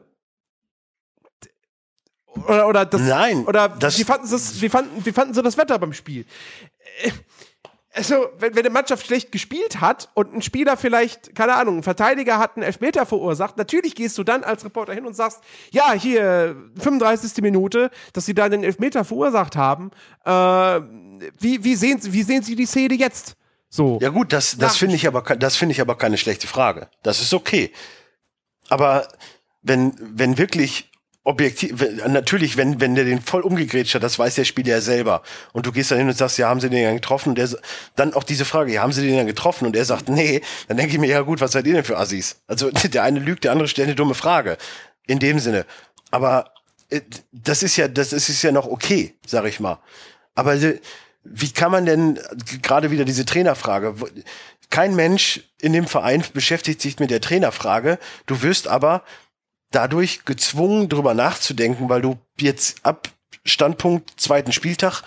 Oder, 2.47 2.69
oder 2.69 2.85
das, 2.87 3.01
Nein. 3.01 3.45
Oder 3.45 3.69
das 3.69 3.99
wie, 3.99 4.05
fanden 4.05 4.31
das, 4.31 4.61
wie, 4.61 4.69
fanden, 4.69 5.05
wie 5.05 5.13
fanden 5.13 5.35
sie 5.35 5.43
das 5.43 5.57
Wetter 5.57 5.79
beim 5.79 5.93
Spiel? 5.93 6.25
Äh, 7.03 7.11
also, 7.95 8.29
wenn, 8.39 8.55
wenn 8.55 8.65
eine 8.65 8.73
Mannschaft 8.73 9.07
schlecht 9.07 9.33
gespielt 9.33 9.83
hat 9.83 10.09
und 10.15 10.35
ein 10.35 10.41
Spieler 10.41 10.79
vielleicht, 10.79 11.35
keine 11.35 11.55
Ahnung, 11.55 11.79
ein 11.79 11.83
Verteidiger 11.83 12.39
hat 12.39 12.57
einen 12.57 12.63
Elfmeter 12.63 13.05
verursacht, 13.05 13.59
natürlich 13.59 13.95
gehst 13.95 14.17
du 14.17 14.25
dann 14.25 14.45
als 14.45 14.65
Reporter 14.65 14.95
hin 14.95 15.05
und 15.05 15.15
sagst, 15.15 15.41
ja, 15.73 15.93
hier, 15.93 16.57
35. 16.79 17.43
Minute, 17.43 17.91
dass 18.15 18.25
sie 18.25 18.35
da 18.35 18.49
den 18.49 18.65
Elfmeter 18.65 19.05
verursacht 19.05 19.57
haben. 19.57 19.91
Äh, 20.25 20.31
wie, 21.39 21.65
wie, 21.65 21.77
sehen, 21.77 22.01
wie 22.03 22.23
sehen 22.23 22.43
Sie 22.43 22.57
die 22.57 22.67
Szene 22.67 22.95
jetzt? 22.95 23.37
So. 23.69 23.99
Ja 24.01 24.09
gut, 24.09 24.33
das, 24.33 24.57
das 24.57 24.79
finde 24.79 24.97
ich 24.97 25.07
aber, 25.07 25.23
das 25.23 25.57
finde 25.57 25.73
ich 25.73 25.81
aber 25.81 25.97
keine 25.97 26.17
schlechte 26.17 26.47
Frage. 26.47 26.89
Das 27.03 27.21
ist 27.21 27.35
okay. 27.35 27.73
Aber 28.71 29.07
wenn, 29.63 29.95
wenn 29.99 30.39
wirklich 30.39 30.92
objektiv, 31.25 31.75
natürlich, 32.09 32.57
wenn, 32.57 32.81
wenn 32.81 32.95
der 32.95 33.05
den 33.05 33.21
voll 33.21 33.43
umgegrätscht 33.43 33.95
hat, 33.95 34.03
das 34.03 34.19
weiß 34.19 34.35
der 34.35 34.45
Spieler 34.45 34.71
ja 34.71 34.81
selber. 34.81 35.23
Und 35.53 35.67
du 35.67 35.73
gehst 35.73 35.91
dann 35.91 35.99
hin 35.99 36.09
und 36.09 36.17
sagst, 36.17 36.39
ja, 36.39 36.49
haben 36.49 36.61
sie 36.61 36.69
den 36.69 36.83
ja 36.83 36.93
getroffen? 36.93 37.31
Und 37.31 37.39
der, 37.39 37.49
dann 37.95 38.15
auch 38.15 38.25
diese 38.25 38.45
Frage, 38.45 38.73
ja, 38.73 38.83
haben 38.83 38.93
sie 38.93 39.07
den 39.07 39.15
ja 39.15 39.23
getroffen? 39.23 39.67
Und 39.67 39.77
er 39.77 39.85
sagt, 39.85 40.09
nee, 40.09 40.41
dann 40.67 40.77
denke 40.77 40.93
ich 40.93 40.99
mir, 40.99 41.07
ja 41.07 41.21
gut, 41.21 41.41
was 41.41 41.53
seid 41.53 41.67
ihr 41.67 41.75
denn 41.75 41.85
für 41.85 41.99
Assis? 41.99 42.43
Also 42.47 42.71
der 42.93 43.03
eine 43.05 43.21
lügt, 43.21 43.45
der 43.45 43.53
andere 43.53 43.69
stellt 43.69 43.89
eine 43.89 43.95
dumme 43.95 44.15
Frage. 44.15 44.57
In 45.07 45.19
dem 45.19 45.39
Sinne. 45.39 45.65
Aber 46.11 46.53
äh, 46.91 47.03
das 47.31 47.63
ist 47.63 47.77
ja, 47.77 47.89
das 47.89 48.13
ist 48.13 48.43
ja 48.43 48.51
noch 48.53 48.67
okay, 48.67 49.15
sag 49.27 49.45
ich 49.47 49.61
mal. 49.61 49.79
Aber 50.35 50.55
äh, 50.55 50.81
wie 51.25 51.51
kann 51.51 51.71
man 51.71 51.87
denn, 51.87 52.19
gerade 52.63 52.91
wieder 52.91 53.05
diese 53.05 53.25
Trainerfrage, 53.25 53.95
kein 54.71 54.97
Mensch 54.97 55.41
in 55.61 55.73
dem 55.73 55.87
Verein 55.87 56.25
beschäftigt 56.33 56.81
sich 56.81 56.99
mit 56.99 57.11
der 57.11 57.21
Trainerfrage. 57.21 57.99
Du 58.27 58.43
wirst 58.43 58.67
aber 58.67 59.05
dadurch 59.73 60.25
gezwungen, 60.25 60.89
drüber 60.89 61.15
nachzudenken, 61.15 61.89
weil 61.89 62.03
du 62.03 62.19
jetzt 62.39 62.85
ab 62.85 63.09
Standpunkt 63.45 64.21
zweiten 64.21 64.53
Spieltag, 64.53 65.03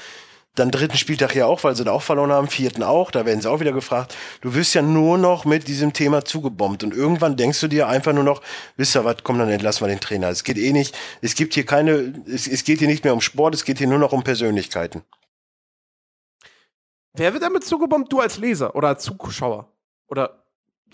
dann 0.56 0.72
dritten 0.72 0.98
Spieltag 0.98 1.36
ja 1.36 1.46
auch, 1.46 1.64
weil 1.64 1.76
sie 1.76 1.84
da 1.84 1.92
auch 1.92 2.02
verloren 2.02 2.32
haben, 2.32 2.48
vierten 2.48 2.82
auch, 2.82 3.12
da 3.12 3.26
werden 3.26 3.42
sie 3.42 3.50
auch 3.50 3.60
wieder 3.60 3.74
gefragt. 3.74 4.16
Du 4.42 4.56
wirst 4.56 4.74
ja 4.74 4.82
nur 4.82 5.18
noch 5.18 5.44
mit 5.46 5.68
diesem 5.68 5.92
Thema 5.94 6.24
zugebombt 6.24 6.84
und 6.84 6.94
irgendwann 6.94 7.36
denkst 7.36 7.60
du 7.60 7.68
dir 7.68 7.88
einfach 7.88 8.14
nur 8.14 8.24
noch, 8.24 8.42
wisst 8.78 8.96
ihr 8.96 9.04
was, 9.04 9.18
komm, 9.24 9.38
dann 9.38 9.50
entlassen 9.50 9.86
wir 9.86 9.90
den 9.90 10.00
Trainer. 10.00 10.30
Es 10.30 10.44
geht 10.44 10.58
eh 10.58 10.72
nicht, 10.72 10.98
es 11.22 11.36
gibt 11.36 11.54
hier 11.54 11.66
keine, 11.66 12.14
es, 12.26 12.48
es 12.48 12.64
geht 12.64 12.80
hier 12.80 12.88
nicht 12.88 13.04
mehr 13.04 13.14
um 13.14 13.22
Sport, 13.22 13.54
es 13.54 13.66
geht 13.66 13.78
hier 13.78 13.88
nur 13.88 14.00
noch 14.00 14.14
um 14.14 14.24
Persönlichkeiten. 14.24 15.04
Wer 17.14 17.34
wird 17.34 17.44
damit 17.44 17.66
zugebombt? 17.66 18.12
Du 18.12 18.20
als 18.20 18.38
Leser 18.38 18.76
oder 18.76 18.90
als 18.90 19.04
Zuschauer? 19.04 19.72
Oder 20.08 20.45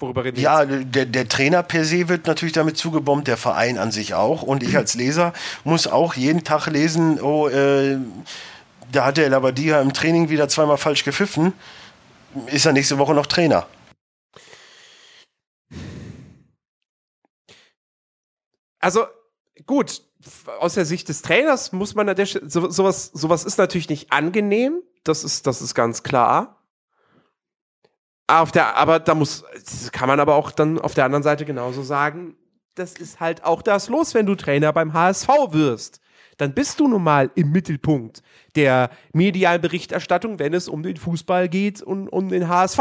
worüber 0.02 0.24
reden 0.24 0.40
Ja, 0.40 0.66
der, 0.66 1.06
der 1.06 1.28
Trainer 1.28 1.64
per 1.64 1.86
se 1.86 2.10
wird 2.10 2.28
natürlich 2.28 2.54
damit 2.54 2.78
zugebombt, 2.78 3.28
der 3.28 3.38
Verein 3.38 3.78
an 3.78 3.92
sich 3.92 4.14
auch. 4.14 4.42
Und 4.42 4.64
ich 4.64 4.76
als 4.76 4.96
Leser 4.96 5.34
muss 5.64 5.88
auch 5.88 6.16
jeden 6.16 6.44
Tag 6.44 6.68
lesen, 6.68 7.22
oh, 7.22 7.48
äh, 7.48 7.98
da 8.92 9.06
hat 9.06 9.18
der 9.18 9.30
Labadia 9.30 9.82
im 9.82 9.94
Training 9.94 10.30
wieder 10.30 10.50
zweimal 10.50 10.78
falsch 10.78 11.04
gepfiffen. 11.04 11.54
Ist 12.48 12.66
er 12.66 12.74
nächste 12.74 12.98
Woche 12.98 13.14
noch 13.14 13.26
Trainer? 13.26 13.68
Also, 18.80 19.06
gut, 19.66 20.02
aus 20.60 20.74
der 20.74 20.86
Sicht 20.86 21.10
des 21.10 21.22
Trainers 21.22 21.72
muss 21.72 21.96
man 21.96 22.14
so, 22.48 22.70
sowas, 22.70 23.12
sowas 23.14 23.44
ist 23.44 23.58
natürlich 23.58 23.90
nicht 23.90 24.12
angenehm. 24.12 24.82
Das 25.04 25.24
ist, 25.24 25.48
das 25.48 25.62
ist 25.62 25.76
ganz 25.76 26.04
klar. 26.04 26.61
Auf 28.28 28.52
der, 28.52 28.78
aber 28.78 29.00
da 29.00 29.16
muss, 29.16 29.44
kann 29.92 30.08
man 30.08 30.20
aber 30.20 30.36
auch 30.36 30.52
dann 30.52 30.80
auf 30.80 30.94
der 30.94 31.06
anderen 31.06 31.24
Seite 31.24 31.46
genauso 31.46 31.84
sagen, 31.84 32.36
das 32.76 32.94
ist 32.94 33.20
halt 33.20 33.44
auch 33.44 33.62
das 33.62 33.90
los, 33.90 34.14
wenn 34.14 34.26
du 34.26 34.36
Trainer 34.36 34.72
beim 34.72 34.94
HSV 34.94 35.28
wirst. 35.50 36.00
Dann 36.38 36.54
bist 36.54 36.80
du 36.80 36.88
nun 36.88 37.04
mal 37.04 37.30
im 37.36 37.52
Mittelpunkt 37.52 38.24
der 38.56 38.90
medialen 39.14 39.62
Berichterstattung, 39.62 40.40
wenn 40.40 40.56
es 40.56 40.68
um 40.68 40.82
den 40.82 40.98
Fußball 40.98 41.48
geht 41.48 41.84
und 41.84 42.08
um 42.10 42.30
den 42.30 42.48
HSV. 42.48 42.80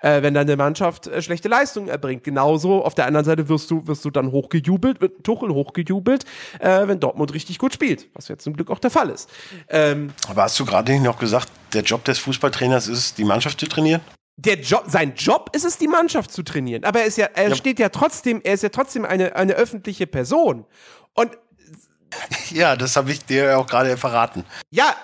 Äh, 0.00 0.22
wenn 0.22 0.34
deine 0.34 0.56
Mannschaft 0.56 1.06
äh, 1.06 1.22
schlechte 1.22 1.48
Leistungen 1.48 1.88
erbringt. 1.88 2.24
Genauso 2.24 2.84
auf 2.84 2.96
der 2.96 3.06
anderen 3.06 3.24
Seite 3.24 3.48
wirst 3.48 3.70
du, 3.70 3.86
wirst 3.86 4.04
du 4.04 4.10
dann 4.10 4.32
hochgejubelt, 4.32 5.00
wird 5.00 5.22
Tuchel 5.22 5.50
hochgejubelt, 5.50 6.24
äh, 6.58 6.88
wenn 6.88 6.98
Dortmund 6.98 7.32
richtig 7.32 7.58
gut 7.58 7.74
spielt. 7.74 8.08
Was 8.14 8.26
jetzt 8.26 8.42
zum 8.42 8.54
Glück 8.54 8.70
auch 8.70 8.80
der 8.80 8.90
Fall 8.90 9.10
ist. 9.10 9.30
Ähm, 9.68 10.10
Aber 10.28 10.42
hast 10.42 10.58
du 10.58 10.64
gerade 10.64 10.90
nicht 10.92 11.04
noch 11.04 11.18
gesagt, 11.18 11.48
der 11.72 11.82
Job 11.82 12.04
des 12.04 12.18
Fußballtrainers 12.18 12.88
ist, 12.88 13.18
die 13.18 13.24
Mannschaft 13.24 13.60
zu 13.60 13.66
trainieren? 13.66 14.00
Der 14.36 14.58
Job, 14.60 14.84
sein 14.88 15.14
Job 15.14 15.50
ist 15.54 15.64
es, 15.64 15.76
die 15.78 15.88
Mannschaft 15.88 16.32
zu 16.32 16.42
trainieren. 16.42 16.84
Aber 16.84 17.00
er 17.00 17.06
ist 17.06 17.18
ja, 17.18 17.26
er 17.34 17.50
Ja. 17.50 17.54
steht 17.54 17.78
ja 17.78 17.88
trotzdem, 17.90 18.40
er 18.42 18.54
ist 18.54 18.62
ja 18.62 18.68
trotzdem 18.70 19.04
eine, 19.04 19.36
eine 19.36 19.52
öffentliche 19.54 20.06
Person. 20.06 20.64
Und 21.14 21.36
Ja, 22.50 22.74
das 22.76 22.96
habe 22.96 23.12
ich 23.12 23.24
dir 23.24 23.58
auch 23.58 23.66
gerade 23.66 23.96
verraten. 23.96 24.44
ja, 24.70 24.94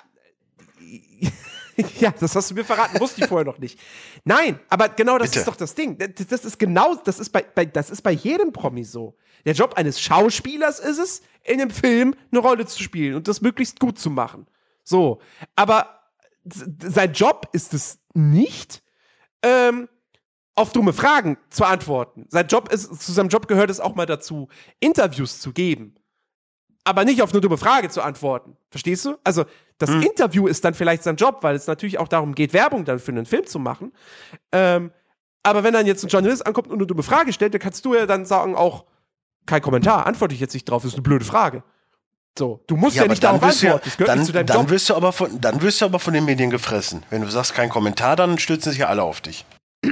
ja, 1.99 2.11
das 2.19 2.35
hast 2.35 2.49
du 2.49 2.55
mir 2.55 2.65
verraten, 2.65 2.99
wusste 2.99 3.21
ich 3.21 3.27
vorher 3.27 3.45
noch 3.45 3.59
nicht. 3.59 3.79
Nein, 4.23 4.59
aber 4.69 4.89
genau 4.89 5.17
das 5.19 5.29
Bitte. 5.29 5.39
ist 5.39 5.47
doch 5.47 5.55
das 5.55 5.75
Ding. 5.75 5.97
Das, 5.97 6.27
das 6.27 6.45
ist 6.45 6.57
genau, 6.59 6.95
das 6.95 7.19
ist 7.19 7.29
bei, 7.29 7.43
bei, 7.43 7.65
das 7.65 7.89
ist 7.91 8.01
bei 8.01 8.11
jedem 8.11 8.51
Promi 8.51 8.83
so. 8.83 9.15
Der 9.45 9.53
Job 9.53 9.75
eines 9.75 10.01
Schauspielers 10.01 10.79
ist 10.79 10.97
es, 10.97 11.21
in 11.43 11.61
einem 11.61 11.69
Film 11.69 12.15
eine 12.31 12.39
Rolle 12.41 12.65
zu 12.65 12.81
spielen 12.81 13.15
und 13.15 13.27
das 13.27 13.41
möglichst 13.41 13.79
gut 13.79 13.99
zu 13.99 14.09
machen. 14.09 14.47
So. 14.83 15.21
Aber 15.55 16.01
sein 16.43 17.13
Job 17.13 17.47
ist 17.53 17.73
es 17.75 17.99
nicht, 18.13 18.81
ähm, 19.47 19.89
auf 20.55 20.71
dumme 20.71 20.93
Fragen 20.93 21.37
zu 21.49 21.65
antworten. 21.65 22.25
Sein 22.29 22.47
Job 22.47 22.71
ist, 22.71 23.01
zu 23.01 23.11
seinem 23.11 23.29
Job 23.29 23.47
gehört 23.47 23.69
es 23.69 23.79
auch 23.79 23.95
mal 23.95 24.05
dazu, 24.05 24.47
Interviews 24.79 25.39
zu 25.39 25.53
geben. 25.53 25.95
Aber 26.83 27.05
nicht 27.05 27.21
auf 27.21 27.31
eine 27.31 27.41
dumme 27.41 27.57
Frage 27.57 27.89
zu 27.89 28.01
antworten. 28.01 28.57
Verstehst 28.69 29.05
du? 29.05 29.17
Also, 29.23 29.45
das 29.77 29.89
Interview 29.89 30.47
ist 30.47 30.63
dann 30.65 30.73
vielleicht 30.73 31.03
sein 31.03 31.17
Job, 31.17 31.39
weil 31.41 31.55
es 31.55 31.67
natürlich 31.67 31.99
auch 31.99 32.07
darum 32.07 32.33
geht, 32.33 32.53
Werbung 32.53 32.85
dann 32.85 32.97
für 32.97 33.11
einen 33.11 33.25
Film 33.25 33.45
zu 33.45 33.59
machen. 33.59 33.91
Ähm, 34.51 34.91
aber 35.43 35.63
wenn 35.63 35.73
dann 35.73 35.85
jetzt 35.85 36.03
ein 36.03 36.09
Journalist 36.09 36.45
ankommt 36.45 36.67
und 36.67 36.75
eine 36.75 36.87
dumme 36.87 37.03
Frage 37.03 37.33
stellt, 37.33 37.53
dann 37.53 37.61
kannst 37.61 37.85
du 37.85 37.93
ja 37.93 38.05
dann 38.05 38.25
sagen 38.25 38.55
auch, 38.55 38.85
kein 39.45 39.61
Kommentar, 39.61 40.07
antworte 40.07 40.33
ich 40.33 40.41
jetzt 40.41 40.53
nicht 40.53 40.65
drauf, 40.65 40.83
ist 40.83 40.93
eine 40.93 41.03
blöde 41.03 41.25
Frage. 41.25 41.63
So, 42.37 42.61
du 42.67 42.75
musst 42.77 42.95
ja, 42.95 43.03
aber 43.03 43.09
nicht 43.11 43.23
darauf 43.23 43.41
ja, 43.41 43.47
antworten. 43.75 43.91
Gehört 43.97 44.35
dann, 44.35 44.45
dann 44.45 44.57
Job. 44.61 44.69
wirst 44.69 44.89
du 44.89 44.95
aber 44.95 45.11
von, 45.11 45.41
dann 45.41 45.61
wirst 45.61 45.81
du 45.81 45.85
aber 45.85 45.99
von 45.99 46.13
den 46.13 46.25
Medien 46.25 46.49
gefressen. 46.49 47.03
Wenn 47.09 47.21
du 47.21 47.29
sagst 47.29 47.53
kein 47.55 47.69
Kommentar, 47.69 48.15
dann 48.15 48.37
stürzen 48.37 48.71
sich 48.71 48.79
ja 48.81 48.87
alle 48.87 49.03
auf 49.03 49.21
dich. 49.21 49.45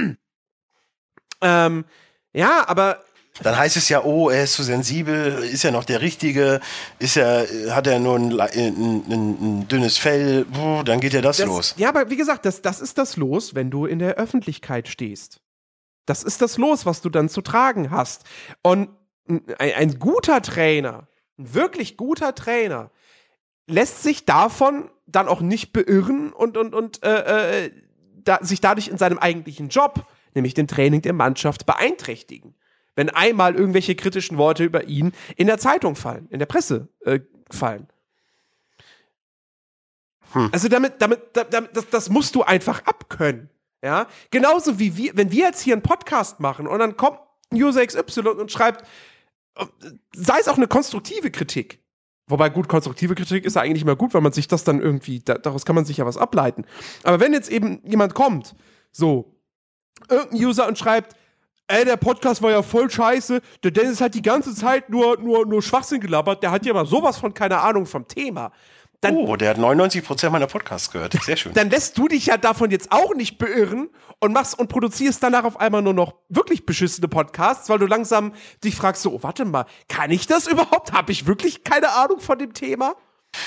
Ähm, 1.42 1.84
ja, 2.32 2.66
aber 2.66 3.02
Dann 3.42 3.58
heißt 3.58 3.76
es 3.76 3.90
ja, 3.90 4.02
oh, 4.02 4.30
er 4.30 4.44
ist 4.44 4.54
zu 4.54 4.62
sensibel, 4.62 5.44
ist 5.44 5.64
er 5.64 5.70
noch 5.70 5.84
der 5.84 6.00
Richtige, 6.00 6.60
ist 6.98 7.16
er, 7.18 7.46
hat 7.74 7.86
er 7.86 7.98
nur 7.98 8.16
ein, 8.18 8.30
le- 8.30 8.44
ein, 8.50 9.04
ein, 9.06 9.36
ein 9.60 9.68
dünnes 9.68 9.98
Fell, 9.98 10.46
Puh, 10.46 10.82
dann 10.82 11.00
geht 11.00 11.12
ja 11.12 11.20
das, 11.20 11.36
Das, 11.36 11.46
los. 11.46 11.74
Ja, 11.76 11.90
aber 11.90 12.08
wie 12.08 12.16
gesagt, 12.16 12.46
das, 12.46 12.62
das 12.62 12.80
ist 12.80 12.96
das 12.96 13.16
Los, 13.18 13.54
wenn 13.54 13.70
du 13.70 13.84
in 13.84 13.98
der 13.98 14.14
Öffentlichkeit 14.14 14.88
stehst. 14.88 15.40
Das 16.06 16.22
ist 16.22 16.40
das 16.40 16.56
Los, 16.56 16.86
was 16.86 17.02
du 17.02 17.10
dann 17.10 17.28
zu 17.28 17.42
tragen 17.42 17.90
hast. 17.90 18.24
Und 18.62 18.88
ein 19.58 19.98
guter 19.98 20.40
Trainer, 20.40 21.06
ein 21.38 21.54
wirklich 21.54 21.96
guter 21.96 22.34
Trainer, 22.34 22.90
lässt 23.66 24.02
sich 24.02 24.24
davon 24.24 24.90
dann 25.06 25.28
auch 25.28 25.40
nicht 25.40 25.72
beirren 25.72 26.32
und, 26.32 26.56
und, 26.56 26.74
und 26.74 27.02
äh, 27.04 27.66
äh, 27.66 27.70
da, 28.14 28.38
sich 28.42 28.60
dadurch 28.60 28.88
in 28.88 28.98
seinem 28.98 29.18
eigentlichen 29.18 29.68
Job, 29.68 30.06
nämlich 30.34 30.54
dem 30.54 30.66
Training 30.66 31.02
der 31.02 31.12
Mannschaft, 31.12 31.66
beeinträchtigen. 31.66 32.54
Wenn 32.94 33.10
einmal 33.10 33.54
irgendwelche 33.54 33.94
kritischen 33.94 34.38
Worte 34.38 34.64
über 34.64 34.84
ihn 34.84 35.12
in 35.36 35.46
der 35.46 35.58
Zeitung 35.58 35.96
fallen, 35.96 36.26
in 36.30 36.38
der 36.38 36.46
Presse 36.46 36.88
äh, 37.04 37.20
fallen. 37.50 37.86
Also 40.52 40.68
damit, 40.68 40.94
damit, 41.00 41.20
da- 41.34 41.44
damit 41.44 41.76
das, 41.76 41.88
das 41.88 42.08
musst 42.10 42.34
du 42.34 42.42
einfach 42.42 42.84
abkönnen. 42.84 43.48
Ja, 43.82 44.06
genauso 44.30 44.78
wie 44.78 44.96
wir, 44.96 45.16
wenn 45.16 45.30
wir 45.30 45.44
jetzt 45.44 45.60
hier 45.60 45.74
einen 45.74 45.82
Podcast 45.82 46.40
machen 46.40 46.66
und 46.66 46.78
dann 46.78 46.96
kommt 46.96 47.20
User 47.52 47.86
XY 47.86 48.20
und 48.30 48.50
schreibt, 48.50 48.84
sei 50.14 50.38
es 50.40 50.48
auch 50.48 50.56
eine 50.56 50.68
konstruktive 50.68 51.30
Kritik. 51.30 51.80
Wobei 52.28 52.48
gut, 52.48 52.68
konstruktive 52.68 53.14
Kritik 53.14 53.44
ist 53.44 53.54
ja 53.54 53.62
eigentlich 53.62 53.82
immer 53.82 53.94
gut, 53.94 54.12
weil 54.12 54.20
man 54.20 54.32
sich 54.32 54.48
das 54.48 54.64
dann 54.64 54.80
irgendwie, 54.80 55.20
da, 55.20 55.34
daraus 55.38 55.64
kann 55.64 55.76
man 55.76 55.84
sich 55.84 55.98
ja 55.98 56.06
was 56.06 56.16
ableiten. 56.16 56.64
Aber 57.04 57.20
wenn 57.20 57.32
jetzt 57.32 57.50
eben 57.50 57.80
jemand 57.84 58.14
kommt, 58.14 58.56
so, 58.90 59.36
irgendein 60.08 60.44
User 60.44 60.66
und 60.66 60.76
schreibt, 60.76 61.14
ey, 61.68 61.84
der 61.84 61.96
Podcast 61.96 62.42
war 62.42 62.50
ja 62.50 62.62
voll 62.62 62.90
scheiße, 62.90 63.40
der 63.62 63.70
Dennis 63.70 64.00
hat 64.00 64.14
die 64.14 64.22
ganze 64.22 64.54
Zeit 64.54 64.90
nur, 64.90 65.18
nur, 65.20 65.46
nur 65.46 65.62
Schwachsinn 65.62 66.00
gelabert, 66.00 66.42
der 66.42 66.50
hat 66.50 66.66
ja 66.66 66.74
mal 66.74 66.86
sowas 66.86 67.18
von 67.18 67.32
keine 67.32 67.58
Ahnung 67.60 67.86
vom 67.86 68.08
Thema. 68.08 68.52
Dann, 69.00 69.16
Oh, 69.16 69.36
der 69.36 69.50
hat 69.50 69.58
99% 69.58 70.30
meiner 70.30 70.46
Podcasts 70.46 70.90
gehört. 70.90 71.14
Sehr 71.22 71.36
schön. 71.36 71.52
dann 71.54 71.70
lässt 71.70 71.98
du 71.98 72.08
dich 72.08 72.26
ja 72.26 72.36
davon 72.36 72.70
jetzt 72.70 72.92
auch 72.92 73.14
nicht 73.14 73.38
beirren 73.38 73.88
und 74.20 74.32
machst 74.32 74.58
und 74.58 74.68
produzierst 74.68 75.22
danach 75.22 75.44
auf 75.44 75.60
einmal 75.60 75.82
nur 75.82 75.94
noch 75.94 76.14
wirklich 76.28 76.66
beschissene 76.66 77.08
Podcasts, 77.08 77.68
weil 77.68 77.78
du 77.78 77.86
langsam 77.86 78.32
dich 78.64 78.74
fragst, 78.74 79.02
so, 79.02 79.12
oh, 79.12 79.22
warte 79.22 79.44
mal, 79.44 79.66
kann 79.88 80.10
ich 80.10 80.26
das 80.26 80.46
überhaupt? 80.46 80.92
Habe 80.92 81.12
ich 81.12 81.26
wirklich 81.26 81.64
keine 81.64 81.92
Ahnung 81.92 82.20
von 82.20 82.38
dem 82.38 82.54
Thema? 82.54 82.94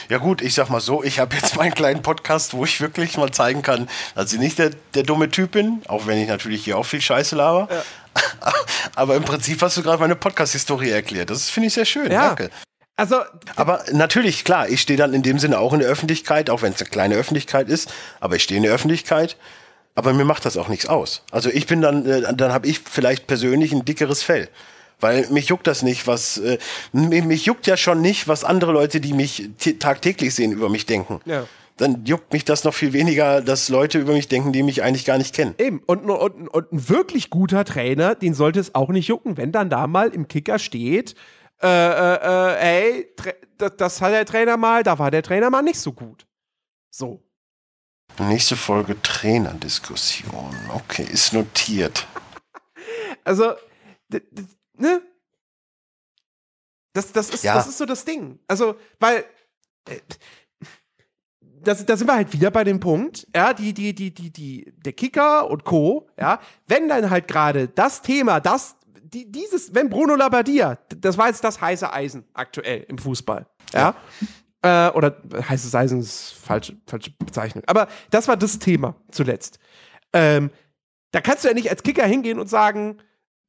Ja 0.07 0.17
gut, 0.17 0.41
ich 0.41 0.53
sag 0.53 0.69
mal 0.69 0.81
so, 0.81 1.03
ich 1.03 1.19
habe 1.19 1.35
jetzt 1.35 1.55
meinen 1.55 1.73
kleinen 1.73 2.01
Podcast, 2.03 2.53
wo 2.53 2.63
ich 2.63 2.79
wirklich 2.79 3.17
mal 3.17 3.31
zeigen 3.31 3.61
kann, 3.63 3.89
dass 4.13 4.31
ich 4.33 4.39
nicht 4.39 4.59
der, 4.59 4.71
der 4.93 5.03
dumme 5.03 5.29
Typ 5.29 5.51
bin, 5.51 5.81
auch 5.87 6.05
wenn 6.05 6.19
ich 6.19 6.27
natürlich 6.27 6.63
hier 6.63 6.77
auch 6.77 6.85
viel 6.85 7.01
Scheiße 7.01 7.35
laber. 7.35 7.67
Aber 8.95 9.15
im 9.15 9.23
Prinzip 9.23 9.61
hast 9.61 9.77
du 9.77 9.83
gerade 9.83 9.99
meine 9.99 10.15
Podcast-Historie 10.15 10.89
erklärt. 10.91 11.29
Das 11.29 11.49
finde 11.49 11.67
ich 11.67 11.73
sehr 11.73 11.85
schön. 11.85 12.11
Ja. 12.11 12.27
Danke. 12.27 12.49
Also, 12.99 13.21
Aber 13.55 13.85
natürlich, 13.93 14.43
klar, 14.43 14.67
ich 14.67 14.81
stehe 14.81 14.97
dann 14.97 15.13
in 15.13 15.21
dem 15.21 15.39
Sinne 15.39 15.57
auch 15.59 15.71
in 15.71 15.79
der 15.79 15.87
Öffentlichkeit, 15.87 16.49
auch 16.49 16.61
wenn 16.61 16.73
es 16.73 16.81
eine 16.81 16.89
kleine 16.89 17.15
Öffentlichkeit 17.15 17.69
ist, 17.69 17.89
aber 18.19 18.35
ich 18.35 18.43
stehe 18.43 18.57
in 18.57 18.63
der 18.63 18.73
Öffentlichkeit. 18.73 19.37
Aber 19.95 20.11
mir 20.11 20.25
macht 20.25 20.45
das 20.45 20.57
auch 20.57 20.67
nichts 20.67 20.85
aus. 20.85 21.23
Also 21.31 21.49
ich 21.49 21.65
bin 21.65 21.81
dann, 21.81 22.05
äh, 22.05 22.33
dann 22.33 22.51
habe 22.51 22.67
ich 22.67 22.79
vielleicht 22.79 23.25
persönlich 23.25 23.71
ein 23.71 23.85
dickeres 23.85 24.21
Fell. 24.21 24.49
Weil 24.99 25.27
mich 25.29 25.47
juckt 25.47 25.65
das 25.65 25.81
nicht, 25.81 26.07
was, 26.07 26.39
äh, 26.39 26.57
mich, 26.91 27.23
mich 27.23 27.45
juckt 27.45 27.67
ja 27.67 27.77
schon 27.77 28.01
nicht, 28.01 28.27
was 28.27 28.43
andere 28.43 28.73
Leute, 28.73 28.99
die 28.99 29.13
mich 29.13 29.49
tagtäglich 29.79 30.35
sehen, 30.35 30.51
über 30.51 30.67
mich 30.67 30.85
denken. 30.85 31.21
Ja. 31.25 31.45
Dann 31.77 32.03
juckt 32.03 32.33
mich 32.33 32.43
das 32.43 32.65
noch 32.65 32.73
viel 32.73 32.91
weniger, 32.91 33.41
dass 33.41 33.69
Leute 33.69 33.97
über 33.97 34.11
mich 34.11 34.27
denken, 34.27 34.51
die 34.51 34.61
mich 34.61 34.83
eigentlich 34.83 35.05
gar 35.05 35.17
nicht 35.17 35.33
kennen. 35.33 35.55
eben, 35.57 35.81
und, 35.85 36.09
und, 36.09 36.49
und 36.49 36.71
ein 36.73 36.89
wirklich 36.89 37.29
guter 37.29 37.63
Trainer, 37.63 38.15
den 38.15 38.33
sollte 38.33 38.59
es 38.59 38.75
auch 38.75 38.89
nicht 38.89 39.07
jucken, 39.07 39.37
wenn 39.37 39.53
dann 39.53 39.69
da 39.69 39.87
mal 39.87 40.09
im 40.09 40.27
Kicker 40.27 40.59
steht, 40.59 41.15
äh, 41.61 41.67
äh, 41.67 42.19
äh, 42.21 42.91
ey, 42.93 43.15
das, 43.77 44.01
hat 44.01 44.11
der 44.13 44.25
Trainer 44.25 44.57
mal, 44.57 44.83
da 44.83 44.97
war 44.97 45.11
der 45.11 45.23
Trainer 45.23 45.49
mal 45.49 45.61
nicht 45.61 45.79
so 45.79 45.91
gut. 45.91 46.25
So. 46.89 47.23
Nächste 48.17 48.55
Folge 48.55 49.01
Trainerdiskussion. 49.01 50.55
Okay, 50.73 51.03
ist 51.03 51.33
notiert. 51.33 52.07
Also, 53.25 53.53
ne? 54.77 55.01
Das, 56.93 57.11
das, 57.11 57.29
ist, 57.29 57.43
Ja. 57.43 57.55
das 57.55 57.67
ist 57.67 57.77
so 57.77 57.85
das 57.85 58.05
Ding. 58.05 58.39
Also, 58.47 58.75
weil, 58.99 59.25
äh, 59.87 59.99
da 61.61 61.75
sind 61.75 62.07
wir 62.07 62.15
halt 62.15 62.33
wieder 62.33 62.49
bei 62.49 62.63
dem 62.63 62.79
Punkt, 62.79 63.27
ja, 63.35 63.53
die, 63.53 63.73
die, 63.73 63.93
die, 63.93 64.13
die, 64.13 64.31
die, 64.31 64.73
der 64.77 64.93
Kicker 64.93 65.49
und 65.49 65.65
Co., 65.65 66.09
ja, 66.17 66.39
wenn 66.67 66.87
dann 66.87 67.09
halt 67.09 67.27
gerade 67.27 67.67
das 67.67 68.01
Thema, 68.01 68.39
das, 68.39 68.75
die, 69.13 69.31
dieses, 69.31 69.73
wenn 69.73 69.89
Bruno 69.89 70.15
Labbadia, 70.15 70.77
das 70.97 71.17
war 71.17 71.27
jetzt 71.27 71.43
das 71.43 71.59
heiße 71.61 71.91
Eisen 71.91 72.25
aktuell 72.33 72.85
im 72.87 72.97
Fußball, 72.97 73.45
ja, 73.73 73.95
Äh, 74.61 74.89
oder 74.89 75.15
heißes 75.47 75.73
Eisen 75.73 76.01
ist 76.01 76.33
falsche, 76.33 76.75
falsche 76.85 77.11
Bezeichnung. 77.11 77.63
Aber 77.67 77.87
das 78.09 78.27
war 78.27 78.35
das 78.35 78.59
Thema 78.59 78.93
zuletzt. 79.09 79.57
Ähm, 80.11 80.51
da 81.11 81.21
kannst 81.21 81.45
du 81.45 81.47
ja 81.47 81.53
nicht 81.53 81.69
als 81.69 81.81
Kicker 81.81 82.05
hingehen 82.05 82.39
und 82.39 82.47
sagen, 82.49 82.97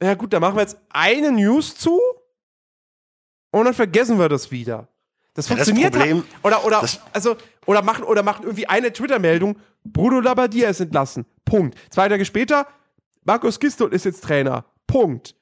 ja 0.01 0.15
gut, 0.15 0.32
da 0.32 0.39
machen 0.39 0.55
wir 0.55 0.61
jetzt 0.62 0.78
eine 0.91 1.32
News 1.32 1.74
zu 1.74 2.01
und 3.51 3.65
dann 3.65 3.74
vergessen 3.74 4.19
wir 4.20 4.28
das 4.28 4.51
wieder. 4.53 4.87
Das 5.35 5.49
Ja, 5.49 5.57
das 5.57 5.66
funktioniert 5.69 5.93
Problem- 5.95 6.19
halt. 6.23 6.45
Oder, 6.45 6.65
oder, 6.65 6.81
das- 6.81 7.01
also, 7.12 7.37
oder 7.66 7.82
machen, 7.82 8.05
oder 8.05 8.23
machen 8.23 8.45
irgendwie 8.45 8.69
eine 8.69 8.93
Twitter-Meldung, 8.93 9.59
Bruno 9.85 10.20
Labbadia 10.20 10.69
ist 10.69 10.81
entlassen. 10.81 11.27
Punkt. 11.45 11.77
Zwei 11.91 12.09
Tage 12.09 12.24
später, 12.24 12.66
Markus 13.24 13.59
Gistol 13.59 13.93
ist 13.93 14.05
jetzt 14.05 14.23
Trainer. 14.23 14.65
Punkt. 14.87 15.35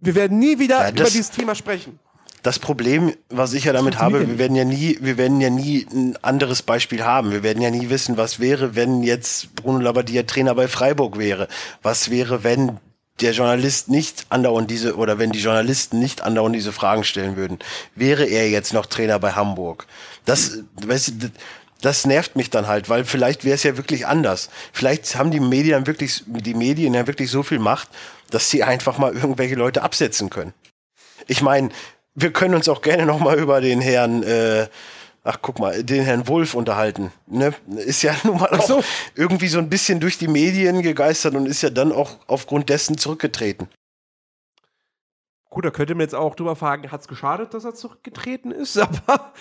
Wir 0.00 0.14
werden 0.14 0.38
nie 0.38 0.58
wieder 0.58 0.80
Ja, 0.80 0.88
über 0.90 0.98
das- 1.04 1.12
dieses 1.12 1.30
Thema 1.30 1.54
sprechen. 1.54 1.98
Das 2.44 2.60
Problem, 2.60 3.14
was 3.30 3.52
ich 3.52 3.64
ja 3.64 3.72
damit 3.72 3.98
habe, 3.98 4.26
wir 4.26 4.38
werden 4.38 4.56
ja 4.56 4.64
nie, 4.64 4.96
wir 5.00 5.18
werden 5.18 5.40
ja 5.40 5.50
nie 5.50 5.86
ein 5.92 6.16
anderes 6.22 6.62
Beispiel 6.62 7.02
haben. 7.04 7.32
Wir 7.32 7.42
werden 7.42 7.60
ja 7.60 7.70
nie 7.70 7.90
wissen, 7.90 8.16
was 8.16 8.38
wäre, 8.38 8.76
wenn 8.76 9.02
jetzt 9.02 9.54
Bruno 9.56 9.80
Labbadia 9.80 10.22
Trainer 10.22 10.54
bei 10.54 10.68
Freiburg 10.68 11.18
wäre. 11.18 11.48
Was 11.82 12.10
wäre, 12.10 12.44
wenn 12.44 12.78
der 13.20 13.32
Journalist 13.32 13.88
nicht 13.88 14.26
andauernd 14.28 14.70
diese, 14.70 14.94
oder 14.96 15.18
wenn 15.18 15.32
die 15.32 15.40
Journalisten 15.40 15.98
nicht 15.98 16.22
andauernd 16.22 16.54
diese 16.54 16.72
Fragen 16.72 17.02
stellen 17.02 17.34
würden. 17.36 17.58
Wäre 17.96 18.24
er 18.24 18.48
jetzt 18.48 18.72
noch 18.72 18.86
Trainer 18.86 19.18
bei 19.18 19.32
Hamburg? 19.32 19.88
Das, 20.24 20.58
weißt 20.86 21.08
du, 21.18 21.30
das 21.80 22.06
nervt 22.06 22.36
mich 22.36 22.50
dann 22.50 22.68
halt, 22.68 22.88
weil 22.88 23.04
vielleicht 23.04 23.44
wäre 23.44 23.56
es 23.56 23.64
ja 23.64 23.76
wirklich 23.76 24.06
anders. 24.06 24.50
Vielleicht 24.72 25.16
haben 25.16 25.32
die 25.32 25.40
Medien 25.40 25.88
wirklich, 25.88 26.22
die 26.26 26.54
Medien 26.54 26.94
ja 26.94 27.08
wirklich 27.08 27.30
so 27.32 27.42
viel 27.42 27.58
Macht, 27.58 27.88
dass 28.30 28.50
sie 28.50 28.62
einfach 28.62 28.98
mal 28.98 29.14
irgendwelche 29.14 29.54
Leute 29.54 29.82
absetzen 29.82 30.30
können. 30.30 30.52
Ich 31.26 31.42
meine, 31.42 31.70
wir 32.14 32.32
können 32.32 32.54
uns 32.54 32.68
auch 32.68 32.82
gerne 32.82 33.06
noch 33.06 33.18
mal 33.20 33.38
über 33.38 33.60
den 33.60 33.80
Herrn, 33.80 34.22
äh, 34.22 34.66
ach 35.24 35.38
guck 35.42 35.58
mal, 35.58 35.84
den 35.84 36.04
Herrn 36.04 36.26
Wolf 36.26 36.54
unterhalten. 36.54 37.12
Ne? 37.26 37.54
Ist 37.76 38.02
ja 38.02 38.14
nun 38.24 38.38
mal 38.38 38.60
so. 38.66 38.82
irgendwie 39.14 39.48
so 39.48 39.58
ein 39.58 39.68
bisschen 39.68 40.00
durch 40.00 40.18
die 40.18 40.28
Medien 40.28 40.82
gegeistert 40.82 41.34
und 41.34 41.46
ist 41.46 41.62
ja 41.62 41.70
dann 41.70 41.92
auch 41.92 42.18
aufgrund 42.26 42.68
dessen 42.68 42.98
zurückgetreten. 42.98 43.68
Gut, 45.50 45.64
da 45.64 45.70
könnte 45.70 45.94
man 45.94 46.02
jetzt 46.02 46.14
auch 46.14 46.34
drüber 46.34 46.56
fragen, 46.56 46.92
hat 46.92 47.00
es 47.00 47.08
geschadet, 47.08 47.54
dass 47.54 47.64
er 47.64 47.74
zurückgetreten 47.74 48.50
ist? 48.50 48.76
Aber 49.06 49.32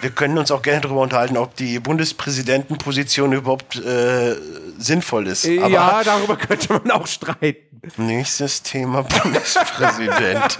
Wir 0.00 0.10
können 0.10 0.38
uns 0.38 0.52
auch 0.52 0.62
gerne 0.62 0.80
darüber 0.80 1.00
unterhalten, 1.00 1.36
ob 1.36 1.56
die 1.56 1.80
Bundespräsidentenposition 1.80 3.32
überhaupt 3.32 3.76
äh, 3.76 4.36
sinnvoll 4.78 5.26
ist. 5.26 5.44
Aber 5.46 5.68
ja, 5.68 6.04
darüber 6.04 6.36
könnte 6.36 6.72
man 6.72 6.92
auch 6.92 7.08
streiten. 7.08 7.80
nächstes 7.96 8.62
Thema 8.62 9.02
Bundespräsident. 9.22 10.58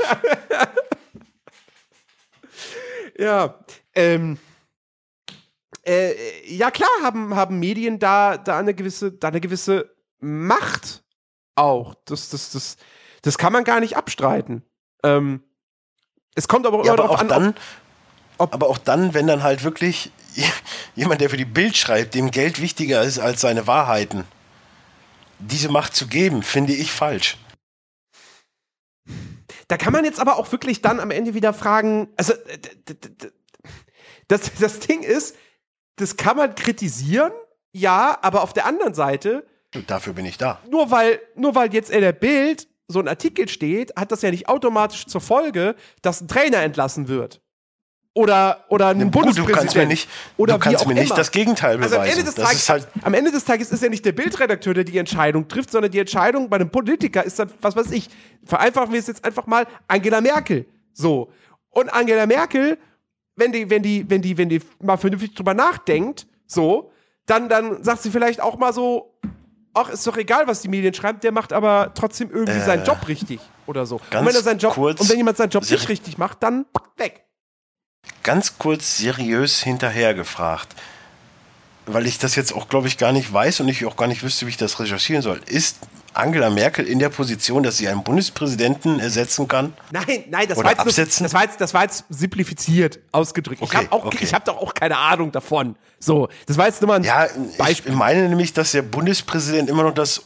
Ja, 3.17 3.61
ähm, 3.95 4.39
äh, 5.87 6.15
ja 6.53 6.73
klar 6.73 6.91
haben, 7.05 7.37
haben 7.37 7.61
Medien 7.61 8.01
da, 8.01 8.37
da 8.37 8.59
eine 8.59 8.75
gewisse, 8.75 9.13
da 9.13 9.29
eine 9.29 9.41
gewisse 9.41 9.95
Macht 10.19 11.05
auch. 11.55 11.95
Das, 12.05 12.31
das, 12.31 12.51
das, 12.51 12.77
das 13.23 13.39
kann 13.39 13.53
man 13.53 13.63
gar 13.63 13.79
nicht 13.79 13.97
abstreiten. 13.97 14.65
Ähm, 15.03 15.43
es 16.35 16.49
kommt 16.49 16.67
aber, 16.67 16.85
Ja, 16.85 16.93
aber 16.93 17.11
auch 17.11 17.19
an, 17.21 17.29
dann, 17.29 17.55
ob, 18.39 18.55
aber 18.55 18.69
auch 18.69 18.79
dann, 18.79 19.15
wenn 19.15 19.27
dann 19.27 19.43
halt 19.43 19.65
wirklich 19.65 20.11
jemand, 20.95 21.21
der 21.21 21.31
für 21.31 21.37
die 21.37 21.45
Bild 21.45 21.77
schreibt, 21.77 22.15
dem 22.15 22.31
Geld 22.31 22.61
wichtiger 22.61 23.03
ist 23.03 23.19
als 23.19 23.41
seine 23.41 23.67
Wahrheiten, 23.67 24.25
diese 25.39 25.69
Macht 25.69 25.95
zu 25.95 26.07
geben, 26.07 26.43
finde 26.43 26.73
ich 26.73 26.93
falsch. 26.93 27.37
Da 29.69 29.77
kann 29.77 29.93
man 29.93 30.05
jetzt 30.05 30.21
aber 30.21 30.37
auch 30.37 30.51
wirklich 30.53 30.83
dann 30.83 31.01
am 31.01 31.11
Ende 31.11 31.35
wieder 31.35 31.53
fragen, 31.53 32.09
also 32.17 32.35
das, 34.29 34.53
das 34.59 34.79
Ding 34.81 35.03
ist, 35.03 35.37
das 35.97 36.17
kann 36.17 36.37
man 36.37 36.55
kritisieren, 36.55 37.33
ja, 37.73 38.19
aber 38.23 38.43
auf 38.43 38.53
der 38.53 38.67
anderen 38.67 38.95
Seite, 38.95 39.47
Dafür 39.87 40.13
bin 40.13 40.27
ich 40.27 40.37
da. 40.37 40.61
nur 40.69 40.91
weil, 40.91 41.21
nur 41.35 41.55
weil 41.55 41.73
jetzt 41.73 41.91
in 41.91 42.03
der 42.03 42.13
Bild 42.13 42.69
so 42.89 43.01
ein 43.01 43.09
Artikel 43.09 43.49
steht, 43.49 43.95
hat 43.97 44.13
das 44.13 44.23
ja 44.23 44.31
nicht 44.31 44.49
automatisch 44.49 45.07
zur 45.07 45.21
Folge, 45.21 45.75
dass 46.03 46.21
ein 46.21 46.29
Trainer 46.29 46.59
entlassen 46.59 47.09
wird. 47.09 47.41
Oder, 48.15 48.67
oder 48.69 48.89
ein 48.89 48.99
Gut, 48.99 49.07
du 49.07 49.11
Bundespräsident. 49.21 49.59
kannst 49.59 49.77
mir 49.77 49.87
nicht, 49.87 50.09
oder 50.37 50.55
du 50.55 50.59
kannst 50.59 50.87
mir 50.87 50.93
nicht 50.93 51.07
immer. 51.07 51.15
das 51.15 51.31
Gegenteil 51.31 51.79
beweisen. 51.79 51.95
Also 51.95 52.03
am 52.03 52.11
Ende, 52.11 52.25
des 52.25 52.35
das 52.35 52.45
Tages, 52.45 52.61
ist 52.61 52.69
halt, 52.69 52.89
am 53.03 53.15
Ende 53.15 53.31
des 53.31 53.45
Tages 53.45 53.73
ist 53.73 53.83
ja 53.83 53.89
nicht 53.89 54.05
der 54.05 54.13
Bildredakteur, 54.13 54.75
der 54.75 54.85
die 54.85 54.99
Entscheidung 54.99 55.49
trifft, 55.49 55.71
sondern 55.71 55.91
die 55.91 55.99
Entscheidung 55.99 56.51
bei 56.51 56.57
einem 56.57 56.69
Politiker 56.69 57.25
ist 57.25 57.39
dann, 57.39 57.51
was 57.63 57.75
weiß 57.75 57.91
ich, 57.91 58.11
vereinfachen 58.45 58.93
wir 58.93 59.01
es 59.01 59.07
jetzt 59.07 59.25
einfach 59.25 59.47
mal, 59.47 59.67
Angela 59.89 60.21
Merkel. 60.21 60.67
So. 60.93 61.33
Und 61.71 61.89
Angela 61.89 62.27
Merkel, 62.27 62.77
wenn 63.35 63.51
die, 63.51 63.71
wenn 63.71 63.83
die, 63.83 64.09
wenn 64.11 64.21
die, 64.21 64.37
wenn 64.37 64.51
die 64.51 64.61
mal 64.83 64.99
vernünftig 64.99 65.35
drüber 65.35 65.55
nachdenkt, 65.55 66.27
so, 66.47 66.93
dann, 67.25 67.49
dann 67.49 67.83
sagt 67.83 68.03
sie 68.03 68.11
vielleicht 68.11 68.43
auch 68.43 68.59
mal 68.59 68.75
so, 68.75 69.15
ach, 69.75 69.89
ist 69.89 70.07
doch 70.07 70.17
egal, 70.17 70.47
was 70.47 70.61
die 70.63 70.69
Medien 70.69 70.93
schreiben, 70.95 71.21
der 71.21 71.33
macht 71.33 71.53
aber 71.53 71.93
trotzdem 71.95 72.31
irgendwie 72.31 72.61
seinen 72.61 72.85
Job 72.85 73.07
richtig 73.09 73.41
oder 73.67 73.87
so. 73.87 73.97
Und 73.97 74.03
Äh, 74.09 74.11
ganz 74.11 74.29
wenn 74.29 74.35
er 74.37 74.43
seinen 74.43 74.59
Job, 74.59 74.75
kurz- 74.75 75.01
und 75.01 75.09
wenn 75.09 75.17
jemand 75.17 75.37
seinen 75.37 75.51
Job 75.51 75.69
nicht 75.69 75.89
richtig 75.89 76.19
macht, 76.19 76.43
dann 76.43 76.67
weg. 76.97 77.25
ganz 78.23 78.59
kurz 78.59 78.99
seriös 78.99 79.63
hinterher 79.63 80.15
gefragt, 80.15 80.75
weil 81.87 82.07
ich 82.07 82.19
das 82.19 82.37
jetzt 82.37 82.53
auch, 82.55 82.69
glaube 82.69 82.87
ich, 82.89 82.99
gar 82.99 83.13
nicht 83.13 83.33
weiß 83.33 83.61
und 83.61 83.69
ich 83.69 83.85
auch 83.87 83.97
gar 83.97 84.07
nicht 84.09 84.23
wüsste, 84.23 84.47
wie 84.47 84.51
ich 84.51 84.57
das 84.57 84.79
recherchieren 84.79 85.23
soll. 85.23 85.41
Ist 85.47 85.79
Angela 86.15 86.51
Merkel 86.51 86.87
in 86.87 86.99
der 86.99 87.09
Position, 87.09 87.63
dass 87.63 87.77
sie 87.79 87.89
einen 87.89 88.03
Bundespräsidenten 88.03 89.01
ersetzen 89.01 89.49
kann? 89.49 89.73
Nein, 89.91 90.25
nein, 90.31 90.47
das 90.49 90.59
war, 90.59 90.71
jetzt 90.71 90.81
absetzen? 90.81 91.25
das, 91.25 91.35
war 91.35 91.43
jetzt, 91.45 91.61
das 91.61 91.75
war 91.75 91.83
jetzt 91.83 92.05
simplifiziert 92.09 92.99
ausgedrückt. 93.13 93.61
ich 93.63 93.69
Okay, 93.69 93.77
habe 93.79 93.93
auch, 93.93 94.05
okay. 94.07 94.19
ich 94.21 94.35
hab 94.35 94.45
doch 94.45 94.57
auch 94.59 94.75
keine 94.75 94.97
Ahnung 94.99 95.33
davon. 95.33 95.77
So, 95.99 96.29
das 96.47 96.57
war 96.59 96.67
jetzt 96.67 96.81
nur 96.81 96.89
mal 96.89 96.97
ein 96.97 97.05
Ja, 97.05 97.27
ich 97.27 97.59
Beispiel. 97.59 97.93
meine 97.93 98.29
nämlich, 98.29 98.53
dass 98.53 98.73
der 98.73 98.83
Bundespräsident 98.83 99.69
immer 99.71 99.83
noch 99.85 99.95
das 99.95 100.23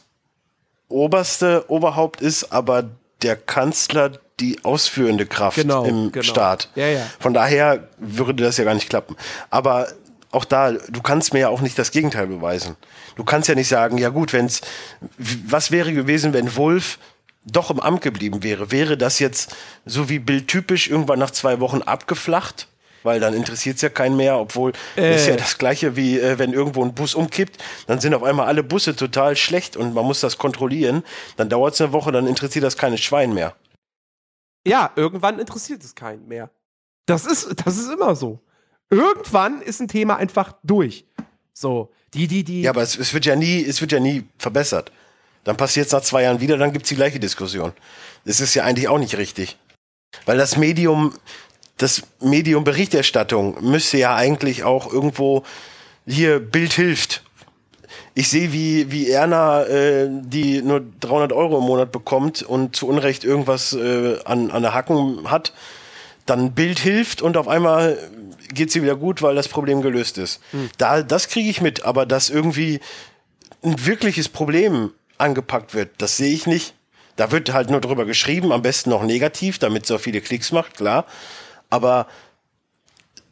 oberste 0.89 1.65
Oberhaupt 1.69 2.21
ist, 2.21 2.53
aber 2.53 2.91
der 3.23 3.37
Kanzler 3.37 4.13
die 4.41 4.65
ausführende 4.65 5.27
Kraft 5.27 5.57
Genau, 5.57 5.85
im 5.85 6.13
genau. 6.13 6.23
Staat. 6.23 6.69
Ja, 6.75 6.87
ja. 6.87 7.01
Von 7.19 7.33
daher 7.33 7.89
würde 7.99 8.43
das 8.45 8.59
ja 8.59 8.65
gar 8.65 8.75
nicht 8.75 8.89
klappen. 8.91 9.17
Aber 9.51 9.89
auch 10.37 10.45
da, 10.45 10.73
du 10.73 11.03
kannst 11.03 11.33
mir 11.33 11.41
ja 11.41 11.49
auch 11.49 11.63
nicht 11.63 11.79
das 11.79 11.91
Gegenteil 11.91 12.27
beweisen. 12.27 12.77
Du 13.17 13.25
kannst 13.25 13.49
ja 13.49 13.55
nicht 13.55 13.69
sagen, 13.69 13.99
ja 13.99 14.11
gut, 14.11 14.33
wenn's, 14.33 14.61
was 15.19 15.71
wäre 15.71 15.93
gewesen, 15.93 16.33
wenn 16.33 16.55
Wolf 16.57 16.99
doch 17.45 17.71
im 17.71 17.81
Amt 17.81 18.03
geblieben 18.03 18.43
wäre? 18.43 18.71
Wäre 18.71 18.97
das 18.97 19.19
jetzt 19.19 19.57
so 19.85 20.09
wie 20.09 20.19
bildtypisch 20.19 20.89
irgendwann 20.89 21.19
nach 21.19 21.31
zwei 21.31 21.61
Wochen 21.61 21.83
abgeflacht? 21.83 22.69
Weil 23.03 23.21
dann 23.21 23.35
interessiert 23.35 23.77
es 23.77 23.83
ja 23.83 23.89
keinen 23.89 24.17
mehr, 24.17 24.37
obwohl 24.37 24.73
das 24.97 25.23
ist 25.23 25.29
ja 25.29 25.37
das 25.37 25.59
gleiche 25.59 25.95
wie 25.95 26.19
äh, 26.19 26.41
wenn 26.41 26.53
irgendwo 26.53 26.85
ein 26.85 26.93
Bus 26.93 27.15
umkippt, 27.15 27.63
dann 27.87 28.01
sind 28.01 28.15
auf 28.15 28.25
einmal 28.25 28.49
alle 28.49 28.65
Busse 28.65 28.97
total 28.97 29.37
schlecht 29.37 29.77
und 29.77 29.95
man 29.95 30.05
muss 30.05 30.21
das 30.21 30.39
kontrollieren. 30.39 31.05
Dann 31.37 31.49
dauert 31.49 31.75
es 31.75 31.81
eine 31.81 31.93
Woche, 31.93 32.11
dann 32.11 32.27
interessiert 32.27 32.65
das 32.65 32.77
keine 32.77 32.99
Schwein 32.99 33.33
mehr. 33.33 33.55
Ja, 34.67 34.91
irgendwann 34.97 35.39
interessiert 35.39 35.85
es 35.85 35.95
keinen 35.95 36.27
mehr. 36.27 36.51
Das 37.07 37.25
ist, 37.25 37.65
das 37.65 37.79
ist 37.79 37.89
immer 37.89 38.17
so. 38.17 38.41
Irgendwann 38.91 39.63
ist 39.63 39.81
ein 39.81 39.89
Thema 39.89 40.17
einfach 40.17 40.55
durch. 40.63 41.05
So, 41.53 41.91
die, 42.15 42.29
die, 42.29 42.45
die. 42.45 42.63
Ja, 42.63 42.71
aber 42.71 42.83
es, 42.83 42.97
es 42.97 43.15
wird 43.15 43.25
ja 43.27 43.37
nie, 43.37 43.65
es 43.65 43.81
wird 43.81 43.93
ja 43.93 44.01
nie 44.01 44.25
verbessert. 44.39 44.93
Dann 45.45 45.57
passiert 45.57 45.87
es 45.87 45.93
nach 45.93 46.03
zwei 46.03 46.23
Jahren 46.23 46.41
wieder, 46.41 46.57
dann 46.57 46.73
gibt 46.73 46.87
es 46.87 46.89
die 46.89 46.97
gleiche 46.97 47.21
Diskussion. 47.21 47.73
Das 48.25 48.41
ist 48.41 48.55
ja 48.55 48.65
eigentlich 48.65 48.89
auch 48.89 48.99
nicht 48.99 49.17
richtig. 49.17 49.57
Weil 50.25 50.39
das 50.39 50.57
Medium, 50.57 51.15
das 51.77 52.03
Medium 52.21 52.65
Berichterstattung 52.65 53.57
müsste 53.61 53.99
ja 53.99 54.15
eigentlich 54.15 54.65
auch 54.65 54.93
irgendwo 54.93 55.45
hier 56.07 56.41
Bild 56.41 56.73
hilft. 56.73 57.23
Ich 58.15 58.29
sehe, 58.29 58.53
wie, 58.53 58.91
wie 58.91 59.11
Erna, 59.11 59.65
äh, 59.65 60.09
die 60.11 60.63
nur 60.63 60.83
300 61.01 61.33
Euro 61.33 61.59
im 61.59 61.65
Monat 61.65 61.93
bekommt 61.93 62.43
und 62.43 62.75
zu 62.75 62.89
Unrecht 62.89 63.25
irgendwas 63.25 63.73
äh, 63.73 64.19
an, 64.25 64.51
an 64.51 64.63
der 64.63 64.75
Hacken 64.75 65.31
hat, 65.31 65.53
dann 66.25 66.53
Bild 66.53 66.79
hilft 66.79 67.23
und 67.23 67.37
auf 67.37 67.47
einmal 67.47 67.99
geht 68.49 68.71
sie 68.71 68.83
wieder 68.83 68.97
gut, 68.97 69.23
weil 69.23 69.35
das 69.35 69.49
Problem 69.49 69.83
gelöst 69.83 70.19
ist. 70.19 70.41
Da, 70.79 71.03
das 71.03 71.29
kriege 71.29 71.49
ich 71.49 71.61
mit, 71.61 71.85
aber 71.85 72.07
dass 72.07 72.31
irgendwie 72.31 72.81
ein 73.63 73.87
wirkliches 73.87 74.29
Problem 74.29 74.93
angepackt 75.19 75.75
wird, 75.75 75.91
das 75.99 76.17
sehe 76.17 76.33
ich 76.33 76.47
nicht. 76.47 76.75
Da 77.17 77.31
wird 77.33 77.53
halt 77.53 77.71
nur 77.71 77.81
drüber 77.81 78.05
geschrieben, 78.05 78.53
am 78.53 78.63
besten 78.63 78.91
noch 78.91 79.03
negativ, 79.03 79.59
damit 79.59 79.85
es 79.85 79.89
so 79.89 79.99
viele 79.99 80.21
Klicks 80.21 80.53
macht, 80.53 80.77
klar. 80.77 81.07
Aber 81.71 82.07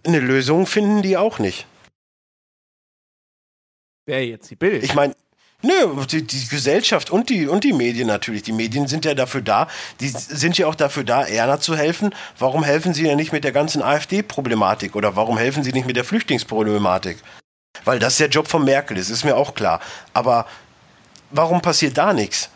eine 0.04 0.20
Lösung 0.20 0.66
finden 0.66 1.02
die 1.02 1.16
auch 1.16 1.38
nicht. 1.38 1.66
Wer 4.06 4.26
jetzt 4.26 4.50
die 4.50 4.56
Bild? 4.56 4.82
Ich 4.82 4.94
meine, 4.94 5.14
nö, 5.64 6.04
die, 6.06 6.22
die 6.22 6.46
Gesellschaft 6.48 7.10
und 7.10 7.30
die, 7.30 7.46
und 7.46 7.64
die 7.64 7.72
Medien 7.72 8.06
natürlich. 8.06 8.42
Die 8.42 8.52
Medien 8.52 8.86
sind 8.86 9.04
ja 9.04 9.14
dafür 9.14 9.42
da, 9.42 9.68
die 10.00 10.08
sind 10.08 10.58
ja 10.58 10.66
auch 10.66 10.74
dafür 10.74 11.04
da, 11.04 11.24
Erna 11.24 11.60
zu 11.60 11.76
helfen. 11.76 12.14
Warum 12.38 12.64
helfen 12.64 12.94
sie 12.94 13.02
denn 13.02 13.16
nicht 13.16 13.32
mit 13.32 13.44
der 13.44 13.52
ganzen 13.52 13.82
AfD-Problematik 13.82 14.94
oder 14.96 15.16
warum 15.16 15.38
helfen 15.38 15.64
sie 15.64 15.72
nicht 15.72 15.86
mit 15.86 15.96
der 15.96 16.04
Flüchtlingsproblematik? 16.04 17.18
Weil 17.84 17.98
das 17.98 18.16
der 18.18 18.28
Job 18.28 18.48
von 18.48 18.64
Merkel 18.64 18.96
ist, 18.96 19.10
ist 19.10 19.24
mir 19.24 19.36
auch 19.36 19.54
klar. 19.54 19.80
Aber 20.12 20.46
warum 21.30 21.60
passiert 21.60 21.98
da 21.98 22.12
nichts? 22.12 22.50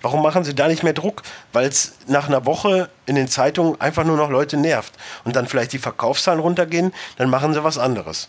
Warum 0.00 0.22
machen 0.22 0.42
sie 0.42 0.54
da 0.54 0.66
nicht 0.66 0.82
mehr 0.82 0.94
Druck? 0.94 1.22
Weil 1.52 1.66
es 1.68 1.98
nach 2.08 2.26
einer 2.26 2.44
Woche 2.44 2.90
in 3.06 3.14
den 3.14 3.28
Zeitungen 3.28 3.80
einfach 3.80 4.04
nur 4.04 4.16
noch 4.16 4.30
Leute 4.30 4.56
nervt. 4.56 4.94
Und 5.24 5.36
dann 5.36 5.46
vielleicht 5.46 5.72
die 5.72 5.78
Verkaufszahlen 5.78 6.40
runtergehen, 6.40 6.92
dann 7.16 7.30
machen 7.30 7.54
sie 7.54 7.62
was 7.62 7.78
anderes. 7.78 8.28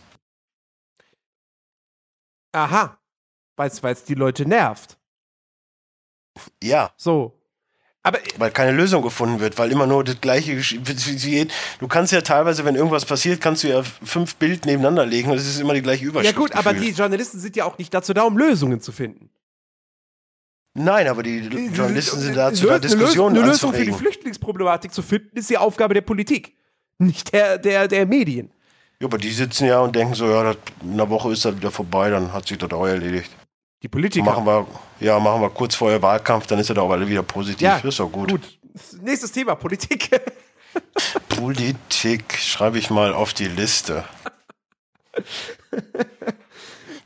Aha. 2.51 2.95
Weil 3.55 3.69
es 3.69 4.03
die 4.05 4.15
Leute 4.15 4.47
nervt. 4.47 4.97
Ja. 6.61 6.91
So. 6.97 7.39
Aber 8.05 8.19
weil 8.37 8.51
keine 8.51 8.73
Lösung 8.73 9.01
gefunden 9.01 9.39
wird, 9.39 9.57
weil 9.57 9.71
immer 9.71 9.87
nur 9.87 10.03
das 10.03 10.19
gleiche 10.19 10.55
geht. 10.57 11.53
Du 11.79 11.87
kannst 11.87 12.11
ja 12.11 12.19
teilweise, 12.19 12.65
wenn 12.65 12.75
irgendwas 12.75 13.05
passiert, 13.05 13.39
kannst 13.39 13.63
du 13.63 13.69
ja 13.69 13.81
fünf 13.81 14.35
Bild 14.35 14.65
nebeneinander 14.65 15.05
legen 15.05 15.31
und 15.31 15.37
es 15.37 15.47
ist 15.47 15.61
immer 15.61 15.73
die 15.73 15.81
gleiche 15.81 16.03
Überschrift. 16.03 16.35
Ja 16.35 16.39
gut, 16.39 16.53
aber 16.53 16.73
die 16.73 16.89
Journalisten 16.89 17.39
sind 17.39 17.55
ja 17.55 17.63
auch 17.63 17.77
nicht 17.77 17.93
dazu 17.93 18.13
da, 18.13 18.23
um 18.23 18.37
Lösungen 18.37 18.81
zu 18.81 18.91
finden. 18.91 19.29
Nein, 20.75 21.07
aber 21.07 21.23
die 21.23 21.37
Journalisten 21.39 22.19
sind 22.19 22.35
dazu 22.35 22.65
da, 22.65 22.79
Diskussionen 22.79 23.37
Eine 23.37 23.47
Lösung 23.47 23.73
für 23.73 23.85
die 23.85 23.93
Flüchtlingsproblematik 23.93 24.91
zu 24.91 25.01
finden, 25.01 25.37
ist 25.37 25.49
die 25.49 25.57
Aufgabe 25.57 25.93
der 25.93 26.01
Politik, 26.01 26.57
nicht 26.97 27.31
der, 27.31 27.57
der, 27.57 27.87
der 27.87 28.05
Medien. 28.05 28.51
Ja, 28.99 29.07
aber 29.07 29.17
die 29.17 29.31
sitzen 29.31 29.65
ja 29.65 29.79
und 29.79 29.95
denken 29.95 30.15
so, 30.15 30.25
ja, 30.25 30.51
in 30.81 30.93
einer 30.93 31.09
Woche 31.09 31.31
ist 31.31 31.45
das 31.45 31.55
wieder 31.55 31.71
vorbei, 31.71 32.09
dann 32.09 32.33
hat 32.33 32.47
sich 32.47 32.57
das 32.57 32.71
auch 32.71 32.87
erledigt. 32.87 33.29
Die 33.83 33.89
Politiker. 33.89 34.25
Machen 34.25 34.45
wir, 34.45 34.65
ja, 35.01 35.19
machen 35.19 35.41
wir 35.41 35.49
kurz 35.49 35.75
vorher 35.75 36.01
Wahlkampf, 36.01 36.47
dann 36.47 36.57
ist 36.57 36.69
er 36.69 36.75
doch 36.75 36.89
alle 36.89 37.07
wieder 37.07 37.21
positiv. 37.21 37.61
Ja, 37.61 37.77
ist 37.77 37.99
doch 37.99 38.09
gut. 38.09 38.31
gut. 38.31 38.57
Nächstes 39.01 39.31
Thema, 39.31 39.55
Politik. 39.55 40.09
Politik 41.29 42.33
schreibe 42.37 42.79
ich 42.79 42.89
mal 42.89 43.13
auf 43.13 43.33
die 43.33 43.47
Liste. 43.47 44.05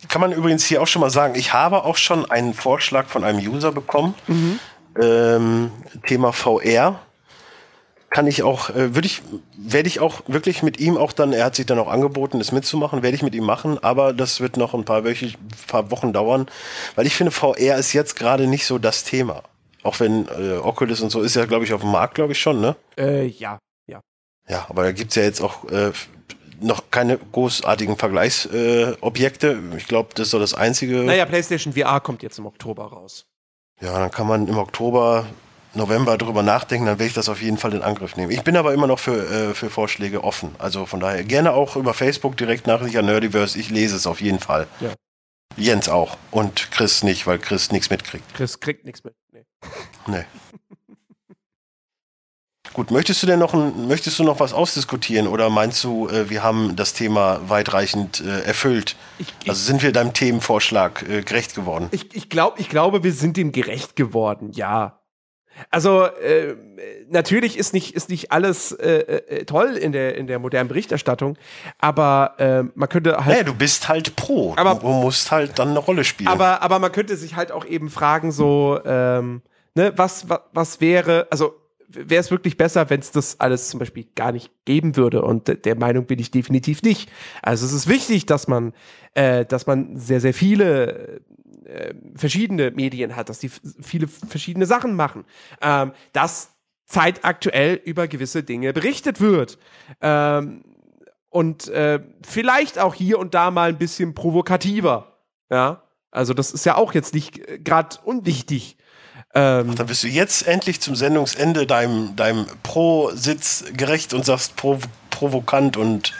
Kann 0.07 0.21
man 0.21 0.31
übrigens 0.31 0.65
hier 0.65 0.81
auch 0.81 0.87
schon 0.87 1.01
mal 1.01 1.09
sagen, 1.09 1.35
ich 1.35 1.51
habe 1.51 1.83
auch 1.83 1.97
schon 1.97 2.29
einen 2.29 2.53
Vorschlag 2.53 3.07
von 3.07 3.23
einem 3.23 3.39
User 3.39 3.71
bekommen. 3.71 4.13
Mhm. 4.27 4.59
Ähm, 5.01 5.71
Thema 6.05 6.31
VR 6.31 6.99
kann 8.09 8.27
ich 8.27 8.43
auch, 8.43 8.69
äh, 8.69 8.95
würde 8.95 9.05
ich, 9.05 9.21
werde 9.57 9.87
ich 9.87 9.99
auch 9.99 10.21
wirklich 10.27 10.63
mit 10.63 10.79
ihm 10.79 10.97
auch 10.97 11.11
dann, 11.11 11.33
er 11.33 11.45
hat 11.45 11.55
sich 11.55 11.65
dann 11.65 11.79
auch 11.79 11.89
angeboten, 11.89 12.39
das 12.39 12.51
mitzumachen, 12.51 13.03
werde 13.03 13.15
ich 13.15 13.23
mit 13.23 13.35
ihm 13.35 13.43
machen, 13.43 13.83
aber 13.83 14.13
das 14.13 14.39
wird 14.39 14.57
noch 14.57 14.73
ein 14.73 14.85
paar, 14.85 15.03
wöchig, 15.03 15.37
paar 15.67 15.91
Wochen 15.91 16.13
dauern, 16.13 16.47
weil 16.95 17.05
ich 17.05 17.15
finde, 17.15 17.31
VR 17.31 17.77
ist 17.77 17.93
jetzt 17.93 18.15
gerade 18.15 18.47
nicht 18.47 18.65
so 18.65 18.77
das 18.77 19.03
Thema. 19.03 19.43
Auch 19.83 19.99
wenn 19.99 20.27
äh, 20.27 20.57
Oculus 20.57 21.01
und 21.01 21.09
so 21.09 21.21
ist 21.21 21.35
ja, 21.35 21.45
glaube 21.45 21.65
ich, 21.65 21.73
auf 21.73 21.81
dem 21.81 21.91
Markt, 21.91 22.15
glaube 22.15 22.33
ich 22.33 22.39
schon, 22.39 22.61
ne? 22.61 22.75
Äh, 22.97 23.25
ja, 23.27 23.59
ja. 23.87 24.01
Ja, 24.49 24.65
aber 24.69 24.83
da 24.83 24.91
gibt's 24.91 25.15
ja 25.15 25.23
jetzt 25.23 25.41
auch 25.41 25.69
äh, 25.69 25.91
noch 26.59 26.89
keine 26.91 27.17
großartigen 27.17 27.97
Vergleichsobjekte. 27.97 29.61
Äh, 29.73 29.77
ich 29.77 29.87
glaube, 29.87 30.09
das 30.15 30.27
ist 30.27 30.31
so 30.31 30.39
das 30.39 30.53
einzige. 30.53 31.03
Naja, 31.03 31.25
PlayStation 31.25 31.73
VR 31.73 31.99
kommt 31.99 32.23
jetzt 32.23 32.39
im 32.39 32.45
Oktober 32.45 32.85
raus. 32.85 33.25
Ja, 33.79 33.99
dann 33.99 34.11
kann 34.11 34.27
man 34.27 34.47
im 34.47 34.57
Oktober 34.57 35.27
November 35.73 36.17
drüber 36.17 36.43
nachdenken, 36.43 36.85
dann 36.85 36.99
werde 36.99 37.07
ich 37.07 37.13
das 37.13 37.29
auf 37.29 37.41
jeden 37.41 37.57
Fall 37.57 37.73
in 37.73 37.81
Angriff 37.81 38.15
nehmen. 38.15 38.31
Ich 38.31 38.43
bin 38.43 38.57
aber 38.57 38.73
immer 38.73 38.87
noch 38.87 38.99
für, 38.99 39.29
äh, 39.29 39.53
für 39.53 39.69
Vorschläge 39.69 40.23
offen. 40.23 40.55
Also 40.57 40.85
von 40.85 40.99
daher 40.99 41.23
gerne 41.23 41.53
auch 41.53 41.75
über 41.75 41.93
Facebook 41.93 42.37
direkt 42.37 42.67
Nachricht 42.67 42.95
an 42.97 43.05
Nerdiverse. 43.05 43.59
Ich 43.59 43.69
lese 43.69 43.95
es 43.95 44.07
auf 44.07 44.21
jeden 44.21 44.39
Fall. 44.39 44.67
Ja. 44.79 44.93
Jens 45.55 45.89
auch. 45.89 46.17
Und 46.31 46.71
Chris 46.71 47.03
nicht, 47.03 47.25
weil 47.27 47.39
Chris 47.39 47.71
nichts 47.71 47.89
mitkriegt. 47.89 48.33
Chris 48.33 48.59
kriegt 48.59 48.85
nichts 48.85 49.03
mit. 49.03 49.15
Nee. 49.31 49.45
nee. 50.07 50.23
Gut, 52.73 52.91
möchtest 52.91 53.23
du 53.23 53.27
denn 53.27 53.39
noch 53.39 53.55
ein, 53.55 53.87
möchtest 53.87 54.19
du 54.19 54.23
noch 54.23 54.39
was 54.39 54.53
ausdiskutieren 54.53 55.27
oder 55.27 55.49
meinst 55.49 55.83
du, 55.83 56.07
äh, 56.09 56.29
wir 56.29 56.43
haben 56.43 56.75
das 56.75 56.93
Thema 56.93 57.39
weitreichend 57.49 58.21
äh, 58.21 58.41
erfüllt? 58.41 58.95
Ich, 59.17 59.33
ich, 59.41 59.49
also 59.49 59.63
sind 59.63 59.81
wir 59.81 59.91
deinem 59.91 60.13
Themenvorschlag 60.13 61.01
äh, 61.09 61.23
gerecht 61.23 61.55
geworden? 61.55 61.87
Ich, 61.89 62.15
ich, 62.15 62.29
glaub, 62.29 62.59
ich 62.59 62.69
glaube, 62.69 63.03
wir 63.03 63.13
sind 63.13 63.37
ihm 63.39 63.51
gerecht 63.51 63.95
geworden, 63.95 64.51
ja. 64.51 64.99
Also 65.69 66.05
äh, 66.05 66.55
natürlich 67.09 67.57
ist 67.57 67.73
nicht 67.73 67.95
ist 67.95 68.09
nicht 68.09 68.31
alles 68.31 68.71
äh, 68.71 68.99
äh, 68.99 69.45
toll 69.45 69.75
in 69.75 69.91
der 69.91 70.15
in 70.15 70.27
der 70.27 70.39
modernen 70.39 70.69
Berichterstattung, 70.69 71.37
aber 71.79 72.35
äh, 72.37 72.63
man 72.75 72.89
könnte 72.89 73.25
halt. 73.25 73.37
Ja, 73.37 73.43
du 73.43 73.53
bist 73.53 73.89
halt 73.89 74.15
pro. 74.15 74.53
Aber, 74.55 74.75
du 74.75 74.87
musst 74.87 75.31
halt 75.31 75.59
dann 75.59 75.69
eine 75.69 75.79
Rolle 75.79 76.03
spielen. 76.03 76.29
Aber 76.29 76.61
aber 76.61 76.79
man 76.79 76.91
könnte 76.91 77.15
sich 77.17 77.35
halt 77.35 77.51
auch 77.51 77.65
eben 77.65 77.89
fragen 77.89 78.31
so, 78.31 78.79
ähm, 78.85 79.41
ne, 79.75 79.93
was 79.95 80.29
was, 80.29 80.39
was 80.53 80.81
wäre 80.81 81.27
also 81.31 81.55
wäre 81.89 82.19
es 82.19 82.31
wirklich 82.31 82.57
besser, 82.57 82.89
wenn 82.89 82.99
es 82.99 83.11
das 83.11 83.39
alles 83.39 83.69
zum 83.69 83.79
Beispiel 83.79 84.05
gar 84.15 84.31
nicht 84.31 84.51
geben 84.65 84.95
würde. 84.95 85.21
Und 85.21 85.65
der 85.65 85.75
Meinung 85.75 86.05
bin 86.05 86.19
ich 86.19 86.31
definitiv 86.31 86.81
nicht. 86.83 87.09
Also 87.41 87.65
es 87.65 87.73
ist 87.73 87.87
wichtig, 87.87 88.25
dass 88.25 88.47
man, 88.47 88.73
äh, 89.13 89.45
dass 89.45 89.67
man 89.67 89.97
sehr, 89.97 90.19
sehr 90.19 90.33
viele 90.33 91.21
äh, 91.67 91.93
verschiedene 92.15 92.71
Medien 92.71 93.15
hat, 93.15 93.29
dass 93.29 93.39
die 93.39 93.49
viele 93.49 94.07
verschiedene 94.07 94.65
Sachen 94.65 94.95
machen. 94.95 95.25
Ähm, 95.61 95.91
dass 96.13 96.51
zeitaktuell 96.85 97.81
über 97.83 98.07
gewisse 98.07 98.43
Dinge 98.43 98.73
berichtet 98.73 99.19
wird. 99.19 99.57
Ähm, 100.01 100.63
und 101.29 101.67
äh, 101.67 101.99
vielleicht 102.25 102.79
auch 102.79 102.95
hier 102.95 103.19
und 103.19 103.33
da 103.33 103.51
mal 103.51 103.69
ein 103.69 103.77
bisschen 103.77 104.15
provokativer. 104.15 105.17
Ja, 105.51 105.83
also 106.09 106.33
das 106.33 106.51
ist 106.51 106.65
ja 106.65 106.75
auch 106.75 106.93
jetzt 106.93 107.13
nicht 107.13 107.63
gerade 107.63 107.97
unwichtig. 108.03 108.77
Ähm, 109.35 109.67
Ach, 109.71 109.75
dann 109.75 109.87
bist 109.87 110.03
du 110.03 110.07
jetzt 110.07 110.47
endlich 110.47 110.79
zum 110.79 110.95
Sendungsende 110.95 111.67
deinem, 111.67 112.15
deinem 112.15 112.45
Pro-Sitz 112.63 113.65
gerecht 113.73 114.13
und 114.13 114.25
sagst 114.25 114.55
prov 114.55 114.83
provokant 115.09 115.77
und 115.77 116.13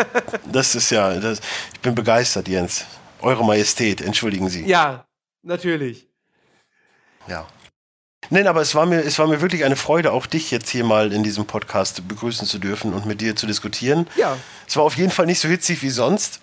das 0.52 0.74
ist 0.74 0.90
ja, 0.90 1.14
das, 1.14 1.40
ich 1.72 1.80
bin 1.80 1.94
begeistert, 1.94 2.48
Jens. 2.48 2.84
Eure 3.22 3.44
Majestät, 3.44 4.00
entschuldigen 4.00 4.48
Sie. 4.48 4.66
Ja, 4.66 5.06
natürlich. 5.42 6.08
Ja. 7.26 7.46
Nein, 8.32 8.46
aber 8.46 8.60
es 8.60 8.74
war, 8.76 8.86
mir, 8.86 9.00
es 9.00 9.18
war 9.18 9.26
mir 9.26 9.40
wirklich 9.40 9.64
eine 9.64 9.74
Freude, 9.74 10.12
auch 10.12 10.26
dich 10.26 10.52
jetzt 10.52 10.70
hier 10.70 10.84
mal 10.84 11.12
in 11.12 11.24
diesem 11.24 11.46
Podcast 11.46 12.06
begrüßen 12.06 12.46
zu 12.46 12.58
dürfen 12.58 12.92
und 12.92 13.04
mit 13.04 13.20
dir 13.20 13.34
zu 13.34 13.46
diskutieren. 13.46 14.06
Ja. 14.16 14.36
Es 14.68 14.76
war 14.76 14.84
auf 14.84 14.96
jeden 14.96 15.10
Fall 15.10 15.26
nicht 15.26 15.40
so 15.40 15.48
hitzig 15.48 15.82
wie 15.82 15.90
sonst. 15.90 16.40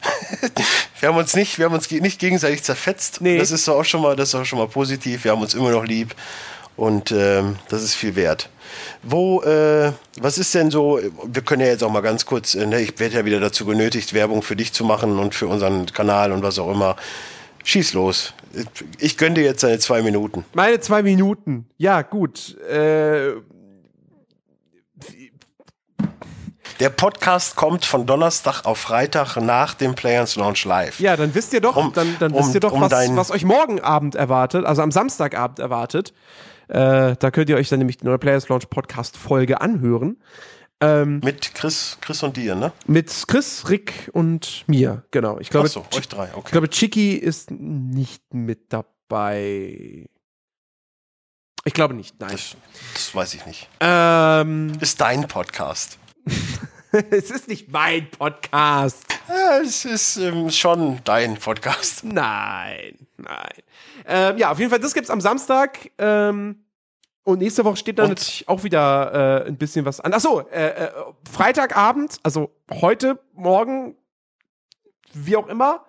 wir 0.99 1.09
haben 1.09 1.17
uns 1.17 1.33
nicht, 1.33 1.59
wir 1.59 1.65
haben 1.65 1.73
uns 1.73 1.89
nicht 1.89 2.19
gegenseitig 2.19 2.63
zerfetzt. 2.63 3.21
Nee. 3.21 3.37
Das 3.37 3.51
ist 3.51 3.69
auch 3.69 3.85
schon 3.85 4.01
mal, 4.01 4.17
das 4.17 4.29
ist 4.29 4.35
auch 4.35 4.43
schon 4.43 4.59
mal 4.59 4.67
positiv. 4.67 5.23
Wir 5.23 5.31
haben 5.31 5.41
uns 5.41 5.53
immer 5.53 5.71
noch 5.71 5.85
lieb 5.85 6.13
und 6.77 7.11
ähm, 7.11 7.57
das 7.69 7.83
ist 7.83 7.95
viel 7.95 8.15
wert. 8.15 8.49
Wo, 9.01 9.41
äh, 9.41 9.91
was 10.19 10.37
ist 10.37 10.53
denn 10.53 10.71
so, 10.71 10.99
wir 11.25 11.41
können 11.41 11.61
ja 11.61 11.67
jetzt 11.67 11.83
auch 11.83 11.91
mal 11.91 12.01
ganz 12.01 12.25
kurz, 12.25 12.55
äh, 12.55 12.65
ne, 12.65 12.81
ich 12.81 12.97
werde 12.99 13.15
ja 13.15 13.25
wieder 13.25 13.39
dazu 13.39 13.65
genötigt, 13.65 14.13
Werbung 14.13 14.43
für 14.43 14.55
dich 14.55 14.71
zu 14.73 14.85
machen 14.85 15.19
und 15.19 15.35
für 15.35 15.47
unseren 15.47 15.87
Kanal 15.87 16.31
und 16.31 16.43
was 16.43 16.59
auch 16.59 16.71
immer. 16.71 16.95
Schieß 17.63 17.93
los. 17.93 18.33
Ich 18.97 19.17
gönne 19.17 19.35
dir 19.35 19.43
jetzt 19.43 19.63
deine 19.63 19.79
zwei 19.79 20.01
Minuten. 20.01 20.45
Meine 20.53 20.79
zwei 20.79 21.03
Minuten. 21.03 21.67
Ja, 21.77 22.01
gut. 22.01 22.57
Äh, 22.61 23.33
der 26.79 26.89
Podcast 26.89 27.55
kommt 27.55 27.85
von 27.85 28.05
Donnerstag 28.05 28.63
auf 28.65 28.77
Freitag 28.77 29.35
nach 29.37 29.73
dem 29.73 29.95
Players 29.95 30.35
Launch 30.35 30.63
Live. 30.63 30.99
Ja, 30.99 31.17
dann 31.17 31.33
wisst 31.33 31.51
ihr 31.53 31.59
doch, 31.59 31.75
um, 31.75 31.91
dann, 31.91 32.15
dann 32.19 32.31
um, 32.31 32.39
wisst 32.39 32.53
ihr 32.53 32.59
doch, 32.59 32.71
um 32.71 32.81
was, 32.81 32.91
was 32.91 33.31
euch 33.31 33.43
morgen 33.43 33.81
Abend 33.81 34.13
erwartet, 34.13 34.63
also 34.63 34.83
am 34.83 34.91
Samstagabend 34.91 35.59
erwartet. 35.59 36.13
Äh, 36.67 37.15
da 37.17 37.31
könnt 37.31 37.49
ihr 37.49 37.55
euch 37.55 37.69
dann 37.69 37.79
nämlich 37.79 37.97
die 37.97 38.05
neue 38.05 38.17
Players 38.17 38.49
Launch 38.49 38.69
Podcast 38.69 39.17
Folge 39.17 39.61
anhören. 39.61 40.17
Ähm, 40.79 41.21
mit 41.23 41.55
Chris, 41.55 41.97
Chris 42.01 42.21
und 42.21 42.37
dir, 42.37 42.53
ne? 42.53 42.71
Mit 42.85 43.11
Chris, 43.27 43.67
Rick 43.69 44.11
und 44.13 44.63
mir, 44.67 45.03
genau. 45.09 45.39
Ich 45.39 45.49
glaube, 45.49 45.69
so, 45.69 45.83
euch 45.95 46.07
drei, 46.07 46.29
okay. 46.33 46.41
Ich 46.45 46.51
glaube, 46.51 46.69
Chicky 46.69 47.15
ist 47.15 47.49
nicht 47.49 48.33
mit 48.33 48.71
dabei. 48.71 50.07
Ich 51.65 51.73
glaube 51.73 51.95
nicht, 51.95 52.19
nein. 52.19 52.31
Das, 52.31 52.55
das 52.93 53.15
weiß 53.15 53.33
ich 53.33 53.45
nicht. 53.47 53.67
Ähm, 53.79 54.73
ist 54.79 55.01
dein 55.01 55.27
Podcast. 55.27 55.97
es 56.91 57.31
ist 57.31 57.47
nicht 57.47 57.71
mein 57.71 58.09
Podcast. 58.11 59.03
Ja, 59.27 59.59
es 59.59 59.83
ist 59.83 60.17
ähm, 60.17 60.51
schon 60.51 60.99
dein 61.03 61.37
Podcast. 61.37 62.03
Nein, 62.03 63.07
nein. 63.17 63.63
Ähm, 64.07 64.37
ja, 64.37 64.51
auf 64.51 64.59
jeden 64.59 64.69
Fall, 64.69 64.79
das 64.79 64.93
gibt's 64.93 65.09
am 65.09 65.21
Samstag. 65.21 65.91
Ähm, 65.97 66.63
und 67.23 67.39
nächste 67.39 67.65
Woche 67.65 67.75
steht 67.75 67.99
dann 67.99 68.07
natürlich 68.07 68.47
auch 68.47 68.63
wieder 68.63 69.43
äh, 69.43 69.47
ein 69.47 69.57
bisschen 69.57 69.83
was 69.83 69.99
an. 69.99 70.13
Achso, 70.13 70.47
äh, 70.49 70.85
äh, 70.85 70.91
Freitagabend, 71.29 72.19
also 72.23 72.51
heute, 72.71 73.19
morgen, 73.33 73.95
wie 75.13 75.35
auch 75.35 75.47
immer. 75.47 75.85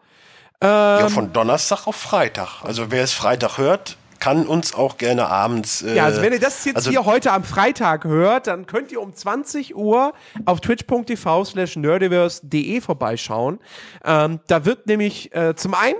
Ähm, 0.61 0.69
ja, 0.69 1.09
von 1.09 1.32
Donnerstag 1.32 1.86
auf 1.86 1.95
Freitag. 1.95 2.65
Also 2.65 2.90
wer 2.90 3.05
es 3.05 3.12
Freitag 3.12 3.57
hört, 3.57 3.97
kann 4.19 4.49
uns 4.49 4.74
auch 4.74 4.97
gerne 4.97 5.28
abends. 5.28 5.82
Äh, 5.82 5.95
ja, 5.95 6.07
also 6.07 6.23
wenn 6.23 6.32
ihr 6.32 6.40
das 6.40 6.65
jetzt 6.65 6.74
also 6.74 6.90
hier 6.90 7.05
heute 7.05 7.31
am 7.31 7.45
Freitag 7.45 8.03
hört, 8.03 8.49
dann 8.49 8.66
könnt 8.66 8.90
ihr 8.90 9.01
um 9.01 9.15
20 9.15 9.77
Uhr 9.77 10.15
auf 10.45 10.61
twitch.tv 10.61 11.45
slash 11.45 11.77
nerdiverse.de 11.77 12.81
vorbeischauen. 12.81 13.61
Ähm, 14.05 14.40
da 14.49 14.65
wird 14.65 14.89
nämlich 14.89 15.32
äh, 15.36 15.55
zum 15.55 15.74
einen 15.74 15.99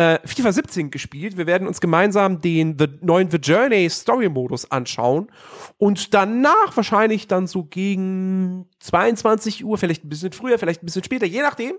äh, 0.00 0.18
FIFA 0.24 0.52
17 0.52 0.90
gespielt. 0.90 1.36
Wir 1.36 1.46
werden 1.46 1.68
uns 1.68 1.80
gemeinsam 1.80 2.40
den 2.40 2.76
The, 2.78 2.88
neuen 3.00 3.30
The 3.30 3.36
Journey 3.36 3.88
Story 3.90 4.28
Modus 4.28 4.70
anschauen 4.70 5.30
und 5.78 6.14
danach 6.14 6.76
wahrscheinlich 6.76 7.28
dann 7.28 7.46
so 7.46 7.64
gegen 7.64 8.66
22 8.80 9.64
Uhr, 9.64 9.78
vielleicht 9.78 10.04
ein 10.04 10.08
bisschen 10.08 10.32
früher, 10.32 10.58
vielleicht 10.58 10.82
ein 10.82 10.86
bisschen 10.86 11.04
später, 11.04 11.26
je 11.26 11.42
nachdem, 11.42 11.72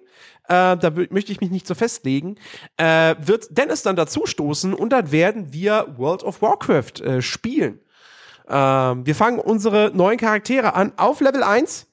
äh, 0.47 0.77
da 0.77 0.91
möchte 1.09 1.31
ich 1.31 1.41
mich 1.41 1.51
nicht 1.51 1.67
so 1.67 1.75
festlegen, 1.75 2.35
äh, 2.77 3.15
wird 3.19 3.57
Dennis 3.57 3.81
dann 3.83 3.95
dazu 3.95 4.25
stoßen 4.25 4.73
und 4.73 4.91
dann 4.91 5.11
werden 5.11 5.51
wir 5.51 5.95
World 5.97 6.23
of 6.23 6.41
Warcraft 6.41 7.01
äh, 7.01 7.21
spielen. 7.21 7.79
Ähm, 8.47 9.05
wir 9.05 9.15
fangen 9.15 9.39
unsere 9.39 9.91
neuen 9.93 10.17
Charaktere 10.17 10.75
an 10.75 10.93
auf 10.97 11.21
Level 11.21 11.43
1. 11.43 11.87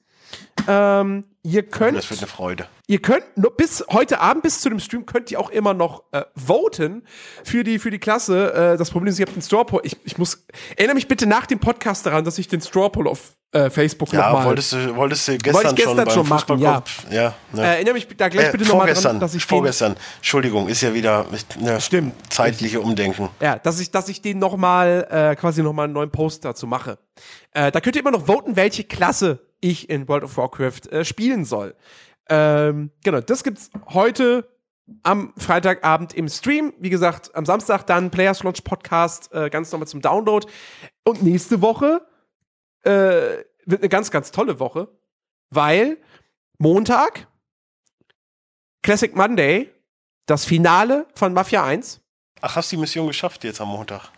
Ähm, 0.67 1.25
ihr 1.43 1.63
könnt. 1.63 1.97
Das 1.97 2.09
wird 2.09 2.19
eine 2.19 2.27
Freude. 2.27 2.67
Ihr 2.87 3.01
könnt 3.01 3.23
nur 3.35 3.55
bis 3.55 3.83
heute 3.91 4.19
Abend, 4.19 4.43
bis 4.43 4.61
zu 4.61 4.69
dem 4.69 4.79
Stream, 4.79 5.05
könnt 5.05 5.31
ihr 5.31 5.39
auch 5.39 5.49
immer 5.49 5.73
noch 5.73 6.03
äh, 6.11 6.23
voten 6.35 7.03
für 7.43 7.63
die, 7.63 7.79
für 7.79 7.91
die 7.91 7.99
Klasse. 7.99 8.53
Äh, 8.53 8.77
das 8.77 8.91
Problem 8.91 9.07
ist, 9.07 9.19
ihr 9.19 9.25
habt 9.25 9.35
den 9.35 9.41
Straw 9.41 9.63
Poll. 9.63 9.81
Ich, 9.83 9.97
ich 10.03 10.17
muss. 10.17 10.45
Erinnere 10.75 10.95
mich 10.95 11.07
bitte 11.07 11.25
nach 11.25 11.45
dem 11.45 11.59
Podcast 11.59 12.05
daran, 12.05 12.25
dass 12.25 12.37
ich 12.37 12.47
den 12.47 12.61
Straw 12.61 12.89
Poll 12.89 13.07
auf 13.07 13.35
äh, 13.51 13.69
Facebook 13.69 14.13
ja, 14.13 14.27
nochmal. 14.27 14.45
wolltest 14.45 14.73
du, 14.73 14.95
wolltest 14.95 15.27
du 15.27 15.37
gestern, 15.37 15.53
Wollte 15.53 15.69
ich 15.69 15.75
gestern 15.75 16.09
schon, 16.09 16.25
schon 16.25 16.29
machen, 16.29 16.59
ja. 16.59 16.83
ja 17.09 17.33
ne. 17.51 17.61
Äh, 17.61 17.65
erinnere 17.75 17.93
mich 17.95 18.07
da 18.15 18.29
gleich 18.29 18.49
Äh, 18.49 18.51
bitte 18.51 18.65
nochmal 18.65 18.81
vorgestern, 18.81 19.13
dran, 19.13 19.19
dass 19.21 19.33
ich 19.33 19.43
den, 19.43 19.49
vorgestern. 19.49 19.95
Entschuldigung, 20.17 20.67
ist 20.67 20.81
ja 20.81 20.93
wieder 20.93 21.25
ne, 21.59 21.81
Stimmt. 21.81 22.13
zeitliche 22.31 22.79
Umdenken. 22.79 23.29
Ja, 23.41 23.57
dass 23.57 23.79
ich, 23.79 23.89
dass 23.89 24.07
ich 24.07 24.21
den 24.21 24.37
nochmal, 24.37 25.07
äh, 25.09 25.35
quasi 25.35 25.63
nochmal 25.63 25.85
einen 25.85 25.93
neuen 25.93 26.11
Post 26.11 26.45
dazu 26.45 26.67
mache. 26.67 26.99
Äh, 27.51 27.71
da 27.71 27.81
könnt 27.81 27.95
ihr 27.95 28.01
immer 28.01 28.11
noch 28.11 28.27
voten, 28.27 28.55
welche 28.55 28.83
Klasse 28.83 29.39
ich 29.61 29.89
in 29.89 30.07
World 30.07 30.23
of 30.23 30.37
Warcraft 30.37 30.87
äh, 30.91 31.05
spielen 31.05 31.45
soll. 31.45 31.75
Ähm, 32.29 32.91
genau, 33.03 33.21
das 33.21 33.43
gibt's 33.43 33.69
heute 33.89 34.47
am 35.03 35.33
Freitagabend 35.37 36.13
im 36.13 36.27
Stream. 36.29 36.73
Wie 36.79 36.89
gesagt, 36.89 37.33
am 37.35 37.45
Samstag 37.45 37.83
dann 37.87 38.09
Players 38.11 38.43
Launch 38.43 38.63
Podcast 38.63 39.31
äh, 39.33 39.49
ganz 39.49 39.71
nochmal 39.71 39.87
zum 39.87 40.01
Download. 40.01 40.47
Und 41.03 41.21
nächste 41.23 41.61
Woche 41.61 42.05
äh, 42.83 43.43
wird 43.65 43.81
eine 43.81 43.89
ganz, 43.89 44.09
ganz 44.11 44.31
tolle 44.31 44.59
Woche, 44.59 44.87
weil 45.51 45.97
Montag, 46.57 47.27
Classic 48.83 49.15
Monday, 49.15 49.69
das 50.25 50.45
Finale 50.45 51.05
von 51.15 51.33
Mafia 51.33 51.63
1. 51.63 52.01
Ach, 52.41 52.55
hast 52.55 52.71
du 52.71 52.75
die 52.75 52.81
Mission 52.81 53.07
geschafft 53.07 53.43
jetzt 53.43 53.59
am 53.61 53.67
Montag? 53.69 54.09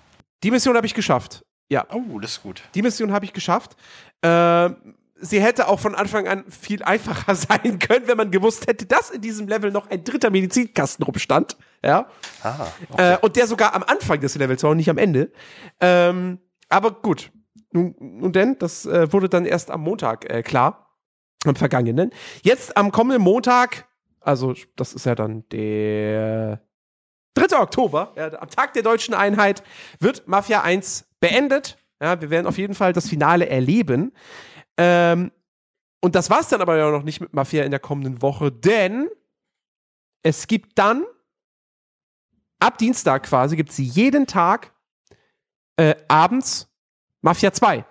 Die 0.44 0.52
Mission 0.52 0.76
habe 0.76 0.86
ich 0.86 0.94
geschafft. 0.94 1.44
Ja, 1.70 1.86
Oh, 1.90 2.20
das 2.20 2.34
ist 2.34 2.44
gut. 2.44 2.62
die 2.76 2.82
Mission 2.82 3.12
habe 3.12 3.26
ich 3.26 3.34
geschafft. 3.34 3.76
Ähm, 4.22 4.96
sie 5.22 5.42
hätte 5.42 5.68
auch 5.68 5.80
von 5.80 5.96
Anfang 5.96 6.28
an 6.28 6.44
viel 6.50 6.84
einfacher 6.84 7.36
sein 7.36 7.80
können, 7.80 8.08
wenn 8.08 8.18
man 8.18 8.32
gewusst 8.32 8.68
hätte, 8.68 8.86
dass 8.86 9.10
in 9.10 9.22
diesem 9.22 9.48
Level 9.48 9.72
noch 9.72 9.90
ein 9.90 10.04
dritter 10.04 10.30
Medizinkasten 10.30 11.04
rumstand. 11.04 11.58
Ja. 11.84 12.08
Ah, 12.44 12.68
okay. 12.90 13.14
Äh, 13.14 13.18
und 13.22 13.36
der 13.36 13.48
sogar 13.48 13.74
am 13.74 13.84
Anfang 13.84 14.20
des 14.20 14.36
Levels 14.36 14.64
war 14.64 14.72
und 14.72 14.78
nicht 14.78 14.90
am 14.90 14.98
Ende. 14.98 15.32
Ähm, 15.80 16.40
aber 16.70 16.92
gut. 16.92 17.32
Nun, 17.74 17.96
nun 18.00 18.34
denn, 18.34 18.58
das 18.60 18.86
äh, 18.86 19.12
wurde 19.14 19.30
dann 19.30 19.46
erst 19.46 19.72
am 19.72 19.82
Montag 19.82 20.30
äh, 20.30 20.44
klar. 20.44 20.88
Am 21.46 21.56
vergangenen. 21.56 22.12
Jetzt 22.44 22.78
am 22.78 22.92
kommenden 22.92 23.24
Montag, 23.24 23.88
also 24.20 24.54
das 24.76 24.94
ist 24.94 25.08
ja 25.08 25.16
dann 25.16 25.44
der 25.50 26.62
3. 27.34 27.58
Oktober, 27.58 28.14
ja, 28.16 28.32
am 28.40 28.50
Tag 28.50 28.74
der 28.74 28.84
deutschen 28.84 29.16
Einheit, 29.16 29.64
wird 30.00 30.28
Mafia 30.28 30.62
1 30.62 31.06
beendet. 31.20 31.78
Ja, 32.00 32.22
wir 32.22 32.30
werden 32.30 32.46
auf 32.46 32.58
jeden 32.58 32.76
Fall 32.76 32.94
das 32.94 33.08
Finale 33.08 33.48
erleben. 33.48 34.12
Ähm, 34.82 35.32
und 36.00 36.16
das 36.16 36.32
war's 36.32 36.50
dann 36.50 36.62
aber 36.62 36.76
ja 36.78 36.90
noch 36.90 37.04
nicht 37.04 37.22
mit 37.22 37.34
Mafia 37.34 37.64
in 37.64 37.70
der 37.70 37.80
kommenden 37.80 38.24
Woche, 38.24 38.52
denn 38.52 39.10
es 40.24 40.48
gibt 40.48 40.80
dann 40.80 41.04
ab 42.60 42.80
Dienstag 42.80 43.24
quasi 43.24 43.56
gibt 43.56 43.70
es 43.70 43.78
jeden 43.78 44.26
Tag 44.26 44.74
äh, 45.78 45.96
abends 46.08 46.68
Mafia 47.22 47.54
2 47.54 47.86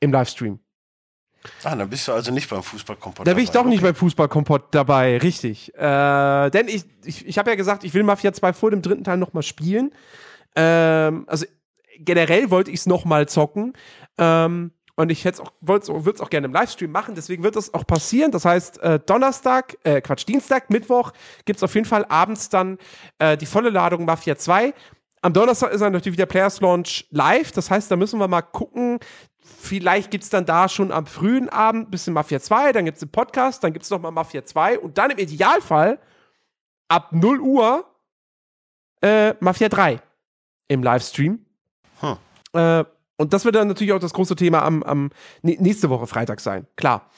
im 0.00 0.12
Livestream. 0.12 0.58
ah, 1.64 1.76
dann 1.76 1.90
bist 1.90 2.08
du 2.08 2.12
also 2.12 2.32
nicht 2.32 2.48
beim 2.48 2.62
Fußballkompott. 2.62 3.26
Da 3.26 3.34
bin 3.34 3.44
ich 3.44 3.50
doch 3.50 3.60
dabei. 3.60 3.68
nicht 3.68 3.80
okay. 3.80 3.88
beim 3.88 3.94
Fußballkompott 3.94 4.74
dabei, 4.74 5.18
richtig. 5.18 5.74
Äh, 5.74 6.50
denn 6.50 6.68
ich, 6.68 6.84
ich, 7.04 7.26
ich 7.26 7.38
habe 7.38 7.50
ja 7.50 7.56
gesagt, 7.56 7.84
ich 7.84 7.92
will 7.92 8.02
Mafia 8.02 8.32
2 8.32 8.54
vor 8.54 8.70
dem 8.70 8.80
dritten 8.80 9.04
Teil 9.04 9.18
nochmal 9.18 9.42
spielen. 9.42 9.92
Ähm, 10.56 11.24
also 11.28 11.44
generell 11.98 12.50
wollte 12.50 12.70
ich 12.70 12.80
es 12.80 12.86
nochmal 12.86 13.28
zocken. 13.28 13.74
Ähm, 14.16 14.72
und 14.94 15.10
ich 15.10 15.24
würde 15.24 16.12
es 16.12 16.20
auch 16.20 16.30
gerne 16.30 16.46
im 16.46 16.52
Livestream 16.52 16.92
machen, 16.92 17.14
deswegen 17.14 17.42
wird 17.42 17.56
das 17.56 17.72
auch 17.72 17.86
passieren. 17.86 18.30
Das 18.30 18.44
heißt, 18.44 18.80
äh, 18.82 19.00
Donnerstag, 19.00 19.78
äh, 19.84 20.00
Quatsch, 20.00 20.26
Dienstag, 20.28 20.68
Mittwoch 20.70 21.12
gibt 21.44 21.56
es 21.58 21.62
auf 21.62 21.74
jeden 21.74 21.86
Fall 21.86 22.04
abends 22.06 22.50
dann 22.50 22.78
äh, 23.18 23.36
die 23.36 23.46
volle 23.46 23.70
Ladung 23.70 24.04
Mafia 24.04 24.36
2. 24.36 24.74
Am 25.22 25.32
Donnerstag 25.32 25.72
ist 25.72 25.80
dann 25.80 25.92
natürlich 25.92 26.18
wieder 26.18 26.26
Players 26.26 26.60
Launch 26.60 27.06
live. 27.10 27.52
Das 27.52 27.70
heißt, 27.70 27.90
da 27.90 27.96
müssen 27.96 28.18
wir 28.18 28.28
mal 28.28 28.42
gucken. 28.42 28.98
Vielleicht 29.38 30.10
gibt 30.10 30.24
es 30.24 30.30
dann 30.30 30.44
da 30.44 30.68
schon 30.68 30.92
am 30.92 31.06
frühen 31.06 31.48
Abend 31.48 31.88
ein 31.88 31.90
bisschen 31.90 32.12
Mafia 32.12 32.40
2, 32.40 32.72
dann 32.72 32.84
gibt 32.84 32.96
es 32.96 33.00
den 33.00 33.10
Podcast, 33.10 33.64
dann 33.64 33.72
gibt 33.72 33.84
es 33.84 33.90
nochmal 33.90 34.12
Mafia 34.12 34.44
2 34.44 34.78
und 34.78 34.98
dann 34.98 35.10
im 35.10 35.18
Idealfall 35.18 35.98
ab 36.88 37.12
0 37.12 37.40
Uhr 37.40 37.84
äh, 39.00 39.34
Mafia 39.40 39.68
3 39.68 40.00
im 40.68 40.82
Livestream. 40.82 41.44
Hm. 42.00 42.16
Äh, 42.52 42.84
und 43.22 43.32
das 43.32 43.44
wird 43.46 43.54
dann 43.54 43.68
natürlich 43.68 43.92
auch 43.94 43.98
das 44.00 44.12
große 44.12 44.36
Thema 44.36 44.62
am, 44.62 44.82
am 44.82 45.10
nä- 45.42 45.60
nächste 45.60 45.88
Woche 45.90 46.06
Freitag 46.06 46.40
sein, 46.40 46.66
klar. 46.76 47.08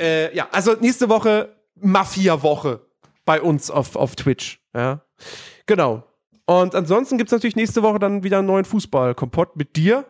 Äh, 0.00 0.34
ja, 0.36 0.48
also 0.52 0.74
nächste 0.80 1.08
Woche 1.08 1.54
Mafia-Woche 1.76 2.80
bei 3.24 3.40
uns 3.40 3.70
auf, 3.70 3.94
auf 3.96 4.16
Twitch. 4.16 4.60
Ja. 4.74 5.00
Genau. 5.66 6.02
Und 6.46 6.74
ansonsten 6.74 7.18
gibt 7.18 7.28
es 7.28 7.32
natürlich 7.32 7.56
nächste 7.56 7.82
Woche 7.82 7.98
dann 7.98 8.22
wieder 8.22 8.38
einen 8.38 8.46
neuen 8.46 8.64
Fußball-Kompott 8.64 9.56
mit 9.56 9.76
dir 9.76 10.04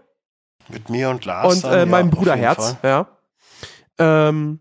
Mit 0.68 0.88
mir 0.88 1.10
und 1.10 1.24
Lars. 1.24 1.52
und 1.62 1.70
äh, 1.70 1.80
ja, 1.80 1.86
meinem 1.86 2.10
Bruder 2.10 2.36
Herz. 2.36 2.76
Ja. 2.82 3.08
Ähm, 3.98 4.60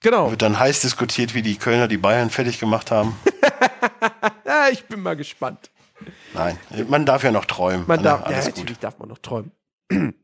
genau. 0.00 0.30
Wird 0.30 0.42
dann 0.42 0.58
heiß 0.58 0.80
diskutiert, 0.80 1.34
wie 1.34 1.42
die 1.42 1.56
Kölner 1.56 1.88
die 1.88 1.96
Bayern 1.98 2.30
fertig 2.30 2.58
gemacht 2.60 2.90
haben. 2.90 3.16
Ja, 4.46 4.68
ich 4.70 4.84
bin 4.86 5.00
mal 5.00 5.16
gespannt. 5.16 5.70
Nein, 6.34 6.58
man 6.88 7.06
darf 7.06 7.22
ja 7.22 7.30
noch 7.30 7.44
träumen. 7.44 7.84
Man 7.86 7.98
Alle- 8.00 8.08
darf, 8.08 8.20
ja, 8.22 8.26
alles 8.34 8.46
gut. 8.46 8.56
natürlich 8.56 8.78
darf 8.78 8.98
man 8.98 9.08
noch 9.08 9.18
träumen. 9.18 9.52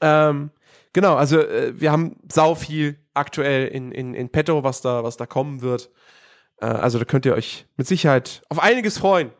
ähm, 0.00 0.50
genau, 0.92 1.16
also 1.16 1.40
äh, 1.40 1.78
wir 1.78 1.92
haben 1.92 2.16
sau 2.30 2.54
viel 2.54 2.98
aktuell 3.14 3.68
in, 3.68 3.92
in, 3.92 4.14
in 4.14 4.30
petto, 4.30 4.62
was 4.62 4.80
da, 4.80 5.04
was 5.04 5.16
da 5.16 5.26
kommen 5.26 5.60
wird. 5.60 5.90
Äh, 6.60 6.66
also 6.66 6.98
da 6.98 7.04
könnt 7.04 7.26
ihr 7.26 7.34
euch 7.34 7.66
mit 7.76 7.86
Sicherheit 7.86 8.42
auf 8.48 8.58
einiges 8.58 8.98
freuen. 8.98 9.32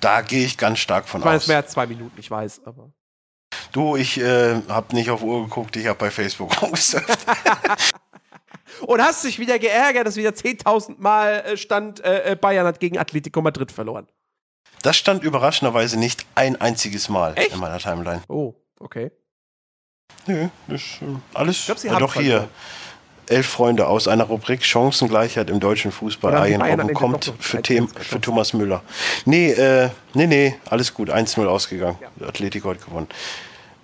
Da 0.00 0.22
gehe 0.22 0.44
ich 0.44 0.56
ganz 0.56 0.78
stark 0.78 1.08
von 1.08 1.20
Ich 1.20 1.24
meine, 1.24 1.36
es 1.36 1.44
aus. 1.44 1.48
mehr 1.48 1.56
als 1.58 1.70
zwei 1.72 1.86
Minuten, 1.86 2.18
ich 2.18 2.30
weiß, 2.30 2.62
aber. 2.64 2.92
Du, 3.72 3.96
ich 3.96 4.18
äh, 4.18 4.62
habe 4.68 4.94
nicht 4.94 5.10
auf 5.10 5.22
Uhr 5.22 5.44
geguckt, 5.44 5.76
ich 5.76 5.86
habe 5.86 5.98
bei 5.98 6.10
Facebook 6.10 6.62
rumgesurft. 6.62 7.18
Und 8.86 9.02
hast 9.02 9.24
dich 9.24 9.38
wieder 9.38 9.58
geärgert, 9.58 10.06
dass 10.06 10.16
wieder 10.16 10.30
10.000 10.30 10.96
Mal 10.98 11.40
äh, 11.40 11.56
stand, 11.56 12.04
äh, 12.04 12.32
äh, 12.32 12.36
Bayern 12.36 12.66
hat 12.66 12.80
gegen 12.80 12.98
Atletico 12.98 13.42
Madrid 13.42 13.72
verloren. 13.72 14.06
Das 14.82 14.96
stand 14.96 15.22
überraschenderweise 15.22 15.98
nicht 15.98 16.24
ein 16.34 16.60
einziges 16.60 17.08
Mal 17.08 17.32
Echt? 17.36 17.52
in 17.52 17.58
meiner 17.58 17.78
Timeline. 17.78 18.22
Oh, 18.28 18.54
okay. 18.78 19.10
Nö, 20.26 20.48
das 20.66 20.82
ist 20.82 21.02
äh, 21.02 21.06
alles. 21.34 21.66
glaub, 21.66 21.78
sie 21.78 21.88
ja, 21.88 21.94
haben 21.94 22.00
doch 22.00 22.14
hier. 22.14 22.48
Elf 23.28 23.46
Freunde 23.46 23.86
aus 23.86 24.08
einer 24.08 24.24
Rubrik 24.24 24.64
Chancengleichheit 24.64 25.50
im 25.50 25.60
deutschen 25.60 25.92
Fußball. 25.92 26.34
Arjen 26.34 26.62
Robben 26.62 26.94
kommt 26.94 27.32
für, 27.38 27.58
1-1 27.58 27.62
Them, 27.62 27.86
geschossen? 27.86 28.04
für 28.08 28.20
Thomas 28.20 28.52
Müller. 28.54 28.82
Nee, 29.26 29.50
äh, 29.50 29.90
nee, 30.14 30.26
nee, 30.26 30.54
alles 30.70 30.94
gut. 30.94 31.10
1-0 31.10 31.44
ausgegangen. 31.46 31.98
Atletico 32.26 32.70
hat 32.70 32.84
gewonnen. 32.84 33.08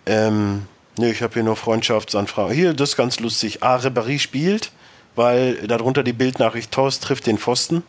Ähm, 0.06 0.66
nee, 0.96 1.10
ich 1.10 1.22
habe 1.22 1.34
hier 1.34 1.42
nur 1.42 1.56
Freundschaftsanfragen. 1.56 2.54
Hier, 2.54 2.72
das 2.72 2.90
ist 2.90 2.96
ganz 2.96 3.20
lustig. 3.20 3.62
A. 3.62 3.76
Ribéry 3.76 4.18
spielt, 4.18 4.72
weil 5.14 5.66
darunter 5.66 6.02
die 6.02 6.14
Bildnachricht 6.14 6.72
Torst 6.72 7.02
trifft 7.02 7.26
den 7.26 7.38
Pfosten. 7.38 7.82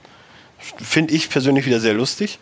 Finde 0.58 1.14
ich 1.14 1.30
persönlich 1.30 1.66
wieder 1.66 1.80
sehr 1.80 1.94
lustig. 1.94 2.40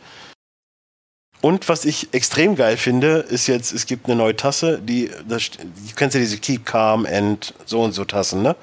Und 1.43 1.67
was 1.67 1.83
ich 1.83 2.07
extrem 2.13 2.55
geil 2.55 2.77
finde, 2.77 3.17
ist 3.17 3.47
jetzt, 3.47 3.73
es 3.73 3.85
gibt 3.85 4.05
eine 4.05 4.15
neue 4.15 4.33
Tasse, 4.33 4.79
die, 4.81 5.11
das, 5.27 5.51
du 5.51 5.59
kennst 5.93 6.13
ja 6.15 6.21
diese 6.21 6.37
Keep 6.37 6.65
Calm 6.65 7.05
and 7.05 7.53
so 7.65 7.81
und 7.83 7.91
so 7.91 8.05
Tassen, 8.05 8.41
ne? 8.43 8.55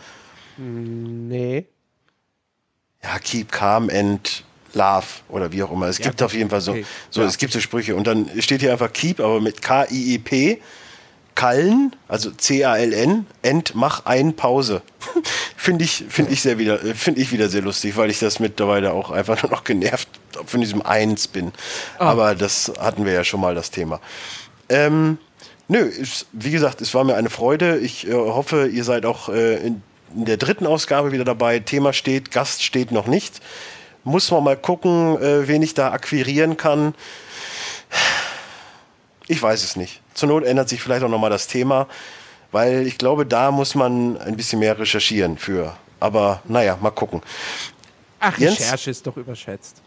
Nee. 0.57 1.66
Ja, 3.02 3.19
Keep 3.19 3.52
Calm 3.52 3.90
and 3.93 4.44
Love 4.73 5.05
oder 5.28 5.52
wie 5.52 5.62
auch 5.62 5.70
immer. 5.73 5.89
Es 5.89 5.98
Ja, 5.98 6.07
gibt 6.07 6.20
gut. 6.20 6.24
auf 6.24 6.32
jeden 6.32 6.48
Fall 6.48 6.62
so, 6.62 6.70
Okay. 6.73 6.86
so 7.11 7.20
Ja. 7.20 7.27
es 7.27 7.36
gibt 7.36 7.52
so 7.52 7.61
Sprüche 7.61 7.94
und 7.94 8.07
dann 8.07 8.31
steht 8.40 8.62
hier 8.62 8.73
einfach 8.73 8.90
Keep, 8.90 9.20
aber 9.20 9.43
mit 9.43 9.61
K-I-E-P, 9.61 10.62
Kallen, 11.41 11.97
also 12.07 12.31
C-A-L-N, 12.31 13.25
End, 13.41 13.75
mach 13.75 14.05
ein 14.05 14.37
Pause. 14.37 14.83
finde 15.57 15.87
ich, 15.87 16.05
finde 16.11 16.33
ich 16.33 16.43
sehr 16.43 16.59
wieder, 16.59 16.85
äh, 16.85 16.93
finde 16.93 17.19
ich 17.23 17.33
wieder 17.33 17.49
sehr 17.49 17.62
lustig, 17.62 17.97
weil 17.97 18.11
ich 18.11 18.19
das 18.19 18.41
mittlerweile 18.41 18.93
auch 18.93 19.11
einfach 19.11 19.43
nur 19.43 19.51
noch 19.51 19.65
genervt 19.65 20.07
von 20.45 20.61
diesem 20.61 20.83
Eins 20.83 21.29
bin. 21.29 21.53
Ah. 21.99 22.11
Aber 22.11 22.35
das 22.35 22.71
hatten 22.79 23.07
wir 23.07 23.15
ja 23.15 23.25
schon 23.25 23.41
mal 23.41 23.55
das 23.55 23.71
Thema. 23.71 24.01
Ähm, 24.69 25.17
nö, 25.67 25.79
es, 25.79 26.27
wie 26.33 26.51
gesagt, 26.51 26.83
es 26.83 26.93
war 26.93 27.05
mir 27.05 27.15
eine 27.15 27.31
Freude. 27.31 27.79
Ich 27.79 28.07
äh, 28.07 28.12
hoffe, 28.12 28.67
ihr 28.67 28.85
seid 28.85 29.07
auch 29.07 29.31
äh, 29.31 29.67
in, 29.67 29.83
in 30.15 30.27
der 30.27 30.37
dritten 30.37 30.67
Ausgabe 30.67 31.11
wieder 31.11 31.25
dabei. 31.25 31.59
Thema 31.61 31.95
steht, 31.95 32.33
Gast 32.33 32.62
steht 32.62 32.93
noch 32.93 33.07
nicht. 33.07 33.41
Muss 34.05 34.31
man 34.31 34.45
mal 34.45 34.59
gucken, 34.59 35.17
äh, 35.17 35.49
wen 35.49 35.62
ich 35.62 35.73
da 35.73 35.91
akquirieren 35.91 36.59
kann. 36.59 36.95
Ich 39.27 39.41
weiß 39.41 39.65
es 39.65 39.77
nicht. 39.77 40.03
Zur 40.21 40.29
Not 40.29 40.45
ändert 40.45 40.69
sich 40.69 40.83
vielleicht 40.83 41.03
auch 41.03 41.09
nochmal 41.09 41.31
das 41.31 41.47
Thema, 41.47 41.89
weil 42.53 42.87
ich 42.87 42.99
glaube, 42.99 43.25
da 43.25 43.51
muss 43.51 43.75
man 43.75 44.19
ein 44.19 44.37
bisschen 44.37 44.59
mehr 44.59 44.79
recherchieren 44.79 45.39
für. 45.39 45.75
Aber 45.99 46.43
naja, 46.47 46.77
mal 46.79 46.91
gucken. 46.91 47.23
Ach, 48.19 48.37
Jens, 48.37 48.61
Recherche 48.61 48.91
ist 48.91 49.07
doch 49.07 49.17
überschätzt. 49.17 49.81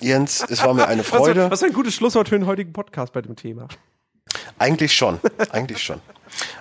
Jens, 0.00 0.44
es 0.48 0.62
war 0.62 0.72
mir 0.72 0.86
eine 0.86 1.02
Freude. 1.04 1.44
Was, 1.46 1.50
was 1.50 1.62
ein 1.64 1.72
gutes 1.72 1.96
Schlusswort 1.96 2.28
für 2.28 2.38
den 2.38 2.46
heutigen 2.46 2.72
Podcast 2.72 3.12
bei 3.12 3.22
dem 3.22 3.34
Thema. 3.34 3.66
Eigentlich 4.56 4.94
schon, 4.94 5.18
eigentlich 5.50 5.82
schon. 5.82 6.00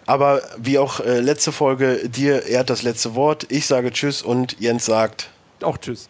Aber 0.07 0.41
wie 0.57 0.79
auch 0.79 0.99
äh, 0.99 1.19
letzte 1.19 1.51
Folge, 1.51 2.09
dir 2.09 2.47
ehrt 2.47 2.71
das 2.71 2.81
letzte 2.81 3.13
Wort. 3.13 3.45
Ich 3.51 3.67
sage 3.67 3.91
Tschüss 3.91 4.23
und 4.23 4.59
Jens 4.59 4.85
sagt 4.85 5.29
auch 5.61 5.77
Tschüss. 5.77 6.09